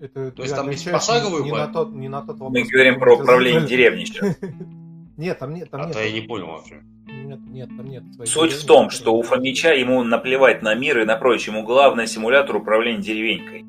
Это, 0.00 0.30
То 0.30 0.42
есть 0.42 0.54
там 0.54 0.70
есть 0.70 0.90
пошаговый 0.90 1.42
не, 1.42 1.50
не, 1.50 1.56
на 1.56 1.68
тот, 1.68 1.92
не 1.92 2.08
на 2.08 2.22
тот 2.22 2.38
вопрос. 2.38 2.52
Мы 2.52 2.62
говорим 2.62 2.98
про 2.98 3.16
управление 3.16 3.66
деревней 3.66 4.06
сейчас. 4.06 4.36
Нет, 5.18 5.38
там 5.38 5.52
нет. 5.52 5.70
Там 5.70 5.82
а 5.82 5.84
нет. 5.84 5.92
то 5.92 6.02
я 6.02 6.10
не 6.10 6.22
понял 6.22 6.46
вообще. 6.46 6.82
Нет, 7.32 7.40
нет, 7.46 7.68
там 7.76 7.86
нет. 7.86 8.04
Суть 8.24 8.52
в 8.52 8.66
том, 8.66 8.90
что 8.90 9.14
у 9.14 9.22
Фомича 9.22 9.72
ему 9.72 10.02
наплевать 10.02 10.62
на 10.62 10.74
мир 10.74 11.00
и 11.00 11.04
на 11.04 11.16
прочее. 11.16 11.54
Ему 11.54 11.64
главное 11.64 12.06
симулятор 12.06 12.56
управления 12.56 13.00
деревенькой. 13.00 13.64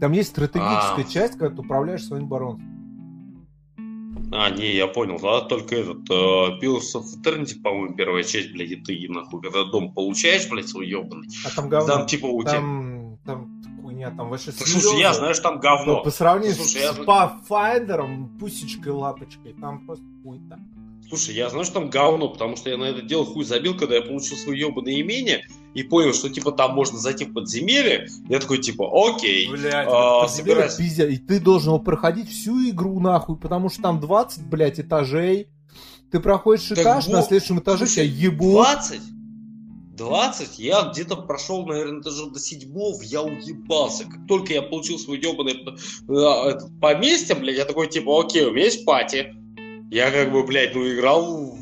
Там 0.00 0.12
есть 0.12 0.30
стратегическая 0.30 1.04
а. 1.04 1.12
часть, 1.12 1.38
когда 1.38 1.54
ты 1.54 1.60
управляешь 1.60 2.04
своим 2.04 2.28
баронством. 2.28 2.74
А, 4.32 4.50
не, 4.50 4.74
я 4.74 4.86
понял. 4.88 5.18
Да, 5.20 5.40
только 5.42 5.76
этот 5.76 6.08
uh, 6.10 6.60
Pillars 6.60 6.94
of 6.94 7.04
Eternity, 7.22 7.60
по-моему, 7.62 7.94
первая 7.94 8.22
часть, 8.24 8.52
блядь, 8.52 8.70
и 8.70 8.76
ты 8.76 9.06
нахуй, 9.08 9.40
когда 9.40 9.64
дом 9.64 9.92
получаешь, 9.92 10.48
блядь, 10.50 10.68
свой 10.68 10.88
ебаный. 10.88 11.28
А 11.46 11.54
там 11.54 11.68
говно. 11.68 11.86
Там, 11.86 12.06
типа, 12.06 12.26
у 12.26 12.42
тебя... 12.42 12.54
Там, 12.54 13.18
там 13.24 13.62
хуйня, 13.80 14.10
там 14.10 14.28
вообще 14.28 14.52
Слушай, 14.52 15.00
я 15.00 15.14
знаю, 15.14 15.34
что 15.34 15.44
там 15.44 15.60
говно. 15.60 16.02
По 16.02 16.10
сравнению 16.10 16.56
Слушай, 16.56 16.82
с 16.82 16.98
я... 16.98 17.04
Pathfinder, 17.04 18.38
пусечкой, 18.38 18.92
лапочкой, 18.92 19.54
там 19.54 19.86
просто 19.86 20.04
хуйта. 20.22 20.58
Слушай, 21.08 21.36
я 21.36 21.48
знаю, 21.48 21.64
что 21.64 21.74
там 21.74 21.88
говно, 21.88 22.28
потому 22.28 22.56
что 22.56 22.68
я 22.68 22.76
на 22.76 22.84
это 22.84 23.00
дело 23.00 23.24
хуй 23.24 23.44
забил, 23.44 23.76
когда 23.76 23.96
я 23.96 24.02
получил 24.02 24.36
свое 24.36 24.60
ебаное 24.60 25.00
имение 25.00 25.46
и 25.72 25.82
понял, 25.82 26.12
что 26.12 26.28
типа 26.28 26.52
там 26.52 26.74
можно 26.74 26.98
зайти 26.98 27.24
в 27.24 27.32
подземелье. 27.32 28.08
Я 28.28 28.40
такой 28.40 28.58
типа, 28.58 28.90
окей. 28.92 29.48
Блядь, 29.48 29.88
а, 29.90 30.28
собираюсь... 30.28 30.74
пиздя, 30.74 31.06
и 31.06 31.16
ты 31.16 31.40
должен 31.40 31.70
его 31.70 31.78
проходить 31.78 32.28
всю 32.28 32.68
игру 32.68 33.00
нахуй, 33.00 33.38
потому 33.38 33.70
что 33.70 33.82
там 33.82 34.00
20, 34.00 34.46
блядь, 34.46 34.80
этажей. 34.80 35.48
Ты 36.12 36.20
проходишь 36.20 36.68
так 36.68 36.78
этаж, 36.78 37.06
бог... 37.06 37.14
на 37.14 37.22
следующем 37.22 37.60
этаже 37.60 37.86
тебя 37.86 38.04
ебут. 38.04 38.52
20? 38.52 39.00
20? 39.96 40.58
Я 40.58 40.90
где-то 40.92 41.16
прошел, 41.16 41.66
наверное, 41.66 42.02
даже 42.02 42.30
до 42.30 42.38
седьмого, 42.38 43.02
я 43.02 43.22
уебался. 43.22 44.04
Как 44.04 44.26
только 44.26 44.52
я 44.52 44.62
получил 44.62 44.98
свой 44.98 45.18
ебаное 45.18 45.54
э, 45.54 46.58
поместье, 46.80 47.34
блядь, 47.34 47.56
я 47.56 47.64
такой, 47.64 47.88
типа, 47.88 48.20
окей, 48.20 48.44
у 48.44 48.52
меня 48.52 48.66
есть 48.66 48.84
пати, 48.84 49.34
я 49.90 50.10
как 50.10 50.32
бы, 50.32 50.44
блядь, 50.44 50.74
ну 50.74 50.88
играл 50.88 51.56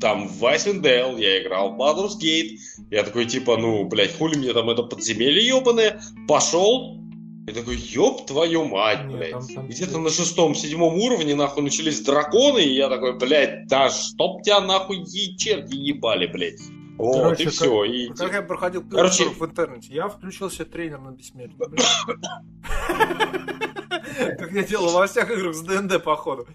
там 0.00 0.28
в 0.28 0.38
Вайсендейл, 0.38 1.16
я 1.16 1.42
играл 1.42 1.72
в 1.72 1.80
Baldur's 1.80 2.18
Gate. 2.20 2.58
Я 2.90 3.02
такой, 3.02 3.26
типа, 3.26 3.56
ну, 3.56 3.84
блядь, 3.84 4.16
хули 4.16 4.36
мне 4.36 4.52
там 4.52 4.70
это 4.70 4.82
подземелье 4.82 5.46
ебаное. 5.46 6.00
Пошел, 6.28 7.00
и 7.46 7.52
такой, 7.52 7.76
ёб 7.76 8.26
твою 8.26 8.64
мать, 8.64 9.06
блядь. 9.06 9.30
Там, 9.30 9.46
там... 9.46 9.68
Где-то 9.68 9.98
на 9.98 10.10
шестом, 10.10 10.54
седьмом 10.54 10.94
уровне, 10.94 11.34
нахуй, 11.34 11.62
начались 11.62 12.00
драконы, 12.00 12.58
и 12.58 12.74
я 12.74 12.88
такой, 12.88 13.16
блядь, 13.16 13.66
да 13.68 13.88
чтоб 13.88 14.42
тебя, 14.42 14.60
нахуй, 14.60 14.98
е- 14.98 15.36
черти 15.36 15.74
ебали, 15.74 16.26
блядь. 16.26 16.60
Вот, 16.98 17.22
Короче, 17.22 17.44
и 17.44 17.48
все. 17.48 17.82
Как, 17.82 17.90
и... 17.90 18.08
как 18.08 18.32
я 18.32 18.42
проходил 18.42 18.84
Короче... 18.88 19.26
в 19.26 19.44
интернете? 19.44 19.92
Я 19.92 20.08
включил 20.08 20.50
себе 20.50 20.64
тренер 20.64 20.98
на 20.98 21.12
бессмертие. 21.12 21.58
Как 24.38 24.52
я 24.52 24.62
делал 24.62 24.92
во 24.92 25.06
всех 25.06 25.30
играх 25.30 25.54
с 25.54 25.60
ДНД, 25.60 26.02
походу 26.02 26.46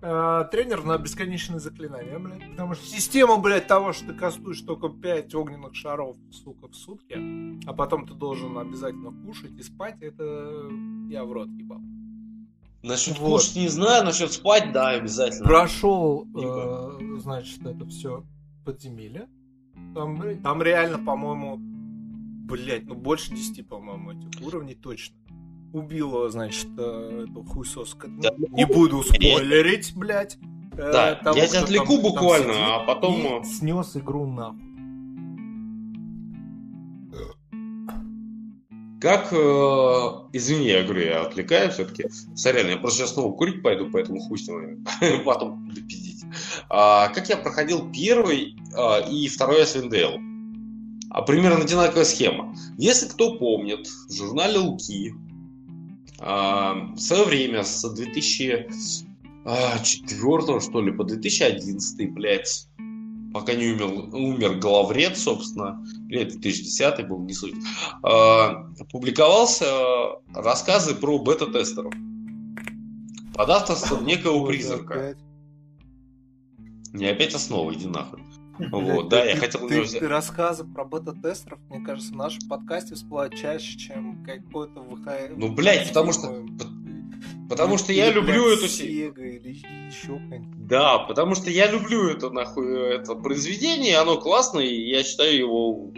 э, 0.00 0.44
тренер 0.50 0.84
на 0.84 0.98
бесконечные 0.98 1.60
заклинания, 1.60 2.18
блядь. 2.18 2.50
Потому 2.50 2.74
что 2.74 2.86
система, 2.86 3.36
блядь, 3.38 3.66
того, 3.66 3.92
что 3.92 4.06
ты 4.06 4.14
кастуешь 4.14 4.60
только 4.62 4.88
5 4.88 5.34
огненных 5.34 5.74
шаров, 5.74 6.16
сука, 6.30 6.68
в 6.68 6.74
сутки, 6.74 7.18
а 7.66 7.72
потом 7.72 8.06
ты 8.06 8.14
должен 8.14 8.56
обязательно 8.58 9.12
кушать 9.24 9.52
и 9.52 9.62
спать, 9.62 10.02
это 10.02 10.68
я 11.08 11.24
в 11.24 11.32
рот 11.32 11.48
ебал. 11.48 11.80
Насчет 12.82 13.18
вот. 13.18 13.40
кушать 13.40 13.56
не 13.56 13.68
знаю, 13.68 14.04
насчет 14.04 14.32
спать, 14.32 14.72
да, 14.72 14.90
обязательно. 14.90 15.46
Прошел, 15.46 16.26
э, 16.36 17.18
значит, 17.18 17.64
это 17.64 17.86
все 17.86 18.24
подземелье. 18.64 19.28
Там, 19.94 20.40
там 20.42 20.62
реально, 20.62 20.98
по-моему, 20.98 21.56
блядь, 21.58 22.84
ну 22.84 22.94
больше 22.94 23.30
10, 23.30 23.66
по-моему, 23.66 24.12
этих 24.12 24.46
уровней 24.46 24.74
точно 24.74 25.16
убила, 25.74 26.30
значит, 26.30 26.68
э, 26.78 27.26
эту 27.28 27.42
хуйсоску. 27.44 28.06
Да. 28.08 28.30
Не 28.50 28.64
буду 28.64 29.02
спойлерить, 29.02 29.92
блядь. 29.94 30.38
Э, 30.72 30.92
да, 30.92 31.14
того, 31.16 31.36
я 31.36 31.46
тебя 31.46 31.62
отвлеку 31.62 31.94
там, 31.94 32.02
буквально, 32.02 32.52
там 32.52 32.72
а 32.72 32.78
потом... 32.86 33.14
И 33.14 33.40
э, 33.40 33.44
снес 33.44 33.96
игру 33.96 34.26
нахуй. 34.26 34.60
Как, 39.00 39.32
э, 39.32 39.36
извини, 40.32 40.68
я 40.68 40.82
говорю, 40.82 41.02
я 41.02 41.22
отвлекаю 41.22 41.70
все-таки. 41.70 42.06
Сорян, 42.34 42.68
я 42.68 42.78
просто 42.78 43.00
сейчас 43.00 43.12
снова 43.12 43.36
курить 43.36 43.62
пойду, 43.62 43.90
поэтому 43.90 44.18
хуй 44.20 44.38
с 44.38 44.48
ним, 44.48 44.84
потом 45.24 45.66
буду 45.66 45.82
пиздить. 45.82 46.24
А, 46.70 47.08
как 47.08 47.28
я 47.28 47.36
проходил 47.36 47.92
первый 47.92 48.56
а, 48.74 49.00
и 49.00 49.28
второй 49.28 49.66
Свиндейл? 49.66 50.18
А, 51.10 51.22
примерно 51.22 51.62
одинаковая 51.62 52.04
схема. 52.04 52.56
Если 52.78 53.06
кто 53.06 53.38
помнит, 53.38 53.86
в 53.86 54.12
журнале 54.12 54.58
Луки 54.58 55.12
в 56.24 56.98
свое 56.98 57.24
время, 57.24 57.64
с 57.64 57.88
2004 57.88 60.60
что 60.60 60.80
ли, 60.80 60.92
по 60.92 61.04
2011, 61.04 62.12
блядь, 62.12 62.68
пока 63.32 63.54
не 63.54 63.66
умер, 63.66 64.14
умер 64.14 64.58
главред, 64.58 65.18
собственно, 65.18 65.84
или 66.08 66.24
2010 66.24 67.08
был, 67.08 67.20
не 67.20 67.34
суть, 67.34 67.54
публиковался 68.90 69.66
рассказы 70.34 70.94
про 70.94 71.18
бета-тестеров 71.18 71.92
под 73.34 73.50
авторством 73.50 74.06
некого 74.06 74.46
призрака. 74.46 75.16
Не 76.92 77.06
опять 77.06 77.34
основа, 77.34 77.74
иди 77.74 77.86
нахуй. 77.86 78.20
Вот, 78.58 79.08
да, 79.08 79.24
я 79.24 79.36
хотел... 79.36 79.66
Ты, 79.68 79.84
рассказы 80.06 80.64
про 80.64 80.84
бета-тестеров, 80.84 81.58
мне 81.70 81.84
кажется, 81.84 82.12
в 82.12 82.16
нашем 82.16 82.48
подкасте 82.48 82.94
всплывают 82.94 83.34
чаще, 83.34 83.78
чем 83.78 84.24
какой-то 84.24 84.80
ВХ... 84.80 85.36
Ну, 85.36 85.52
блядь, 85.52 85.88
потому 85.88 86.12
что... 86.12 86.44
Потому 87.48 87.76
что 87.78 87.92
я 87.92 88.10
люблю 88.10 88.48
эту... 88.48 88.66
или 88.66 89.62
еще 89.88 90.20
Да, 90.56 90.98
потому 91.00 91.34
что 91.34 91.50
я 91.50 91.70
люблю 91.70 92.08
это, 92.08 92.30
нахуй, 92.30 92.96
это 92.96 93.14
произведение, 93.14 93.98
оно 93.98 94.18
классное, 94.18 94.64
и 94.64 94.88
я 94.88 95.02
считаю 95.02 95.36
его 95.36 95.92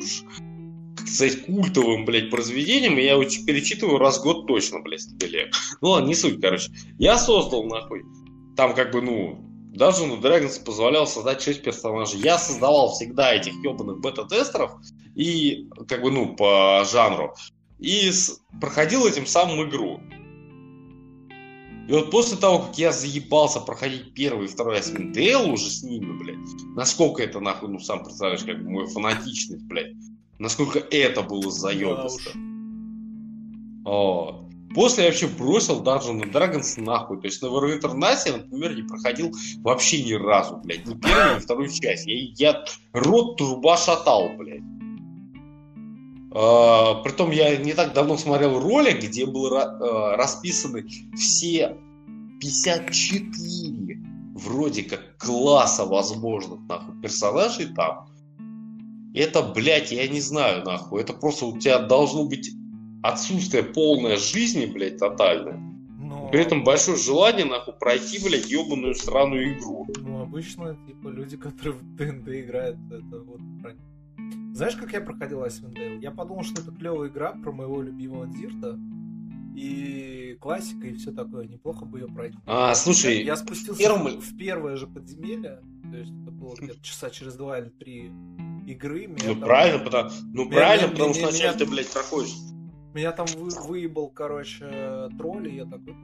сказать, 0.96 1.46
культовым, 1.46 2.04
блядь, 2.04 2.30
произведением, 2.30 2.98
и 2.98 3.04
я 3.04 3.12
его 3.12 3.22
перечитываю 3.22 3.98
раз 3.98 4.18
в 4.18 4.22
год 4.22 4.46
точно, 4.46 4.80
блядь, 4.80 5.02
стабиле. 5.02 5.50
Ну 5.80 5.90
ладно, 5.90 6.08
не 6.08 6.14
суть, 6.14 6.40
короче. 6.40 6.70
Я 6.98 7.16
создал, 7.16 7.64
нахуй, 7.64 8.04
там 8.56 8.74
как 8.74 8.92
бы, 8.92 9.02
ну, 9.02 9.45
даже 9.76 10.04
Dungeons 10.04 10.20
Dragons 10.20 10.64
позволял 10.64 11.06
создать 11.06 11.42
6 11.42 11.62
персонажей. 11.62 12.20
Я 12.20 12.38
создавал 12.38 12.92
всегда 12.92 13.34
этих 13.34 13.54
ебаных 13.62 14.00
бета-тестеров 14.00 14.72
и, 15.14 15.68
как 15.88 16.02
бы, 16.02 16.10
ну, 16.10 16.34
по 16.34 16.84
жанру. 16.90 17.34
И 17.78 18.10
с... 18.10 18.40
проходил 18.60 19.06
этим 19.06 19.26
самым 19.26 19.68
игру. 19.68 20.00
И 21.88 21.92
вот 21.92 22.10
после 22.10 22.36
того, 22.36 22.60
как 22.60 22.78
я 22.78 22.90
заебался 22.90 23.60
проходить 23.60 24.12
первый 24.14 24.46
и 24.46 24.48
второй 24.48 24.80
Асвиндейл 24.80 25.50
уже 25.50 25.70
с 25.70 25.84
ними, 25.84 26.18
блядь, 26.18 26.74
насколько 26.74 27.22
это, 27.22 27.38
нахуй, 27.38 27.68
ну, 27.68 27.78
сам 27.78 28.02
представляешь, 28.02 28.42
как 28.42 28.62
бы 28.62 28.70
мой 28.70 28.86
фанатичность, 28.86 29.64
блядь, 29.66 29.92
насколько 30.38 30.80
это 30.80 31.22
было 31.22 31.50
заебисто. 31.50 32.30
Да 33.84 34.45
После 34.76 35.04
я 35.04 35.10
вообще 35.10 35.26
бросил 35.26 35.82
Dungeons 35.82 36.20
and 36.20 36.32
Dragons 36.32 36.78
нахуй. 36.78 37.18
То 37.18 37.28
есть 37.28 37.40
на 37.40 37.46
Neverwinter 37.46 37.94
Nights 37.94 38.26
я, 38.26 38.36
например, 38.36 38.76
не 38.76 38.82
проходил 38.82 39.32
вообще 39.62 40.02
ни 40.02 40.12
разу, 40.12 40.60
блядь. 40.62 40.86
Ни 40.86 40.92
первую, 40.92 41.36
ни 41.36 41.40
вторую 41.40 41.70
часть. 41.70 42.06
Я, 42.06 42.14
я 42.36 42.64
рот 42.92 43.38
труба 43.38 43.78
шатал, 43.78 44.28
блядь. 44.36 44.60
Uh, 46.30 47.02
притом 47.02 47.30
я 47.30 47.56
не 47.56 47.72
так 47.72 47.94
давно 47.94 48.18
смотрел 48.18 48.60
ролик, 48.60 49.02
где 49.02 49.24
были 49.24 49.54
uh, 49.54 50.16
расписаны 50.16 50.86
все 51.16 51.78
54 52.38 53.98
вроде 54.34 54.82
как 54.82 55.16
класса 55.16 55.86
возможных 55.86 56.60
нахуй 56.68 57.00
персонажей 57.00 57.68
там. 57.74 58.10
Это, 59.14 59.40
блядь, 59.42 59.90
я 59.90 60.06
не 60.06 60.20
знаю, 60.20 60.66
нахуй. 60.66 61.00
Это 61.00 61.14
просто 61.14 61.46
у 61.46 61.58
тебя 61.58 61.78
должно 61.78 62.26
быть 62.26 62.50
отсутствие 63.02 63.62
полной 63.62 64.16
жизни, 64.16 64.66
блядь, 64.66 64.98
тотальное. 64.98 65.58
Но... 65.98 66.28
При 66.28 66.40
этом 66.40 66.64
большое 66.64 66.96
желание, 66.96 67.44
нахуй, 67.44 67.74
пройти, 67.74 68.22
блядь, 68.22 68.50
ебаную 68.50 68.94
странную 68.94 69.56
игру. 69.56 69.86
Ну, 70.00 70.22
обычно, 70.22 70.76
типа, 70.86 71.08
люди, 71.08 71.36
которые 71.36 71.74
в 71.74 71.96
ДНД 71.96 72.28
играют, 72.28 72.78
это 72.90 73.20
вот 73.20 73.40
знаешь, 74.56 74.74
как 74.76 74.90
я 74.92 75.02
проходил 75.02 75.44
Icewind 75.44 76.00
Я 76.00 76.10
подумал, 76.10 76.42
что 76.42 76.62
это 76.62 76.72
клевая 76.72 77.10
игра 77.10 77.32
про 77.32 77.52
моего 77.52 77.82
любимого 77.82 78.26
Дирта. 78.26 78.78
И 79.54 80.36
классика, 80.40 80.86
и 80.86 80.94
все 80.94 81.12
такое. 81.12 81.46
Неплохо 81.46 81.84
бы 81.84 82.00
ее 82.00 82.08
пройти. 82.08 82.38
А, 82.46 82.74
слушай, 82.74 83.22
я, 83.22 83.36
спустился 83.36 83.78
первым... 83.78 84.18
в 84.18 84.36
первое 84.38 84.76
же 84.76 84.86
подземелье. 84.86 85.60
То 85.90 85.96
есть 85.98 86.12
это 86.22 86.30
было 86.30 86.54
где-то 86.54 86.82
часа 86.82 87.10
через 87.10 87.34
два 87.34 87.58
или 87.58 87.68
три 87.68 88.10
игры. 88.66 89.08
ну, 89.08 89.34
там... 89.34 89.40
правильно, 89.40 89.84
потому, 89.84 90.10
ну, 90.32 90.44
меня, 90.44 90.56
правильно, 90.56 90.86
меня, 90.86 90.92
потому 90.92 91.14
что 91.14 91.28
сначала 91.28 91.54
меня... 91.54 91.64
ты, 91.64 91.70
блядь, 91.70 91.92
проходишь. 91.92 92.34
Меня 92.96 93.12
там 93.12 93.26
вы, 93.36 93.50
выебал, 93.50 94.08
короче, 94.08 95.10
тролли, 95.18 95.50
я 95.50 95.66
такой... 95.66 95.94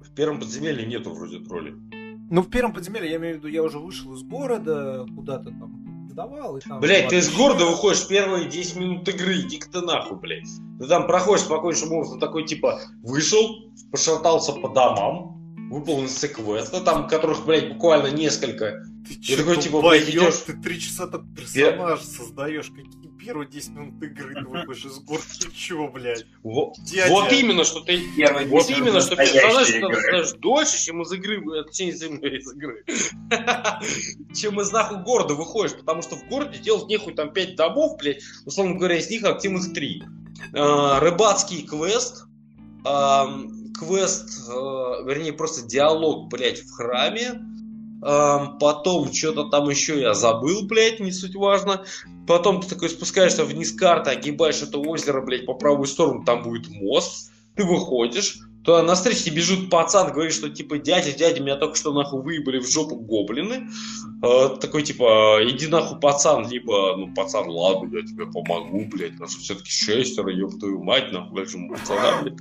В 0.00 0.10
первом 0.12 0.40
подземелье 0.40 0.84
нету 0.84 1.14
вроде 1.14 1.38
троллей. 1.38 1.74
Ну, 2.28 2.42
в 2.42 2.50
первом 2.50 2.72
подземелье, 2.72 3.12
я 3.12 3.18
имею 3.18 3.36
в 3.36 3.38
виду, 3.38 3.46
я 3.46 3.62
уже 3.62 3.78
вышел 3.78 4.12
из 4.14 4.24
города, 4.24 5.06
куда-то 5.14 5.50
там 5.50 6.08
сдавал. 6.10 6.56
И 6.56 6.62
там 6.62 6.80
блять, 6.80 7.10
ты 7.10 7.18
из 7.18 7.32
города 7.32 7.64
выходишь 7.64 8.08
первые 8.08 8.48
10 8.48 8.74
минут 8.74 9.08
игры, 9.08 9.42
иди-ка 9.42 9.70
ты 9.70 9.80
нахуй, 9.82 10.18
блядь. 10.18 10.48
Ты 10.80 10.88
там 10.88 11.06
проходишь 11.06 11.44
спокойно, 11.44 11.78
что 11.78 11.86
можно 11.86 12.18
такой, 12.18 12.44
типа, 12.44 12.80
вышел, 13.04 13.70
пошатался 13.92 14.52
по 14.52 14.68
домам, 14.68 15.38
выполнил 15.70 16.08
все 16.08 16.26
квесты, 16.26 16.80
там 16.80 17.06
которых, 17.06 17.46
блядь, 17.46 17.74
буквально 17.74 18.08
несколько. 18.08 18.84
Ты 19.06 19.32
и 19.32 19.36
такой, 19.36 19.58
типа, 19.58 19.80
блядь, 19.80 20.10
идешь... 20.10 20.38
Ты 20.38 20.54
три 20.54 20.80
часа 20.80 21.06
так 21.06 21.22
персонаж 21.36 22.00
Я... 22.00 22.04
создаешь, 22.04 22.70
какие 22.70 23.05
первые 23.26 23.48
10 23.48 23.70
минут 23.70 24.02
игры 24.02 24.34
ты 24.34 24.44
выходишь 24.44 24.84
из 24.84 24.98
горки, 25.00 25.50
чё, 25.52 25.88
блядь? 25.88 26.24
Вот, 26.44 26.76
вот 27.08 27.32
именно, 27.32 27.64
что 27.64 27.80
ты... 27.80 28.00
Первый 28.16 28.46
вот 28.46 28.70
именно, 28.70 29.00
что 29.00 29.16
персонаж 29.16 29.66
создаешь 29.66 30.32
дольше, 30.34 30.84
чем 30.84 31.02
из 31.02 31.12
игры, 31.12 31.42
точнее, 31.64 31.90
из 31.90 32.02
игры. 32.02 32.84
чем 34.34 34.60
из 34.60 34.70
нахуй 34.70 35.02
города 35.02 35.34
выходишь, 35.34 35.76
потому 35.76 36.02
что 36.02 36.14
в 36.14 36.28
городе 36.28 36.58
делать 36.60 36.86
нехуй 36.86 37.14
там 37.14 37.32
5 37.32 37.56
домов, 37.56 37.96
блядь, 37.98 38.22
условно 38.44 38.76
говоря, 38.76 38.96
из 38.96 39.10
них 39.10 39.24
активных 39.24 39.72
3. 39.74 40.02
А, 40.54 41.00
рыбацкий 41.00 41.66
квест, 41.66 42.26
квест, 42.84 44.48
э, 44.48 44.52
вернее, 45.04 45.32
просто 45.32 45.66
диалог, 45.66 46.28
блядь, 46.28 46.60
в 46.60 46.70
храме, 46.70 47.40
потом 48.00 49.12
что-то 49.12 49.48
там 49.48 49.68
еще 49.68 50.00
я 50.00 50.14
забыл, 50.14 50.66
блядь, 50.66 51.00
не 51.00 51.12
суть 51.12 51.34
важно. 51.34 51.84
Потом 52.26 52.60
ты 52.60 52.68
такой 52.68 52.88
спускаешься 52.88 53.44
вниз 53.44 53.72
карты, 53.72 54.10
огибаешь 54.10 54.62
это 54.62 54.78
озеро, 54.78 55.24
блядь, 55.24 55.46
по 55.46 55.54
правую 55.54 55.86
сторону, 55.86 56.24
там 56.24 56.42
будет 56.42 56.68
мост. 56.68 57.30
Ты 57.56 57.64
выходишь, 57.64 58.38
то 58.66 58.82
на 58.82 58.96
встрече 58.96 59.30
бежит 59.30 59.70
пацан, 59.70 60.12
говорит, 60.12 60.32
что 60.32 60.50
типа 60.50 60.78
дядя, 60.78 61.12
дядя, 61.12 61.40
меня 61.40 61.54
только 61.54 61.76
что 61.76 61.92
нахуй 61.92 62.20
выебали 62.20 62.58
в 62.58 62.68
жопу 62.68 62.96
гоблины. 62.96 63.68
Э, 64.24 64.56
такой 64.60 64.82
типа, 64.82 65.38
иди 65.44 65.68
нахуй 65.68 66.00
пацан, 66.00 66.50
либо, 66.50 66.96
ну 66.96 67.14
пацан, 67.14 67.48
ладно, 67.48 67.96
я 67.96 68.02
тебе 68.02 68.26
помогу, 68.26 68.84
блядь, 68.86 69.20
нас 69.20 69.36
все-таки 69.36 69.70
шестеро, 69.70 70.32
ёб 70.32 70.58
твою 70.58 70.82
мать, 70.82 71.12
нахуй, 71.12 71.36
дальше 71.36 71.58
пацана, 71.70 72.22
блядь. 72.22 72.34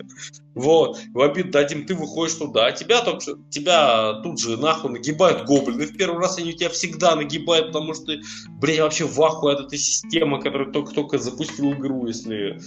Вот, 0.55 0.97
в 1.13 1.21
обид 1.21 1.51
дадим, 1.51 1.85
ты 1.85 1.93
выходишь 1.93 2.35
туда, 2.35 2.71
тебя 2.71 3.01
только 3.01 3.21
что, 3.21 3.37
тебя 3.51 4.21
тут 4.23 4.39
же 4.39 4.57
нахуй 4.57 4.89
нагибают 4.89 5.45
гоблины. 5.45 5.85
В 5.85 5.95
первый 5.95 6.19
раз 6.19 6.39
они 6.39 6.53
у 6.53 6.55
тебя 6.55 6.69
всегда 6.69 7.15
нагибают, 7.15 7.67
потому 7.67 7.93
что, 7.93 8.13
блядь, 8.59 8.79
вообще 8.79 9.05
в 9.05 9.21
ахуе 9.21 9.53
от 9.53 9.67
этой 9.67 9.77
системы, 9.77 10.41
которая 10.41 10.71
только-только 10.71 11.19
запустил 11.19 11.73
игру, 11.73 12.07
если... 12.07 12.59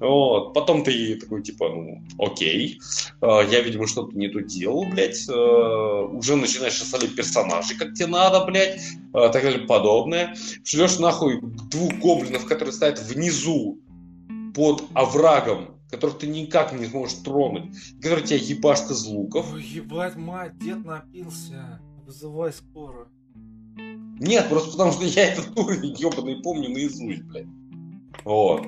Вот, 0.00 0.52
потом 0.52 0.82
ты 0.82 1.16
такой, 1.16 1.42
типа, 1.42 1.68
ну, 1.68 2.02
окей. 2.18 2.78
Э, 2.78 3.03
я, 3.20 3.60
видимо, 3.60 3.86
что-то 3.86 4.16
не 4.16 4.28
то 4.28 4.40
делал, 4.40 4.84
блядь, 4.84 5.28
э, 5.28 5.32
уже 5.32 6.36
начинаешь 6.36 6.76
составлять 6.78 7.14
персонажей, 7.14 7.76
как 7.76 7.94
тебе 7.94 8.06
надо, 8.06 8.44
блядь, 8.44 8.80
э, 9.14 9.30
так 9.32 9.42
далее, 9.42 9.66
подобное. 9.66 10.36
Шлешь 10.64 10.98
нахуй 10.98 11.40
двух 11.40 11.94
гоблинов, 11.94 12.46
которые 12.46 12.72
стоят 12.72 13.00
внизу 13.00 13.80
под 14.54 14.84
оврагом, 14.94 15.78
которых 15.90 16.18
ты 16.18 16.26
никак 16.26 16.72
не 16.72 16.86
сможешь 16.86 17.18
тронуть, 17.18 17.74
которые 18.00 18.26
тебя 18.26 18.38
ебашат 18.38 18.90
из 18.90 19.04
луков. 19.06 19.52
Ой, 19.52 19.62
ебать, 19.62 20.16
мать, 20.16 20.56
дед 20.58 20.84
напился. 20.84 21.80
Вызывай 22.06 22.52
скоро. 22.52 23.08
Нет, 23.76 24.48
просто 24.48 24.72
потому 24.72 24.92
что 24.92 25.04
я 25.04 25.32
этот 25.32 25.58
уровень 25.58 25.94
ебаный 25.94 26.42
помню 26.42 26.68
наизусть, 26.70 27.22
блядь. 27.22 27.46
Вот. 28.24 28.66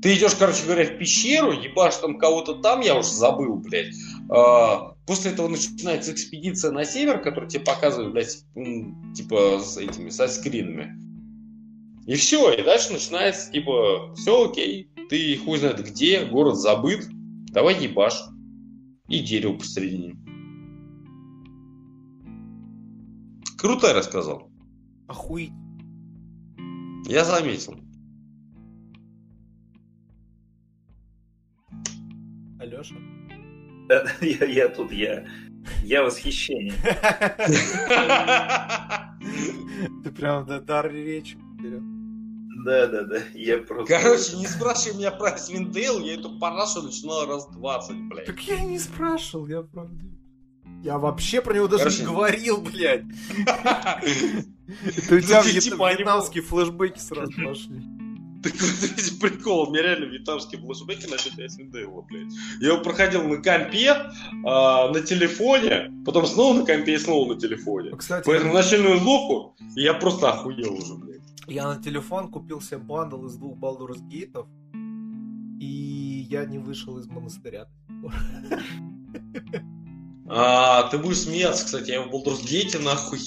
Ты 0.00 0.14
идешь, 0.14 0.36
короче 0.36 0.64
говоря, 0.64 0.84
в 0.84 0.98
пещеру, 0.98 1.52
ебашь 1.52 1.96
там 1.96 2.18
кого-то 2.18 2.54
там, 2.54 2.80
я 2.80 2.96
уже 2.96 3.08
забыл, 3.08 3.56
блядь. 3.56 3.94
А, 4.30 4.94
после 5.06 5.32
этого 5.32 5.48
начинается 5.48 6.12
экспедиция 6.12 6.70
на 6.70 6.84
север, 6.84 7.20
которая 7.20 7.50
тебе 7.50 7.64
показывает, 7.64 8.12
блядь, 8.12 8.44
типа 9.14 9.60
с 9.60 9.76
этими, 9.76 10.10
со 10.10 10.28
скринами. 10.28 10.94
И 12.06 12.14
все, 12.14 12.52
и 12.52 12.62
дальше 12.62 12.92
начинается, 12.92 13.50
типа, 13.50 14.14
все 14.14 14.48
окей, 14.48 14.90
ты 15.08 15.36
хуй 15.38 15.58
знает 15.58 15.84
где, 15.84 16.24
город 16.24 16.56
забыт, 16.56 17.06
давай 17.50 17.82
ебашь. 17.82 18.22
И 19.08 19.20
дерево 19.20 19.54
посередине. 19.54 20.16
Круто 23.56 23.88
я 23.88 23.94
рассказал. 23.94 24.50
Охуеть. 25.06 25.52
Я 27.06 27.24
заметил. 27.24 27.74
Алеша? 32.78 32.94
Я, 34.20 34.44
я 34.44 34.68
тут, 34.68 34.92
я, 34.92 35.24
я 35.82 36.02
восхищение. 36.02 36.74
Ты 40.04 40.10
прям 40.10 40.44
да, 40.46 40.60
дар 40.60 40.92
речи 40.92 41.38
вперед. 41.54 41.80
Да, 42.66 42.86
да, 42.86 43.04
да. 43.04 43.22
Я 43.34 43.56
просто... 43.58 43.98
Короче, 43.98 44.36
не 44.36 44.46
спрашивай 44.46 44.98
меня 44.98 45.10
про 45.10 45.38
Свиндейл, 45.38 46.00
я 46.00 46.16
эту 46.16 46.38
парашу 46.38 46.82
начинал 46.82 47.24
раз 47.26 47.48
20, 47.48 47.96
блядь. 48.10 48.26
Так 48.26 48.38
я 48.42 48.60
не 48.60 48.78
спрашивал, 48.78 49.46
я 49.46 49.62
правда. 49.62 50.04
Я 50.82 50.98
вообще 50.98 51.40
про 51.40 51.54
него 51.54 51.66
даже 51.66 51.84
Короче... 51.84 52.00
не 52.00 52.06
говорил, 52.06 52.60
блядь. 52.60 53.04
Это 54.84 55.14
у 55.14 55.20
тебя 55.20 55.40
вьетнамские 55.42 56.42
флешбеки 56.42 56.98
сразу 56.98 57.32
пошли. 57.42 57.82
Так 58.42 58.52
прикол, 59.20 59.68
у 59.68 59.70
меня 59.72 59.82
реально 59.82 60.04
вьетнамские 60.04 60.60
флешбеки 60.60 61.06
на 61.06 61.18
Свиндейла, 61.18 62.02
блядь. 62.02 62.32
Я 62.60 62.68
его 62.68 62.82
проходил 62.82 63.24
на 63.24 63.42
компе, 63.42 63.94
а, 64.44 64.90
на 64.92 65.00
телефоне, 65.00 65.92
потом 66.04 66.26
снова 66.26 66.58
на 66.58 66.64
компе 66.64 66.94
и 66.94 66.98
снова 66.98 67.34
на 67.34 67.40
телефоне. 67.40 67.96
Кстати, 67.96 68.24
Поэтому 68.26 68.54
начальную 68.54 68.98
и 69.76 69.82
я 69.82 69.94
просто 69.94 70.30
охуел 70.30 70.74
уже, 70.74 70.94
блядь. 70.94 71.20
Я 71.48 71.66
на 71.66 71.82
телефон 71.82 72.30
купил 72.30 72.60
себе 72.60 72.78
бандл 72.78 73.26
из 73.26 73.34
двух 73.36 73.58
Baldur's 73.58 74.00
гейтов, 74.08 74.46
и 75.60 76.26
я 76.30 76.44
не 76.44 76.58
вышел 76.58 76.98
из 76.98 77.06
монастыря 77.06 77.66
А, 80.30 80.88
ты 80.90 80.98
будешь 80.98 81.20
смеяться, 81.20 81.64
кстати, 81.64 81.90
я 81.90 82.02
в 82.02 82.14
Baldur's 82.14 82.44
Gate 82.44 82.78
нахуй 82.82 83.18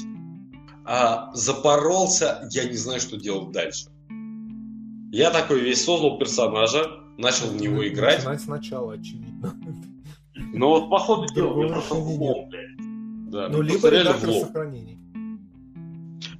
а, 0.85 1.33
запоролся, 1.33 2.47
я 2.51 2.65
не 2.65 2.75
знаю, 2.75 2.99
что 2.99 3.17
делать 3.17 3.51
дальше. 3.51 3.90
Я 5.11 5.29
такой 5.29 5.59
весь 5.59 5.83
создал 5.83 6.17
персонажа, 6.17 6.99
начал 7.17 7.47
в 7.47 7.61
него 7.61 7.85
играть. 7.88 8.19
Начинать 8.19 8.41
сначала, 8.41 8.93
очевидно. 8.93 9.53
Ну 10.53 10.67
вот 10.67 10.89
по 10.89 10.99
ходу 10.99 11.27
дела, 11.33 11.65
я 11.65 11.73
просто 11.73 11.95
влом, 11.95 12.49
блядь. 12.49 12.77
Да, 13.29 13.49
ну, 13.49 13.61
либо 13.61 13.89
редактор 13.89 14.31
сохранений. 14.31 14.97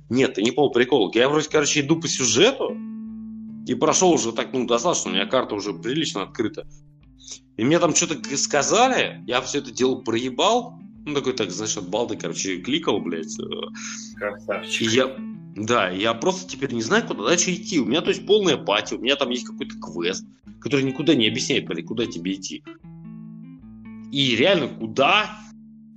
Нет, 0.10 0.36
ты 0.36 0.42
не 0.42 0.52
понял 0.52 0.72
прикол. 0.72 1.12
Я 1.14 1.30
вроде, 1.30 1.50
короче, 1.50 1.82
иду 1.82 2.00
по 2.00 2.08
сюжету, 2.08 2.76
и 3.66 3.76
прошел 3.76 4.12
уже 4.12 4.32
так, 4.32 4.54
ну, 4.54 4.66
достаточно, 4.66 5.12
у 5.12 5.14
меня 5.14 5.26
карта 5.26 5.56
уже 5.56 5.74
прилично 5.74 6.24
открыта. 6.24 6.68
И 7.58 7.64
мне 7.64 7.80
там 7.80 7.94
что-то 7.94 8.38
сказали, 8.38 9.22
я 9.28 9.42
все 9.42 9.60
это 9.60 9.72
дело 9.72 9.96
проебал. 9.96 10.80
Ну, 11.06 11.14
такой, 11.14 11.34
так, 11.34 11.52
значит, 11.52 11.88
балды, 11.90 12.16
короче, 12.16 12.58
кликал, 12.58 13.00
блядь. 13.00 13.36
Красавчик. 14.18 14.82
И 14.82 14.86
я, 14.86 15.16
да, 15.56 15.90
я 15.90 16.14
просто 16.14 16.50
теперь 16.50 16.74
не 16.74 16.82
знаю, 16.82 17.06
куда 17.06 17.26
дальше 17.26 17.54
идти. 17.54 17.80
У 17.80 17.86
меня, 17.86 18.02
то 18.02 18.10
есть, 18.10 18.26
полная 18.26 18.58
пати, 18.58 18.94
у 18.94 19.00
меня 19.00 19.16
там 19.16 19.30
есть 19.30 19.46
какой-то 19.46 19.76
квест, 19.80 20.26
который 20.62 20.84
никуда 20.84 21.14
не 21.14 21.28
объясняет, 21.28 21.66
блядь, 21.66 21.86
куда 21.86 22.06
тебе 22.06 22.34
идти. 22.34 22.64
И 24.12 24.36
реально, 24.38 24.70
куда 24.70 25.30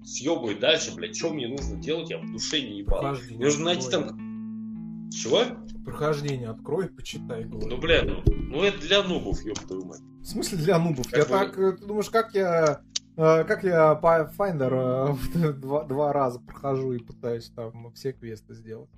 съебывать 0.05 0.59
дальше, 0.61 0.95
блядь, 0.95 1.17
что 1.17 1.33
мне 1.33 1.47
нужно 1.49 1.77
делать, 1.77 2.11
я 2.11 2.19
в 2.19 2.31
душе 2.31 2.61
не 2.61 2.79
ебал. 2.79 3.17
Мне 3.31 3.45
нужно 3.45 3.65
найти 3.67 3.91
там... 3.91 5.11
Чего? 5.11 5.45
Прохождение 5.85 6.49
открой, 6.49 6.89
почитай. 6.89 7.45
Говорю. 7.45 7.69
Ну, 7.69 7.77
бля, 7.77 8.03
ну, 8.03 8.23
ну 8.27 8.63
это 8.63 8.81
для 8.81 9.03
нубов, 9.03 9.41
ёб 9.45 9.59
твою 9.61 9.85
мать. 9.85 10.01
В 10.23 10.27
смысле 10.27 10.59
для 10.59 10.79
нубов? 10.79 11.07
Как 11.09 11.19
я 11.19 11.25
вы... 11.25 11.45
так, 11.45 11.59
э, 11.59 11.73
ты 11.77 11.87
думаешь, 11.87 12.11
как 12.11 12.35
я 12.35 12.81
э, 13.17 13.45
как 13.45 13.63
я 13.63 13.95
по 13.95 14.33
Finder 14.37 15.17
э, 15.37 15.53
два, 15.61 15.85
два 15.85 16.13
раза 16.13 16.41
прохожу 16.41 16.95
и 16.95 16.99
пытаюсь 16.99 17.51
там 17.55 17.93
все 17.93 18.13
квесты 18.13 18.55
сделать? 18.55 18.91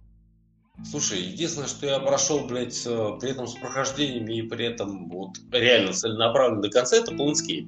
Слушай, 0.84 1.22
единственное, 1.22 1.68
что 1.68 1.86
я 1.86 1.98
прошел, 1.98 2.46
блядь, 2.46 2.82
при 2.84 3.30
этом 3.30 3.46
с 3.46 3.54
прохождениями 3.54 4.38
и 4.38 4.42
при 4.42 4.66
этом 4.66 5.08
вот 5.08 5.30
реально 5.50 5.92
целенаправленно 5.92 6.62
до 6.62 6.70
конца, 6.70 6.96
это 6.96 7.12
Planescape. 7.12 7.66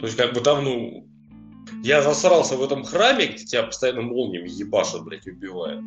То 0.00 0.06
есть, 0.06 0.16
как 0.16 0.32
бы 0.32 0.40
там, 0.40 0.64
ну, 0.64 1.06
я 1.82 2.02
засрался 2.02 2.56
в 2.56 2.62
этом 2.62 2.84
храме, 2.84 3.26
где 3.26 3.44
тебя 3.44 3.62
постоянно 3.64 4.02
молниями 4.02 4.48
ебашат, 4.48 5.04
блядь, 5.04 5.26
убивают. 5.26 5.82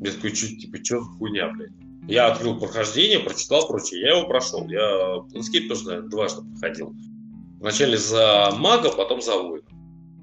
Я 0.00 0.10
такой, 0.12 0.32
чуть, 0.32 0.60
типа, 0.60 0.84
что 0.84 1.00
за 1.00 1.10
хуйня, 1.10 1.48
блядь? 1.50 1.72
Я 2.08 2.26
открыл 2.26 2.58
прохождение, 2.58 3.20
прочитал 3.20 3.66
прочее, 3.68 4.00
я 4.00 4.16
его 4.16 4.26
прошел. 4.26 4.68
Я 4.68 5.24
Planescape 5.32 5.68
тоже, 5.68 5.84
наверное, 5.86 6.10
дважды 6.10 6.42
проходил. 6.50 6.94
Вначале 7.60 7.96
за 7.96 8.50
мага, 8.58 8.90
потом 8.90 9.22
за 9.22 9.38
воина. 9.38 9.64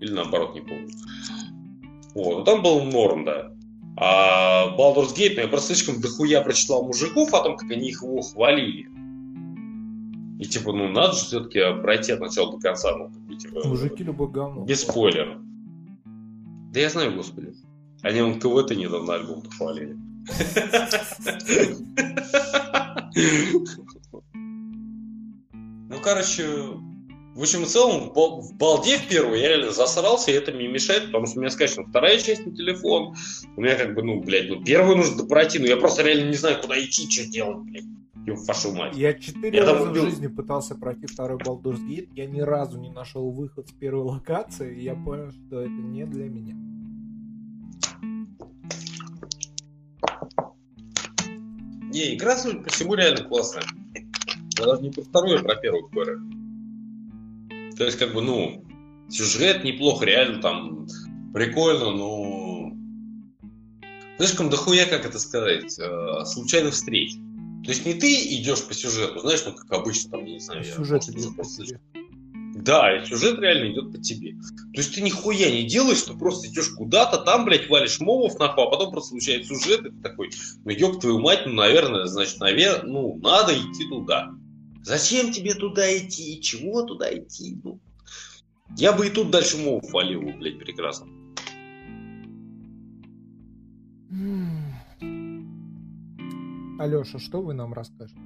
Или 0.02 0.12
наоборот, 0.12 0.54
не 0.56 0.62
помню. 0.62 0.90
Вот, 2.16 2.40
ну 2.40 2.44
там 2.44 2.62
был 2.62 2.84
норм, 2.84 3.24
да. 3.24 3.54
А 4.02 4.78
Baldur's 4.78 5.14
Gate, 5.14 5.34
ну 5.36 5.42
я 5.42 5.48
просто 5.50 5.76
слишком 5.76 6.00
дохуя 6.00 6.42
прочитал 6.42 6.84
мужиков 6.84 7.34
о 7.34 7.44
том, 7.44 7.58
как 7.58 7.70
они 7.70 7.90
их 7.90 8.02
его 8.02 8.22
хвалили. 8.22 8.88
И 10.40 10.46
типа, 10.46 10.72
ну 10.72 10.88
надо 10.88 11.14
же 11.14 11.26
все-таки 11.26 11.60
пройти 11.82 12.14
от 12.14 12.22
начала 12.22 12.54
до 12.54 12.60
конца. 12.60 12.96
Ну, 12.96 13.10
как 13.10 13.22
бы, 13.24 13.36
типа, 13.36 13.68
Мужики 13.68 14.04
любой 14.06 14.30
говно. 14.30 14.64
Без 14.64 14.84
спойлеров. 14.84 15.42
Да 16.72 16.80
я 16.80 16.90
знаю, 16.90 17.14
господи. 17.14 17.54
Они 18.02 18.22
вон 18.22 18.40
КВТ 18.40 18.78
недавно 18.78 19.16
альбом 19.16 19.42
похвалили. 19.42 19.98
Ну, 25.90 25.96
короче, 26.02 26.46
в 27.36 27.42
общем 27.42 27.64
и 27.64 27.66
целом, 27.66 28.12
в 28.14 28.54
балде 28.56 28.98
в 28.98 29.08
первую 29.08 29.40
я 29.40 29.50
реально 29.50 29.72
засрался, 29.72 30.32
и 30.32 30.34
это 30.34 30.52
мне 30.52 30.68
мешает, 30.68 31.06
потому 31.08 31.26
что 31.28 31.38
у 31.38 31.42
меня 31.42 31.52
скачана 31.52 31.88
вторая 31.88 32.18
часть 32.20 32.46
на 32.46 32.56
телефон. 32.56 33.16
У 33.56 33.62
меня 33.62 33.76
как 33.76 33.94
бы, 33.94 34.04
ну, 34.04 34.22
блядь, 34.22 34.50
ну, 34.50 34.64
первую 34.64 34.98
нужно 34.98 35.26
пройти, 35.26 35.60
но 35.60 35.68
я 35.68 35.78
просто 35.78 36.04
реально 36.04 36.30
не 36.30 36.36
знаю, 36.36 36.60
куда 36.62 36.80
идти, 36.80 37.10
что 37.10 37.30
делать, 37.30 37.60
блядь. 37.60 37.86
Вашу 38.48 38.72
мать. 38.74 38.96
Я 38.96 39.14
четыре 39.16 39.64
раза 39.64 39.90
в 39.90 39.96
жизни 39.96 40.28
пытался 40.28 40.76
пройти 40.76 41.08
второй 41.08 41.40
Baldur's 41.40 41.80
Gate, 41.80 42.10
я 42.14 42.28
ни 42.28 42.42
разу 42.42 42.78
не 42.78 42.92
нашел 42.92 43.32
выход 43.32 43.68
с 43.68 43.72
первой 43.72 44.04
локации, 44.04 44.78
и 44.78 44.84
я 44.84 44.94
понял, 44.94 45.32
что 45.32 45.62
это 45.62 45.72
не 45.72 46.06
для 46.06 46.26
меня. 46.26 46.56
Не, 51.92 52.14
игра, 52.16 52.38
судя 52.38 52.60
по 52.60 52.70
всему, 52.70 52.94
реально 52.94 53.24
классная. 53.24 53.64
Я 54.60 54.66
даже 54.66 54.84
не 54.84 54.92
про 54.92 55.02
вторую, 55.02 55.40
а 55.40 55.44
про 55.44 55.56
первую 55.56 55.88
говорю. 55.90 56.20
То 57.80 57.86
есть, 57.86 57.98
как 57.98 58.14
бы, 58.14 58.22
ну, 58.22 58.66
сюжет 59.10 59.64
неплохо, 59.64 60.04
реально 60.04 60.42
там 60.42 60.86
прикольно, 61.34 61.92
но 61.92 62.74
слишком 64.18 64.50
дохуя, 64.50 64.86
как 64.86 65.06
это 65.06 65.18
сказать, 65.18 65.80
э, 65.80 66.26
случайных 66.26 66.74
встреч. 66.74 67.14
То 67.64 67.72
есть 67.72 67.86
не 67.86 67.94
ты 67.94 68.14
идешь 68.36 68.66
по 68.66 68.74
сюжету, 68.74 69.20
знаешь, 69.20 69.44
ну 69.46 69.54
как 69.54 69.72
обычно, 69.72 70.12
там, 70.12 70.26
я 70.26 70.34
не 70.34 70.40
знаю, 70.40 70.66
сюжет 70.66 71.06
я 71.06 71.14
идет 71.14 71.38
по 71.38 71.44
тебе. 71.46 71.80
Да, 72.56 72.98
и 72.98 73.06
сюжет 73.06 73.40
реально 73.40 73.72
идет 73.72 73.94
по 73.94 73.98
тебе. 73.98 74.34
То 74.34 74.82
есть 74.82 74.96
ты 74.96 75.02
нихуя 75.02 75.50
не 75.50 75.64
делаешь, 75.64 76.02
ты 76.02 76.14
просто 76.14 76.50
идешь 76.50 76.70
куда-то, 76.72 77.20
там, 77.20 77.46
блядь, 77.46 77.70
валишь 77.70 78.02
мовов 78.02 78.38
нахуй, 78.40 78.66
а 78.66 78.70
потом 78.70 78.92
просто 78.92 79.12
случается 79.12 79.56
сюжет, 79.56 79.86
и 79.86 79.90
ты 79.90 80.02
такой, 80.02 80.32
ну 80.66 80.72
ёб 80.72 81.00
твою 81.00 81.20
мать, 81.20 81.44
ну, 81.46 81.54
наверное, 81.54 82.08
значит, 82.08 82.42
наверное, 82.42 82.92
ну, 82.92 83.16
надо 83.22 83.54
идти 83.54 83.88
туда. 83.88 84.34
Зачем 84.84 85.32
тебе 85.32 85.54
туда 85.54 85.98
идти? 85.98 86.42
Чего 86.42 86.84
туда 86.84 87.16
идти? 87.16 87.58
Ну, 87.64 87.80
я 88.78 88.94
бы 88.94 89.08
и 89.08 89.10
тут 89.10 89.32
дальше 89.32 89.58
мовов 89.58 89.92
валил, 89.92 90.22
блядь, 90.22 90.60
прекрасно. 90.60 91.08
Алеша, 96.80 97.20
что 97.20 97.42
вы 97.42 97.54
нам 97.54 97.74
расскажете? 97.74 98.20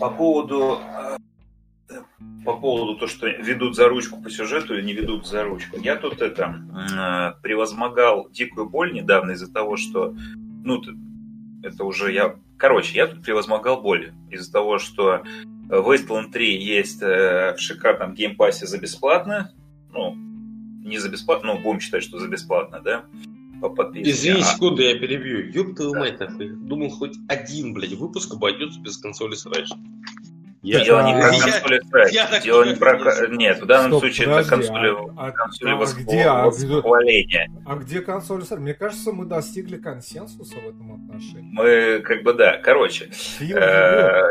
По 0.00 0.10
поводу 0.10 0.78
по 2.44 2.56
поводу 2.56 2.94
того, 2.96 3.08
что 3.08 3.26
ведут 3.28 3.76
за 3.76 3.88
ручку 3.88 4.22
по 4.22 4.30
сюжету 4.30 4.74
или 4.74 4.82
не 4.82 4.92
ведут 4.94 5.26
за 5.26 5.44
ручку. 5.44 5.78
Я 5.78 5.96
тут 5.96 6.20
это 6.22 6.44
э, 6.44 7.42
превозмогал 7.42 8.28
дикую 8.30 8.68
боль 8.68 8.92
недавно 8.92 9.32
из-за 9.32 9.52
того, 9.52 9.76
что 9.76 10.14
ну 10.64 10.82
это 11.62 11.84
уже 11.84 12.12
я 12.12 12.36
короче 12.56 12.96
я 12.96 13.06
тут 13.06 13.22
превозмогал 13.22 13.80
боль 13.80 14.12
из-за 14.30 14.52
того, 14.52 14.78
что 14.78 15.22
Wasteland 15.68 16.30
3 16.32 16.62
есть 16.62 17.02
э, 17.02 17.54
в 17.56 17.60
шикарном 17.60 18.14
геймпассе 18.14 18.66
за 18.66 18.78
бесплатно, 18.78 19.52
ну 19.92 20.14
не 20.84 20.98
за 20.98 21.08
бесплатно, 21.10 21.54
но 21.54 21.60
будем 21.60 21.80
считать, 21.80 22.02
что 22.02 22.18
за 22.18 22.28
бесплатно, 22.28 22.80
да 22.80 23.04
по 23.60 23.68
подписке. 23.70 24.10
Извини, 24.10 24.40
а... 24.40 24.44
секунду, 24.44 24.82
я 24.82 24.98
перебью. 24.98 25.50
Ёб 25.52 25.74
твою 25.74 25.92
да. 25.92 26.00
мать, 26.00 26.20
нахуй. 26.20 26.48
Думал, 26.48 26.90
хоть 26.90 27.16
один, 27.28 27.74
блядь, 27.74 27.92
выпуск 27.92 28.32
обойдется 28.34 28.80
без 28.80 28.96
консоли 28.96 29.34
срач. 29.34 29.68
Я... 30.62 30.84
Дело 30.84 31.06
не 31.06 31.12
про 31.12 31.30
консоли. 31.30 32.12
Я, 32.12 32.40
Дело 32.40 32.64
не 32.64 32.74
про... 32.74 33.28
Нет, 33.28 33.62
в 33.62 33.66
данном 33.66 33.92
Стоп, 33.92 34.00
случае 34.00 34.26
подожди, 34.26 34.48
это 34.48 34.56
консоли, 34.56 34.96
а, 35.16 35.30
консоли 35.30 35.70
а, 35.70 35.76
восхвал... 35.76 36.04
где, 36.04 36.22
а, 36.22 36.44
восхваления. 36.46 37.50
А 37.64 37.76
где 37.76 38.00
консоль 38.00 38.42
срач? 38.44 38.60
Мне 38.60 38.74
кажется, 38.74 39.12
мы 39.12 39.24
достигли 39.26 39.76
консенсуса 39.76 40.56
в 40.56 40.68
этом 40.68 40.94
отношении. 40.94 41.52
Мы, 41.52 42.00
как 42.00 42.24
бы, 42.24 42.34
да. 42.34 42.56
Короче, 42.56 43.10
э, 43.40 44.30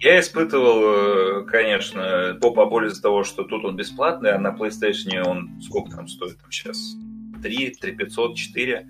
я 0.00 0.20
испытывал, 0.20 1.42
э, 1.42 1.44
конечно, 1.44 2.38
попа 2.40 2.64
боль 2.64 2.88
из-за 2.88 3.02
того, 3.02 3.24
что 3.24 3.44
тут 3.44 3.64
он 3.64 3.76
бесплатный, 3.76 4.32
а 4.32 4.38
на 4.38 4.56
PlayStation 4.56 5.20
он 5.20 5.60
сколько 5.60 5.94
там 5.94 6.08
стоит 6.08 6.40
там 6.40 6.50
сейчас? 6.50 6.96
3, 7.42 7.76
3 7.78 7.92
500, 7.92 8.36
4. 8.36 8.88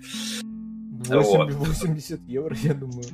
8, 1.07 1.21
вот. 1.21 1.51
80 1.51 2.21
евро, 2.27 2.55
я 2.61 2.73
думаю. 2.73 3.05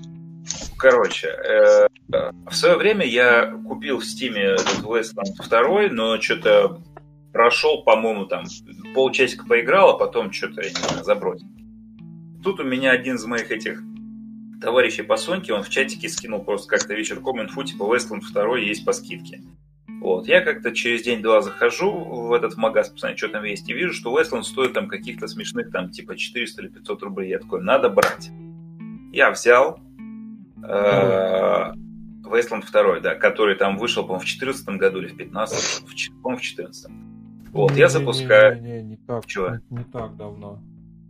Короче, 0.77 1.27
э, 1.27 1.87
в 2.07 2.53
свое 2.53 2.77
время 2.77 3.05
я 3.05 3.51
купил 3.67 3.99
в 3.99 4.05
Стиме 4.05 4.55
Westland 4.83 5.49
2, 5.49 5.89
но 5.91 6.19
что-то 6.21 6.81
прошел, 7.31 7.83
по-моему, 7.83 8.25
там 8.25 8.45
полчасика 8.93 9.45
поиграл, 9.45 9.91
а 9.91 9.97
потом 9.97 10.31
что-то, 10.31 10.61
я 10.61 10.69
не 10.69 10.75
знаю, 10.75 11.03
забросил. 11.03 11.47
Тут 12.43 12.59
у 12.59 12.63
меня 12.63 12.91
один 12.91 13.15
из 13.15 13.25
моих 13.25 13.51
этих 13.51 13.81
товарищей 14.61 15.01
по 15.01 15.17
Соньке, 15.17 15.53
он 15.53 15.63
в 15.63 15.69
чатике 15.69 16.09
скинул 16.09 16.43
просто 16.43 16.67
как-то 16.67 16.93
вечерком 16.93 17.41
инфу, 17.41 17.63
типа 17.63 17.83
Westland 17.83 18.21
2 18.31 18.57
есть 18.59 18.85
по 18.85 18.93
скидке. 18.93 19.41
Вот. 20.05 20.27
Я 20.27 20.41
как-то 20.41 20.71
через 20.71 21.01
день-два 21.01 21.41
захожу 21.41 21.91
в 21.91 22.31
этот 22.33 22.57
магаз, 22.57 22.89
посмотреть, 22.89 23.17
что 23.17 23.29
там 23.29 23.43
есть, 23.43 23.67
и 23.67 23.73
вижу, 23.73 23.91
что 23.91 24.15
Вестланд 24.15 24.45
стоит 24.45 24.73
там 24.73 24.87
каких-то 24.87 25.27
смешных, 25.27 25.71
там, 25.71 25.89
типа 25.89 26.15
400 26.15 26.61
или 26.61 26.69
500 26.69 27.03
рублей. 27.03 27.29
Я 27.31 27.39
такой, 27.39 27.63
надо 27.63 27.89
брать. 27.89 28.29
Я 29.11 29.31
взял 29.31 29.79
Вестланд 32.31 32.65
2, 32.65 32.99
да, 32.99 33.15
который 33.15 33.55
там 33.55 33.77
вышел, 33.77 34.03
по-моему, 34.03 34.21
в 34.21 34.25
2014 34.25 34.67
году 34.77 34.99
или 34.99 35.07
в 35.07 35.15
2015, 35.15 35.83
по-моему, 36.21 36.37
в 36.37 36.41
2014. 36.41 36.91
Вот, 37.51 37.71
не, 37.71 37.79
я 37.79 37.89
запускаю... 37.89 38.61
Не, 38.61 38.69
не, 38.69 38.77
не, 38.77 38.83
не 38.83 38.97
так, 38.97 39.25
Чего? 39.25 39.49
Не, 39.69 39.77
не 39.77 39.83
так 39.85 40.17
давно. 40.17 40.59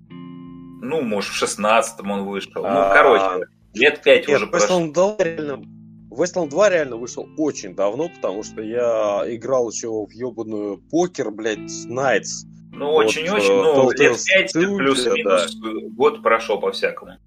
Ну, 0.10 1.02
может, 1.02 1.32
в 1.32 1.36
16 1.36 2.02
он 2.02 2.26
вышел. 2.26 2.52
Ну, 2.56 2.62
короче, 2.94 3.48
лет 3.74 4.04
5 4.04 4.30
уже 4.30 4.48
прошло. 4.48 4.80
реально 5.20 5.64
Westland 6.12 6.50
2 6.50 6.70
реально 6.70 6.98
вышел 6.98 7.28
очень 7.38 7.76
давно, 7.76 8.10
потому 8.10 8.44
что 8.44 8.62
я 8.62 9.24
играл 9.28 9.70
еще 9.70 9.90
в 9.90 10.12
ебаную 10.12 10.78
покер, 10.90 11.32
блядь, 11.32 11.70
Night's 11.88 12.46
Ну, 12.72 12.92
очень-очень, 12.92 13.54
вот, 13.54 13.76
ну, 13.76 13.92
лет 13.92 14.18
5 14.24 14.54
плюс-минус, 14.54 15.56
да. 15.56 15.70
год 15.90 16.22
прошел 16.22 16.60
по-всякому. 16.60 17.18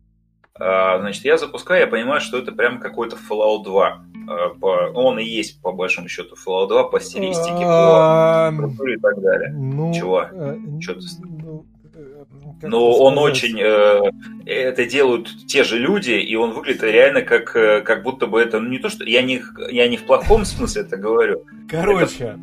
А, 0.60 0.98
значит, 0.98 1.24
я 1.24 1.39
запускаю, 1.39 1.82
я 1.82 1.86
понимаю, 1.86 2.20
что 2.20 2.39
это 2.39 2.52
прям 2.52 2.80
какой-то 2.80 3.16
Fallout 3.16 3.64
2. 3.64 4.05
А, 4.28 4.48
по, 4.60 4.90
он 4.94 5.18
и 5.18 5.24
есть, 5.24 5.60
по 5.62 5.72
большому 5.72 6.09
счету, 6.09 6.35
Fallout 6.35 6.68
2 6.68 6.85
по 6.85 7.01
стилистике, 7.01 7.64
по 7.64 8.51
структуре 8.55 8.94
и 8.94 8.98
так 8.98 9.20
далее. 9.20 9.51
Ну, 9.52 9.93
Чего? 9.94 10.22
Э, 10.30 10.56
Что 10.80 10.94
ты... 10.94 11.01
Ну, 11.20 11.66
э, 11.94 12.66
но 12.66 12.93
он 12.98 13.18
очень... 13.18 13.59
Э, 13.60 14.10
это 14.47 14.85
делают 14.85 15.47
те 15.47 15.64
же 15.64 15.78
люди, 15.78 16.12
и 16.12 16.35
он 16.35 16.52
выглядит 16.52 16.82
реально 16.82 17.22
как, 17.22 17.55
э, 17.56 17.80
как 17.82 18.02
будто 18.02 18.26
бы 18.26 18.40
это... 18.40 18.59
Ну, 18.59 18.68
не 18.68 18.78
то, 18.78 18.89
что... 18.89 19.05
Я 19.05 19.22
не, 19.22 19.43
я 19.70 19.89
не 19.89 19.97
в 19.97 20.05
плохом 20.05 20.44
смысле 20.44 20.82
это 20.82 20.97
говорю. 20.97 21.44
Короче... 21.70 22.24
Это, 22.24 22.39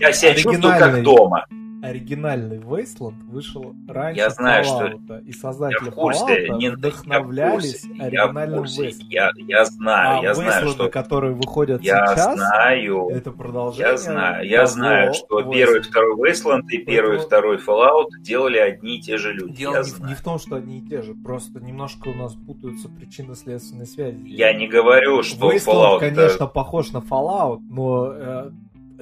я 0.00 0.12
себя 0.12 0.34
чувствую 0.34 0.78
как 0.78 1.02
дома 1.02 1.46
оригинальный 1.82 2.58
Wasteland 2.58 3.20
вышел 3.24 3.74
раньше 3.88 4.20
я 4.20 4.30
знаю, 4.30 4.64
Fallout, 4.64 5.04
что... 5.04 5.18
и 5.18 5.32
создатели 5.32 5.86
я 5.86 5.90
в 5.90 5.94
курсе, 5.94 6.46
Fallout 6.46 6.56
не, 6.58 6.70
вдохновлялись 6.70 7.84
я 7.84 8.04
оригинальным 8.04 8.62
Wasteland. 8.62 9.06
Я, 9.08 9.30
я 9.36 9.64
знаю, 9.64 10.20
а 10.20 10.22
я 10.22 10.34
знаю, 10.34 10.68
что... 10.68 10.88
которые 10.88 11.34
выходят 11.34 11.82
я 11.82 12.06
сейчас, 12.06 12.36
знаю, 12.36 13.08
это 13.08 13.32
продолжение 13.32 13.90
Я 13.90 13.96
знаю, 13.96 14.48
я 14.48 14.66
знаю, 14.66 15.12
что 15.12 15.40
Wasteland. 15.40 15.52
первый 15.52 15.78
и 15.80 15.82
второй 15.82 16.30
Wasteland 16.30 16.62
и 16.70 16.78
первый 16.78 17.16
и 17.16 17.20
второй 17.20 17.56
Fallout 17.56 18.08
делали 18.20 18.58
одни 18.58 18.98
и 18.98 19.00
те 19.00 19.18
же 19.18 19.32
люди. 19.32 19.56
Дело 19.56 19.78
не, 19.78 19.82
знаю. 19.82 20.10
не 20.10 20.14
в 20.14 20.22
том, 20.22 20.38
что 20.38 20.56
одни 20.56 20.78
и 20.78 20.88
те 20.88 21.02
же, 21.02 21.14
просто 21.14 21.58
немножко 21.58 22.08
у 22.08 22.14
нас 22.14 22.34
путаются 22.34 22.88
причинно-следственные 22.88 23.86
связи. 23.86 24.22
Я 24.26 24.52
не 24.52 24.68
говорю, 24.68 25.24
что 25.24 25.52
Wasteland, 25.52 25.66
Fallout... 25.66 25.98
конечно, 25.98 26.46
похож 26.46 26.92
на 26.92 26.98
Fallout, 26.98 27.60
но 27.68 28.12
э, 28.14 28.50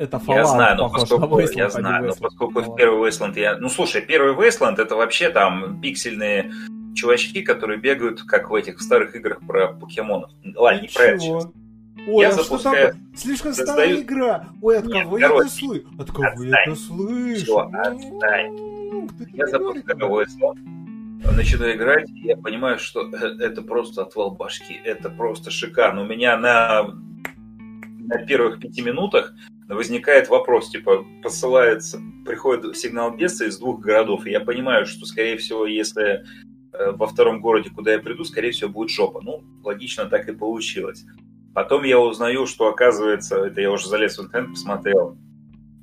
это 0.01 0.17
Fallout 0.17 0.35
Я 0.35 0.45
знаю, 0.47 0.77
но 0.77 0.89
поскольку, 0.89 1.41
Wasteland, 1.41 1.57
я 1.57 1.71
знаю, 1.71 2.07
но 2.07 2.15
поскольку 2.15 2.61
в 2.61 2.75
первый 2.75 3.09
Wasteland 3.09 3.39
я... 3.39 3.59
Ну, 3.59 3.69
слушай, 3.69 4.01
первый 4.01 4.35
Wasteland 4.35 4.81
это 4.81 4.97
вообще 4.97 5.29
там 5.31 5.81
пиксельные 5.81 6.51
чувачки, 6.95 7.43
которые 7.43 7.79
бегают, 7.79 8.23
как 8.23 8.51
в 8.51 8.55
этих 8.55 8.81
старых 8.81 9.15
играх 9.15 9.41
про 9.47 9.69
покемонов. 9.69 10.31
Ладно, 10.57 10.81
не 10.81 10.89
про 10.89 11.05
это 11.05 11.19
сейчас. 11.21 11.49
Ой, 12.07 12.23
я 12.23 12.29
а 12.31 12.33
запускаю... 12.33 12.89
что 12.89 12.93
там? 12.93 13.15
Слишком 13.15 13.53
создаю... 13.53 13.77
старая 13.77 14.01
игра. 14.01 14.47
Ой, 14.63 14.79
от 14.79 14.91
кого 14.91 15.19
Нет, 15.19 15.31
я 15.31 15.37
это 15.37 15.49
слышу? 15.49 15.85
От 15.99 16.11
кого 16.11 16.25
отстань. 16.25 16.49
я 16.49 16.63
это 16.63 16.77
слышу? 16.77 17.43
Все, 17.43 17.59
отстань. 17.59 19.09
Я 19.35 19.47
запускаю 19.47 19.99
Wasteland, 19.99 21.37
начинаю 21.37 21.77
играть, 21.77 22.09
и 22.11 22.29
я 22.29 22.37
понимаю, 22.39 22.79
что 22.79 23.03
э, 23.03 23.37
это 23.41 23.61
просто 23.61 24.03
отвал 24.03 24.31
башки. 24.31 24.81
Это 24.83 25.11
просто 25.11 25.51
шикарно. 25.51 26.03
У 26.03 26.07
меня 26.07 26.39
на, 26.39 26.95
на 27.99 28.19
первых 28.25 28.61
пяти 28.61 28.81
минутах 28.81 29.35
возникает 29.75 30.29
вопрос, 30.29 30.71
типа, 30.71 31.05
посылается, 31.23 32.01
приходит 32.27 32.77
сигнал 32.77 33.17
бедствия 33.17 33.49
из 33.49 33.59
двух 33.59 33.81
городов, 33.81 34.27
и 34.27 34.31
я 34.31 34.41
понимаю, 34.41 34.87
что, 34.87 35.07
скорее 35.07 35.37
всего, 35.37 35.67
если 35.67 36.25
э, 36.73 36.91
во 36.93 37.07
втором 37.07 37.41
городе, 37.41 37.71
куда 37.71 37.93
я 37.93 37.99
приду, 37.99 38.25
скорее 38.25 38.51
всего, 38.51 38.71
будет 38.71 38.91
жопа. 38.91 39.21
Ну, 39.23 39.45
логично 39.63 40.07
так 40.07 40.29
и 40.29 40.33
получилось. 40.33 41.05
Потом 41.55 41.85
я 41.85 41.99
узнаю, 41.99 42.47
что, 42.47 42.69
оказывается, 42.69 43.45
это 43.45 43.61
я 43.61 43.71
уже 43.71 43.89
залез 43.89 44.19
в 44.19 44.23
интернет, 44.23 44.51
посмотрел, 44.51 45.17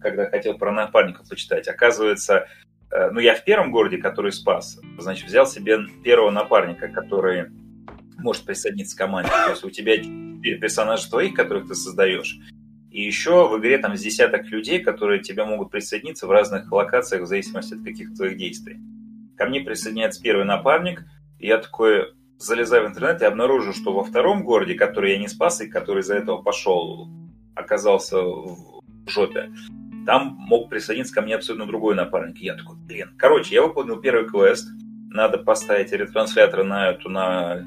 когда 0.02 0.30
хотел 0.30 0.58
про 0.58 0.72
напарников 0.72 1.28
почитать, 1.30 1.68
оказывается, 1.68 2.48
э, 2.92 3.10
ну, 3.12 3.20
я 3.20 3.36
в 3.36 3.44
первом 3.44 3.72
городе, 3.72 3.98
который 3.98 4.32
спас, 4.32 4.80
значит, 4.98 5.28
взял 5.28 5.48
себе 5.48 5.80
первого 6.04 6.32
напарника, 6.32 6.88
который 6.88 7.48
может 8.18 8.46
присоединиться 8.46 8.96
к 8.96 9.00
команде. 9.00 9.30
То 9.30 9.52
есть 9.52 9.64
у 9.64 9.70
тебя 9.70 9.96
персонажи 10.60 11.10
твоих, 11.10 11.34
которых 11.36 11.68
ты 11.68 11.76
создаешь, 11.76 12.38
и 12.98 13.04
еще 13.04 13.48
в 13.48 13.60
игре 13.60 13.78
там 13.78 13.96
с 13.96 14.02
десяток 14.02 14.50
людей, 14.50 14.80
которые 14.80 15.22
тебе 15.22 15.46
могут 15.46 15.70
присоединиться 15.70 16.26
в 16.26 16.32
разных 16.32 16.72
локациях 16.72 17.22
в 17.22 17.26
зависимости 17.28 17.76
от 17.76 17.84
каких-то 17.84 18.16
твоих 18.16 18.38
действий. 18.38 18.80
Ко 19.38 19.46
мне 19.46 19.62
присоединяется 19.62 20.20
первый 20.20 20.46
напарник, 20.46 21.04
и 21.38 21.46
я 21.46 21.60
такой 21.60 22.16
залезаю 22.40 22.86
в 22.86 22.90
интернет 22.90 23.22
и 23.22 23.26
обнаружу, 23.26 23.72
что 23.72 23.94
во 23.94 24.04
втором 24.04 24.44
городе, 24.44 24.74
который 24.74 25.12
я 25.12 25.20
не 25.20 25.28
спас 25.28 25.62
и 25.62 25.68
который 25.68 26.02
из-за 26.02 26.16
этого 26.16 26.42
пошел, 26.42 27.08
оказался 27.54 28.20
в 28.20 28.82
жопе, 29.06 29.52
там 30.08 30.36
мог 30.40 30.68
присоединиться 30.68 31.14
ко 31.14 31.22
мне 31.22 31.36
абсолютно 31.36 31.68
другой 31.68 31.94
напарник. 31.94 32.42
И 32.42 32.46
я 32.46 32.56
такой, 32.56 32.78
блин. 32.78 33.12
Короче, 33.16 33.54
я 33.54 33.62
выполнил 33.62 34.02
первый 34.02 34.28
квест. 34.28 34.68
Надо 35.12 35.38
поставить 35.38 35.92
ретранслятор 35.92 36.64
на 36.64 36.90
эту, 36.90 37.10
на 37.10 37.64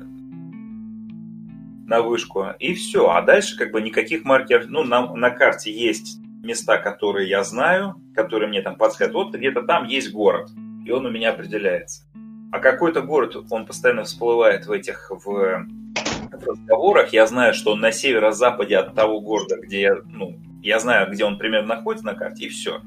на 1.90 2.02
вышку, 2.02 2.46
и 2.60 2.72
все. 2.72 3.10
А 3.10 3.20
дальше 3.20 3.58
как 3.58 3.72
бы 3.72 3.82
никаких 3.82 4.24
маркеров, 4.24 4.66
ну, 4.68 4.84
на, 4.84 5.12
на 5.14 5.30
карте 5.30 5.72
есть 5.72 6.18
места, 6.42 6.78
которые 6.78 7.28
я 7.28 7.42
знаю, 7.42 8.00
которые 8.14 8.48
мне 8.48 8.62
там 8.62 8.76
подсказывают. 8.76 9.32
Вот 9.32 9.36
где-то 9.36 9.62
там 9.62 9.86
есть 9.86 10.12
город, 10.12 10.50
и 10.86 10.90
он 10.92 11.04
у 11.04 11.10
меня 11.10 11.30
определяется. 11.30 12.04
А 12.52 12.60
какой-то 12.60 13.02
город, 13.02 13.36
он 13.50 13.66
постоянно 13.66 14.04
всплывает 14.04 14.66
в 14.66 14.72
этих, 14.72 15.10
в, 15.10 15.20
в 15.24 16.46
разговорах. 16.46 17.12
Я 17.12 17.26
знаю, 17.26 17.54
что 17.54 17.72
он 17.72 17.80
на 17.80 17.90
северо-западе 17.90 18.76
от 18.76 18.94
того 18.94 19.20
города, 19.20 19.56
где 19.60 19.80
я, 19.80 19.96
ну, 20.06 20.38
я 20.62 20.78
знаю, 20.78 21.10
где 21.10 21.24
он 21.24 21.38
примерно 21.38 21.74
находится 21.74 22.06
на 22.06 22.14
карте, 22.14 22.46
и 22.46 22.48
все. 22.48 22.82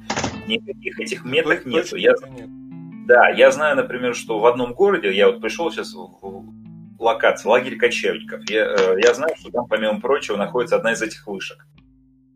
Никаких 0.47 0.97
этих 0.99 1.25
меток 1.25 1.65
нету. 1.65 1.97
Я, 1.97 2.13
да, 3.05 3.29
я 3.29 3.51
знаю, 3.51 3.75
например, 3.75 4.15
что 4.15 4.39
в 4.39 4.45
одном 4.45 4.73
городе, 4.73 5.13
я 5.13 5.27
вот 5.27 5.41
пришел 5.41 5.69
сейчас 5.71 5.93
в, 5.93 6.53
локация, 7.03 7.49
лагерь 7.49 7.77
кочевников. 7.77 8.49
Я, 8.49 8.65
э, 8.65 8.99
я 9.03 9.13
знаю, 9.13 9.33
что 9.37 9.51
там, 9.51 9.67
помимо 9.67 9.99
прочего, 9.99 10.37
находится 10.37 10.77
одна 10.77 10.93
из 10.93 11.01
этих 11.01 11.27
вышек. 11.27 11.65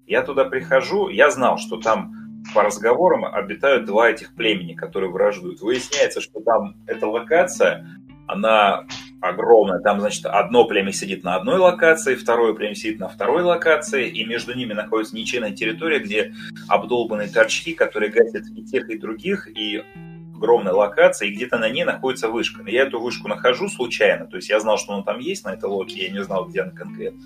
Я 0.06 0.22
туда 0.22 0.46
прихожу, 0.46 1.10
я 1.10 1.32
знал, 1.32 1.58
что 1.58 1.78
там 1.78 2.14
по 2.54 2.64
разговорам 2.64 3.26
обитают 3.26 3.86
два 3.86 4.10
этих 4.10 4.36
племени, 4.36 4.74
которые 4.74 5.12
враждуют. 5.12 5.62
Выясняется, 5.62 6.22
что 6.22 6.40
там 6.40 6.76
эта 6.88 7.08
локация, 7.08 7.86
она 8.28 8.86
огромная. 9.22 9.80
Там, 9.80 10.00
значит, 10.00 10.26
одно 10.26 10.66
племя 10.66 10.92
сидит 10.92 11.24
на 11.24 11.36
одной 11.36 11.58
локации, 11.58 12.16
второе 12.16 12.54
племя 12.54 12.76
сидит 12.76 13.00
на 13.00 13.08
второй 13.08 13.44
локации, 13.44 14.10
и 14.10 14.26
между 14.26 14.56
ними 14.56 14.74
находится 14.74 15.16
ничейная 15.16 15.52
территория, 15.52 16.00
где 16.00 16.34
обдолбанные 16.68 17.30
торчки, 17.30 17.74
которые 17.74 18.12
гасят 18.12 18.44
и 18.56 18.64
тех, 18.64 18.90
и 18.90 18.98
других, 18.98 19.48
и 19.48 19.84
огромная 20.38 20.74
локация, 20.74 21.28
и 21.28 21.34
где-то 21.34 21.58
на 21.58 21.70
ней 21.70 21.84
находится 21.84 22.30
вышка. 22.30 22.64
Я 22.66 22.84
эту 22.84 23.00
вышку 23.00 23.28
нахожу 23.28 23.68
случайно, 23.68 24.26
то 24.28 24.38
есть 24.38 24.50
я 24.50 24.60
знал, 24.60 24.78
что 24.78 24.94
она 24.94 25.04
там 25.04 25.20
есть 25.20 25.44
на 25.44 25.54
этой 25.54 25.66
локе, 25.66 26.06
я 26.06 26.12
не 26.12 26.24
знал, 26.24 26.46
где 26.46 26.62
она 26.62 26.72
конкретно. 26.72 27.22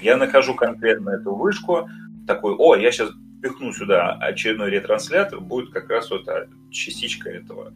Я 0.00 0.16
нахожу 0.16 0.54
конкретно 0.54 1.10
эту 1.10 1.34
вышку, 1.34 1.88
такой, 2.26 2.54
о, 2.54 2.74
я 2.74 2.90
сейчас 2.92 3.10
пихну 3.42 3.72
сюда 3.72 4.12
очередной 4.14 4.70
ретранслятор, 4.70 5.40
будет 5.40 5.72
как 5.72 5.88
раз 5.88 6.10
вот 6.10 6.26
частичка 6.70 7.30
этого, 7.30 7.72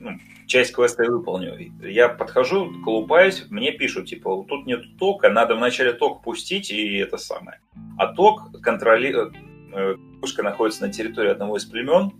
ну, 0.00 0.18
часть 0.46 0.72
квеста 0.72 1.04
я 1.04 1.10
выполню. 1.10 1.56
Я 1.82 2.08
подхожу, 2.08 2.72
колупаюсь, 2.82 3.46
мне 3.50 3.72
пишут, 3.72 4.06
типа, 4.06 4.44
тут 4.48 4.66
нет 4.66 4.82
тока, 4.98 5.30
надо 5.30 5.54
вначале 5.54 5.92
ток 5.92 6.22
пустить, 6.22 6.70
и 6.70 6.96
это 6.96 7.18
самое. 7.18 7.60
А 7.98 8.08
ток 8.08 8.50
контролирует, 8.62 9.34
э, 9.72 9.94
вышка 10.20 10.42
находится 10.42 10.86
на 10.86 10.92
территории 10.92 11.30
одного 11.30 11.58
из 11.58 11.66
племен, 11.66 12.12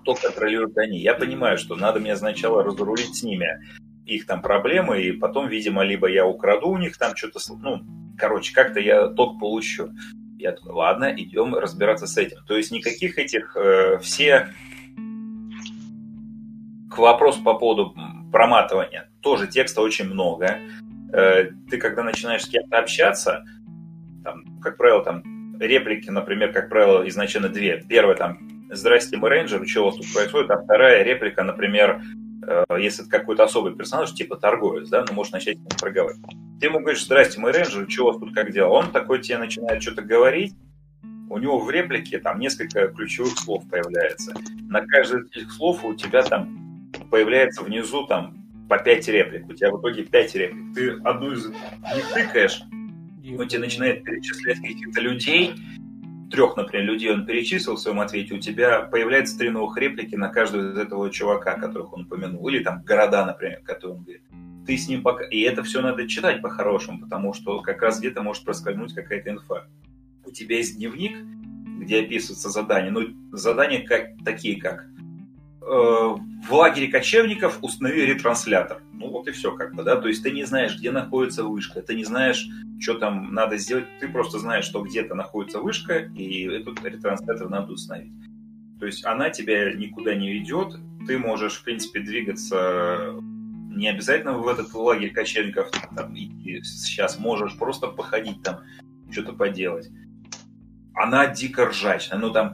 кто 0.00 0.14
контролирует 0.14 0.76
они. 0.78 0.98
Я 0.98 1.14
понимаю, 1.14 1.58
что 1.58 1.76
надо 1.76 2.00
мне 2.00 2.16
сначала 2.16 2.62
разрулить 2.62 3.16
с 3.16 3.22
ними 3.22 3.60
их 4.06 4.26
там 4.26 4.42
проблемы, 4.42 5.02
и 5.02 5.12
потом, 5.12 5.48
видимо, 5.48 5.82
либо 5.82 6.08
я 6.08 6.26
украду 6.26 6.68
у 6.68 6.78
них 6.78 6.98
там 6.98 7.14
что-то, 7.14 7.38
ну, 7.60 7.82
короче, 8.18 8.52
как-то 8.52 8.80
я 8.80 9.06
ток 9.08 9.38
получу. 9.38 9.90
Я 10.38 10.52
такой, 10.52 10.72
ладно, 10.72 11.14
идем 11.16 11.54
разбираться 11.54 12.06
с 12.06 12.16
этим. 12.16 12.38
То 12.46 12.56
есть 12.56 12.72
никаких 12.72 13.18
этих 13.18 13.56
э, 13.56 13.98
все 13.98 14.48
к 16.90 16.98
вопросу 16.98 17.42
по 17.42 17.54
поводу 17.54 17.94
проматывания. 18.32 19.10
Тоже 19.20 19.46
текста 19.46 19.80
очень 19.82 20.06
много. 20.06 20.58
Э, 21.12 21.50
ты 21.70 21.78
когда 21.78 22.02
начинаешь 22.02 22.42
с 22.42 22.48
кем-то 22.48 22.78
общаться, 22.78 23.44
там, 24.24 24.44
как 24.60 24.76
правило, 24.76 25.04
там 25.04 25.22
реплики, 25.60 26.10
например, 26.10 26.52
как 26.52 26.68
правило, 26.68 27.06
изначально 27.08 27.48
две. 27.48 27.84
Первая 27.88 28.16
там 28.16 28.38
«Здрасте, 28.72 29.16
мы 29.16 29.28
рейнджер, 29.28 29.66
что 29.68 29.82
у 29.82 29.84
вас 29.86 29.96
тут 29.96 30.06
происходит?» 30.14 30.50
А 30.50 30.62
вторая 30.62 31.02
реплика, 31.02 31.42
например, 31.42 32.02
э, 32.46 32.64
если 32.78 33.02
это 33.02 33.10
какой-то 33.10 33.42
особый 33.42 33.74
персонаж, 33.74 34.12
типа 34.14 34.36
торговец, 34.36 34.88
да, 34.88 35.04
ну, 35.08 35.14
можешь 35.14 35.32
начать 35.32 35.58
проговаривать. 35.80 36.20
Ты 36.60 36.66
ему 36.66 36.78
говоришь, 36.78 37.04
здрасте, 37.04 37.40
мы 37.40 37.52
рейнджер, 37.52 37.86
у 38.00 38.04
вас 38.04 38.18
тут 38.18 38.32
как 38.32 38.52
дела? 38.52 38.68
Он 38.68 38.92
такой 38.92 39.20
тебе 39.20 39.38
начинает 39.38 39.82
что-то 39.82 40.02
говорить, 40.02 40.54
у 41.30 41.38
него 41.38 41.58
в 41.58 41.70
реплике 41.70 42.18
там 42.18 42.38
несколько 42.38 42.88
ключевых 42.88 43.38
слов 43.38 43.64
появляется. 43.68 44.34
На 44.68 44.84
каждое 44.86 45.22
из 45.22 45.26
этих 45.30 45.52
слов 45.52 45.84
у 45.84 45.94
тебя 45.94 46.22
там 46.22 46.88
появляется 47.10 47.62
внизу 47.62 48.06
там 48.06 48.36
по 48.68 48.78
пять 48.78 49.08
реплик. 49.08 49.48
У 49.48 49.52
тебя 49.52 49.70
в 49.70 49.80
итоге 49.80 50.04
пять 50.04 50.34
реплик. 50.34 50.74
Ты 50.74 50.90
одну 51.04 51.32
из 51.32 51.46
них 51.46 52.12
тыкаешь, 52.14 52.62
он 53.38 53.48
тебе 53.48 53.60
начинает 53.60 54.04
перечислять 54.04 54.58
каких-то 54.58 55.00
людей, 55.00 55.54
трех, 56.30 56.56
например, 56.56 56.86
людей 56.86 57.12
он 57.12 57.26
перечислил 57.26 57.74
в 57.74 57.80
своем 57.80 58.00
ответе, 58.00 58.34
у 58.34 58.38
тебя 58.38 58.82
появляется 58.82 59.36
три 59.36 59.50
новых 59.50 59.76
реплики 59.76 60.14
на 60.14 60.28
каждого 60.28 60.72
из 60.72 60.78
этого 60.78 61.10
чувака, 61.10 61.54
которых 61.58 61.92
он 61.92 62.02
упомянул. 62.02 62.48
Или 62.48 62.62
там 62.62 62.82
города, 62.82 63.24
например, 63.26 63.60
которые 63.62 63.98
он 63.98 64.02
говорит. 64.04 64.22
Ты 64.66 64.76
с 64.76 64.88
ним 64.88 65.02
пока... 65.02 65.24
И 65.24 65.40
это 65.40 65.62
все 65.62 65.80
надо 65.82 66.08
читать 66.08 66.42
по-хорошему, 66.42 67.00
потому 67.00 67.32
что 67.34 67.60
как 67.60 67.82
раз 67.82 67.98
где-то 67.98 68.22
может 68.22 68.44
проскользнуть 68.44 68.94
какая-то 68.94 69.30
инфа. 69.30 69.66
У 70.24 70.30
тебя 70.30 70.56
есть 70.56 70.76
дневник, 70.76 71.16
где 71.80 72.00
описываются 72.02 72.50
задания. 72.50 72.90
Ну, 72.90 73.08
задания 73.32 73.84
как, 73.86 74.10
такие, 74.24 74.60
как 74.60 74.86
в 75.60 76.52
лагере 76.52 76.88
кочевников 76.88 77.58
установи 77.62 78.06
ретранслятор. 78.06 78.82
Ну 78.92 79.10
вот 79.10 79.28
и 79.28 79.32
все 79.32 79.54
как 79.54 79.74
бы, 79.74 79.82
да. 79.82 79.96
То 79.96 80.08
есть 80.08 80.22
ты 80.22 80.30
не 80.30 80.44
знаешь, 80.44 80.76
где 80.76 80.90
находится 80.90 81.44
вышка, 81.44 81.82
ты 81.82 81.94
не 81.94 82.04
знаешь, 82.04 82.48
что 82.80 82.94
там 82.94 83.32
надо 83.34 83.56
сделать. 83.58 83.86
Ты 84.00 84.08
просто 84.08 84.38
знаешь, 84.38 84.64
что 84.64 84.82
где-то 84.82 85.14
находится 85.14 85.60
вышка, 85.60 85.98
и 85.98 86.46
этот 86.46 86.82
ретранслятор 86.84 87.48
надо 87.48 87.72
установить. 87.72 88.12
То 88.78 88.86
есть 88.86 89.04
она 89.04 89.28
тебя 89.28 89.74
никуда 89.74 90.14
не 90.14 90.32
ведет, 90.32 90.74
ты 91.06 91.18
можешь, 91.18 91.54
в 91.54 91.64
принципе, 91.64 92.00
двигаться 92.00 93.14
не 93.70 93.88
обязательно 93.88 94.32
в 94.38 94.48
этот 94.48 94.72
лагерь 94.74 95.12
кочевников 95.12 95.70
там, 95.94 96.14
и 96.14 96.62
сейчас 96.62 97.18
можешь 97.18 97.56
просто 97.56 97.86
походить 97.86 98.42
там, 98.42 98.60
что-то 99.10 99.32
поделать. 99.32 99.88
Она 100.94 101.26
дико 101.28 101.66
ржачная. 101.66 102.18
Ну, 102.18 102.30
там 102.30 102.52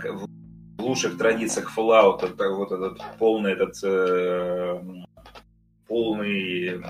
лучших 0.86 1.18
традициях 1.18 1.76
Fallout 1.76 2.24
это, 2.24 2.50
вот 2.50 2.72
этот 2.72 3.00
полный 3.18 3.52
этот 3.52 3.74
э, 3.82 4.80
полный 5.88 6.80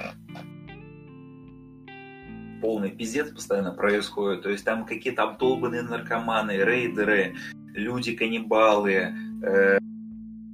полный 2.60 2.90
пиздец 2.90 3.30
постоянно 3.30 3.72
происходит. 3.72 4.42
То 4.42 4.50
есть 4.50 4.64
там 4.64 4.86
какие-то 4.86 5.24
обдолбанные 5.24 5.82
наркоманы, 5.82 6.52
рейдеры, 6.52 7.36
люди-каннибалы, 7.74 9.12
э, 9.42 9.78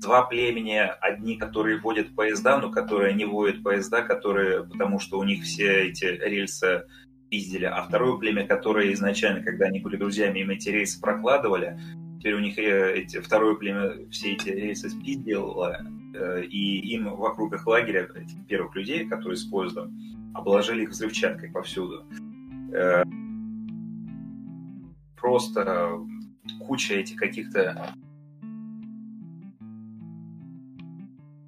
два 0.01 0.23
племени, 0.23 0.91
одни, 1.01 1.37
которые 1.37 1.79
водят 1.81 2.15
поезда, 2.15 2.59
но 2.59 2.71
которые 2.71 3.15
не 3.15 3.25
водят 3.25 3.63
поезда, 3.63 4.03
которые, 4.03 4.65
потому 4.65 4.99
что 4.99 5.19
у 5.19 5.25
них 5.25 5.45
все 5.45 5.89
эти 5.89 6.05
рельсы 6.05 6.85
пиздили, 7.31 7.65
а 7.65 7.83
второе 7.83 8.19
племя, 8.19 8.47
которое 8.47 8.93
изначально, 8.93 9.43
когда 9.43 9.67
они 9.67 9.81
были 9.81 9.97
друзьями, 9.97 10.41
им 10.41 10.51
эти 10.51 10.69
рейсы 10.69 11.01
прокладывали, 11.01 11.79
теперь 12.23 12.35
у 12.35 12.39
них 12.39 12.57
э, 12.57 13.01
эти, 13.01 13.21
второе 13.21 13.57
племя 13.57 14.09
все 14.09 14.35
эти 14.35 14.51
рейсы 14.51 14.89
спиздило, 14.89 15.77
э, 16.15 16.45
и 16.45 16.95
им 16.95 17.17
вокруг 17.17 17.53
их 17.53 17.67
лагеря, 17.67 18.09
этих 18.15 18.47
первых 18.47 18.77
людей, 18.77 19.09
которые 19.09 19.37
с 19.37 19.45
обложили 20.33 20.85
их 20.85 20.91
взрывчаткой 20.91 21.51
повсюду. 21.51 22.05
Э, 22.73 23.03
просто 25.17 25.99
куча 26.65 26.95
этих 26.95 27.17
каких-то 27.17 27.93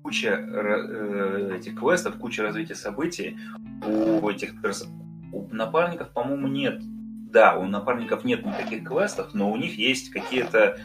куча 0.03 0.31
э, 0.31 1.57
этих 1.57 1.79
квестов, 1.79 2.19
куча 2.19 2.43
развития 2.43 2.75
событий. 2.75 3.39
У 3.87 4.29
этих 4.29 4.55
у 5.33 5.47
напарников, 5.55 6.13
по-моему, 6.13 6.49
нет. 6.49 6.83
Да, 7.35 7.57
у 7.57 7.67
напарников 7.67 8.23
нет 8.23 8.47
никаких 8.47 8.85
квестов, 8.85 9.35
но 9.35 9.51
у 9.51 9.57
них 9.57 9.77
есть 9.77 10.11
какие-то 10.11 10.79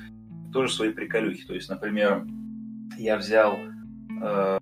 тоже 0.52 0.74
свои 0.74 0.92
приколюхи. 0.92 1.46
То 1.46 1.54
есть, 1.54 1.70
например, 1.70 2.26
я 2.98 3.18
взял 3.18 3.56
э, 4.20 4.58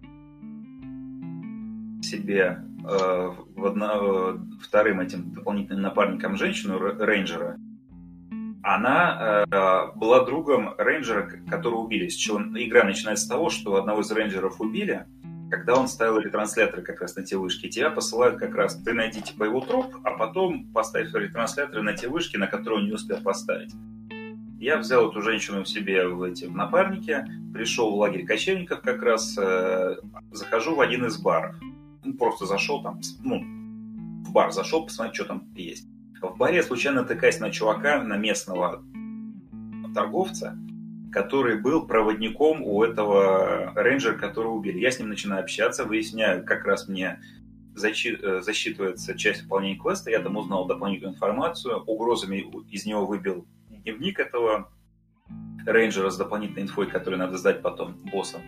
себе 2.03 2.61
э, 2.83 3.31
в 3.55 3.65
одно, 3.65 4.37
вторым 4.61 4.99
этим 4.99 5.31
дополнительным 5.31 5.83
напарником 5.83 6.35
женщину, 6.35 6.77
рейнджера, 6.77 7.57
она 8.63 9.45
э, 9.49 9.97
была 9.97 10.25
другом 10.25 10.75
рейнджера, 10.77 11.31
которого 11.49 11.85
убили. 11.85 12.07
Игра 12.07 12.83
начинается 12.83 13.23
с 13.23 13.29
того, 13.29 13.49
что 13.49 13.77
одного 13.77 14.01
из 14.01 14.11
рейнджеров 14.11 14.59
убили, 14.59 15.05
когда 15.49 15.75
он 15.75 15.87
ставил 15.87 16.19
ретрансляторы 16.19 16.81
как 16.81 17.01
раз 17.01 17.15
на 17.15 17.23
те 17.23 17.37
вышки. 17.37 17.69
Тебя 17.69 17.89
посылают 17.89 18.37
как 18.37 18.55
раз, 18.55 18.75
ты 18.75 18.93
найди 18.93 19.21
типа 19.21 19.45
его 19.45 19.61
троп, 19.61 19.95
а 20.03 20.11
потом 20.11 20.65
поставь 20.73 21.13
ретрансляторы 21.13 21.81
на 21.81 21.93
те 21.93 22.07
вышки, 22.07 22.37
на 22.37 22.47
которые 22.47 22.79
он 22.81 22.85
не 22.85 22.93
успел 22.93 23.21
поставить. 23.21 23.73
Я 24.59 24.77
взял 24.77 25.09
эту 25.09 25.21
женщину 25.21 25.65
себе 25.65 26.07
в 26.07 26.23
эти 26.23 26.45
в 26.45 26.55
напарнике, 26.55 27.27
пришел 27.53 27.91
в 27.91 27.99
лагерь 27.99 28.25
кочевников 28.25 28.81
как 28.81 29.03
раз, 29.03 29.37
э, 29.37 29.97
захожу 30.31 30.75
в 30.75 30.81
один 30.81 31.05
из 31.05 31.17
баров. 31.17 31.55
Ну, 32.03 32.13
просто 32.15 32.45
зашел 32.45 32.81
там, 32.81 32.99
ну, 33.23 33.43
в 34.25 34.31
бар 34.31 34.51
зашел, 34.51 34.83
посмотреть, 34.83 35.15
что 35.15 35.25
там 35.25 35.47
есть. 35.55 35.87
В 36.21 36.35
баре 36.37 36.63
случайно 36.63 37.01
натыкаюсь 37.01 37.39
на 37.39 37.51
чувака, 37.51 38.03
на 38.03 38.17
местного 38.17 38.83
торговца, 39.93 40.57
который 41.17 41.57
был 41.57 41.87
проводником 41.87 42.61
у 42.61 42.83
этого 42.83 43.73
рейнджера, 43.75 44.15
которого 44.15 44.53
убили. 44.53 44.77
Я 44.79 44.91
с 44.91 44.99
ним 44.99 45.09
начинаю 45.09 45.41
общаться, 45.41 45.83
выясняю, 45.83 46.45
как 46.45 46.63
раз 46.65 46.87
мне 46.87 47.19
защи- 47.75 48.19
э, 48.21 48.41
засчитывается 48.43 49.17
часть 49.17 49.41
выполнения 49.41 49.79
квеста, 49.79 50.11
я 50.11 50.19
там 50.19 50.37
узнал 50.37 50.67
дополнительную 50.67 51.15
информацию, 51.15 51.81
угрозами 51.85 52.45
из 52.69 52.85
него 52.85 53.07
выбил 53.07 53.47
дневник 53.67 54.19
этого 54.19 54.71
рейнджера 55.65 56.11
с 56.11 56.17
дополнительной 56.17 56.63
инфой, 56.63 56.85
которую 56.85 57.17
надо 57.17 57.37
сдать 57.37 57.63
потом 57.63 57.95
боссам. 58.11 58.41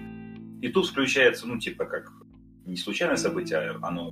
И 0.62 0.68
тут 0.68 0.88
включается, 0.88 1.48
ну, 1.48 1.58
типа, 1.58 1.86
как 1.86 2.12
не 2.68 2.78
случайное 2.78 3.18
событие, 3.18 3.58
а 3.58 3.80
оно 3.82 4.12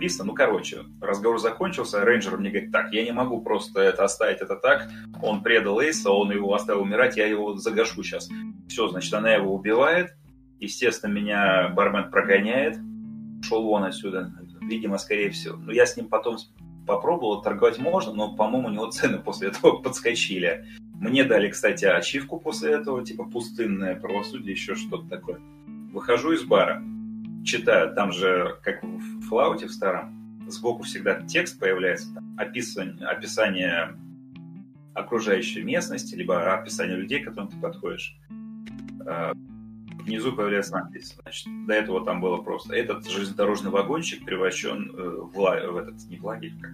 написано. 0.00 0.30
Ну, 0.30 0.34
короче, 0.34 0.84
разговор 1.02 1.38
закончился, 1.38 2.02
рейнджер 2.02 2.38
мне 2.38 2.50
говорит, 2.50 2.72
так, 2.72 2.92
я 2.92 3.04
не 3.04 3.12
могу 3.12 3.42
просто 3.42 3.80
это 3.80 4.04
оставить 4.04 4.40
это 4.40 4.56
так, 4.56 4.88
он 5.22 5.42
предал 5.42 5.78
Эйса, 5.78 6.10
он 6.10 6.32
его 6.32 6.54
оставил 6.54 6.82
умирать, 6.82 7.18
я 7.18 7.26
его 7.26 7.56
загашу 7.56 8.02
сейчас. 8.02 8.30
Все, 8.66 8.88
значит, 8.88 9.12
она 9.12 9.34
его 9.34 9.54
убивает, 9.54 10.16
естественно, 10.58 11.12
меня 11.12 11.68
бармен 11.68 12.10
прогоняет, 12.10 12.78
шел 13.42 13.62
вон 13.62 13.84
отсюда, 13.84 14.32
видимо, 14.62 14.96
скорее 14.96 15.30
всего. 15.30 15.56
Но 15.56 15.70
я 15.70 15.84
с 15.84 15.96
ним 15.98 16.08
потом 16.08 16.38
попробовал, 16.86 17.42
торговать 17.42 17.78
можно, 17.78 18.14
но, 18.14 18.34
по-моему, 18.34 18.68
у 18.68 18.70
него 18.70 18.90
цены 18.90 19.18
после 19.18 19.48
этого 19.48 19.72
подскочили. 19.82 20.64
Мне 20.94 21.24
дали, 21.24 21.50
кстати, 21.50 21.84
ачивку 21.84 22.40
после 22.40 22.72
этого, 22.72 23.04
типа 23.04 23.24
пустынное 23.24 23.96
правосудие, 23.96 24.52
еще 24.52 24.74
что-то 24.74 25.08
такое. 25.08 25.40
Выхожу 25.92 26.32
из 26.32 26.42
бара, 26.42 26.82
читаю, 27.44 27.94
там 27.94 28.12
же, 28.12 28.58
как 28.62 28.82
в 28.82 29.30
Fallout 29.30 29.64
в 29.64 29.70
старом, 29.70 30.48
сбоку 30.48 30.82
всегда 30.82 31.20
текст 31.22 31.58
появляется, 31.58 32.12
там, 32.14 32.34
описание, 32.38 33.06
описание 33.06 33.96
окружающей 34.94 35.62
местности, 35.62 36.14
либо 36.14 36.54
описание 36.54 36.96
людей, 36.96 37.20
к 37.20 37.26
которым 37.26 37.48
ты 37.48 37.56
подходишь. 37.58 38.16
А, 39.06 39.32
внизу 40.04 40.32
появляется 40.32 40.72
надпись. 40.72 41.16
Значит, 41.22 41.48
до 41.66 41.74
этого 41.74 42.04
там 42.04 42.20
было 42.20 42.38
просто. 42.38 42.74
Этот 42.74 43.08
железнодорожный 43.08 43.70
вагончик 43.70 44.24
превращен 44.24 44.90
э, 44.90 45.02
в, 45.22 45.32
в 45.32 45.76
этот, 45.76 46.02
не 46.08 46.16
в 46.16 46.24
лагерь, 46.24 46.54
как 46.60 46.72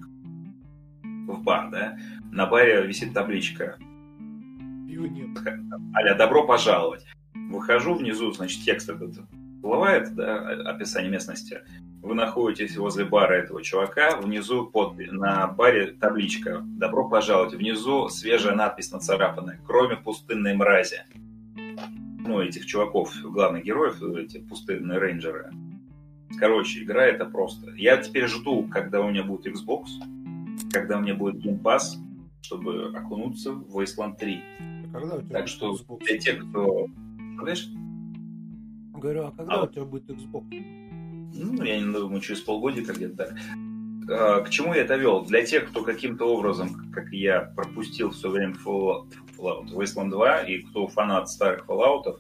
в 1.26 1.42
бар, 1.42 1.70
да? 1.70 1.98
На 2.30 2.46
баре 2.46 2.86
висит 2.86 3.12
табличка. 3.12 3.76
Аля, 5.94 6.14
добро 6.14 6.46
пожаловать. 6.46 7.04
Выхожу 7.34 7.94
внизу, 7.94 8.32
значит, 8.32 8.62
текст 8.64 8.88
этот 8.88 9.18
всплывает, 9.66 10.14
да, 10.14 10.50
описание 10.70 11.10
местности, 11.10 11.62
вы 12.00 12.14
находитесь 12.14 12.76
возле 12.76 13.04
бара 13.04 13.34
этого 13.34 13.64
чувака, 13.64 14.16
внизу 14.16 14.64
под, 14.64 14.96
на 15.10 15.48
баре 15.48 15.88
табличка 15.88 16.62
«Добро 16.64 17.08
пожаловать». 17.08 17.54
Внизу 17.54 18.08
свежая 18.08 18.54
надпись 18.54 18.92
нацарапанная 18.92 19.58
«Кроме 19.66 19.96
пустынной 19.96 20.54
мрази». 20.54 21.00
Ну, 22.20 22.40
этих 22.40 22.64
чуваков, 22.66 23.12
главных 23.22 23.64
героев, 23.64 24.00
эти 24.16 24.38
пустынные 24.38 25.00
рейнджеры. 25.00 25.50
Короче, 26.38 26.84
игра 26.84 27.04
это 27.04 27.24
просто. 27.24 27.72
Я 27.72 27.96
теперь 27.96 28.28
жду, 28.28 28.68
когда 28.68 29.00
у 29.00 29.10
меня 29.10 29.24
будет 29.24 29.52
Xbox, 29.52 29.86
когда 30.72 30.98
у 30.98 31.00
меня 31.00 31.14
будет 31.14 31.44
Game 31.44 31.60
Pass, 31.60 31.96
чтобы 32.40 32.92
окунуться 32.96 33.50
в 33.50 33.76
Wasteland 33.76 34.16
3. 34.16 34.42
А 34.60 34.92
когда 34.92 35.16
у 35.16 35.20
тебя 35.22 35.38
так 35.38 35.48
что 35.48 35.74
Xbox? 35.74 36.04
для 36.04 36.18
тех, 36.18 36.48
кто... 36.48 36.86
Знаешь, 37.40 37.68
Говорю, 38.96 39.26
а 39.26 39.32
когда 39.32 39.54
а... 39.54 39.64
у 39.64 39.66
тебя 39.68 39.84
будет 39.84 40.08
Xbox? 40.10 40.44
Ну, 41.34 41.62
я 41.62 41.80
не 41.80 41.92
думаю, 41.92 42.20
через 42.20 42.40
полгодика 42.40 42.92
где-то 42.92 43.16
так. 43.16 43.34
А, 44.08 44.40
к 44.40 44.50
чему 44.50 44.74
я 44.74 44.82
это 44.82 44.96
вел? 44.96 45.24
Для 45.24 45.44
тех, 45.44 45.68
кто 45.70 45.82
каким-то 45.82 46.24
образом, 46.26 46.90
как 46.92 47.12
и 47.12 47.18
я, 47.18 47.52
пропустил 47.56 48.10
все 48.10 48.30
время 48.30 48.54
Fallout, 48.64 49.12
Fallout 49.36 49.72
Wasteland 49.72 50.10
2, 50.10 50.42
и 50.42 50.58
кто 50.62 50.86
фанат 50.86 51.28
старых 51.28 51.66
Fallout, 51.66 52.18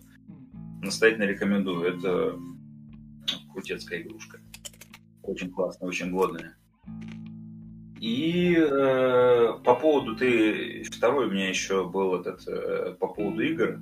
настоятельно 0.82 1.24
рекомендую. 1.24 1.94
Это 1.94 2.38
крутецкая 3.52 4.02
игрушка. 4.02 4.40
Очень 5.22 5.50
классная, 5.50 5.88
очень 5.88 6.10
годная. 6.10 6.56
И 8.00 8.54
э, 8.56 9.52
по 9.64 9.74
поводу 9.74 10.16
ты... 10.16 10.84
Второй 10.84 11.26
у 11.26 11.30
меня 11.30 11.48
еще 11.48 11.88
был 11.88 12.14
этот... 12.14 12.46
Э, 12.46 12.94
по 13.00 13.08
поводу 13.08 13.42
игр 13.42 13.80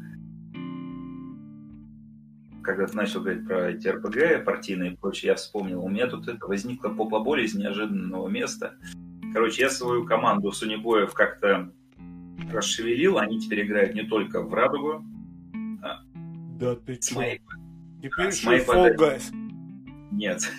когда 2.65 2.87
ты 2.87 2.97
начал 2.97 3.21
говорить 3.21 3.47
про 3.47 3.71
эти 3.71 3.89
РПГ 3.89 4.45
партийные 4.45 4.93
и 4.93 4.97
прочее, 4.97 5.31
я 5.31 5.35
вспомнил, 5.37 5.85
у 5.85 5.89
меня 5.89 6.07
тут 6.07 6.27
это 6.27 6.47
возникла 6.47 6.89
попа-боль 6.89 7.45
из 7.45 7.55
неожиданного 7.55 8.29
места. 8.29 8.75
Короче, 9.33 9.63
я 9.63 9.71
свою 9.71 10.07
команду 10.07 10.51
Сунебоев 10.51 11.13
как-то 11.13 11.71
расшевелил, 12.53 13.19
они 13.19 13.41
теперь 13.41 13.67
играют 13.67 13.95
не 13.95 14.03
только 14.03 14.43
в 14.43 14.53
Радугу, 14.53 15.05
а 15.83 16.03
да 16.59 16.75
ты 16.77 16.99
с 17.01 17.13
моей, 17.13 17.41
Теперь 18.03 18.29
а, 18.29 18.33
с 18.33 18.45
моей 18.45 18.61
Guys. 18.61 19.33
Нет. 20.11 20.41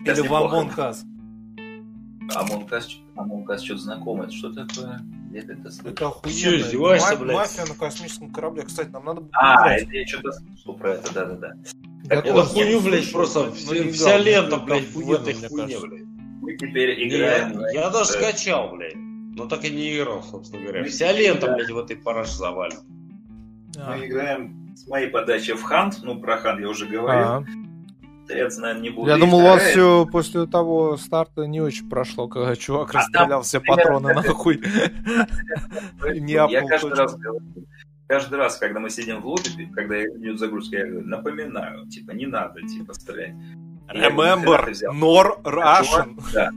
Или 0.00 0.20
в 0.20 0.32
Among 0.32 0.74
Us 3.48 3.58
что-то 3.58 3.80
знакомое. 3.80 4.30
Что 4.30 4.52
такое? 4.52 5.00
Это 5.32 5.70
слышал? 5.70 5.90
Это 5.90 6.06
охуенно. 6.08 6.38
Что, 6.38 6.60
издеваешься, 6.60 7.16
блядь? 7.16 7.36
Мафия 7.36 7.66
на 7.66 7.74
космическом 7.74 8.32
корабле. 8.32 8.62
Кстати, 8.64 8.88
нам 8.88 9.04
надо 9.04 9.20
будет... 9.20 9.32
А, 9.34 9.72
это 9.72 9.92
я 9.92 10.06
что-то 10.06 10.32
слышал 10.32 10.74
про 10.74 10.94
это, 10.94 11.14
да-да-да. 11.14 11.52
Это 12.08 12.44
хуйню, 12.44 12.80
блядь, 12.80 13.12
просто 13.12 13.52
вся 13.52 14.18
лента, 14.18 14.56
блядь, 14.56 14.90
в 14.90 15.12
этой 15.12 15.34
хуйне, 15.34 15.78
блядь. 15.78 16.04
Мы 16.40 16.56
теперь 16.56 17.06
играем. 17.06 17.60
Я 17.72 17.90
даже 17.90 18.10
скачал, 18.10 18.70
блядь. 18.74 18.96
Но 18.96 19.46
так 19.46 19.64
и 19.64 19.70
не 19.70 19.96
играл, 19.96 20.22
собственно 20.22 20.62
говоря. 20.62 20.84
Вся 20.84 21.12
лента, 21.12 21.52
блядь, 21.54 21.70
в 21.70 21.78
этой 21.78 21.96
параше 21.96 22.32
завалена. 22.32 22.80
Мы 23.86 24.06
играем 24.06 24.74
с 24.76 24.88
моей 24.88 25.08
подачи 25.08 25.52
в 25.54 25.62
Хант. 25.62 26.00
Ну, 26.02 26.20
про 26.20 26.38
Хант 26.38 26.60
я 26.60 26.68
уже 26.68 26.86
говорил. 26.86 27.46
Повторяться, 28.30 28.60
наверное, 28.60 28.82
не 28.82 28.90
буду. 28.90 29.10
Я 29.10 29.18
думал, 29.18 29.40
у 29.40 29.42
вас 29.42 29.62
все 29.62 30.06
после 30.06 30.46
того 30.46 30.96
старта 30.96 31.48
не 31.48 31.60
очень 31.60 31.88
прошло, 31.88 32.28
когда 32.28 32.54
чувак 32.54 32.94
а 32.94 32.98
расстрелял 32.98 33.42
все 33.42 33.60
патроны 33.60 34.14
нахуй. 34.14 34.62
Я 36.14 36.62
каждый 36.64 36.94
раз 36.94 37.16
говорю, 37.16 37.40
каждый 38.06 38.38
раз, 38.38 38.56
когда 38.58 38.78
мы 38.78 38.88
сидим 38.88 39.20
в 39.20 39.26
лобби, 39.26 39.68
когда 39.74 40.04
идет 40.04 40.38
загрузка, 40.38 40.76
я 40.76 40.86
говорю, 40.86 41.08
напоминаю, 41.08 41.88
типа, 41.88 42.12
не 42.12 42.26
надо, 42.26 42.60
типа, 42.62 42.94
стрелять. 42.94 43.34
Remember, 43.92 44.72
nor 44.92 45.42
Russian. 45.42 46.16
Да. 46.32 46.50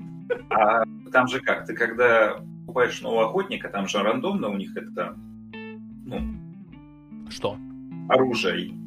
А 0.51 0.83
там 1.11 1.27
же 1.27 1.39
как, 1.39 1.65
ты 1.65 1.73
когда 1.73 2.37
покупаешь 2.67 3.01
нового 3.01 3.25
охотника, 3.29 3.69
там 3.69 3.87
же 3.87 3.97
рандомно 3.97 4.49
у 4.49 4.57
них 4.57 4.77
это, 4.77 5.15
ну... 6.05 6.21
Что? 7.29 7.57
Оружие 8.09 8.82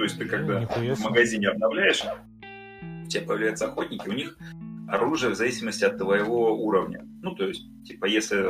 то 0.00 0.04
есть 0.04 0.18
ты 0.18 0.24
когда 0.24 0.60
в 0.60 1.00
магазине 1.02 1.48
обновляешь, 1.48 2.02
у 3.04 3.06
тебя 3.06 3.22
появляются 3.26 3.66
охотники, 3.66 4.08
у 4.08 4.14
них 4.14 4.38
оружие 4.88 5.30
в 5.30 5.34
зависимости 5.34 5.84
от 5.84 5.98
твоего 5.98 6.56
уровня. 6.56 7.06
Ну, 7.20 7.34
то 7.34 7.46
есть, 7.46 7.66
типа, 7.84 8.06
если 8.06 8.42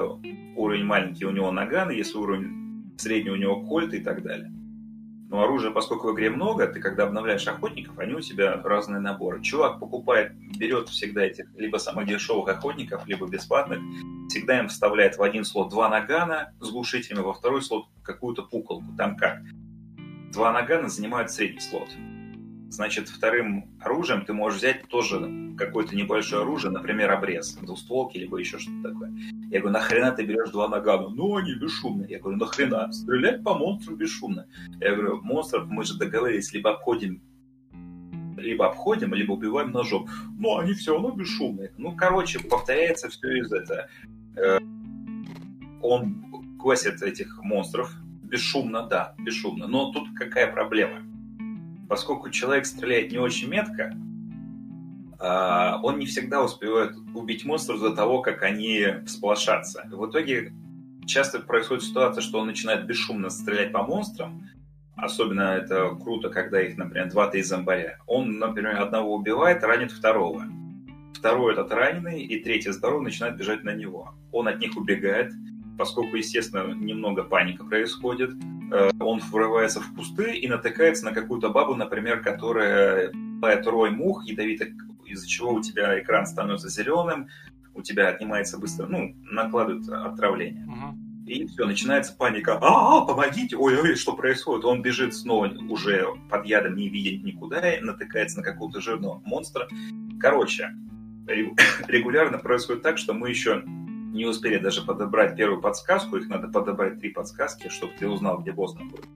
уровень 0.57 0.85
маленький, 0.85 1.25
у 1.25 1.33
него 1.33 1.51
наганы, 1.51 1.91
если 1.91 2.17
уровень 2.19 2.95
средний, 2.99 3.33
у 3.33 3.37
него 3.37 3.67
кольт 3.67 3.93
и 3.95 3.99
так 3.99 4.23
далее. 4.23 4.49
Но 5.29 5.43
оружия, 5.43 5.73
поскольку 5.73 6.13
в 6.13 6.15
игре 6.15 6.31
много, 6.31 6.69
ты 6.69 6.79
когда 6.79 7.03
обновляешь 7.03 7.49
охотников, 7.49 7.99
они 7.99 8.15
у 8.15 8.21
тебя 8.21 8.63
разные 8.63 9.01
наборы. 9.01 9.43
Чувак 9.43 9.81
покупает, 9.81 10.33
берет 10.57 10.89
всегда 10.89 11.25
этих 11.25 11.47
либо 11.57 11.79
самых 11.79 12.07
дешевых 12.07 12.49
охотников, 12.49 13.09
либо 13.09 13.27
бесплатных, 13.27 13.81
всегда 14.29 14.61
им 14.61 14.69
вставляет 14.69 15.19
в 15.19 15.23
один 15.23 15.45
слот 15.45 15.71
два 15.71 15.89
нагана 15.89 16.53
с 16.61 16.71
глушителями, 16.71 17.25
во 17.25 17.35
второй 17.35 17.61
слот 17.61 17.87
какую-то 18.05 18.45
пуколку. 18.45 18.87
Там 18.97 19.17
как? 19.17 19.41
Два 20.33 20.53
нагана 20.53 20.89
занимают 20.89 21.31
средний 21.31 21.61
слот. 21.61 21.89
Значит, 22.69 23.09
вторым 23.09 23.69
оружием 23.81 24.25
ты 24.25 24.33
можешь 24.33 24.61
взять 24.61 24.87
тоже 24.87 25.29
какое-то 25.59 25.97
небольшое 25.97 26.43
оружие, 26.43 26.71
например, 26.71 27.11
обрез, 27.11 27.55
двустволки, 27.55 28.17
либо 28.17 28.39
еще 28.39 28.59
что-то 28.59 28.91
такое. 28.91 29.13
Я 29.51 29.59
говорю, 29.59 29.73
нахрена 29.73 30.13
ты 30.13 30.25
берешь 30.25 30.51
два 30.51 30.69
нагана? 30.69 31.09
Ну, 31.09 31.37
они 31.37 31.55
бесшумные. 31.55 32.09
Я 32.09 32.21
говорю, 32.21 32.39
нахрена? 32.39 32.93
Стрелять 32.93 33.43
по 33.43 33.55
монстру 33.55 33.97
бесшумно. 33.97 34.47
Я 34.81 34.95
говорю, 34.95 35.21
монстров 35.21 35.67
мы 35.67 35.85
же 35.85 35.99
договорились, 35.99 36.53
либо 36.53 36.71
обходим 36.71 37.21
либо 38.37 38.67
обходим, 38.67 39.13
либо 39.15 39.33
убиваем 39.33 39.71
ножом. 39.71 40.09
Но 40.39 40.59
они 40.59 40.73
все 40.73 40.93
равно 40.95 41.11
бесшумные. 41.11 41.73
Ну, 41.77 41.95
короче, 41.95 42.39
повторяется 42.41 43.09
все 43.09 43.39
из 43.39 43.53
этого. 43.53 43.89
Э, 44.37 44.59
он 45.83 46.57
косит 46.59 47.03
этих 47.03 47.43
монстров, 47.43 47.93
бесшумно, 48.31 48.87
да, 48.87 49.15
бесшумно. 49.19 49.67
Но 49.67 49.93
тут 49.93 50.09
какая 50.17 50.51
проблема? 50.51 51.03
Поскольку 51.89 52.31
человек 52.31 52.67
стреляет 52.67 53.13
не 53.13 53.19
очень 53.19 53.49
метко, 53.49 53.95
а, 55.19 55.81
он 55.83 55.99
не 55.99 56.07
всегда 56.07 56.43
успевает 56.43 56.97
убить 57.15 57.45
монстров 57.45 57.81
до 57.81 57.95
того, 57.95 58.23
как 58.23 58.43
они 58.43 58.87
всполошатся. 59.07 59.87
В 59.91 60.09
итоге 60.09 60.53
часто 61.07 61.41
происходит 61.41 61.85
ситуация, 61.85 62.23
что 62.23 62.39
он 62.39 62.47
начинает 62.47 62.87
бесшумно 62.87 63.29
стрелять 63.29 63.73
по 63.73 63.83
монстрам, 63.83 64.49
Особенно 65.03 65.43
это 65.43 65.97
круто, 65.97 66.29
когда 66.29 66.61
их, 66.61 66.77
например, 66.77 67.09
два-три 67.09 67.43
зомбаря. 67.43 67.99
Он, 68.07 68.39
например, 68.39 68.79
одного 68.81 69.15
убивает, 69.15 69.65
ранит 69.65 69.93
второго. 69.93 70.45
Второй 71.15 71.55
этот 71.55 71.73
раненый, 71.73 72.23
и 72.23 72.43
третий 72.43 72.71
здоровый 72.71 73.05
начинает 73.05 73.37
бежать 73.37 73.65
на 73.65 73.75
него. 73.75 74.15
Он 74.31 74.49
от 74.49 74.59
них 74.59 74.77
убегает, 74.77 75.33
поскольку, 75.81 76.17
естественно, 76.17 76.75
немного 76.75 77.25
паника 77.25 77.65
происходит, 77.65 78.33
э, 78.71 78.91
он 79.01 79.19
врывается 79.19 79.81
в 79.81 79.95
кусты 79.95 80.37
и 80.37 80.47
натыкается 80.47 81.07
на 81.07 81.13
какую-то 81.13 81.49
бабу, 81.49 81.75
например, 81.75 82.21
которая 82.21 83.11
лает 83.41 83.67
рой 83.67 83.91
мух 83.91 84.27
ядовитых, 84.27 84.75
из-за 85.07 85.27
чего 85.27 85.55
у 85.55 85.63
тебя 85.63 85.99
экран 85.99 86.27
становится 86.27 86.69
зеленым, 86.69 87.29
у 87.73 87.81
тебя 87.81 88.09
отнимается 88.09 88.59
быстро, 88.59 88.89
ну, 88.89 89.17
накладывают 89.23 89.89
отравление. 89.89 90.69
И 91.27 91.47
все, 91.47 91.65
начинается 91.65 92.15
паника. 92.15 92.59
А, 92.61 93.01
-а 93.01 93.07
помогите! 93.07 93.57
Ой-ой, 93.57 93.95
что 93.95 94.13
происходит? 94.13 94.67
Он 94.67 94.83
бежит 94.83 95.15
снова 95.15 95.51
уже 95.71 96.07
под 96.29 96.45
ядом, 96.45 96.77
не 96.77 96.91
видит 96.91 97.25
никуда, 97.25 97.63
натыкается 97.81 98.41
на 98.41 98.43
какого-то 98.43 98.83
жирного 98.83 99.23
монстра. 99.25 99.67
Короче, 100.21 100.75
регулярно 101.27 102.37
происходит 102.37 102.83
так, 102.83 102.99
что 102.99 103.15
мы 103.15 103.31
еще 103.31 103.65
не 104.13 104.27
успели 104.27 104.59
даже 104.59 104.83
подобрать 104.83 105.37
первую 105.37 105.61
подсказку, 105.61 106.17
их 106.17 106.29
надо 106.29 106.49
подобрать 106.49 106.99
три 107.01 107.11
подсказки, 107.11 107.69
чтобы 107.69 107.93
ты 107.99 108.09
узнал, 108.09 108.39
где 108.39 108.53
босс 108.53 108.75
находится. 108.75 109.11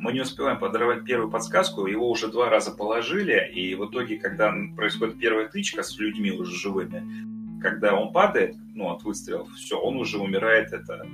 Мы 0.00 0.12
не 0.12 0.20
успеваем 0.20 0.58
подобрать 0.58 1.04
первую 1.04 1.30
подсказку, 1.30 1.86
его 1.86 2.10
уже 2.10 2.28
два 2.28 2.48
раза 2.48 2.72
положили, 2.72 3.50
и 3.54 3.74
в 3.74 3.86
итоге, 3.86 4.18
когда 4.18 4.52
происходит 4.74 5.18
первая 5.18 5.48
тычка 5.48 5.82
с 5.82 5.98
людьми 5.98 6.32
уже 6.32 6.56
живыми, 6.56 7.60
когда 7.60 7.94
он 7.94 8.12
падает, 8.12 8.56
ну, 8.74 8.90
от 8.90 9.02
выстрелов, 9.02 9.52
все, 9.52 9.78
он 9.78 9.96
уже 9.96 10.18
умирает, 10.18 10.72
это 10.72 11.06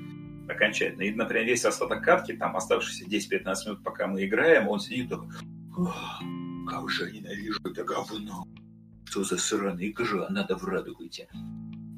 окончательно. 0.48 1.02
И, 1.02 1.12
например, 1.12 1.44
весь 1.44 1.64
остаток 1.64 2.04
катки, 2.04 2.32
там 2.32 2.56
оставшиеся 2.56 3.04
10-15 3.06 3.54
минут, 3.66 3.82
пока 3.82 4.06
мы 4.06 4.24
играем, 4.24 4.68
он 4.68 4.78
сидит 4.78 5.10
такой, 5.10 5.28
как 6.68 6.88
же 6.88 7.06
я 7.06 7.12
ненавижу 7.12 7.60
это 7.64 7.84
говно. 7.84 8.46
Что 9.04 9.24
за 9.24 9.36
сраная 9.36 9.88
игра, 9.88 10.28
надо 10.30 10.56
в 10.56 10.64
радугу 10.64 11.04
идти 11.06 11.26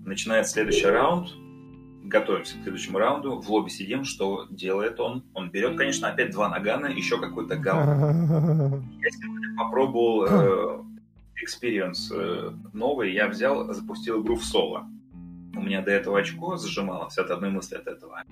начинает 0.09 0.49
следующий 0.49 0.87
раунд, 0.87 1.29
готовимся 2.05 2.59
к 2.59 2.63
следующему 2.63 2.99
раунду, 2.99 3.41
в 3.41 3.49
лобби 3.51 3.69
сидим, 3.69 4.05
что 4.05 4.47
делает 4.51 4.99
он? 4.99 5.25
Он 5.35 5.51
берет, 5.51 5.77
конечно, 5.77 6.09
опять 6.09 6.33
два 6.33 6.49
нагана, 6.49 6.87
еще 6.87 7.21
какой-то 7.21 7.57
гал. 7.57 7.81
Я 7.81 9.11
попробовал 9.57 10.87
experience 11.41 12.11
э, 12.13 12.51
новый, 12.73 13.13
я 13.13 13.29
взял, 13.29 13.73
запустил 13.73 14.23
игру 14.23 14.37
в 14.37 14.45
соло. 14.45 14.89
У 15.55 15.63
меня 15.63 15.83
до 15.83 15.93
этого 15.93 16.19
очко 16.19 16.57
зажималось 16.57 17.17
от 17.17 17.31
одной 17.31 17.51
мысли 17.51 17.77
от 17.77 17.87
этого. 17.87 18.23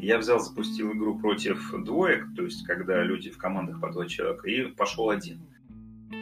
Я 0.00 0.18
взял, 0.18 0.40
запустил 0.40 0.92
игру 0.92 1.18
против 1.18 1.74
двоек, 1.84 2.26
то 2.36 2.44
есть 2.44 2.64
когда 2.64 3.02
люди 3.02 3.30
в 3.30 3.36
командах 3.36 3.80
по 3.80 3.92
два 3.92 4.06
человека, 4.06 4.48
и 4.48 4.62
пошел 4.62 5.10
один. 5.10 5.40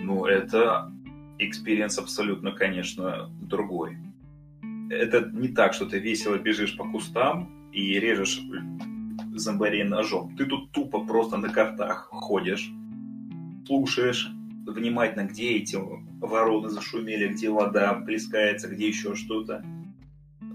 Ну, 0.02 0.24
это 0.24 0.90
experience 1.38 1.98
абсолютно, 1.98 2.52
конечно, 2.52 3.30
другой 3.40 3.96
это 4.90 5.30
не 5.32 5.48
так, 5.48 5.74
что 5.74 5.86
ты 5.86 5.98
весело 5.98 6.36
бежишь 6.36 6.76
по 6.76 6.84
кустам 6.84 7.70
и 7.72 7.98
режешь 7.98 8.40
зомбарей 9.34 9.84
ножом. 9.84 10.36
Ты 10.36 10.46
тут 10.46 10.72
тупо 10.72 11.04
просто 11.04 11.36
на 11.36 11.48
картах 11.48 12.08
ходишь, 12.10 12.70
слушаешь 13.66 14.30
внимательно, 14.66 15.26
где 15.26 15.56
эти 15.56 15.78
вороны 16.20 16.68
зашумели, 16.68 17.28
где 17.28 17.50
вода 17.50 17.94
плескается, 17.94 18.68
где 18.68 18.88
еще 18.88 19.14
что-то. 19.14 19.64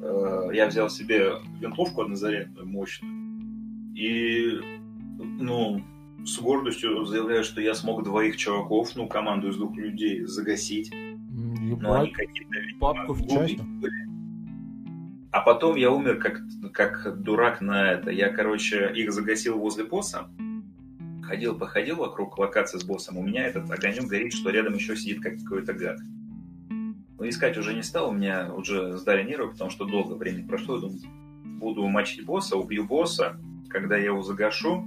Э, 0.01 0.49
я 0.53 0.67
взял 0.67 0.89
себе 0.89 1.33
винтовку 1.59 2.01
однозарядную, 2.01 2.67
мощную. 2.67 3.21
И, 3.95 4.59
ну, 5.19 5.81
с 6.25 6.39
гордостью 6.39 7.05
заявляю, 7.05 7.43
что 7.43 7.61
я 7.61 7.73
смог 7.73 8.03
двоих 8.03 8.37
чуваков, 8.37 8.95
ну, 8.95 9.07
команду 9.07 9.49
из 9.49 9.57
двух 9.57 9.75
людей 9.75 10.25
загасить. 10.25 10.91
Ебать, 10.91 11.81
Но 11.81 11.93
они 11.93 12.11
какие-то, 12.11 12.55
папку 12.79 13.13
в 13.13 13.25
были. 13.25 13.59
А 15.31 15.39
потом 15.39 15.77
я 15.77 15.91
умер 15.91 16.19
как, 16.19 16.41
как 16.73 17.21
дурак 17.21 17.61
на 17.61 17.91
это. 17.93 18.11
Я, 18.11 18.29
короче, 18.29 18.91
их 18.93 19.13
загасил 19.13 19.57
возле 19.57 19.85
босса. 19.85 20.29
Ходил, 21.23 21.57
походил 21.57 21.97
вокруг 21.97 22.37
локации 22.37 22.77
с 22.77 22.83
боссом. 22.83 23.17
У 23.17 23.23
меня 23.23 23.45
этот 23.45 23.71
огонек 23.71 24.03
горит, 24.05 24.33
что 24.33 24.49
рядом 24.49 24.73
еще 24.73 24.97
сидит 24.97 25.21
как 25.21 25.37
какой-то 25.41 25.73
гад. 25.73 25.99
Но 26.69 27.29
искать 27.29 27.57
уже 27.57 27.73
не 27.73 27.83
стал, 27.83 28.09
у 28.09 28.13
меня 28.13 28.53
уже 28.53 28.97
сдали 28.97 29.23
нервы, 29.23 29.51
потому 29.51 29.69
что 29.69 29.85
долго 29.85 30.15
времени 30.15 30.45
прошло. 30.45 30.75
Я 30.75 30.81
думаю, 30.81 30.99
буду 31.59 31.87
мочить 31.87 32.25
босса, 32.25 32.57
убью 32.57 32.83
босса. 32.83 33.37
Когда 33.69 33.95
я 33.95 34.05
его 34.05 34.23
загашу, 34.23 34.85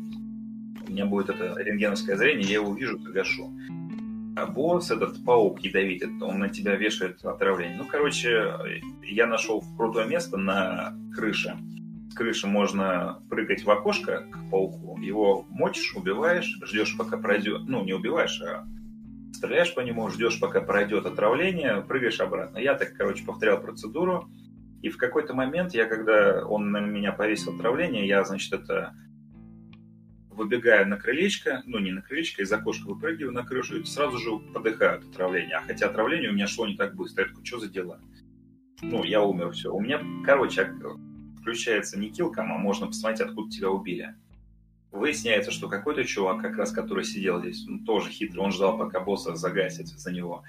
у 0.86 0.90
меня 0.90 1.06
будет 1.06 1.30
это 1.30 1.54
рентгеновское 1.58 2.16
зрение, 2.16 2.46
я 2.46 2.54
его 2.54 2.68
увижу, 2.68 2.98
загашу. 2.98 3.50
Босс, 4.55 4.90
этот 4.90 5.24
паук 5.24 5.61
ядовитый, 5.61 6.11
он 6.20 6.40
на 6.40 6.48
тебя 6.48 6.77
вешает 6.77 7.24
отравление. 7.24 7.78
Ну, 7.78 7.86
короче, 7.86 8.52
я 9.02 9.27
нашел 9.27 9.65
крутое 9.77 10.06
место 10.06 10.36
на 10.36 10.94
крыше. 11.15 11.56
С 12.11 12.15
крыши 12.15 12.47
можно 12.47 13.23
прыгать 13.28 13.65
в 13.65 13.70
окошко 13.70 14.24
к 14.31 14.51
пауку, 14.51 14.98
его 15.01 15.47
мочишь, 15.51 15.94
убиваешь, 15.97 16.59
ждешь, 16.65 16.97
пока 16.97 17.16
пройдет, 17.16 17.62
ну, 17.66 17.85
не 17.85 17.93
убиваешь, 17.93 18.40
а 18.43 18.66
стреляешь 19.32 19.74
по 19.74 19.81
нему, 19.81 20.09
ждешь, 20.11 20.39
пока 20.39 20.61
пройдет 20.61 21.06
отравление, 21.06 21.82
прыгаешь 21.82 22.20
обратно. 22.20 22.59
Я 22.59 22.74
так, 22.74 22.94
короче, 22.97 23.24
повторял 23.24 23.61
процедуру, 23.61 24.28
И 24.82 24.90
в 24.90 24.97
какой-то 24.97 25.35
момент 25.35 25.74
я, 25.74 25.86
когда 25.86 26.47
он 26.47 26.70
на 26.70 26.78
меня 26.78 27.12
повесил 27.12 27.55
отравление, 27.55 28.06
я, 28.06 28.23
значит, 28.24 28.52
это 28.52 28.94
выбегаю 30.35 30.89
на 30.89 30.97
крылечко, 30.97 31.62
ну 31.66 31.78
не 31.78 31.93
на 31.93 32.02
крылечко, 32.02 32.43
из 32.43 32.52
окошка 32.52 32.89
выпрыгиваю 32.89 33.32
на 33.32 33.44
крышу 33.44 33.81
и 33.81 33.85
сразу 33.85 34.19
же 34.19 34.31
подыхаю 34.52 34.98
от 34.98 35.05
отравления. 35.05 35.56
А 35.56 35.62
хотя 35.62 35.86
отравление 35.86 36.31
у 36.31 36.35
меня 36.35 36.47
шло 36.47 36.66
не 36.66 36.77
так 36.77 36.94
быстро. 36.94 37.24
Я 37.24 37.28
такой, 37.31 37.44
что 37.44 37.61
за 37.61 37.69
дела? 37.69 38.01
Ну, 38.82 39.05
я 39.05 39.23
умер, 39.23 39.52
все. 39.52 39.73
У 39.73 39.81
меня, 39.81 40.02
короче, 40.24 40.73
включается 41.40 41.98
не 41.98 42.11
килком, 42.11 42.52
а 42.52 42.59
можно 42.59 42.86
посмотреть, 42.86 43.20
откуда 43.20 43.51
тебя 43.51 43.70
убили. 43.70 44.15
Выясняется, 44.90 45.51
что 45.51 45.69
какой-то 45.69 46.05
чувак, 46.05 46.40
как 46.40 46.56
раз 46.56 46.70
который 46.70 47.05
сидел 47.05 47.40
здесь, 47.40 47.65
ну, 47.66 47.85
тоже 47.85 48.11
хитрый, 48.11 48.44
он 48.44 48.52
ждал, 48.52 48.78
пока 48.78 49.01
босса 49.01 49.35
загасит 49.35 49.89
за 49.89 50.12
него. 50.12 50.44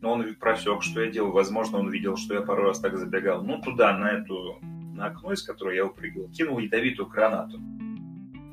Но 0.00 0.12
он 0.12 0.34
просек, 0.34 0.82
что 0.82 1.00
я 1.02 1.10
делал. 1.10 1.32
Возможно, 1.32 1.78
он 1.78 1.90
видел, 1.90 2.16
что 2.16 2.34
я 2.34 2.42
пару 2.42 2.64
раз 2.64 2.80
так 2.80 2.98
забегал. 2.98 3.42
Ну, 3.42 3.60
туда, 3.62 3.96
на 3.96 4.10
эту 4.10 4.58
на 4.96 5.06
окно, 5.06 5.32
из 5.32 5.42
которого 5.42 5.72
я 5.72 5.84
упрыгивал, 5.84 6.28
кинул 6.30 6.58
ядовитую 6.58 7.08
гранату. 7.08 7.60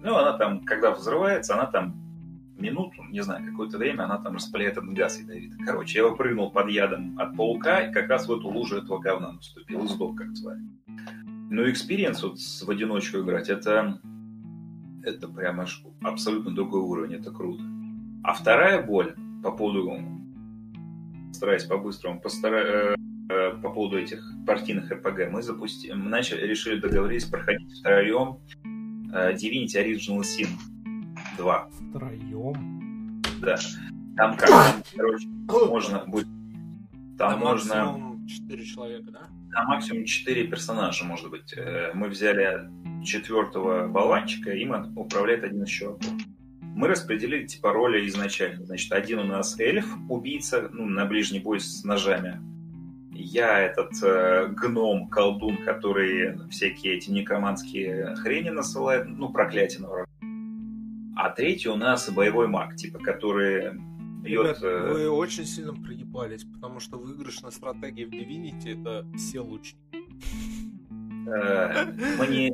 Ну, 0.03 0.17
она 0.17 0.33
там, 0.37 0.65
когда 0.65 0.91
взрывается, 0.91 1.53
она 1.53 1.65
там 1.65 1.95
минуту, 2.57 3.03
не 3.09 3.21
знаю, 3.21 3.49
какое-то 3.49 3.77
время, 3.77 4.03
она 4.03 4.17
там 4.17 4.35
распыляет 4.35 4.73
этот 4.73 4.93
газ 4.93 5.19
ядовитый. 5.19 5.65
Короче, 5.65 5.99
я 5.99 6.07
выпрыгнул 6.07 6.51
под 6.51 6.69
ядом 6.69 7.17
от 7.17 7.37
паука, 7.37 7.81
и 7.81 7.93
как 7.93 8.09
раз 8.09 8.27
в 8.27 8.33
эту 8.33 8.49
лужу 8.49 8.77
этого 8.77 8.99
говна 8.99 9.31
наступил, 9.31 9.85
и 9.85 9.87
сдох, 9.87 10.15
как 10.15 10.35
звали. 10.35 10.59
Ну, 11.49 11.69
experience 11.69 12.21
вот 12.21 12.37
в 12.37 12.69
одиночку 12.69 13.19
играть, 13.19 13.47
это, 13.47 13.99
это 15.03 15.29
прямо 15.29 15.65
абсолютно 16.01 16.53
другой 16.53 16.81
уровень, 16.81 17.15
это 17.15 17.31
круто. 17.31 17.63
А 18.23 18.33
вторая 18.33 18.85
боль 18.85 19.15
по 19.41 19.51
поводу, 19.51 19.99
стараясь 21.31 21.63
по-быстрому, 21.63 22.19
постара... 22.19 22.57
Э, 22.57 22.95
э, 23.29 23.51
по 23.61 23.69
поводу 23.69 23.97
этих 23.97 24.21
партийных 24.45 24.91
РПГ, 24.91 25.31
мы 25.31 25.41
запустили, 25.41 25.93
мы 25.93 26.09
начали, 26.09 26.45
решили 26.45 26.79
договорились 26.79 27.25
проходить 27.25 27.71
втроем 27.79 28.39
Divinity 29.13 29.75
Original 29.75 30.21
Sin 30.21 30.49
2. 31.37 31.69
Втроем? 31.89 33.21
Да. 33.41 33.55
Там 34.15 34.37
как, 34.37 34.49
там, 34.49 34.83
короче, 34.95 35.27
можно 35.27 36.05
будет... 36.05 36.27
Там, 37.17 37.31
там 37.31 37.39
можно... 37.39 37.85
максимум 37.85 38.27
4 38.27 38.65
человека, 38.65 39.11
да? 39.11 39.27
Там 39.51 39.67
максимум 39.67 40.05
4 40.05 40.47
персонажа, 40.47 41.03
может 41.05 41.29
быть. 41.29 41.53
Э, 41.55 41.91
мы 41.93 42.09
взяли 42.09 42.69
четвертого 43.03 43.87
болванчика, 43.87 44.51
им 44.51 44.73
управляет 44.97 45.43
один 45.43 45.63
из 45.63 45.69
чуваков. 45.69 46.13
Мы 46.61 46.87
распределили 46.87 47.45
типа 47.45 47.71
роли 47.71 48.07
изначально. 48.07 48.65
Значит, 48.65 48.91
один 48.91 49.19
у 49.19 49.23
нас 49.23 49.59
эльф, 49.59 49.85
убийца, 50.09 50.69
ну, 50.71 50.85
на 50.85 51.05
ближний 51.05 51.39
бой 51.39 51.59
с 51.59 51.83
ножами 51.83 52.41
я 53.23 53.59
этот 53.59 53.91
э, 54.03 54.47
гном, 54.47 55.07
колдун, 55.07 55.57
который 55.57 56.37
всякие 56.49 56.95
эти 56.95 57.09
некроманские 57.09 58.15
хрени 58.17 58.49
насылает, 58.49 59.07
ну, 59.07 59.29
проклятие 59.29 59.81
на 59.81 59.89
врага. 59.89 60.07
А 61.15 61.29
третий 61.29 61.69
у 61.69 61.75
нас 61.75 62.09
боевой 62.09 62.47
маг, 62.47 62.75
типа, 62.75 62.99
который 62.99 63.71
бьет... 64.21 64.45
Ребят, 64.45 64.63
э... 64.63 64.91
вы 64.91 65.09
очень 65.09 65.45
сильно 65.45 65.73
проебались, 65.73 66.43
потому 66.43 66.79
что 66.79 66.97
выигрышная 66.97 67.51
стратегия 67.51 68.05
в 68.05 68.09
Divinity 68.09 68.81
это 68.81 69.05
все 69.17 69.39
лучники. 69.39 69.79
Э, 71.27 71.85
мне... 72.19 72.53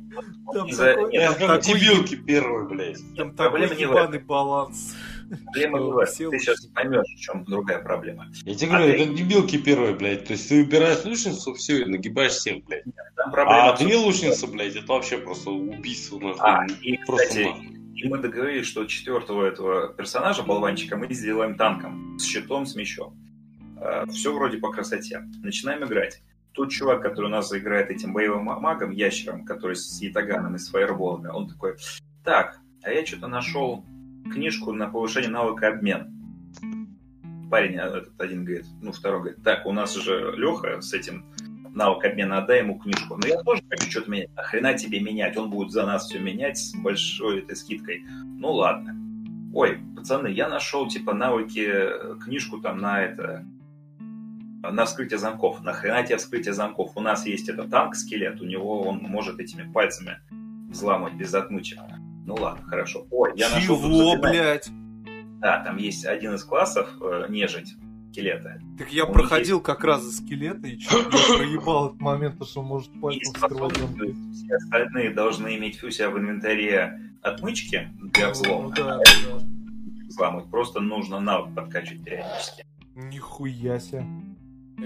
Там 0.54 0.68
как 0.68 1.62
дебилки 1.62 2.16
первые, 2.16 2.68
блядь. 2.68 3.16
Там 3.16 3.34
такой 3.36 3.62
ебаный 3.76 4.20
баланс. 4.20 4.96
Проблема 5.46 5.80
была, 5.80 6.06
ты 6.06 6.40
сейчас 6.40 6.66
поймешь, 6.68 7.06
в 7.16 7.20
чем 7.20 7.44
другая 7.46 7.80
проблема. 7.80 8.28
Я 8.44 8.56
тебе 8.56 8.70
говорю, 8.70 8.86
а 8.86 8.96
это 8.96 9.14
дебилки 9.14 9.58
первые, 9.58 9.96
блядь. 9.96 10.26
То 10.26 10.34
есть 10.34 10.50
ты 10.50 10.64
выбираешь 10.64 11.04
лучницу, 11.06 11.54
все, 11.54 11.82
и 11.82 11.86
нагибаешь 11.86 12.34
всех, 12.34 12.64
блядь. 12.66 12.84
а 13.18 13.78
две 13.78 13.96
лучницы, 13.96 14.48
блядь, 14.48 14.76
это 14.76 14.88
вообще 14.88 15.18
просто 15.18 15.52
убийство. 15.52 16.36
А, 16.40 16.66
и, 16.82 16.98
просто 17.06 17.28
кстати, 17.28 17.80
и 17.96 18.08
мы 18.08 18.20
договорились, 18.20 18.66
что 18.66 18.86
четвертого 18.86 19.46
этого 19.46 19.94
персонажа, 19.94 20.44
болванчика, 20.44 20.96
мы 20.96 21.14
сделаем 21.14 21.56
танком, 21.56 22.18
с 22.18 22.24
щитом, 22.24 22.66
с 22.66 22.76
мечом. 22.76 23.14
А, 23.82 24.06
все 24.08 24.34
вроде 24.34 24.58
по 24.58 24.72
красоте. 24.72 25.22
Начинаем 25.44 25.84
играть. 25.84 26.22
Тот 26.54 26.72
чувак, 26.72 27.02
который 27.02 27.26
у 27.26 27.30
нас 27.30 27.50
заиграет 27.50 27.90
этим 27.90 28.14
боевым 28.14 28.46
магом, 28.46 28.92
ящером, 28.92 29.46
который 29.46 29.76
с 29.76 30.02
ятаганом 30.02 30.56
и 30.56 30.60
с 30.60 30.70
фаерболами, 30.70 31.28
он 31.28 31.50
такой, 31.50 31.76
так, 32.24 32.60
а 32.84 32.92
я 32.92 33.06
что-то 33.06 33.28
нашел 33.28 33.86
книжку 34.24 34.72
на 34.74 34.88
повышение 34.88 35.30
навыка 35.30 35.70
обмен. 35.70 36.16
Парень 37.50 37.78
а, 37.78 37.88
этот 37.88 38.20
один 38.20 38.46
говорит, 38.46 38.66
ну 38.82 38.92
второй 38.92 39.20
говорит, 39.20 39.44
так, 39.44 39.66
у 39.66 39.72
нас 39.72 39.96
же 39.96 40.34
Леха 40.38 40.82
с 40.82 40.94
этим 40.94 41.26
навык 41.74 42.06
обмена, 42.06 42.40
отдай 42.40 42.60
ему 42.60 42.80
книжку. 42.80 43.18
Но 43.18 43.28
я 43.28 43.42
тоже 43.42 43.64
хочу 43.70 43.90
что-то 43.90 44.12
менять. 44.12 44.30
А 44.36 44.44
хрена 44.44 44.74
тебе 44.74 45.00
менять? 45.00 45.38
Он 45.38 45.50
будет 45.50 45.72
за 45.72 45.86
нас 45.86 46.08
все 46.08 46.20
менять 46.20 46.58
с 46.58 46.76
большой 46.76 47.40
этой 47.40 47.56
скидкой. 47.56 48.04
Ну 48.24 48.52
ладно. 48.52 48.96
Ой, 49.54 49.80
пацаны, 49.96 50.28
я 50.28 50.48
нашел 50.48 50.88
типа 50.88 51.14
навыки, 51.14 51.72
книжку 52.24 52.60
там 52.60 52.78
на 52.78 53.02
это, 53.02 53.46
на 54.62 54.86
вскрытие 54.86 55.18
замков. 55.18 55.64
Нахрена 55.64 56.04
тебе 56.04 56.18
вскрытие 56.18 56.54
замков? 56.54 56.92
У 56.96 57.02
нас 57.02 57.26
есть 57.26 57.50
этот 57.50 57.72
танк-скелет, 57.72 58.42
у 58.42 58.46
него 58.46 58.82
он 58.82 58.98
может 58.98 59.40
этими 59.40 59.70
пальцами 59.72 60.20
взламывать 60.70 61.16
без 61.16 61.34
отмычек. 61.34 61.80
Ну 62.26 62.36
ладно, 62.36 62.64
хорошо. 62.66 63.06
Ой, 63.12 63.32
я 63.36 63.50
нашел... 63.50 63.78
Чего, 63.78 64.16
блядь? 64.18 64.70
Да, 65.40 65.64
там 65.64 65.78
есть 65.78 66.06
один 66.06 66.36
из 66.36 66.44
классов 66.44 66.90
э, 67.02 67.26
нежить 67.30 67.76
скелета. 68.12 68.60
Так 68.78 68.92
я 68.92 69.06
Он 69.06 69.14
проходил 69.14 69.58
есть... 69.58 69.66
как 69.66 69.84
раз 69.84 70.04
за 70.04 70.12
скелета 70.12 70.68
и 70.68 70.78
чуть 70.78 70.92
я 70.92 71.04
проебал 71.38 71.88
этот 71.88 72.02
момент, 72.02 72.46
что 72.46 72.62
он 72.62 72.68
может 72.68 73.02
пальцем 73.02 73.34
вскрывать 73.34 73.74
Все 73.74 74.56
остальные 74.56 75.12
должны 75.12 75.56
иметь 75.58 75.82
у 75.84 75.90
себя 75.90 76.10
в 76.10 76.18
инвентаре 76.18 77.00
отмычки 77.22 77.90
для 78.14 78.30
взлома. 78.32 78.70
Ну, 78.70 78.74
да, 78.76 78.98
да. 78.98 79.04
Взламывать. 80.08 80.50
Просто 80.50 80.80
нужно 80.80 81.20
навык 81.20 81.54
подкачивать 81.56 82.04
периодически. 82.04 82.66
Нихуя 82.96 83.80
себе. 83.80 84.06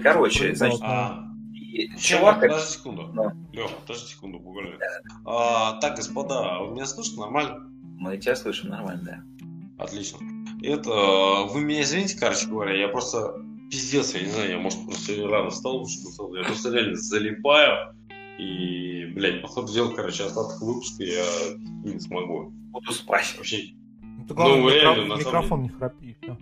Короче, 0.02 0.54
значит, 0.54 0.80
а, 0.82 1.24
Чувак, 1.98 2.40
подожди 2.40 2.72
секунду. 2.72 3.10
Да. 3.14 3.34
Леха, 3.52 3.74
подожди 3.80 4.06
секунду, 4.08 4.38
буквально. 4.38 4.78
А, 5.24 5.78
так, 5.80 5.96
господа, 5.96 6.60
вы 6.60 6.74
меня 6.74 6.86
слышите 6.86 7.20
нормально? 7.20 7.70
Мы 7.98 8.16
тебя 8.18 8.36
слышим 8.36 8.70
нормально, 8.70 9.02
да. 9.04 9.84
Отлично. 9.84 10.18
Это, 10.62 10.90
вы 11.50 11.60
меня 11.60 11.82
извините, 11.82 12.18
короче 12.18 12.46
говоря, 12.46 12.74
я 12.74 12.88
просто 12.88 13.34
пиздец, 13.70 14.14
я 14.14 14.22
не 14.22 14.30
знаю, 14.30 14.50
я, 14.50 14.58
может, 14.58 14.84
просто 14.84 15.28
рано 15.28 15.50
встал, 15.50 15.86
что 15.86 16.36
я 16.36 16.44
просто 16.44 16.70
реально 16.70 16.96
залипаю. 16.96 17.94
И, 18.38 19.06
блядь, 19.14 19.42
походу 19.42 19.72
дела, 19.72 19.92
короче, 19.94 20.24
остаток 20.24 20.60
выпуска 20.60 21.04
я 21.04 21.24
не 21.84 22.00
смогу. 22.00 22.50
Буду 22.72 22.92
спать. 22.92 23.34
Вообще. 23.36 23.74
Ну, 24.00 24.34
главное, 24.34 24.60
ну 24.60 24.68
реально, 24.70 25.02
микрофон, 25.02 25.08
на 25.08 25.18
микрофон 25.18 25.62
не 25.62 25.68
храпи, 25.68 26.16
все. 26.20 26.38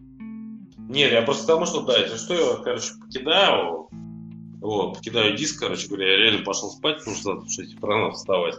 Нет, 0.78 1.12
я 1.12 1.22
просто 1.22 1.44
потому 1.44 1.66
что, 1.66 1.82
да, 1.82 1.98
если 1.98 2.16
что, 2.16 2.34
я, 2.34 2.62
короче, 2.62 2.92
покидаю, 3.00 3.88
вот, 4.62 4.98
покидаю 4.98 5.36
диск, 5.36 5.58
короче 5.58 5.88
говоря, 5.88 6.12
я 6.12 6.18
реально 6.18 6.44
пошел 6.44 6.70
спать, 6.70 6.98
потому 6.98 7.16
что 7.16 7.40
в 7.40 7.50
6 7.50 7.82
рано 7.82 8.12
вставать. 8.12 8.54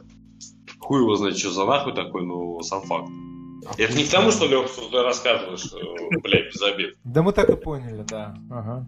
Хуй 0.80 1.00
его 1.00 1.16
знает, 1.16 1.38
что 1.38 1.52
за 1.52 1.64
нахуй 1.66 1.96
такой, 1.96 2.24
ну, 2.26 2.62
сам 2.62 2.82
факт. 2.82 3.10
Это 3.78 3.94
не 3.94 4.04
к 4.04 4.10
тому, 4.10 4.30
что, 4.32 4.46
Лех, 4.48 4.70
ты 4.70 5.02
рассказываешь, 5.02 5.66
э, 5.72 6.20
блядь, 6.20 6.54
без 6.54 6.62
обид. 6.62 6.98
Да 7.06 7.24
мы 7.24 7.32
так 7.32 7.50
и 7.50 7.56
поняли, 7.56 8.04
да. 8.06 8.36
Ага. 8.52 8.86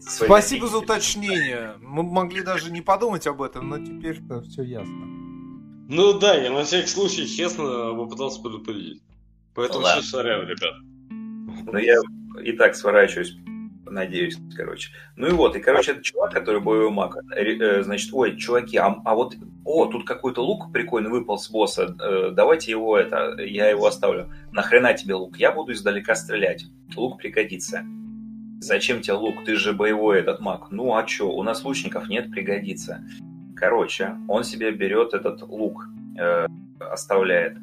Спасибо 0.00 0.68
за 0.68 0.78
уточнение. 0.78 1.74
Мы 1.82 2.02
могли 2.02 2.40
даже 2.42 2.72
не 2.72 2.80
подумать 2.80 3.26
об 3.26 3.42
этом, 3.42 3.68
но 3.68 3.78
теперь-то 3.78 4.40
все 4.40 4.62
ясно. 4.62 5.04
Ну 5.88 6.18
да, 6.18 6.34
я 6.34 6.50
на 6.50 6.64
всякий 6.64 6.88
случай, 6.88 7.26
честно, 7.28 7.94
попытался 7.94 8.40
предупредить. 8.40 9.02
Поэтому 9.54 9.84
все 9.84 10.00
сорян, 10.00 10.46
ребят. 10.46 10.74
Ну 11.70 11.76
я 11.76 11.96
и 12.42 12.52
так 12.52 12.74
сворачиваюсь 12.74 13.36
Надеюсь, 13.96 14.36
короче. 14.54 14.90
Ну 15.16 15.26
и 15.26 15.30
вот, 15.30 15.56
и, 15.56 15.60
короче, 15.60 15.92
этот 15.92 16.04
чувак, 16.04 16.30
который 16.30 16.60
боевой 16.60 16.90
маг, 16.90 17.16
э, 17.34 17.82
значит, 17.82 18.12
ой, 18.12 18.36
чуваки, 18.36 18.76
а, 18.76 18.94
а 19.06 19.14
вот, 19.14 19.36
о, 19.64 19.86
тут 19.86 20.06
какой-то 20.06 20.44
лук 20.44 20.70
прикольный 20.70 21.08
выпал 21.08 21.38
с 21.38 21.48
босса, 21.48 21.96
э, 21.98 22.30
давайте 22.30 22.72
его, 22.72 22.98
это, 22.98 23.40
я 23.40 23.70
его 23.70 23.86
оставлю. 23.86 24.30
Нахрена 24.52 24.92
тебе 24.92 25.14
лук? 25.14 25.38
Я 25.38 25.50
буду 25.50 25.72
издалека 25.72 26.14
стрелять. 26.14 26.66
Лук 26.94 27.16
пригодится. 27.16 27.84
Зачем 28.60 29.00
тебе 29.00 29.14
лук? 29.14 29.46
Ты 29.46 29.56
же 29.56 29.72
боевой 29.72 30.20
этот 30.20 30.40
маг. 30.40 30.70
Ну 30.70 30.94
а 30.94 31.02
чё, 31.04 31.30
у 31.30 31.42
нас 31.42 31.64
лучников 31.64 32.10
нет, 32.10 32.30
пригодится. 32.30 33.02
Короче, 33.56 34.14
он 34.28 34.44
себе 34.44 34.72
берет 34.72 35.14
этот 35.14 35.40
лук, 35.40 35.88
э, 36.18 36.46
оставляет 36.80 37.56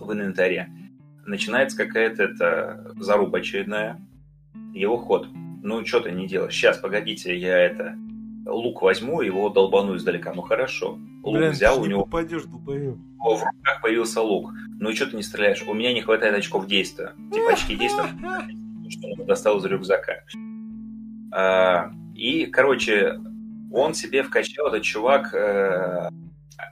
в 0.00 0.10
инвентаре. 0.14 0.70
Начинается 1.26 1.76
какая-то 1.76 2.22
это 2.22 2.94
заруба 2.96 3.40
очередная 3.40 4.00
его 4.74 4.96
ход. 4.96 5.28
Ну, 5.62 5.84
что 5.86 6.00
ты 6.00 6.12
не 6.12 6.26
делаешь? 6.26 6.52
Сейчас, 6.54 6.78
погодите, 6.78 7.36
я 7.36 7.58
это... 7.58 7.96
Лук 8.46 8.82
возьму, 8.82 9.22
его 9.22 9.48
долбану 9.48 9.96
издалека. 9.96 10.34
Ну, 10.34 10.42
хорошо. 10.42 10.98
Лук 11.22 11.36
Блин, 11.36 11.52
взял, 11.52 11.80
у 11.80 11.86
него... 11.86 12.04
Попадешь, 12.04 12.44
долбоёб. 12.44 12.98
В 13.18 13.42
руках 13.42 13.80
появился 13.80 14.20
лук. 14.20 14.52
Ну, 14.78 14.90
и 14.90 14.94
что 14.94 15.06
ты 15.06 15.16
не 15.16 15.22
стреляешь? 15.22 15.64
У 15.66 15.72
меня 15.72 15.94
не 15.94 16.02
хватает 16.02 16.34
очков 16.34 16.66
действия. 16.66 17.14
Типа 17.32 17.52
очки 17.52 17.74
действия, 17.74 18.10
что 18.90 19.08
он 19.08 19.26
достал 19.26 19.56
из 19.58 19.64
рюкзака. 19.64 20.24
А, 21.32 21.90
и 22.14 22.42
И, 22.42 22.46
короче, 22.46 23.18
он 23.72 23.94
себе 23.94 24.22
вкачал, 24.22 24.68
этот 24.68 24.82
чувак, 24.82 25.34
э, 25.34 26.08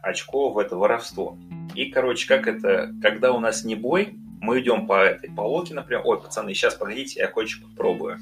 очко 0.02 0.50
в 0.50 0.58
это 0.58 0.76
воровство. 0.76 1.38
И, 1.74 1.86
короче, 1.86 2.28
как 2.28 2.46
это, 2.46 2.94
когда 3.02 3.32
у 3.32 3.40
нас 3.40 3.64
не 3.64 3.74
бой, 3.74 4.18
мы 4.42 4.60
идем 4.60 4.88
по 4.88 5.00
этой 5.04 5.30
полоке, 5.30 5.72
например, 5.72 6.02
ой, 6.04 6.20
пацаны, 6.20 6.52
сейчас 6.52 6.74
погодите, 6.74 7.20
я 7.20 7.28
кое-что 7.28 7.64
попробую. 7.68 8.18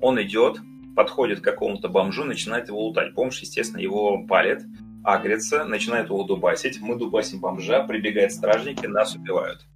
Он 0.00 0.20
идет, 0.22 0.58
подходит 0.96 1.40
к 1.40 1.44
какому-то 1.44 1.88
бомжу, 1.88 2.24
начинает 2.24 2.68
его 2.68 2.80
лутать. 2.80 3.12
Бомж, 3.12 3.40
естественно, 3.40 3.80
его 3.80 4.24
палит, 4.26 4.62
агрится, 5.04 5.64
начинает 5.64 6.08
его 6.08 6.22
дубасить. 6.22 6.80
Мы 6.80 6.96
дубасим 6.96 7.40
бомжа, 7.40 7.84
прибегают 7.84 8.32
стражники, 8.32 8.86
нас 8.86 9.14
убивают. 9.14 9.66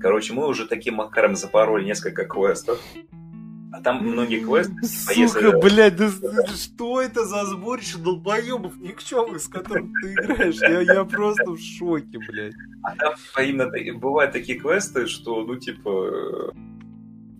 Короче, 0.00 0.32
мы 0.32 0.46
уже 0.46 0.66
таким 0.66 0.94
макаром 0.94 1.34
запороли 1.34 1.84
несколько 1.84 2.24
квестов. 2.24 2.80
А 3.72 3.80
там 3.80 4.04
многие 4.04 4.40
квесты... 4.40 4.74
Типа, 5.14 5.28
Сука, 5.28 5.58
блядь, 5.58 5.96
да, 5.96 6.10
что 6.54 7.00
это 7.00 7.24
за 7.24 7.44
сборище 7.44 7.98
долбоебов 7.98 8.76
никчемных, 8.78 9.40
с 9.40 9.48
которым 9.48 9.92
ты 10.00 10.12
играешь? 10.12 10.60
Я, 10.60 10.80
я 10.80 11.04
просто 11.04 11.52
в 11.52 11.58
шоке, 11.58 12.18
блядь. 12.18 12.54
А 12.82 12.96
там 12.96 13.14
именно 13.38 13.70
бывают 13.98 14.32
такие 14.32 14.58
квесты, 14.58 15.06
что, 15.06 15.44
ну, 15.44 15.56
типа, 15.56 16.52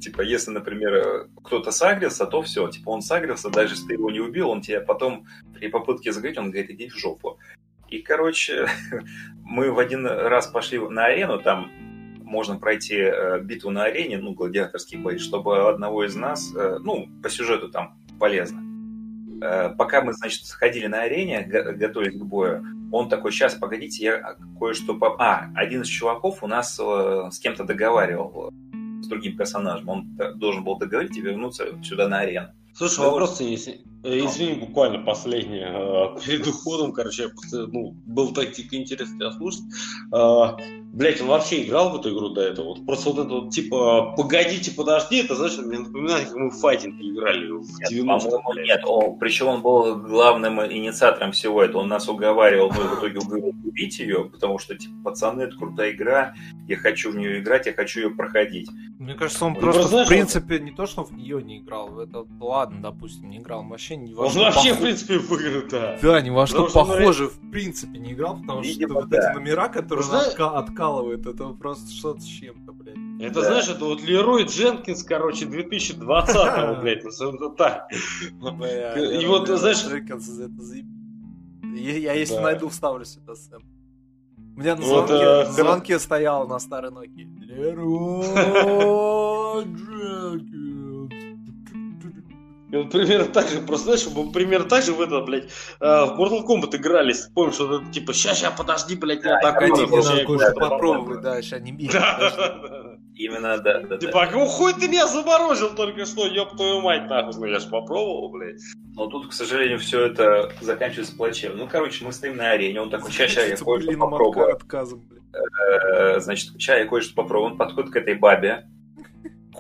типа, 0.01 0.23
если, 0.23 0.53
например, 0.53 1.29
кто-то 1.43 1.73
сагрился, 1.73 2.27
то 2.27 2.43
все, 2.43 2.69
типа, 2.69 2.91
он 2.91 3.03
сагрился, 3.03 3.51
даже 3.51 3.75
если 3.75 3.89
ты 3.89 3.93
его 3.95 4.11
не 4.11 4.21
убил, 4.21 4.51
он 4.51 4.61
тебе 4.61 4.81
потом 4.81 5.27
при 5.55 5.69
попытке 5.69 6.13
загреть, 6.13 6.39
он 6.39 6.51
говорит, 6.51 6.71
иди 6.71 6.89
в 6.89 6.97
жопу. 6.97 7.39
И, 7.89 8.03
короче, 8.03 8.69
мы 9.43 9.73
в 9.73 9.79
один 9.79 10.07
раз 10.07 10.47
пошли 10.47 10.79
на 10.79 11.07
арену, 11.07 11.41
там 11.41 11.71
можно 12.31 12.57
пройти 12.57 12.97
э, 12.97 13.41
битву 13.41 13.71
на 13.71 13.85
арене, 13.85 14.19
ну, 14.19 14.33
гладиаторский 14.33 14.99
бой, 14.99 15.19
чтобы 15.19 15.69
одного 15.69 16.05
из 16.05 16.15
нас, 16.15 16.55
э, 16.55 16.79
ну, 16.81 17.09
по 17.23 17.29
сюжету 17.29 17.69
там 17.69 17.99
полезно. 18.19 18.63
Э, 19.43 19.75
пока 19.77 20.01
мы, 20.01 20.13
значит, 20.13 20.49
ходили 20.49 20.87
на 20.87 21.03
арене, 21.03 21.43
готовились 21.43 22.19
к 22.19 22.25
бою, 22.25 22.65
он 22.93 23.09
такой, 23.09 23.33
сейчас, 23.33 23.55
погодите, 23.55 24.05
я 24.05 24.37
кое-что... 24.59 24.95
По... 24.95 25.17
А, 25.19 25.51
один 25.55 25.83
из 25.83 25.89
чуваков 25.89 26.43
у 26.43 26.47
нас 26.47 26.75
с 26.75 27.39
кем-то 27.39 27.65
договаривал 27.65 28.53
с 29.01 29.07
другим 29.07 29.37
персонажем. 29.37 29.89
Он 29.89 30.19
должен 30.35 30.65
был 30.65 30.77
договорить 30.77 31.17
и 31.17 31.21
вернуться 31.21 31.67
сюда 31.85 32.09
на 32.09 32.21
арену. 32.21 32.49
Слушай, 32.75 33.01
ну, 33.01 33.11
вопрос 33.11 33.41
есть. 33.41 33.85
Извини, 34.03 34.55
буквально 34.55 35.05
последнее. 35.05 36.17
Перед 36.25 36.47
уходом, 36.47 36.93
короче, 36.93 37.25
я 37.25 37.29
просто, 37.29 37.67
ну, 37.67 37.95
был 38.07 38.33
так 38.33 38.53
дико 38.53 38.77
интересно 38.77 39.17
тебя 39.17 39.33
слушать. 39.33 39.63
Блять, 40.93 41.21
он 41.21 41.29
вообще 41.29 41.63
играл 41.63 41.91
в 41.91 42.01
эту 42.01 42.13
игру 42.13 42.31
до 42.31 42.41
этого? 42.41 42.71
Вот 42.71 42.85
просто 42.85 43.11
вот 43.11 43.25
это 43.25 43.35
вот, 43.35 43.51
типа, 43.51 44.13
погодите, 44.17 44.73
подожди, 44.73 45.19
это, 45.19 45.37
знаешь, 45.37 45.57
мне 45.59 45.79
напоминает, 45.79 46.29
как 46.29 46.37
мы 46.37 46.51
в 46.51 46.59
файтинг 46.59 47.01
играли 47.01 47.49
в 47.49 47.89
90 47.89 48.29
Нет, 48.67 48.81
он, 48.85 49.17
причем 49.19 49.47
он 49.47 49.63
был 49.63 49.97
главным 49.97 50.61
инициатором 50.61 51.31
всего 51.31 51.63
этого. 51.63 51.83
Он 51.83 51.89
нас 51.89 52.09
уговаривал, 52.09 52.71
мы 52.71 52.83
в 52.83 52.99
итоге 52.99 53.21
убить 53.21 54.01
ее, 54.01 54.25
потому 54.25 54.59
что, 54.59 54.75
типа, 54.75 54.95
пацаны, 55.05 55.43
это 55.43 55.57
крутая 55.57 55.93
игра, 55.93 56.35
я 56.67 56.77
хочу 56.77 57.13
в 57.13 57.17
нее 57.17 57.39
играть, 57.39 57.67
я 57.67 57.73
хочу 57.73 58.01
ее 58.01 58.11
проходить. 58.11 58.69
Мне 58.99 59.15
кажется, 59.15 59.45
он 59.45 59.53
ну, 59.53 59.61
просто, 59.61 59.83
просто, 59.83 60.05
в 60.05 60.09
принципе, 60.09 60.57
он... 60.57 60.65
не 60.65 60.71
то, 60.73 60.87
что 60.87 61.05
в 61.05 61.13
нее 61.13 61.41
не 61.41 61.59
играл, 61.59 62.01
это, 62.01 62.27
ладно, 62.41 62.83
допустим, 62.83 63.31
не 63.31 63.39
играл, 63.39 63.61
он 63.61 63.69
вообще 63.91 63.97
не 63.97 64.15
во 64.15 64.27
Он 64.27 64.33
вообще, 64.33 64.71
пох... 64.71 64.79
в 64.79 64.83
принципе, 64.83 65.19
в 65.19 65.33
игры, 65.33 65.69
да. 65.71 65.99
Да, 66.01 66.21
ни 66.21 66.31
во 66.31 66.47
что 66.47 66.69
похоже, 66.69 67.29
в 67.29 67.51
принципе, 67.51 67.99
не 67.99 68.13
играл, 68.13 68.41
потому 68.41 68.63
что 68.63 68.89
вот 68.89 69.13
эти 69.13 69.35
номера, 69.35 69.69
которые 69.69 70.07
он 70.07 70.57
откалывает, 70.57 71.27
это 71.27 71.49
просто 71.51 71.91
что-то 71.91 72.21
с 72.21 72.25
чем-то, 72.25 72.73
блядь. 72.73 72.97
Это, 73.21 73.41
да. 73.41 73.49
знаешь, 73.49 73.69
это 73.69 73.85
вот 73.85 74.03
Лерой 74.03 74.45
Дженкинс, 74.45 75.05
короче, 75.05 75.45
2020-го, 75.47 76.81
блядь, 76.83 77.05
ну, 77.05 77.35
это 77.35 77.49
так. 77.51 77.91
И 77.93 79.27
вот, 79.27 79.49
знаешь... 79.49 79.85
Я, 81.73 82.13
если 82.15 82.39
найду, 82.39 82.69
вставлю 82.69 83.05
сюда 83.05 83.35
сэм. 83.35 83.63
У 84.57 84.61
меня 84.61 84.75
на 84.77 84.83
звонке, 84.83 85.13
вот, 85.13 85.23
э, 85.23 85.53
звонке 85.53 85.99
стоял 85.99 86.47
на 86.49 86.59
старой 86.59 86.91
Nokia. 86.91 87.27
Лерой 87.41 88.27
Дженкинс. 89.65 90.80
И 92.73 92.77
вот 92.77 92.91
примерно 92.91 93.27
так 93.27 93.49
же, 93.49 93.61
просто 93.63 93.97
знаешь, 93.97 94.07
мы 94.15 94.31
примерно 94.33 94.69
так 94.69 94.85
же 94.85 94.93
в 94.93 95.01
это, 95.01 95.21
блядь, 95.21 95.45
э, 95.45 95.49
в 95.81 96.21
Mortal 96.21 96.47
Kombat 96.47 96.77
игрались. 96.77 97.29
Помнишь, 97.35 97.55
что 97.55 97.81
это 97.81 97.91
типа, 97.91 98.13
ща, 98.13 98.35
ща, 98.35 98.51
подожди, 98.51 98.95
блядь, 98.95 99.23
да, 99.23 99.41
так 99.41 99.61
вот. 99.61 99.89
Мне 99.89 100.03
надо 100.03 100.25
кое-что 100.25 100.53
попробовать, 100.55 101.21
да, 101.21 101.43
ща 101.43 101.59
не 101.59 101.73
бей. 101.73 101.91
Именно, 103.17 103.59
да, 103.59 103.81
да. 103.81 103.99
Типа, 103.99 104.23
а 104.23 104.47
хуй 104.47 104.73
ты 104.73 104.89
меня 104.89 105.07
заморозил 105.07 105.75
только 105.75 106.07
что, 106.07 106.27
ёб 106.27 106.57
твою 106.57 106.81
мать, 106.81 107.09
нахуй. 107.11 107.35
Ну, 107.37 107.45
я 107.47 107.59
ж 107.59 107.69
попробовал, 107.69 108.31
блядь. 108.31 108.61
Но 108.95 109.09
тут, 109.09 109.29
к 109.29 109.33
сожалению, 109.33 109.79
все 109.79 110.07
это 110.07 110.53
заканчивается 110.61 111.17
плачевно. 111.17 111.65
Ну, 111.65 111.69
короче, 111.69 112.05
мы 112.05 112.13
стоим 112.13 112.37
на 112.37 112.53
арене, 112.53 112.81
он 112.81 112.89
такой, 112.89 113.11
ща, 113.11 113.29
ща, 113.29 113.43
я 113.43 113.57
кое-что 113.57 113.93
попробую. 113.99 114.59
Э, 115.33 116.21
значит, 116.21 116.59
ща, 116.59 116.77
я 116.77 116.87
кое-что 116.87 117.15
попробую. 117.15 117.53
Он 117.53 117.59
подходит 117.59 117.91
к 117.91 117.97
этой 117.97 118.15
бабе, 118.15 118.67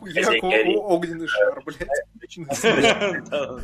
Хуяк, 0.00 0.42
огненный 0.42 1.26
шар, 1.26 1.62
блядь. 1.64 1.88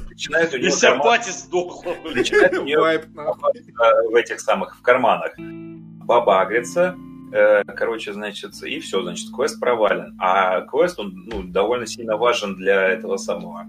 Начинает 0.09 0.55
у 0.55 0.59
нее... 0.59 0.71
Симпатия 0.71 1.33
сдохла, 1.33 1.95
Начинает 2.05 2.59
у 2.59 2.63
нее 2.63 2.79
в 2.79 4.15
этих 4.15 4.41
самых, 4.41 4.77
в 4.77 4.83
карманах. 4.83 5.35
Баба 5.39 6.41
агрится, 6.41 6.97
э, 7.33 7.65
короче, 7.65 8.13
значит, 8.13 8.63
и 8.63 8.79
все, 8.79 9.03
значит, 9.03 9.35
квест 9.35 9.59
провален. 9.59 10.17
А 10.21 10.61
квест, 10.63 10.99
он, 11.01 11.13
ну, 11.27 11.43
довольно 11.43 11.87
сильно 11.87 12.17
важен 12.17 12.55
для 12.55 12.89
этого 12.89 13.17
самого. 13.17 13.67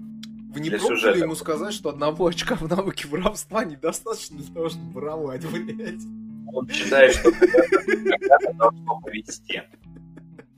Вы 0.54 0.60
не 0.60 0.70
пробовали 0.70 1.20
ему 1.20 1.34
сказать, 1.34 1.74
что 1.74 1.90
одного 1.90 2.26
очка 2.26 2.54
в 2.54 2.68
навыке 2.68 3.08
воровства 3.08 3.64
недостаточно 3.64 4.38
для 4.38 4.54
того, 4.54 4.68
чтобы 4.68 4.92
воровать, 4.92 5.44
блядь? 5.50 6.02
Он 6.52 6.68
считает, 6.68 7.14
что 7.14 7.30
когда-то 7.40 8.52
должно 8.54 9.00
повести. 9.00 9.62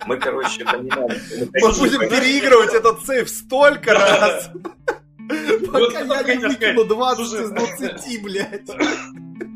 Мы, 0.07 0.17
короче, 0.17 0.65
понимаем... 0.65 1.21
Мы 1.55 1.73
будем 1.73 2.01
переигрывать 2.09 2.75
этот 2.75 3.05
сейф 3.05 3.29
столько 3.29 3.95
раз, 3.95 4.51
пока 5.73 6.21
я 6.21 6.35
не 6.35 6.47
выкину 6.47 6.85
20 6.85 7.41
из 7.41 7.51
20, 7.51 8.23
блядь. 8.23 8.71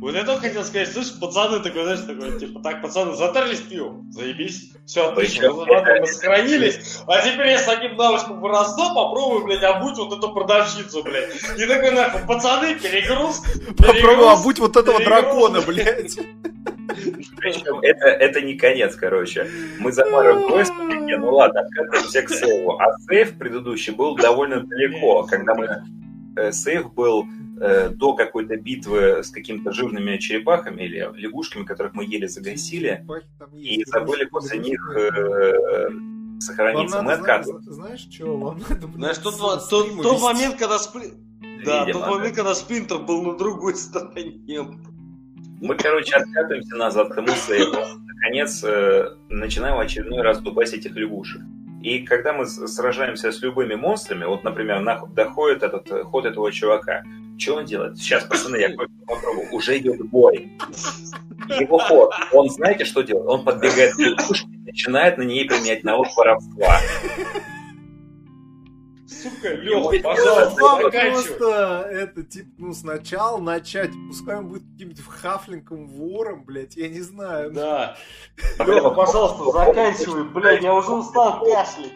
Вот 0.01 0.15
я 0.15 0.25
только 0.25 0.43
хотел 0.49 0.65
сказать, 0.65 0.93
слышь, 0.93 1.19
пацаны 1.19 1.61
такой, 1.61 1.85
знаешь, 1.85 2.01
такой, 2.01 2.39
типа, 2.39 2.61
так, 2.61 2.83
пацаны, 2.83 3.15
затарились 3.15 3.61
пивом, 3.61 4.11
заебись, 4.13 4.73
все, 4.87 5.09
отлично, 5.09 5.51
мы 5.53 6.07
сохранились, 6.07 7.01
а 7.07 7.23
теперь 7.23 7.49
я 7.49 7.59
с 7.59 7.69
одним 7.69 7.97
навычком 7.97 8.41
воровства 8.41 8.95
попробую, 8.95 9.45
блядь, 9.45 9.63
обуть 9.63 9.97
вот 9.97 10.17
эту 10.17 10.33
продавщицу, 10.33 11.03
блядь. 11.03 11.35
И 11.57 11.67
такой, 11.67 11.91
нахуй, 11.93 12.21
пацаны, 12.27 12.79
перегруз, 12.79 13.43
Попробую 13.79 14.29
обуть 14.29 14.59
вот 14.59 14.77
этого 14.77 15.03
дракона, 15.03 15.63
блядь. 15.63 16.19
Причем 17.37 17.81
это, 17.81 18.07
это 18.07 18.41
не 18.41 18.55
конец, 18.55 18.95
короче. 18.97 19.49
Мы 19.79 19.93
замарываем 19.93 20.49
квест, 20.49 20.73
ну 21.19 21.35
ладно, 21.35 21.61
откатываемся 21.61 22.23
к 22.23 22.31
сейву. 22.31 22.79
А 22.79 22.99
сейв 23.09 23.39
предыдущий 23.39 23.93
был 23.93 24.17
довольно 24.17 24.61
далеко, 24.61 25.25
когда 25.25 25.55
мы... 25.55 25.83
Э, 26.37 26.53
сейв 26.53 26.93
был 26.95 27.27
э, 27.61 27.91
до 27.91 28.15
какой-то 28.15 28.57
битвы 28.57 29.23
с 29.23 29.31
какими-то 29.31 29.73
жирными 29.73 30.17
черепахами 30.17 30.83
или 30.83 31.09
лягушками, 31.15 31.65
которых 31.65 31.95
мы 31.95 32.05
еле 32.05 32.29
загасили, 32.29 33.07
и 33.55 33.85
забыли 33.87 34.25
после 34.25 34.59
них 34.59 34.81
э, 34.97 35.91
сохраниться. 36.41 37.03
Мы 37.03 37.13
откатываемся. 37.13 37.73
Знаешь, 37.73 38.09
что? 38.11 38.37
Вам 38.37 38.59
надо... 38.69 38.89
Знаешь, 38.95 39.19
тот, 39.19 39.39
тот, 39.39 40.03
тот 40.03 40.23
момент, 40.23 40.57
когда... 40.57 40.79
Спли... 40.79 41.13
Да, 41.65 41.87
тот 41.87 42.07
момент, 42.09 42.35
когда 42.35 42.55
Сплинтер 42.55 42.99
был 42.99 43.23
на 43.23 43.39
другой 43.39 43.75
стороне. 43.75 44.37
Мы, 45.65 45.77
короче, 45.77 46.15
откатываемся 46.17 46.77
назад 46.77 47.09
к 47.11 47.15
тому 47.15 47.29
сейву. 47.29 47.75
Наконец, 48.07 48.63
э, 48.63 49.15
начинаем 49.31 49.79
очередной 49.79 50.21
раз 50.21 50.39
дубасить 50.41 50.85
этих 50.85 50.95
лягушек. 50.95 51.41
И 51.83 52.01
когда 52.01 52.35
мы 52.35 52.45
сражаемся 52.45 53.33
с 53.33 53.41
любыми 53.41 53.75
монстрами, 53.75 54.27
вот, 54.27 54.45
например, 54.45 54.81
на, 54.81 55.07
доходит 55.07 55.63
этот 55.63 55.91
э, 55.91 56.05
ход 56.05 56.27
этого 56.27 56.53
чувака, 56.53 57.03
что 57.39 57.55
он 57.57 57.65
делает? 57.65 57.97
Сейчас, 57.97 58.25
пацаны, 58.25 58.57
я 58.57 58.69
попробую. 59.07 59.49
Уже 59.53 59.79
идет 59.79 60.07
бой. 60.11 60.53
Его 61.59 61.79
ход. 61.79 62.13
Он 62.33 62.51
знаете, 62.51 62.85
что 62.85 63.01
делает? 63.01 63.27
Он 63.27 63.43
подбегает 63.43 63.95
к 63.95 63.99
лягушке 63.99 64.47
и 64.53 64.59
начинает 64.67 65.17
на 65.17 65.23
ней 65.23 65.47
применять 65.47 65.83
навык 65.83 66.09
воровства. 66.15 66.79
Сука, 69.07 69.53
Леха, 69.55 70.03
пожалуйста, 70.03 70.91
просто 70.91 71.89
это, 71.91 72.23
типа, 72.23 72.49
ну, 72.59 72.73
сначала 72.73 73.39
начать, 73.39 73.91
пускай 74.09 74.37
он 74.37 74.49
будет 74.49 74.63
каким-нибудь 74.73 75.05
хафлинком 75.05 75.89
вором, 75.89 76.45
блядь, 76.45 76.77
я 76.77 76.89
не 76.89 77.01
знаю. 77.01 77.51
Да. 77.53 77.97
Леха, 78.59 78.91
пожалуйста, 78.91 79.67
заканчивай, 79.67 80.25
блядь, 80.25 80.63
я 80.63 80.75
уже 80.75 80.93
устал 80.93 81.41
кашлять. 81.41 81.93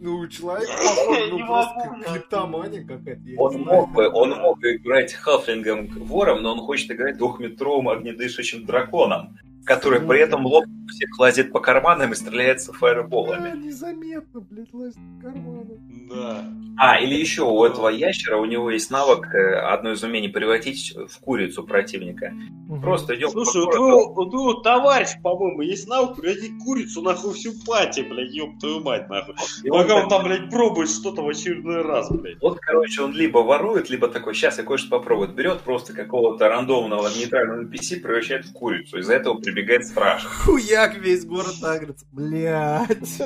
Ну, 0.00 0.26
человек, 0.28 0.68
походу, 0.68 1.38
ну, 1.38 1.46
просто 1.46 2.10
клептомания 2.12 2.84
какая-то. 2.86 3.22
Он 3.38 3.60
мог 3.62 3.92
бы, 3.92 4.08
он 4.08 4.30
мог 4.30 4.58
играть 4.62 5.12
хафлингом 5.14 5.88
вором, 6.04 6.42
но 6.42 6.52
он 6.52 6.60
хочет 6.60 6.90
играть 6.92 7.18
двухметровым 7.18 7.88
огнедышащим 7.88 8.64
драконом, 8.64 9.38
который 9.64 10.00
при 10.00 10.20
этом 10.20 10.46
лоб 10.46 10.64
всех 10.88 11.18
лазит 11.18 11.52
по 11.52 11.60
карманам 11.60 12.12
и 12.12 12.14
стреляется 12.14 12.72
фаерболами. 12.72 13.50
Да, 13.50 13.56
незаметно, 13.56 14.40
блядь, 14.40 14.72
лазит 14.72 14.98
по 15.16 15.28
карманам. 15.28 15.80
Да. 16.08 16.44
А, 16.76 16.98
или 16.98 17.14
еще 17.14 17.42
у 17.42 17.64
этого 17.64 17.88
ящера, 17.88 18.36
у 18.36 18.44
него 18.44 18.70
есть 18.70 18.90
навык, 18.90 19.26
э, 19.32 19.56
одно 19.60 19.92
из 19.92 20.02
умений, 20.02 20.28
превратить 20.28 20.94
в 21.08 21.20
курицу 21.20 21.62
противника. 21.64 22.34
Угу. 22.68 22.80
Просто 22.80 23.14
идем 23.14 23.30
Слушай, 23.30 23.62
у 23.62 23.70
твоего, 23.70 24.12
у 24.12 24.26
твоего 24.28 24.54
товарища, 24.54 25.18
по-моему, 25.22 25.62
есть 25.62 25.88
навык 25.88 26.16
превратить 26.16 26.58
курицу 26.64 27.02
нахуй 27.02 27.34
всю 27.34 27.52
пати, 27.64 28.00
блядь, 28.00 28.34
ёб 28.34 28.58
твою 28.58 28.80
мать, 28.80 29.08
нахуй. 29.08 29.34
И 29.62 29.68
Пока 29.68 29.96
он, 29.96 30.02
он 30.04 30.08
там, 30.08 30.24
блядь, 30.24 30.50
пробует 30.50 30.90
что-то 30.90 31.22
в 31.22 31.28
очередной 31.28 31.82
раз, 31.82 32.10
блядь. 32.10 32.42
Вот, 32.42 32.58
короче, 32.58 33.02
он 33.02 33.12
либо 33.12 33.38
ворует, 33.38 33.88
либо 33.88 34.08
такой, 34.08 34.34
сейчас 34.34 34.58
я 34.58 34.64
кое-что 34.64 34.90
попробую. 34.90 35.28
Берет 35.28 35.60
просто 35.60 35.92
какого-то 35.92 36.48
рандомного 36.48 37.08
нейтрального 37.08 37.62
NPC, 37.62 38.00
превращает 38.00 38.46
в 38.46 38.52
курицу. 38.52 38.98
Из-за 38.98 39.14
этого 39.14 39.40
прибегает 39.54 39.86
страж. 39.86 40.24
Хуяк 40.24 40.96
весь 40.96 41.24
город 41.24 41.54
агрится. 41.62 42.06
Блядь. 42.10 43.22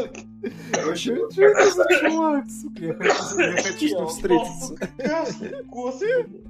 Короче, 0.72 1.16
что 1.30 1.42
это 1.42 1.70
за 1.70 1.84
чувак, 2.00 2.44
сука? 2.50 2.84
Я 2.84 2.94
хочу, 2.94 3.38
я 3.38 3.52
хочу 3.62 3.78
с 3.78 3.92
ним 3.92 4.06
встретиться. 4.06 4.76
Господи. 5.64 6.48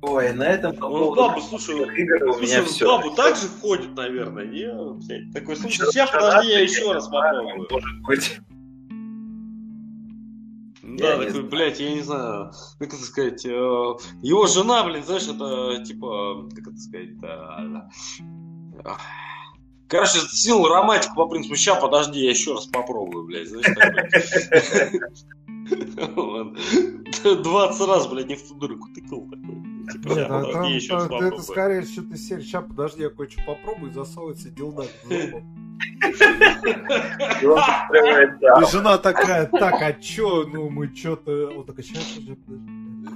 Ой, 0.00 0.32
на 0.32 0.44
этом 0.44 0.76
по 0.76 0.88
ну, 0.88 1.14
бабу, 1.14 1.40
слушай, 1.40 1.74
игр 1.74 2.28
у 2.28 2.38
меня 2.38 2.62
все. 2.62 2.86
Бабу 2.86 3.14
так 3.14 3.36
же 3.36 3.48
ходит, 3.60 3.94
наверное, 3.96 4.46
не? 4.46 5.32
Такой, 5.32 5.56
слушай, 5.56 5.84
сейчас 5.90 6.10
подожди, 6.10 6.52
я 6.52 6.60
еще 6.60 6.92
раз 6.92 7.08
попробую. 7.08 7.66
Может 7.70 8.02
быть. 8.06 8.40
Да, 10.98 11.14
я 11.14 11.26
такой, 11.26 11.42
блядь, 11.42 11.80
я 11.80 11.94
не 11.94 12.02
знаю, 12.02 12.52
как 12.78 12.88
это 12.88 13.02
сказать, 13.02 13.46
э, 13.46 13.50
его 13.50 14.46
жена, 14.46 14.84
блин, 14.84 15.02
знаешь, 15.04 15.28
это, 15.28 15.82
типа, 15.84 16.48
как 16.54 16.68
это 16.68 16.78
сказать, 16.78 17.18
Короче, 19.88 20.18
сил 20.18 20.66
романтик 20.66 21.14
по 21.14 21.26
принципу, 21.26 21.56
сейчас, 21.56 21.80
подожди, 21.80 22.20
я 22.20 22.30
еще 22.30 22.52
раз 22.52 22.66
попробую, 22.66 23.24
блядь, 23.24 23.48
знаешь, 23.48 23.74
такой. 23.74 25.00
20 25.68 27.80
раз, 27.88 28.06
блядь, 28.06 28.28
не 28.28 28.34
в 28.34 28.48
ту 28.48 28.54
дырку 28.54 28.88
тыкал 28.94 29.28
такой. 29.28 29.56
Типа, 29.92 30.08
Нет, 30.08 30.26
а 30.28 30.42
там, 30.52 30.64
это, 30.64 31.24
это 31.26 31.42
скорее 31.42 31.82
что-то 31.82 32.16
серия. 32.16 32.42
Сейчас, 32.42 32.64
подожди, 32.64 33.02
я 33.02 33.10
кое-что 33.10 33.40
попробую, 33.46 33.92
засовывается 33.92 34.50
дилдак 34.50 34.88
в 35.04 35.08
зубы. 35.08 35.42
И 38.60 38.70
жена 38.70 38.98
такая, 38.98 39.46
так, 39.46 39.80
а 39.80 39.92
чё, 39.92 40.44
ну 40.46 40.68
мы 40.68 40.88
чё-то... 40.88 41.52
Вот 41.54 41.66
так, 41.66 41.80
сейчас 41.84 42.18
уже... 42.18 42.36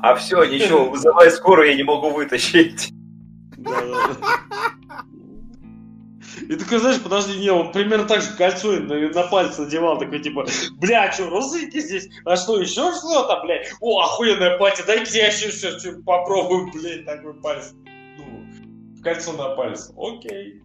А 0.00 0.14
все, 0.14 0.44
ничего, 0.44 0.88
вызывай 0.88 1.30
скорую, 1.30 1.68
я 1.68 1.76
не 1.76 1.82
могу 1.82 2.10
вытащить. 2.10 2.92
И 6.48 6.56
такой, 6.56 6.78
знаешь, 6.78 7.00
подожди, 7.00 7.38
не, 7.38 7.50
он 7.50 7.72
примерно 7.72 8.06
так 8.06 8.22
же 8.22 8.36
кольцо 8.36 8.72
на, 8.72 9.08
на 9.08 9.22
пальцы 9.24 9.62
надевал, 9.62 9.98
такой, 9.98 10.20
типа, 10.20 10.46
бля, 10.72 11.10
что, 11.12 11.30
розыки 11.30 11.80
здесь? 11.80 12.08
А 12.24 12.36
что, 12.36 12.60
еще 12.60 12.92
что-то, 12.92 13.40
блядь? 13.42 13.70
О, 13.80 14.00
охуенная 14.00 14.58
пати, 14.58 14.82
дай-ка 14.86 15.10
я 15.10 15.28
еще 15.28 15.50
что 15.50 15.92
попробую, 16.04 16.70
блядь, 16.72 17.04
такой 17.04 17.34
палец. 17.34 17.74
Ну, 18.18 18.46
кольцо 19.02 19.32
на 19.32 19.50
палец. 19.50 19.90
Окей. 19.96 20.62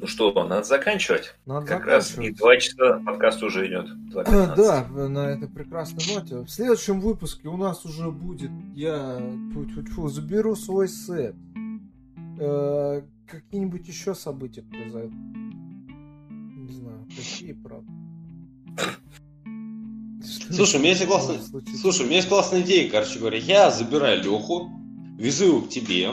Ну 0.00 0.06
что, 0.06 0.32
надо 0.44 0.64
заканчивать. 0.64 1.34
Надо 1.44 1.66
как 1.66 1.84
заканчивать. 1.84 2.16
раз 2.16 2.18
и 2.18 2.30
два 2.32 2.56
часа 2.56 3.02
подкаст 3.04 3.42
уже 3.42 3.66
идет. 3.66 3.86
Да, 4.10 4.86
на 4.88 5.28
этой 5.28 5.46
прекрасной 5.46 6.02
ноте. 6.14 6.38
В 6.38 6.48
следующем 6.48 7.00
выпуске 7.00 7.48
у 7.48 7.58
нас 7.58 7.84
уже 7.84 8.10
будет, 8.10 8.50
я 8.74 9.18
-тьфу, 9.20 10.08
заберу 10.08 10.56
свой 10.56 10.88
сет. 10.88 11.34
Э, 12.38 13.02
Какие-нибудь 13.30 13.86
еще 13.86 14.14
события 14.14 14.62
произойдут. 14.62 15.12
Не 15.12 16.72
знаю, 16.72 17.06
какие, 17.14 17.52
правда. 17.52 17.92
Слушай, 20.50 20.76
у 20.76 20.78
меня 20.80 20.90
есть 20.90 21.06
классная... 21.06 21.38
Слушай, 21.80 22.02
у 22.02 22.06
меня 22.06 22.16
есть 22.16 22.28
классная 22.28 22.62
идея, 22.62 22.90
короче 22.90 23.18
говоря. 23.20 23.38
Я 23.38 23.70
забираю 23.70 24.22
Леху, 24.22 24.70
везу 25.16 25.44
его 25.44 25.60
к 25.60 25.68
тебе, 25.68 26.10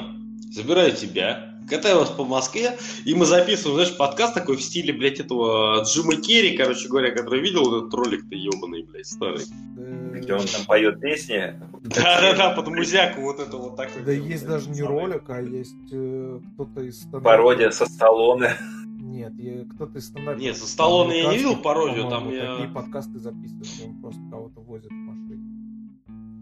забираю 0.51 0.95
тебя, 0.95 1.56
катаю 1.67 1.99
вас 1.99 2.09
по 2.09 2.23
Москве, 2.23 2.77
и 3.05 3.13
мы 3.13 3.25
записываем, 3.25 3.75
знаешь, 3.75 3.97
подкаст 3.97 4.33
такой 4.33 4.57
в 4.57 4.61
стиле, 4.61 4.93
блядь, 4.93 5.19
этого 5.19 5.83
Джима 5.83 6.15
Керри, 6.15 6.55
короче 6.55 6.87
говоря, 6.87 7.11
который 7.11 7.41
видел 7.41 7.77
этот 7.77 7.93
ролик-то 7.93 8.35
ебаный, 8.35 8.83
блядь, 8.83 9.07
старый. 9.07 9.45
Где 9.75 10.33
он 10.33 10.45
там 10.45 10.65
поет 10.65 10.99
песни. 10.99 11.59
Да-да-да, 11.83 12.51
под 12.51 12.67
музяку 12.69 13.21
вот 13.21 13.39
это 13.39 13.57
вот 13.57 13.75
такой. 13.75 14.01
Да 14.03 14.11
есть 14.11 14.47
даже 14.47 14.69
не 14.69 14.81
ролик, 14.81 15.29
а 15.29 15.41
есть 15.41 15.75
э, 15.91 16.39
кто-то 16.53 16.81
из 16.81 17.05
Пародия 17.11 17.69
со 17.71 17.85
Сталлоне. 17.85 18.55
Нет, 18.99 19.33
кто-то 19.75 19.99
из 19.99 20.07
стендапа. 20.07 20.37
Нет, 20.37 20.57
со 20.57 20.67
Сталлоне 20.67 21.21
я 21.21 21.29
не 21.31 21.37
видел 21.37 21.55
пародию, 21.57 22.09
там 22.09 22.29
я... 22.29 22.55
Такие 22.55 22.69
подкасты 22.69 23.19
записывают, 23.19 23.69
он 23.85 24.01
просто 24.01 24.21
кого-то 24.29 24.59
возит 24.61 24.91
в 24.91 24.93
машине. 24.93 25.26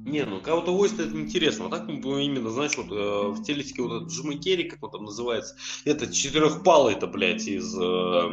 Не, 0.05 0.23
ну 0.23 0.39
кого-то 0.39 0.71
войс 0.71 0.93
это 0.93 1.19
интересно. 1.19 1.65
А 1.65 1.69
так 1.69 1.89
именно, 1.89 2.51
знаешь, 2.51 2.77
вот 2.77 2.91
э, 2.91 3.29
в 3.31 3.43
телесике 3.43 3.81
вот 3.81 4.03
этот 4.03 4.09
Джима 4.11 4.35
Керри, 4.35 4.69
как 4.69 4.83
он 4.83 4.91
там 4.91 5.05
называется, 5.05 5.55
это 5.83 6.13
четырехпалый 6.13 6.93
это, 6.93 7.07
блядь, 7.07 7.47
из... 7.47 7.75
Э, 7.75 8.29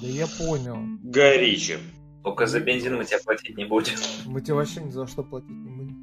да 0.00 0.06
я 0.06 0.28
понял. 0.28 0.78
Ричи. 1.12 1.78
Только 2.22 2.46
за 2.46 2.60
бензин 2.60 2.96
мы 2.96 3.04
тебя 3.04 3.18
платить 3.24 3.56
не 3.56 3.64
будем. 3.64 3.94
Мы 4.24 4.40
тебе 4.40 4.54
вообще 4.54 4.80
ни 4.82 4.90
за 4.90 5.08
что 5.08 5.24
платить 5.24 5.50
не 5.50 5.70
будем. 5.70 5.96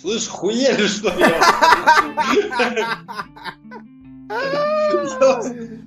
Слышь, 0.00 0.28
хуели, 0.28 0.86
что 0.86 1.08
ли? 1.10 1.24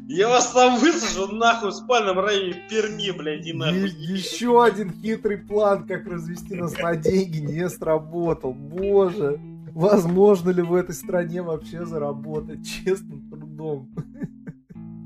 Я 0.08 0.28
вас 0.28 0.52
там 0.52 0.78
высажу 0.80 1.28
нахуй 1.34 1.70
в 1.70 1.74
спальном 1.74 2.20
районе 2.20 2.62
Перми, 2.70 3.12
блядь, 3.12 3.48
и 3.48 3.54
нахуй. 3.54 3.90
Еще 3.90 4.62
один 4.64 4.92
хитрый 4.92 5.38
план, 5.38 5.88
как 5.88 6.06
развести 6.06 6.54
нас 6.56 6.78
на 6.78 6.96
деньги, 6.96 7.38
не 7.38 7.70
сработал. 7.70 8.54
Боже, 8.54 9.40
возможно 9.72 10.50
ли 10.50 10.62
в 10.62 10.74
этой 10.74 10.94
стране 10.94 11.42
вообще 11.42 11.86
заработать 11.86 12.60
честным 12.68 13.30
трудом? 13.30 13.90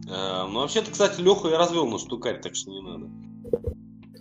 А, 0.10 0.48
ну, 0.48 0.62
вообще-то, 0.62 0.90
кстати, 0.92 1.22
Леху 1.22 1.50
я 1.50 1.58
развел 1.58 1.86
на 1.88 2.00
штукарь, 2.00 2.40
так 2.42 2.56
что 2.56 2.72
не 2.72 2.82
надо. 2.82 3.08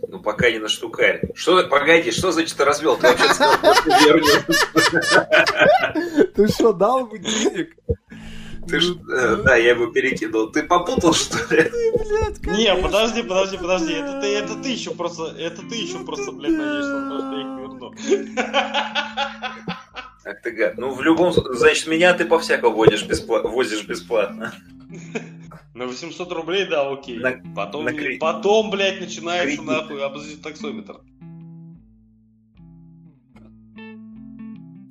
Ну, 0.08 0.20
пока 0.20 0.50
не 0.50 0.58
на 0.58 0.68
штукарь. 0.68 1.22
Что, 1.34 1.66
погоди, 1.68 2.10
что 2.10 2.32
значит 2.32 2.60
развел? 2.60 2.96
Ты 2.96 3.08
вообще 3.08 3.32
сказал, 3.32 3.56
Ты 6.34 6.48
что, 6.48 6.72
дал 6.72 7.06
ему 7.06 7.16
денег? 7.16 7.76
Ты 8.68 8.80
ж, 8.80 8.96
э, 9.08 9.42
да, 9.44 9.56
я 9.56 9.70
его 9.70 9.86
перекинул. 9.86 10.50
Ты 10.50 10.64
попутал, 10.64 11.12
что 11.14 11.38
ли? 11.54 11.70
Не, 12.56 12.74
подожди, 12.82 13.22
подожди, 13.22 13.56
подожди. 13.58 13.92
Это 13.92 14.20
ты, 14.20 14.26
это 14.26 14.54
ты 14.62 14.68
еще 14.70 14.90
просто, 14.90 15.34
это 15.38 15.62
ты 15.62 15.76
еще 15.76 16.04
просто, 16.04 16.32
блядь, 16.32 16.52
надеешься, 16.52 17.06
что 17.06 17.32
я 17.32 17.40
их 17.40 17.46
верну. 17.60 17.94
Ах 20.24 20.42
ты 20.42 20.50
гад. 20.50 20.76
Ну, 20.76 20.92
в 20.92 21.00
любом 21.02 21.32
случае, 21.32 21.54
значит, 21.54 21.86
меня 21.86 22.12
ты 22.14 22.24
по-всякому 22.24 22.74
водишь 22.74 23.04
бесплатно, 23.04 23.48
возишь 23.50 23.86
бесплатно. 23.86 24.52
На 25.74 25.86
800 25.86 26.32
рублей, 26.32 26.66
да, 26.66 26.90
окей. 26.90 27.18
На, 27.18 27.40
потом, 27.54 27.84
на 27.84 27.92
кредит. 27.92 28.18
потом, 28.18 28.70
блядь, 28.70 29.00
начинается 29.00 29.46
кредит. 29.46 29.64
нахуй 29.64 30.04
обозрить 30.04 30.42
таксометр. 30.42 31.00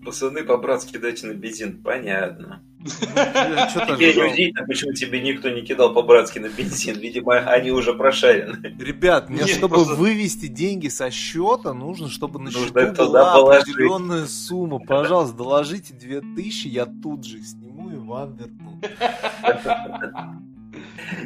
Пацаны 0.05 0.43
по-братски 0.43 0.97
дайте 0.97 1.27
на 1.27 1.33
бензин, 1.33 1.81
понятно. 1.81 2.63
Теперь 2.85 4.17
удивительно, 4.19 4.65
почему 4.67 4.93
тебе 4.93 5.21
никто 5.21 5.49
не 5.49 5.61
кидал 5.61 5.93
по-братски 5.93 6.39
на 6.39 6.49
бензин. 6.49 6.99
Видимо, 6.99 7.37
они 7.37 7.71
уже 7.71 7.93
прошарены. 7.93 8.75
Ребят, 8.79 9.29
мне, 9.29 9.47
чтобы 9.47 9.83
вывести 9.83 10.47
деньги 10.47 10.87
со 10.87 11.09
счета, 11.11 11.73
нужно, 11.73 12.09
чтобы 12.09 12.39
на 12.39 12.51
счету 12.51 12.73
была 12.93 13.33
определенная 13.33 14.25
сумма. 14.25 14.79
Пожалуйста, 14.79 15.35
доложите 15.35 15.93
2000, 15.93 16.67
я 16.67 16.85
тут 16.85 17.25
же 17.25 17.41
сниму 17.41 17.91
и 17.91 17.95
вам 17.95 18.35
верну. 18.35 18.81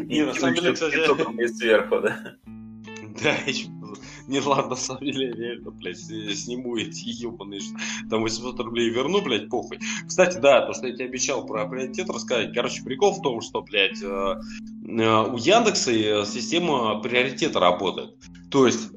И 0.07 0.21
на 0.21 0.33
самом 0.33 0.55
деле, 0.55 0.73
кстати... 0.73 1.47
сверху, 1.47 1.99
да? 2.01 2.35
Да, 3.23 3.31
еще 3.45 3.67
не 4.29 4.39
ладно, 4.39 4.69
на 4.69 4.75
самом 4.75 5.03
деле, 5.03 5.31
реально, 5.31 5.71
блядь, 5.71 5.97
сниму 5.97 6.77
эти 6.77 7.09
ебаные, 7.09 7.61
там 8.09 8.21
800 8.21 8.59
рублей 8.59 8.89
верну, 8.89 9.21
блядь, 9.21 9.49
похуй. 9.49 9.79
Кстати, 10.07 10.37
да, 10.37 10.65
то, 10.65 10.73
что 10.73 10.87
я 10.87 10.93
тебе 10.93 11.05
обещал 11.05 11.45
про 11.45 11.65
приоритет 11.67 12.09
рассказать. 12.09 12.53
Короче, 12.53 12.83
прикол 12.83 13.13
в 13.13 13.21
том, 13.21 13.41
что, 13.41 13.61
блядь, 13.61 14.01
э, 14.01 14.05
э, 14.05 15.31
у 15.31 15.37
Яндекса 15.37 15.91
э, 15.91 16.25
система 16.25 17.01
приоритета 17.01 17.59
работает. 17.59 18.15
То 18.51 18.65
есть 18.65 18.91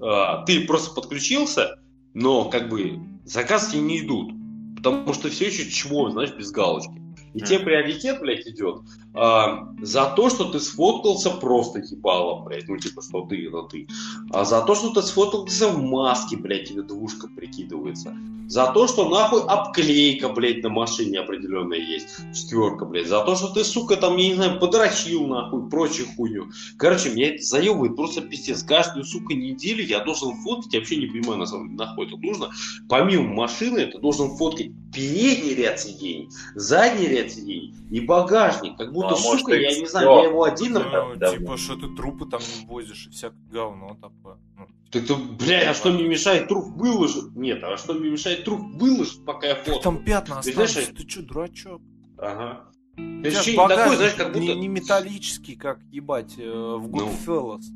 ты 0.46 0.66
просто 0.66 0.94
подключился, 0.94 1.78
но 2.14 2.46
как 2.46 2.68
бы 2.68 3.00
заказки 3.24 3.76
не 3.76 4.00
идут. 4.00 4.32
Потому 4.76 5.12
что 5.14 5.28
все 5.30 5.46
еще 5.46 5.70
чмо, 5.70 6.10
знаешь, 6.10 6.32
без 6.32 6.50
галочки. 6.50 7.00
И 7.34 7.40
тебе 7.40 7.60
приоритет, 7.60 8.20
блядь, 8.20 8.46
идет 8.46 8.82
за 9.14 10.12
то, 10.16 10.30
что 10.30 10.46
ты 10.46 10.58
сфоткался 10.58 11.30
просто 11.30 11.80
ебалом, 11.80 12.44
блядь, 12.44 12.68
ну 12.68 12.78
типа, 12.78 13.02
что 13.02 13.26
ты, 13.26 13.46
это 13.46 13.62
ты. 13.62 13.86
А 14.30 14.44
за 14.44 14.62
то, 14.62 14.74
что 14.74 14.90
ты 14.90 15.02
сфоткался 15.02 15.68
в 15.68 15.82
маске, 15.82 16.36
блядь, 16.36 16.68
тебе 16.68 16.82
двушка 16.82 17.28
прикидывается. 17.28 18.16
За 18.48 18.66
то, 18.72 18.86
что 18.86 19.08
нахуй 19.08 19.42
обклейка, 19.42 20.28
блядь, 20.28 20.62
на 20.62 20.68
машине 20.68 21.20
определенная 21.20 21.78
есть. 21.78 22.18
Четверка, 22.34 22.84
блядь. 22.84 23.06
За 23.06 23.24
то, 23.24 23.34
что 23.34 23.48
ты, 23.48 23.64
сука, 23.64 23.96
там, 23.96 24.16
я 24.16 24.28
не 24.28 24.34
знаю, 24.34 24.58
подрочил, 24.58 25.26
нахуй, 25.26 25.70
прочую 25.70 26.08
хуйню. 26.14 26.50
Короче, 26.76 27.10
меня 27.10 27.34
это 27.34 27.42
заебывает 27.42 27.96
просто 27.96 28.20
пиздец. 28.20 28.62
Каждую, 28.62 29.04
сука, 29.04 29.32
неделю 29.32 29.84
я 29.84 30.04
должен 30.04 30.34
фоткать, 30.42 30.74
я 30.74 30.80
вообще 30.80 30.96
не 30.96 31.06
понимаю, 31.06 31.38
на 31.38 31.46
самом 31.46 31.68
деле, 31.68 31.78
нахуй 31.78 32.06
это 32.06 32.16
нужно. 32.16 32.50
Помимо 32.88 33.32
машины, 33.32 33.86
ты 33.86 33.98
должен 33.98 34.36
фоткать 34.36 34.70
передний 34.92 35.54
ряд 35.54 35.80
сидений, 35.80 36.28
задний 36.54 37.06
ряд 37.06 37.30
сидений 37.30 37.74
и 37.90 38.00
багажник. 38.00 38.76
Как 38.76 38.92
будто, 38.92 39.01
ну, 39.02 39.16
а 39.16 39.20
может, 39.20 39.48
я 39.48 39.80
не 39.80 39.86
знаю, 39.86 40.08
я 40.08 40.24
его 40.24 40.44
один... 40.44 40.72
Ну, 40.72 41.16
да, 41.16 41.36
типа, 41.36 41.56
что 41.56 41.76
ты 41.76 41.94
трупы 41.94 42.26
там 42.26 42.40
возишь 42.66 43.06
и 43.06 43.10
всякое 43.10 43.42
говно 43.50 43.96
такое. 44.00 44.38
Ну, 44.56 44.66
так 44.90 45.06
то, 45.06 45.16
блядь, 45.16 45.68
а 45.68 45.74
что 45.74 45.90
мне 45.90 46.06
мешает 46.06 46.48
труп 46.48 46.66
выложить? 46.76 47.34
Нет, 47.34 47.62
а 47.64 47.76
что 47.76 47.94
мне 47.94 48.10
мешает 48.10 48.44
труп 48.44 48.60
выложить, 48.74 49.24
пока 49.24 49.46
я 49.48 49.54
фото? 49.54 49.80
Там 49.82 50.04
пятна 50.04 50.40
остались, 50.40 50.74
ты, 50.74 50.92
ты 50.92 51.08
что, 51.08 51.22
дурачок? 51.22 51.80
Ага. 52.18 52.64
То 52.96 53.02
есть 53.02 53.56
такой, 53.56 53.96
знаешь, 53.96 54.14
как 54.14 54.28
будто... 54.28 54.40
Не, 54.40 54.54
не 54.54 54.68
металлический, 54.68 55.56
как, 55.56 55.80
ебать, 55.90 56.34
э, 56.38 56.42
в 56.42 56.88
Goodfellas. 56.88 57.62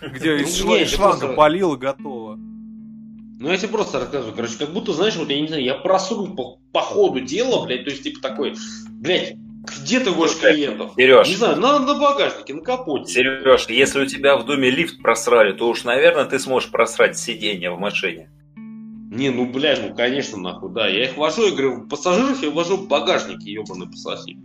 Ну. 0.00 0.08
Где 0.08 0.38
из 0.38 0.64
ну, 0.64 0.84
шланга 0.86 1.34
полил 1.34 1.74
и 1.74 1.78
готово. 1.78 2.34
Ну, 2.36 3.48
я 3.48 3.56
тебе 3.56 3.68
просто 3.68 4.00
рассказываю, 4.00 4.34
короче, 4.34 4.58
как 4.58 4.72
будто, 4.72 4.92
знаешь, 4.92 5.14
вот 5.16 5.28
я 5.28 5.40
не 5.40 5.46
знаю, 5.46 5.62
я 5.62 5.74
просру 5.74 6.34
по, 6.34 6.58
по 6.72 6.80
ходу 6.80 7.20
дела, 7.20 7.64
блядь, 7.64 7.84
то 7.84 7.90
есть, 7.90 8.02
типа, 8.02 8.20
такой, 8.20 8.56
блядь, 8.90 9.36
где 9.64 10.00
ты 10.00 10.10
возишь 10.10 10.38
клиентов? 10.38 10.92
Сереж. 10.96 11.28
Не 11.28 11.36
знаю, 11.36 11.56
на, 11.56 11.78
на 11.78 11.98
багажнике, 11.98 12.54
на 12.54 12.62
капоте. 12.62 13.12
Сереж, 13.12 13.66
если 13.68 14.02
у 14.02 14.06
тебя 14.06 14.36
в 14.36 14.44
доме 14.44 14.70
лифт 14.70 15.00
просрали, 15.02 15.52
то 15.52 15.68
уж, 15.68 15.84
наверное, 15.84 16.24
ты 16.24 16.38
сможешь 16.38 16.70
просрать 16.70 17.18
сиденье 17.18 17.70
в 17.70 17.78
машине. 17.78 18.30
Не, 18.56 19.30
ну, 19.30 19.46
блядь, 19.46 19.80
ну, 19.80 19.94
конечно, 19.94 20.38
нахуй, 20.38 20.72
да. 20.72 20.88
Я 20.88 21.04
их 21.04 21.16
вожу, 21.16 21.46
я 21.46 21.52
говорю, 21.52 21.86
пассажиров 21.86 22.42
я 22.42 22.50
вожу 22.50 22.76
в 22.76 22.88
багажнике, 22.88 23.52
ебаный 23.52 23.86
пососи. 23.86 24.36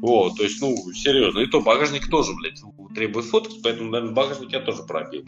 Вот, 0.00 0.36
то 0.36 0.42
есть, 0.42 0.62
ну, 0.62 0.74
серьезно. 0.94 1.40
И 1.40 1.46
то 1.46 1.60
багажник 1.60 2.08
тоже, 2.08 2.32
блядь, 2.34 2.62
требует 2.94 3.26
фотки, 3.26 3.60
поэтому, 3.62 3.90
наверное, 3.90 4.14
багажник 4.14 4.52
я 4.52 4.60
тоже 4.60 4.82
пробил. 4.84 5.24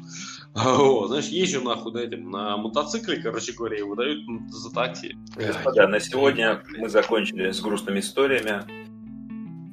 Вот, 0.55 1.09
знаешь, 1.09 1.27
езжу 1.27 1.61
нахуй 1.63 1.93
на, 1.93 1.99
этим, 1.99 2.31
на 2.31 2.57
мотоцикле, 2.57 3.21
короче 3.21 3.53
говоря, 3.53 3.79
и 3.79 3.83
выдают 3.83 4.21
за 4.49 4.73
такси. 4.73 5.15
Господа, 5.37 5.87
на 5.89 6.01
сегодня 6.01 6.63
мы 6.79 6.89
закончили 6.89 7.51
с 7.51 7.61
грустными 7.61 8.01
историями. 8.01 8.63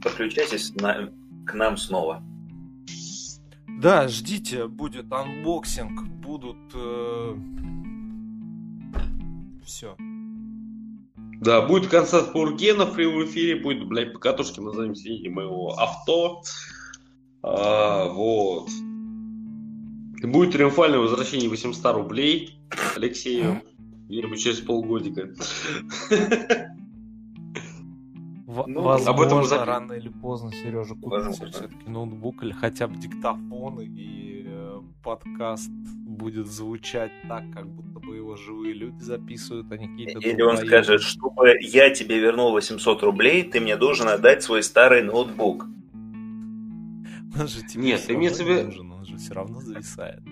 Подключайтесь 0.01 0.73
на, 0.75 1.09
к 1.45 1.53
нам 1.53 1.77
снова. 1.77 2.23
Да, 3.81 4.07
ждите, 4.07 4.67
будет 4.67 5.11
анбоксинг, 5.11 6.03
будут... 6.03 6.57
Э... 6.73 7.35
Все. 9.63 9.95
Да, 11.41 11.61
будет 11.65 11.89
концерт 11.89 12.33
Пургена 12.33 12.85
в 12.85 12.95
прямом 12.95 13.23
эфире, 13.25 13.61
будет, 13.61 13.87
блядь, 13.87 14.11
по 14.11 14.19
катушке 14.19 14.61
на 14.61 14.71
заднем 14.71 14.95
сиденье 14.95 15.29
моего 15.29 15.69
авто. 15.77 16.41
А, 17.41 18.09
вот. 18.09 18.69
Будет 20.21 20.51
триумфальное 20.51 20.99
возвращение 20.99 21.49
800 21.49 21.95
рублей 21.95 22.59
Алексею. 22.95 23.61
Верю, 24.09 24.35
через 24.35 24.59
полгодика. 24.59 25.29
Ну, 28.49 28.81
Возможно, 28.81 29.11
об 29.11 29.21
этом 29.21 29.43
зап... 29.45 29.67
рано 29.67 29.93
или 29.93 30.09
поздно 30.09 30.51
Сережа 30.51 30.95
купит 30.95 31.35
все-таки 31.35 31.87
ноутбук 31.87 32.41
или 32.41 32.51
хотя 32.51 32.87
бы 32.87 32.97
диктофон, 32.97 33.79
и 33.79 34.43
э, 34.47 34.81
подкаст 35.03 35.69
будет 35.69 36.47
звучать 36.47 37.11
так, 37.27 37.43
как 37.53 37.67
будто 37.67 37.99
бы 37.99 38.15
его 38.15 38.35
живые 38.35 38.73
люди 38.73 38.99
записывают, 39.03 39.71
а 39.71 39.77
не 39.77 39.87
какие-то... 39.87 40.27
Или 40.27 40.41
он 40.41 40.57
скажет, 40.57 41.03
чтобы 41.03 41.59
я 41.61 41.91
тебе 41.91 42.17
вернул 42.17 42.51
800 42.51 43.03
рублей, 43.03 43.43
ты 43.43 43.59
мне 43.59 43.77
должен 43.77 44.07
отдать 44.07 44.41
свой 44.41 44.63
старый 44.63 45.03
ноутбук. 45.03 45.65
Он 47.39 47.47
же 47.47 47.61
тебе 47.67 47.83
Нет, 47.83 48.03
ты 48.07 48.17
мне 48.17 48.31
тебе... 48.31 48.63
нужен, 48.63 48.91
он 48.91 49.05
же 49.05 49.17
все 49.17 49.35
равно 49.35 49.61
зависает. 49.61 50.23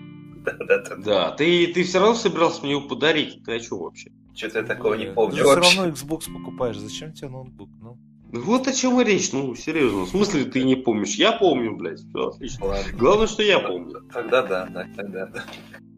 Да, 0.44 0.56
да, 0.58 0.78
да. 0.82 0.96
Да, 0.96 1.30
ты, 1.30 1.68
ты 1.68 1.84
все 1.84 2.00
равно 2.00 2.16
собирался 2.16 2.62
мне 2.62 2.72
его 2.72 2.88
подарить, 2.88 3.44
ты 3.44 3.54
о 3.54 3.60
чем 3.60 3.78
вообще? 3.78 4.10
Что-то 4.34 4.58
я 4.58 4.64
такого 4.64 4.94
не 4.94 5.06
помню. 5.06 5.36
Ты 5.36 5.42
все 5.42 5.54
равно 5.54 5.86
Xbox 5.86 6.32
покупаешь, 6.32 6.78
зачем 6.78 7.12
тебе 7.12 7.28
ноутбук? 7.28 7.70
Ну? 7.80 7.96
Вот 8.30 8.68
о 8.68 8.72
чем 8.72 9.00
и 9.00 9.04
речь, 9.04 9.32
ну, 9.32 9.54
серьезно. 9.54 10.00
В 10.00 10.08
смысле 10.10 10.44
ты 10.44 10.62
не 10.62 10.76
помнишь? 10.76 11.14
Я 11.14 11.32
помню, 11.32 11.74
блядь. 11.76 12.00
Все 12.00 12.28
отлично. 12.28 12.66
Ладно. 12.66 12.92
Главное, 12.92 13.26
что 13.26 13.42
я 13.42 13.58
помню. 13.58 14.02
Тогда 14.12 14.42
да, 14.42 14.66
да, 14.66 14.86
тогда 14.94 15.26
да. 15.26 15.44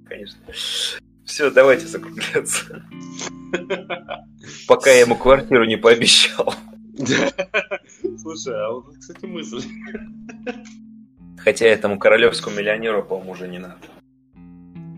Конечно. 0.07 0.39
Все, 1.25 1.51
давайте 1.51 1.87
закругляться. 1.87 2.85
Пока 4.69 4.91
я 4.91 5.01
ему 5.01 5.17
квартиру 5.17 5.65
не 5.65 5.77
пообещал. 5.77 6.55
Слушай, 8.19 8.55
а 8.55 8.73
вот, 8.73 8.97
кстати, 8.99 9.25
мысль. 9.25 9.63
Хотя 11.39 11.67
этому 11.67 11.99
королевскому 11.99 12.57
миллионеру, 12.57 13.03
по-моему, 13.03 13.33
уже 13.33 13.49
не 13.49 13.59
надо. 13.59 13.79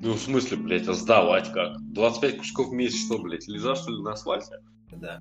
Ну, 0.02 0.14
в 0.14 0.20
смысле, 0.20 0.56
блядь, 0.56 0.88
а 0.88 0.94
сдавать 0.94 1.52
как? 1.52 1.76
25 1.92 2.38
кусков 2.38 2.68
в 2.68 2.72
месяц, 2.72 3.06
что, 3.06 3.18
блядь, 3.18 3.46
лежа, 3.46 3.76
что 3.76 3.92
ли, 3.92 4.02
на 4.02 4.12
асфальте? 4.12 4.56
Да. 4.90 5.20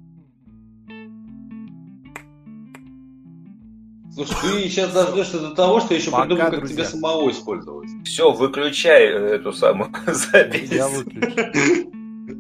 Слушай, 4.14 4.36
ты 4.42 4.70
сейчас 4.70 4.92
дождешься 4.94 5.40
до 5.40 5.52
того, 5.52 5.80
что 5.80 5.94
я 5.94 6.00
еще 6.00 6.12
Пока, 6.12 6.24
придумаю, 6.26 6.50
как 6.52 6.60
друзья. 6.60 6.76
тебя 6.78 6.86
самого 6.86 7.32
использовать. 7.32 7.90
Все, 8.06 8.32
выключай 8.32 9.06
эту 9.08 9.54
самую 9.54 9.92
запись. 10.08 10.70
Я 10.72 10.88
выключу. 10.90 11.92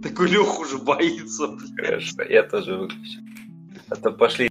Такой 0.03 0.27
Лех 0.29 0.59
уже 0.59 0.77
боится. 0.77 1.57
Хорошо, 1.77 2.23
я 2.29 2.43
тоже 2.43 2.75
выключу. 2.77 3.19
А 3.89 3.95
то 3.95 4.11
пошли 4.11 4.49